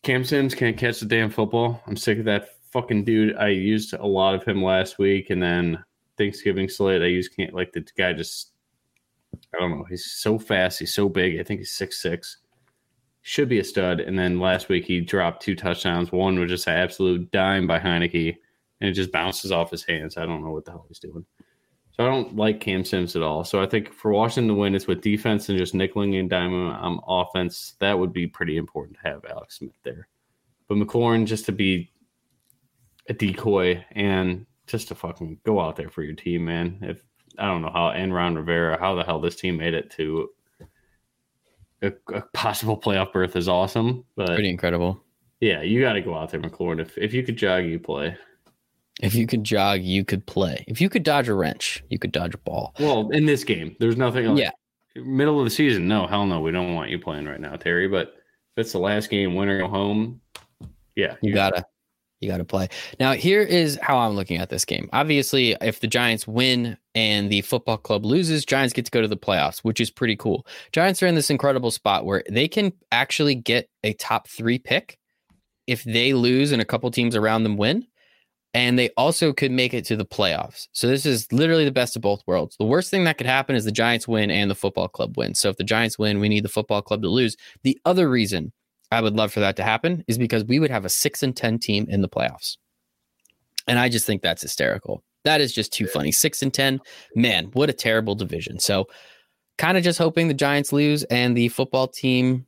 Cam 0.02 0.24
Sims 0.24 0.54
can't 0.54 0.76
catch 0.78 1.00
the 1.00 1.06
damn 1.06 1.30
football. 1.30 1.82
I'm 1.88 1.96
sick 1.96 2.20
of 2.20 2.24
that 2.26 2.50
fucking 2.72 3.04
dude. 3.04 3.36
I 3.36 3.48
used 3.48 3.94
a 3.94 4.06
lot 4.06 4.34
of 4.34 4.44
him 4.44 4.62
last 4.62 4.98
week, 4.98 5.30
and 5.30 5.42
then 5.42 5.82
Thanksgiving 6.16 6.68
slate, 6.68 7.02
I 7.02 7.06
used 7.06 7.34
can't 7.36 7.54
like 7.54 7.72
the 7.72 7.86
guy 7.96 8.12
just. 8.12 8.52
I 9.54 9.58
don't 9.58 9.70
know. 9.70 9.84
He's 9.84 10.10
so 10.10 10.38
fast. 10.38 10.78
He's 10.78 10.94
so 10.94 11.08
big. 11.08 11.38
I 11.38 11.42
think 11.42 11.60
he's 11.60 11.72
six 11.72 12.00
six. 12.00 12.38
Should 13.22 13.48
be 13.48 13.58
a 13.58 13.64
stud. 13.64 14.00
And 14.00 14.18
then 14.18 14.40
last 14.40 14.68
week 14.68 14.84
he 14.84 15.00
dropped 15.00 15.42
two 15.42 15.54
touchdowns. 15.54 16.10
One 16.10 16.38
was 16.38 16.48
just 16.48 16.66
an 16.66 16.74
absolute 16.74 17.30
dime 17.30 17.66
by 17.66 17.78
Heinicke, 17.78 18.36
and 18.80 18.90
it 18.90 18.94
just 18.94 19.12
bounces 19.12 19.52
off 19.52 19.70
his 19.70 19.84
hands. 19.84 20.16
I 20.16 20.24
don't 20.24 20.42
know 20.42 20.50
what 20.50 20.64
the 20.64 20.70
hell 20.70 20.86
he's 20.88 20.98
doing. 20.98 21.26
So 21.92 22.06
I 22.06 22.10
don't 22.10 22.36
like 22.36 22.60
Cam 22.60 22.84
Sims 22.84 23.16
at 23.16 23.22
all. 23.22 23.44
So 23.44 23.60
I 23.60 23.66
think 23.66 23.92
for 23.92 24.12
Washington 24.12 24.54
to 24.54 24.60
win, 24.60 24.74
it's 24.74 24.86
with 24.86 25.02
defense 25.02 25.48
and 25.48 25.58
just 25.58 25.74
nickeling 25.74 26.18
and 26.18 26.30
diming 26.30 26.72
on 26.80 27.00
offense. 27.06 27.74
That 27.80 27.98
would 27.98 28.12
be 28.12 28.26
pretty 28.26 28.56
important 28.56 28.96
to 28.98 29.08
have 29.08 29.24
Alex 29.28 29.58
Smith 29.58 29.74
there. 29.82 30.08
But 30.68 30.78
McLaurin 30.78 31.26
just 31.26 31.44
to 31.46 31.52
be 31.52 31.90
a 33.08 33.12
decoy 33.14 33.84
and 33.92 34.46
just 34.66 34.88
to 34.88 34.94
fucking 34.94 35.38
go 35.44 35.60
out 35.60 35.76
there 35.76 35.88
for 35.88 36.02
your 36.02 36.14
team, 36.14 36.44
man. 36.44 36.78
If 36.82 37.02
I 37.38 37.46
don't 37.46 37.62
know 37.62 37.70
how 37.72 37.90
and 37.90 38.12
Ron 38.14 38.34
Rivera, 38.36 38.78
how 38.78 38.94
the 38.94 39.02
hell 39.04 39.20
this 39.20 39.36
team 39.36 39.56
made 39.56 39.74
it 39.74 39.90
to 39.92 40.28
a, 41.82 41.92
a 42.12 42.22
possible 42.34 42.76
playoff 42.78 43.12
berth 43.12 43.36
is 43.36 43.48
awesome, 43.48 44.04
but 44.16 44.28
Pretty 44.28 44.50
incredible. 44.50 45.02
yeah, 45.40 45.62
you 45.62 45.80
got 45.80 45.92
to 45.94 46.00
go 46.02 46.14
out 46.16 46.30
there, 46.30 46.40
McLaurin. 46.40 46.80
If 46.80 46.98
if 46.98 47.14
you 47.14 47.22
could 47.22 47.36
jog, 47.36 47.64
you 47.64 47.78
play. 47.78 48.16
If 49.00 49.14
you 49.14 49.26
could 49.28 49.44
jog, 49.44 49.80
you 49.82 50.04
could 50.04 50.26
play. 50.26 50.64
If 50.66 50.80
you 50.80 50.88
could 50.88 51.04
dodge 51.04 51.28
a 51.28 51.34
wrench, 51.34 51.84
you 51.88 52.00
could 52.00 52.10
dodge 52.10 52.34
a 52.34 52.38
ball. 52.38 52.74
Well, 52.80 53.08
in 53.10 53.26
this 53.26 53.44
game, 53.44 53.76
there's 53.78 53.96
nothing. 53.96 54.26
Like, 54.26 54.42
Yeah. 54.42 54.50
middle 55.04 55.38
of 55.38 55.44
the 55.44 55.50
season, 55.50 55.86
no, 55.86 56.08
hell 56.08 56.26
no, 56.26 56.40
we 56.40 56.50
don't 56.50 56.74
want 56.74 56.90
you 56.90 56.98
playing 56.98 57.26
right 57.26 57.40
now, 57.40 57.54
Terry. 57.54 57.86
But 57.86 58.08
if 58.56 58.62
it's 58.62 58.72
the 58.72 58.80
last 58.80 59.08
game, 59.08 59.36
winner 59.36 59.60
go 59.60 59.68
home, 59.68 60.20
yeah, 60.96 61.14
You 61.22 61.32
gotta, 61.32 61.64
you 62.20 62.28
gotta 62.28 62.44
play. 62.44 62.68
Now, 62.98 63.12
here 63.12 63.42
is 63.42 63.78
how 63.80 63.98
I'm 63.98 64.14
looking 64.14 64.38
at 64.38 64.50
this 64.50 64.64
game. 64.64 64.88
Obviously, 64.92 65.56
if 65.60 65.80
the 65.80 65.86
Giants 65.86 66.26
win 66.26 66.76
and 66.94 67.30
the 67.30 67.42
football 67.42 67.76
club 67.76 68.04
loses, 68.04 68.44
Giants 68.44 68.72
get 68.72 68.84
to 68.86 68.90
go 68.90 69.00
to 69.00 69.08
the 69.08 69.16
playoffs, 69.16 69.60
which 69.60 69.80
is 69.80 69.90
pretty 69.90 70.16
cool. 70.16 70.46
Giants 70.72 71.02
are 71.02 71.06
in 71.06 71.14
this 71.14 71.30
incredible 71.30 71.70
spot 71.70 72.04
where 72.04 72.24
they 72.28 72.48
can 72.48 72.72
actually 72.90 73.34
get 73.34 73.68
a 73.84 73.92
top 73.94 74.28
three 74.28 74.58
pick 74.58 74.98
if 75.66 75.84
they 75.84 76.12
lose 76.12 76.50
and 76.50 76.60
a 76.62 76.64
couple 76.64 76.90
teams 76.90 77.14
around 77.14 77.44
them 77.44 77.56
win. 77.56 77.86
And 78.54 78.78
they 78.78 78.88
also 78.96 79.32
could 79.32 79.52
make 79.52 79.74
it 79.74 79.84
to 79.84 79.96
the 79.96 80.06
playoffs. 80.06 80.68
So 80.72 80.88
this 80.88 81.04
is 81.04 81.30
literally 81.30 81.66
the 81.66 81.70
best 81.70 81.94
of 81.94 82.02
both 82.02 82.22
worlds. 82.26 82.56
The 82.58 82.64
worst 82.64 82.90
thing 82.90 83.04
that 83.04 83.18
could 83.18 83.26
happen 83.26 83.54
is 83.54 83.64
the 83.66 83.70
Giants 83.70 84.08
win 84.08 84.30
and 84.30 84.50
the 84.50 84.54
football 84.54 84.88
club 84.88 85.18
win. 85.18 85.34
So 85.34 85.50
if 85.50 85.58
the 85.58 85.64
Giants 85.64 85.98
win, 85.98 86.18
we 86.18 86.30
need 86.30 86.44
the 86.44 86.48
football 86.48 86.80
club 86.80 87.02
to 87.02 87.08
lose. 87.08 87.36
The 87.62 87.78
other 87.84 88.08
reason 88.08 88.52
I 88.90 89.00
would 89.00 89.14
love 89.14 89.32
for 89.32 89.40
that 89.40 89.56
to 89.56 89.62
happen 89.62 90.04
is 90.08 90.18
because 90.18 90.44
we 90.44 90.58
would 90.58 90.70
have 90.70 90.84
a 90.84 90.90
six 90.90 91.22
and 91.22 91.36
ten 91.36 91.58
team 91.58 91.86
in 91.88 92.02
the 92.02 92.08
playoffs. 92.08 92.56
And 93.66 93.78
I 93.78 93.88
just 93.88 94.06
think 94.06 94.22
that's 94.22 94.42
hysterical. 94.42 95.02
That 95.24 95.40
is 95.40 95.52
just 95.52 95.72
too 95.72 95.86
funny. 95.86 96.10
Six 96.10 96.42
and 96.42 96.52
ten, 96.52 96.80
man, 97.14 97.50
what 97.52 97.68
a 97.68 97.74
terrible 97.74 98.14
division. 98.14 98.58
So 98.58 98.88
kind 99.58 99.76
of 99.76 99.84
just 99.84 99.98
hoping 99.98 100.28
the 100.28 100.34
Giants 100.34 100.72
lose 100.72 101.04
and 101.04 101.36
the 101.36 101.48
football 101.48 101.88
team 101.88 102.46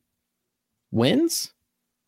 wins. 0.91 1.53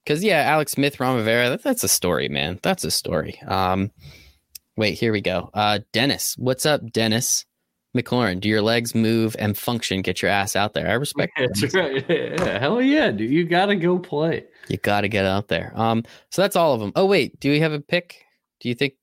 Cause 0.06 0.24
yeah, 0.24 0.42
Alex 0.42 0.72
Smith, 0.72 0.98
Ron 0.98 1.16
Rivera, 1.16 1.50
that, 1.50 1.62
that's 1.62 1.84
a 1.84 1.88
story, 1.88 2.28
man. 2.28 2.58
That's 2.62 2.84
a 2.84 2.90
story. 2.90 3.40
Um, 3.42 3.90
wait, 4.76 4.98
here 4.98 5.12
we 5.12 5.20
go. 5.20 5.50
Uh, 5.52 5.80
Dennis, 5.92 6.34
what's 6.38 6.66
up, 6.66 6.90
Dennis? 6.90 7.44
McLaurin, 7.96 8.40
do 8.40 8.48
your 8.48 8.62
legs 8.62 8.94
move 8.94 9.36
and 9.38 9.56
function? 9.56 10.00
Get 10.00 10.22
your 10.22 10.30
ass 10.30 10.56
out 10.56 10.72
there. 10.72 10.88
I 10.88 10.94
respect 10.94 11.32
that. 11.38 11.50
That's 11.60 11.74
right. 11.74 12.04
Yeah, 12.08 12.58
hell 12.58 12.80
yeah, 12.80 13.10
dude. 13.10 13.30
You 13.30 13.44
got 13.44 13.66
to 13.66 13.76
go 13.76 13.98
play. 13.98 14.44
You 14.68 14.78
got 14.78 15.02
to 15.02 15.08
get 15.08 15.26
out 15.26 15.48
there. 15.48 15.72
Um, 15.74 16.04
so 16.30 16.42
that's 16.42 16.56
all 16.56 16.74
of 16.74 16.80
them. 16.80 16.92
Oh 16.96 17.06
wait, 17.06 17.38
do 17.40 17.50
we 17.50 17.60
have 17.60 17.72
a 17.72 17.80
pick? 17.80 18.24
Do 18.60 18.68
you 18.68 18.74
think 18.74 18.94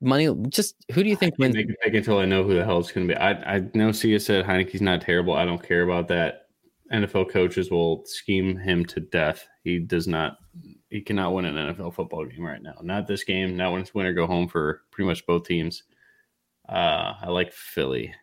money? 0.00 0.34
Just 0.48 0.74
who 0.92 1.02
do 1.02 1.08
you 1.08 1.16
think 1.16 1.34
I 1.34 1.44
can't 1.44 1.54
wins? 1.54 1.56
make 1.56 1.70
a 1.70 1.84
pick 1.84 1.94
until 1.94 2.18
I 2.18 2.24
know 2.24 2.42
who 2.42 2.54
the 2.54 2.64
hell 2.64 2.78
it's 2.78 2.90
going 2.90 3.06
to 3.06 3.14
be. 3.14 3.18
I, 3.18 3.56
I 3.56 3.64
know 3.74 3.92
Sia 3.92 4.18
said 4.18 4.44
Heinicke's 4.44 4.80
not 4.80 5.02
terrible. 5.02 5.34
I 5.34 5.44
don't 5.44 5.62
care 5.62 5.82
about 5.82 6.08
that. 6.08 6.46
NFL 6.92 7.30
coaches 7.30 7.70
will 7.70 8.04
scheme 8.04 8.56
him 8.56 8.84
to 8.86 9.00
death. 9.00 9.46
He 9.64 9.78
does 9.78 10.06
not. 10.06 10.38
He 10.90 11.00
cannot 11.00 11.32
win 11.32 11.46
an 11.46 11.74
NFL 11.74 11.94
football 11.94 12.26
game 12.26 12.44
right 12.44 12.62
now. 12.62 12.74
Not 12.82 13.06
this 13.06 13.24
game. 13.24 13.56
Not 13.56 13.72
when 13.72 13.80
it's 13.80 13.94
win 13.94 14.06
or 14.06 14.12
go 14.12 14.26
home 14.26 14.46
for 14.48 14.82
pretty 14.90 15.08
much 15.08 15.24
both 15.24 15.46
teams. 15.46 15.84
Uh, 16.68 17.14
I 17.20 17.28
like 17.30 17.52
Philly. 17.52 18.14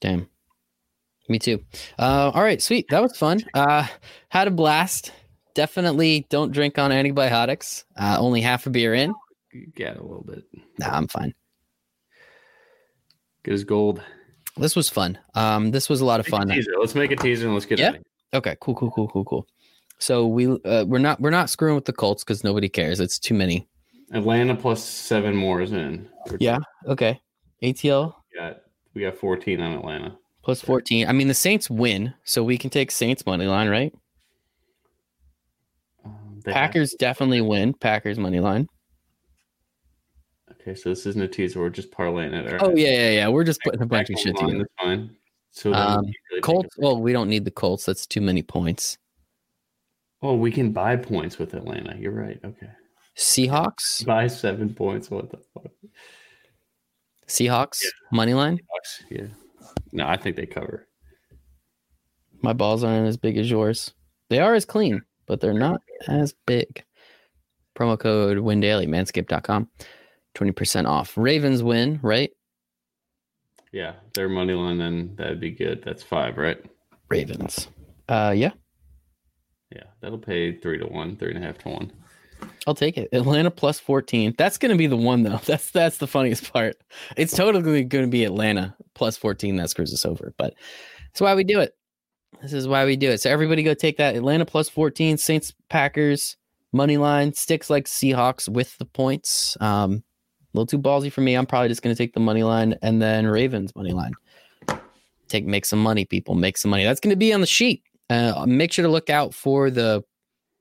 Damn. 0.00 0.28
Me 1.28 1.38
too. 1.38 1.62
Uh, 1.98 2.30
all 2.34 2.42
right, 2.42 2.60
sweet. 2.60 2.86
That 2.90 3.02
was 3.02 3.16
fun. 3.16 3.44
Uh, 3.54 3.86
had 4.30 4.48
a 4.48 4.50
blast. 4.50 5.12
Definitely 5.54 6.26
don't 6.30 6.52
drink 6.52 6.78
on 6.78 6.90
antibiotics. 6.92 7.84
Uh, 7.96 8.16
only 8.18 8.40
half 8.40 8.66
a 8.66 8.70
beer 8.70 8.94
in. 8.94 9.14
Got 9.76 9.96
a 9.96 10.02
little 10.02 10.24
bit. 10.26 10.44
Nah, 10.78 10.88
I'm 10.96 11.08
fine. 11.08 11.34
Good 13.42 13.54
as 13.54 13.64
gold. 13.64 14.02
This 14.56 14.74
was 14.74 14.88
fun. 14.88 15.18
Um, 15.34 15.70
this 15.70 15.88
was 15.88 16.00
a 16.00 16.04
lot 16.04 16.20
of 16.20 16.26
fun. 16.26 16.48
teaser. 16.48 16.72
Let's 16.78 16.94
make 16.94 17.10
a 17.10 17.16
teaser 17.16 17.46
and 17.46 17.54
let's 17.54 17.66
get 17.66 17.78
Yeah. 17.78 17.92
it. 17.92 18.06
Okay, 18.32 18.56
cool, 18.60 18.74
cool, 18.74 18.90
cool, 18.90 19.08
cool, 19.08 19.24
cool. 19.24 19.46
So 19.98 20.26
we 20.26 20.46
uh, 20.64 20.84
we're 20.86 20.98
not 20.98 21.20
we're 21.20 21.30
not 21.30 21.50
screwing 21.50 21.74
with 21.74 21.84
the 21.84 21.92
Colts 21.92 22.24
because 22.24 22.42
nobody 22.44 22.68
cares. 22.68 23.00
It's 23.00 23.18
too 23.18 23.34
many. 23.34 23.68
Atlanta 24.12 24.54
plus 24.56 24.82
seven 24.84 25.34
more 25.36 25.60
is 25.60 25.72
in. 25.72 26.08
Yeah. 26.38 26.58
Okay. 26.86 27.20
ATL 27.62 28.14
We 28.32 28.38
got 28.40 28.60
we 28.94 29.02
got 29.02 29.16
14 29.16 29.60
on 29.60 29.72
Atlanta. 29.72 30.16
plus 30.42 30.60
14. 30.62 31.06
I 31.08 31.12
mean, 31.12 31.28
the 31.28 31.34
Saints 31.34 31.70
win, 31.70 32.12
so 32.24 32.42
we 32.42 32.58
can 32.58 32.70
take 32.70 32.90
Saints 32.90 33.24
money 33.26 33.46
line, 33.46 33.68
right? 33.68 33.94
Um, 36.04 36.40
they 36.44 36.52
have- 36.52 36.60
Packers 36.70 36.94
definitely 36.98 37.40
win. 37.40 37.74
Packers 37.74 38.18
money 38.18 38.40
line. 38.40 38.66
okay, 40.52 40.74
so 40.74 40.88
this 40.88 41.06
isn't 41.06 41.22
a 41.22 41.28
teaser. 41.28 41.60
We're 41.60 41.70
just 41.70 41.90
parlaying 41.92 42.32
it. 42.32 42.60
All 42.60 42.70
Oh 42.70 42.74
yeah, 42.76 42.88
yeah, 42.90 43.10
yeah. 43.10 43.28
We're 43.28 43.44
just 43.44 43.60
putting 43.62 43.82
a 43.82 43.86
bunch 43.86 44.10
of 44.10 44.16
Packers 44.16 44.22
shit 44.22 44.36
together. 44.36 44.58
That's 44.58 44.74
fine. 44.80 45.16
So 45.52 45.72
Um, 45.74 46.04
really 46.30 46.40
Colts. 46.42 46.76
Well, 46.78 47.00
we 47.00 47.12
don't 47.12 47.28
need 47.28 47.44
the 47.44 47.50
Colts. 47.50 47.84
That's 47.84 48.06
too 48.06 48.20
many 48.20 48.42
points. 48.42 48.98
Oh, 50.22 50.34
we 50.34 50.50
can 50.50 50.70
buy 50.72 50.96
points 50.96 51.38
with 51.38 51.54
Atlanta. 51.54 51.96
You're 51.98 52.12
right. 52.12 52.38
Okay. 52.44 52.68
Seahawks. 53.16 54.04
by 54.06 54.26
seven 54.26 54.74
points. 54.74 55.10
What 55.10 55.30
the 55.30 55.38
fuck? 55.54 55.70
Seahawks 57.26 57.80
money 58.12 58.34
line. 58.34 58.56
Bucks, 58.56 59.04
Yeah. 59.10 59.26
No, 59.92 60.06
I 60.06 60.16
think 60.16 60.36
they 60.36 60.46
cover. 60.46 60.86
My 62.42 62.52
balls 62.52 62.82
aren't 62.84 63.06
as 63.08 63.16
big 63.16 63.36
as 63.36 63.50
yours. 63.50 63.92
They 64.30 64.38
are 64.38 64.54
as 64.54 64.64
clean, 64.64 65.02
but 65.26 65.40
they're 65.40 65.52
not 65.52 65.80
as 66.08 66.34
big. 66.46 66.84
Promo 67.76 67.98
code 67.98 68.38
win 68.38 68.60
daily 68.60 68.86
manscaped.com. 68.86 69.68
20% 70.36 70.86
off. 70.88 71.16
Ravens 71.16 71.62
win, 71.62 71.98
right? 72.02 72.30
Yeah, 73.72 73.94
their 74.14 74.28
money 74.28 74.54
line. 74.54 74.78
Then 74.78 75.14
that'd 75.16 75.40
be 75.40 75.50
good. 75.50 75.82
That's 75.84 76.02
five, 76.02 76.36
right? 76.38 76.58
Ravens. 77.08 77.68
Uh 78.08 78.32
yeah, 78.36 78.50
Yeah, 79.70 79.84
that'll 80.00 80.18
pay 80.18 80.56
three 80.56 80.78
to 80.78 80.86
one, 80.86 81.16
three 81.16 81.32
and 81.34 81.42
a 81.42 81.46
half 81.46 81.58
to 81.58 81.68
one. 81.68 81.92
I'll 82.66 82.74
take 82.74 82.98
it. 82.98 83.08
Atlanta 83.12 83.50
plus 83.50 83.80
14. 83.80 84.34
That's 84.36 84.58
gonna 84.58 84.76
be 84.76 84.86
the 84.86 84.96
one 84.96 85.22
though. 85.22 85.40
That's 85.46 85.70
that's 85.70 85.98
the 85.98 86.06
funniest 86.06 86.52
part. 86.52 86.76
It's 87.16 87.36
totally 87.36 87.84
gonna 87.84 88.06
be 88.06 88.24
Atlanta 88.24 88.74
plus 88.94 89.16
14 89.16 89.56
that 89.56 89.70
screws 89.70 89.92
us 89.92 90.04
over. 90.04 90.34
But 90.36 90.54
that's 91.08 91.20
why 91.20 91.34
we 91.34 91.44
do 91.44 91.60
it. 91.60 91.74
This 92.42 92.52
is 92.52 92.68
why 92.68 92.84
we 92.84 92.96
do 92.96 93.10
it. 93.10 93.20
So 93.20 93.30
everybody 93.30 93.62
go 93.62 93.74
take 93.74 93.96
that 93.96 94.14
Atlanta 94.14 94.46
plus 94.46 94.68
14, 94.68 95.18
Saints 95.18 95.52
Packers, 95.68 96.36
money 96.72 96.96
line, 96.96 97.32
Stix 97.32 97.70
like 97.70 97.86
Seahawks 97.86 98.48
with 98.48 98.76
the 98.78 98.84
points. 98.84 99.56
Um 99.60 100.02
a 100.52 100.58
little 100.58 100.66
too 100.66 100.78
ballsy 100.78 101.12
for 101.12 101.20
me. 101.20 101.34
I'm 101.34 101.46
probably 101.46 101.68
just 101.68 101.82
gonna 101.82 101.94
take 101.94 102.12
the 102.12 102.20
money 102.20 102.42
line 102.42 102.76
and 102.82 103.00
then 103.00 103.26
Ravens 103.26 103.74
money 103.74 103.92
line. 103.92 104.12
Take 105.28 105.46
make 105.46 105.64
some 105.64 105.82
money, 105.82 106.04
people. 106.04 106.34
Make 106.34 106.58
some 106.58 106.70
money. 106.70 106.84
That's 106.84 107.00
gonna 107.00 107.16
be 107.16 107.32
on 107.32 107.40
the 107.40 107.46
sheet. 107.46 107.82
Uh, 108.10 108.44
make 108.46 108.72
sure 108.72 108.82
to 108.84 108.88
look 108.88 109.08
out 109.08 109.32
for 109.32 109.70
the 109.70 110.04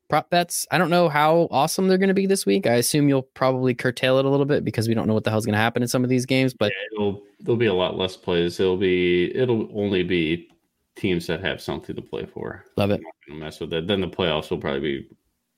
prop 0.10 0.30
bets. 0.30 0.68
I 0.72 0.78
don't 0.78 0.89
know 0.89 1.07
how 1.07 1.47
awesome 1.51 1.88
they're 1.88 1.97
going 1.97 2.10
to 2.10 2.14
be 2.14 2.26
this 2.26 2.45
week. 2.45 2.68
I 2.68 2.74
assume 2.74 3.07
you'll 3.07 3.22
probably 3.22 3.74
curtail 3.74 4.18
it 4.18 4.26
a 4.26 4.30
little 4.30 4.45
bit 4.45 4.66
because 4.66 4.88
we 4.88 4.93
don't 4.93 5.07
know 5.07 5.14
what 5.14 5.24
the 5.24 5.30
hell's 5.30 5.45
going 5.45 5.53
to 5.53 5.60
happen 5.60 5.82
in 5.82 5.88
some 5.88 6.03
of 6.03 6.10
these 6.10 6.26
games. 6.26 6.53
But 6.53 6.74
It'll 6.93 7.22
there'll 7.39 7.57
be 7.57 7.68
a 7.68 7.74
lot 7.74 7.95
less 7.97 8.18
plays. 8.18 8.60
It'll 8.60 8.76
be 8.78 9.34
it'll 9.36 9.70
only 9.80 10.03
be 10.03 10.49
teams 10.95 11.28
that 11.28 11.41
have 11.41 11.62
something 11.62 11.95
to 11.95 12.01
play 12.01 12.26
for. 12.26 12.66
love 12.76 12.91
it. 12.91 12.99
I'm 13.30 13.38
not 13.39 13.45
mess 13.45 13.60
with 13.62 13.70
that. 13.70 13.88
Then 13.88 14.01
the 14.01 14.07
playoffs 14.10 14.49
will 14.49 14.57
probably 14.57 14.82
be 14.82 15.07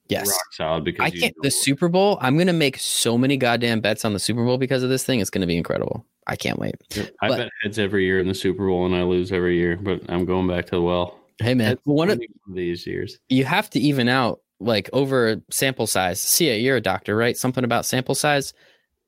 Yes. 0.09 0.27
rock 0.27 0.53
solid 0.53 0.83
because 0.83 1.05
I 1.05 1.09
can't. 1.09 1.33
The 1.41 1.49
Super 1.49 1.87
Bowl. 1.87 2.17
I'm 2.19 2.35
going 2.35 2.47
to 2.47 2.53
make 2.53 2.77
so 2.77 3.17
many 3.17 3.37
goddamn 3.37 3.79
bets 3.79 4.03
on 4.03 4.11
the 4.11 4.19
Super 4.19 4.43
Bowl 4.43 4.57
because 4.57 4.83
of 4.83 4.89
this 4.89 5.05
thing. 5.05 5.21
It's 5.21 5.29
going 5.29 5.39
to 5.41 5.47
be 5.47 5.55
incredible. 5.55 6.05
I 6.27 6.35
can't 6.35 6.59
wait. 6.59 6.75
I 7.21 7.29
but- 7.29 7.37
bet 7.37 7.49
heads 7.63 7.79
every 7.79 8.03
year 8.03 8.19
in 8.19 8.27
the 8.27 8.33
Super 8.35 8.67
Bowl 8.67 8.85
and 8.85 8.93
I 8.93 9.03
lose 9.03 9.31
every 9.31 9.55
year, 9.57 9.77
but 9.81 10.01
I'm 10.09 10.25
going 10.25 10.47
back 10.49 10.65
to 10.65 10.71
the 10.71 10.81
well. 10.81 11.17
Hey 11.41 11.53
man, 11.53 11.77
one 11.83 12.09
of, 12.09 12.21
these 12.47 12.85
years. 12.85 13.17
you 13.29 13.45
have 13.45 13.69
to 13.71 13.79
even 13.79 14.07
out 14.07 14.41
like 14.59 14.89
over 14.93 15.41
sample 15.49 15.87
size. 15.87 16.21
See, 16.21 16.55
you're 16.57 16.77
a 16.77 16.81
doctor, 16.81 17.15
right? 17.15 17.35
Something 17.35 17.63
about 17.63 17.85
sample 17.85 18.15
size. 18.15 18.53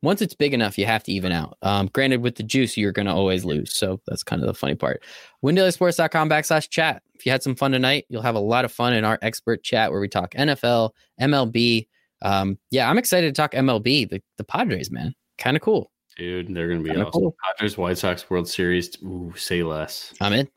Once 0.02 0.22
it's 0.22 0.34
big 0.34 0.54
enough, 0.54 0.78
you 0.78 0.86
have 0.86 1.04
to 1.04 1.14
even 1.14 1.32
out. 1.32 1.58
Um, 1.62 1.90
granted, 1.94 2.22
with 2.22 2.36
the 2.36 2.44
juice, 2.44 2.76
you're 2.76 2.92
going 2.92 3.06
to 3.06 3.14
always 3.14 3.46
lose. 3.46 3.74
So 3.74 4.02
that's 4.06 4.22
kind 4.22 4.42
of 4.42 4.48
the 4.48 4.54
funny 4.54 4.76
part. 4.76 5.02
WindailySports.com 5.46 6.30
backslash 6.30 6.70
chat. 6.70 7.02
If 7.14 7.26
you 7.26 7.32
had 7.32 7.42
some 7.42 7.56
fun 7.56 7.72
tonight, 7.72 8.06
you'll 8.10 8.22
have 8.22 8.36
a 8.36 8.40
lot 8.40 8.66
of 8.66 8.72
fun 8.74 8.94
in 8.94 9.06
our 9.06 9.18
expert 9.22 9.64
chat 9.64 9.92
where 9.92 10.02
we 10.02 10.10
talk 10.10 10.32
NFL, 10.34 10.90
MLB. 11.22 11.88
Um, 12.22 12.58
yeah, 12.70 12.90
I'm 12.90 12.98
excited 12.98 13.34
to 13.34 13.42
talk 13.42 13.54
MLB. 13.54 14.10
The, 14.10 14.22
the 14.38 14.44
Padres, 14.44 14.92
man. 14.92 15.14
Kind 15.38 15.56
of 15.56 15.64
cool. 15.64 15.90
Dude, 16.18 16.54
they're 16.54 16.68
gonna 16.68 16.82
be 16.82 16.90
Kinda 16.90 17.06
awesome. 17.08 17.22
cool. 17.22 17.36
Padres 17.58 17.78
White 17.78 17.98
Sox 17.98 18.30
World 18.30 18.48
Series. 18.50 18.98
Ooh, 19.04 19.34
say 19.38 19.64
less. 19.64 20.14
I'm 20.22 20.34
in. 20.34 20.48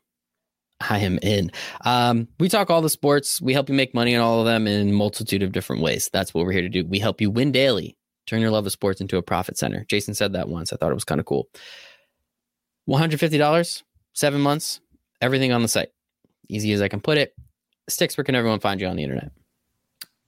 I 0.79 0.99
am 0.99 1.17
in. 1.21 1.51
Um, 1.85 2.27
we 2.39 2.49
talk 2.49 2.69
all 2.69 2.81
the 2.81 2.89
sports. 2.89 3.41
We 3.41 3.53
help 3.53 3.69
you 3.69 3.75
make 3.75 3.93
money 3.93 4.13
in 4.13 4.21
all 4.21 4.39
of 4.39 4.45
them 4.45 4.67
in 4.67 4.93
multitude 4.93 5.43
of 5.43 5.51
different 5.51 5.81
ways. 5.81 6.09
That's 6.13 6.33
what 6.33 6.45
we're 6.45 6.51
here 6.51 6.61
to 6.61 6.69
do. 6.69 6.85
We 6.85 6.99
help 6.99 7.19
you 7.19 7.31
win 7.31 7.51
daily. 7.51 7.97
Turn 8.27 8.41
your 8.41 8.51
love 8.51 8.65
of 8.65 8.71
sports 8.71 9.01
into 9.01 9.17
a 9.17 9.23
profit 9.23 9.57
center. 9.57 9.85
Jason 9.89 10.13
said 10.13 10.33
that 10.33 10.49
once. 10.49 10.71
I 10.71 10.75
thought 10.75 10.91
it 10.91 10.95
was 10.95 11.05
kind 11.05 11.19
of 11.19 11.25
cool. 11.25 11.47
$150, 12.89 13.83
seven 14.13 14.41
months, 14.41 14.79
everything 15.21 15.51
on 15.51 15.61
the 15.61 15.67
site. 15.67 15.89
Easy 16.49 16.71
as 16.73 16.81
I 16.81 16.87
can 16.87 17.01
put 17.01 17.17
it. 17.17 17.33
Stix, 17.89 18.17
where 18.17 18.23
can 18.23 18.35
everyone 18.35 18.59
find 18.59 18.79
you 18.79 18.87
on 18.87 18.97
the 18.97 19.03
internet? 19.03 19.31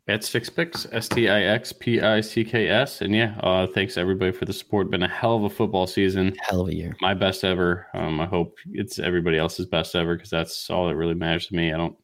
At 0.10 0.22
Stixpicks, 0.22 0.91
S 0.91 1.07
T 1.07 1.30
I 1.30 1.44
X 1.44 1.72
P 1.72 2.02
I 2.02 2.19
C 2.22 2.44
K 2.44 2.68
S. 2.68 3.02
And 3.02 3.14
yeah, 3.14 3.38
uh, 3.41 3.68
thanks 3.68 3.95
everybody 3.95 4.31
for 4.31 4.45
the 4.45 4.53
support. 4.53 4.90
Been 4.90 5.03
a 5.03 5.07
hell 5.07 5.36
of 5.36 5.44
a 5.44 5.49
football 5.52 5.86
season. 5.86 6.36
Hell 6.41 6.61
of 6.61 6.69
a 6.69 6.76
year. 6.76 6.98
My 6.99 7.14
best 7.14 7.44
ever. 7.44 7.86
Um, 7.94 8.19
I 8.19 8.26
hope 8.26 8.57
it's 8.72 8.98
everybody 8.98 9.38
else's 9.38 9.68
best 9.68 9.94
ever 9.94 10.15
because 10.15 10.31
that's 10.31 10.68
all 10.72 10.88
that 10.88 10.95
really 10.95 11.14
matters 11.14 11.45
to 11.48 11.56
me. 11.56 11.72
I 11.72 11.77
don't, 11.77 11.95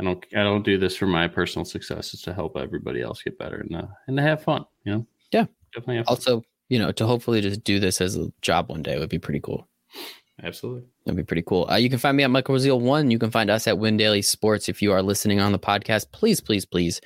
I 0.00 0.04
don't, 0.04 0.24
I 0.34 0.42
don't 0.42 0.64
do 0.64 0.78
this 0.78 0.96
for 0.96 1.06
my 1.06 1.28
personal 1.28 1.66
success. 1.66 2.14
It's 2.14 2.22
to 2.22 2.32
help 2.32 2.56
everybody 2.56 3.02
else 3.02 3.22
get 3.22 3.38
better 3.38 3.58
and 3.58 3.76
uh, 3.76 3.86
and 4.06 4.16
to 4.16 4.22
have 4.22 4.42
fun. 4.42 4.64
You 4.84 4.92
know. 4.94 5.06
Yeah. 5.30 5.44
Definitely. 5.74 5.96
Have 5.96 6.06
fun. 6.06 6.16
Also, 6.16 6.42
you 6.70 6.78
know, 6.78 6.92
to 6.92 7.06
hopefully 7.06 7.42
just 7.42 7.62
do 7.62 7.78
this 7.78 8.00
as 8.00 8.16
a 8.16 8.32
job 8.40 8.70
one 8.70 8.82
day 8.82 8.98
would 8.98 9.10
be 9.10 9.18
pretty 9.18 9.40
cool. 9.40 9.68
Absolutely. 10.42 10.84
That'd 11.04 11.16
be 11.16 11.24
pretty 11.24 11.42
cool. 11.42 11.68
Uh, 11.68 11.76
you 11.76 11.90
can 11.90 11.98
find 11.98 12.16
me 12.16 12.22
at 12.22 12.30
Michael 12.30 12.54
Rasile 12.54 12.80
one. 12.80 13.10
You 13.10 13.18
can 13.18 13.30
find 13.30 13.50
us 13.50 13.66
at 13.66 13.78
Win 13.78 13.96
Daily 13.96 14.22
Sports. 14.22 14.68
If 14.68 14.80
you 14.82 14.92
are 14.92 15.02
listening 15.02 15.40
on 15.40 15.52
the 15.52 15.58
podcast, 15.58 16.12
please, 16.12 16.40
please, 16.40 16.64
please 16.64 17.00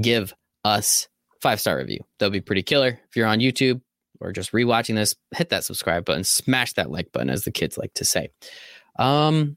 give 0.00 0.34
us 0.64 1.08
five 1.40 1.60
star 1.60 1.78
review. 1.78 2.00
That'll 2.18 2.32
be 2.32 2.40
pretty 2.40 2.62
killer. 2.62 3.00
If 3.08 3.16
you're 3.16 3.26
on 3.26 3.40
YouTube 3.40 3.80
or 4.20 4.32
just 4.32 4.52
rewatching 4.52 4.96
this, 4.96 5.14
hit 5.34 5.48
that 5.48 5.64
subscribe 5.64 6.04
button, 6.04 6.24
smash 6.24 6.74
that 6.74 6.90
like 6.90 7.10
button, 7.12 7.30
as 7.30 7.44
the 7.44 7.50
kids 7.50 7.78
like 7.78 7.94
to 7.94 8.04
say. 8.04 8.30
Um, 8.98 9.56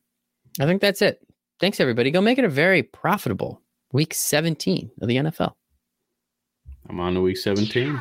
I 0.60 0.66
think 0.66 0.82
that's 0.82 1.02
it. 1.02 1.20
Thanks 1.60 1.80
everybody. 1.80 2.12
Go 2.12 2.22
make 2.22 2.38
it 2.38 2.46
a 2.46 2.50
very 2.50 2.84
profitable 2.84 3.62
week 3.92 4.14
17 4.14 4.92
of 5.02 5.08
the 5.08 5.18
NFL. 5.18 5.54
I'm 6.90 7.00
on 7.00 7.16
to 7.16 7.22
week 7.22 7.38
17. 7.38 8.00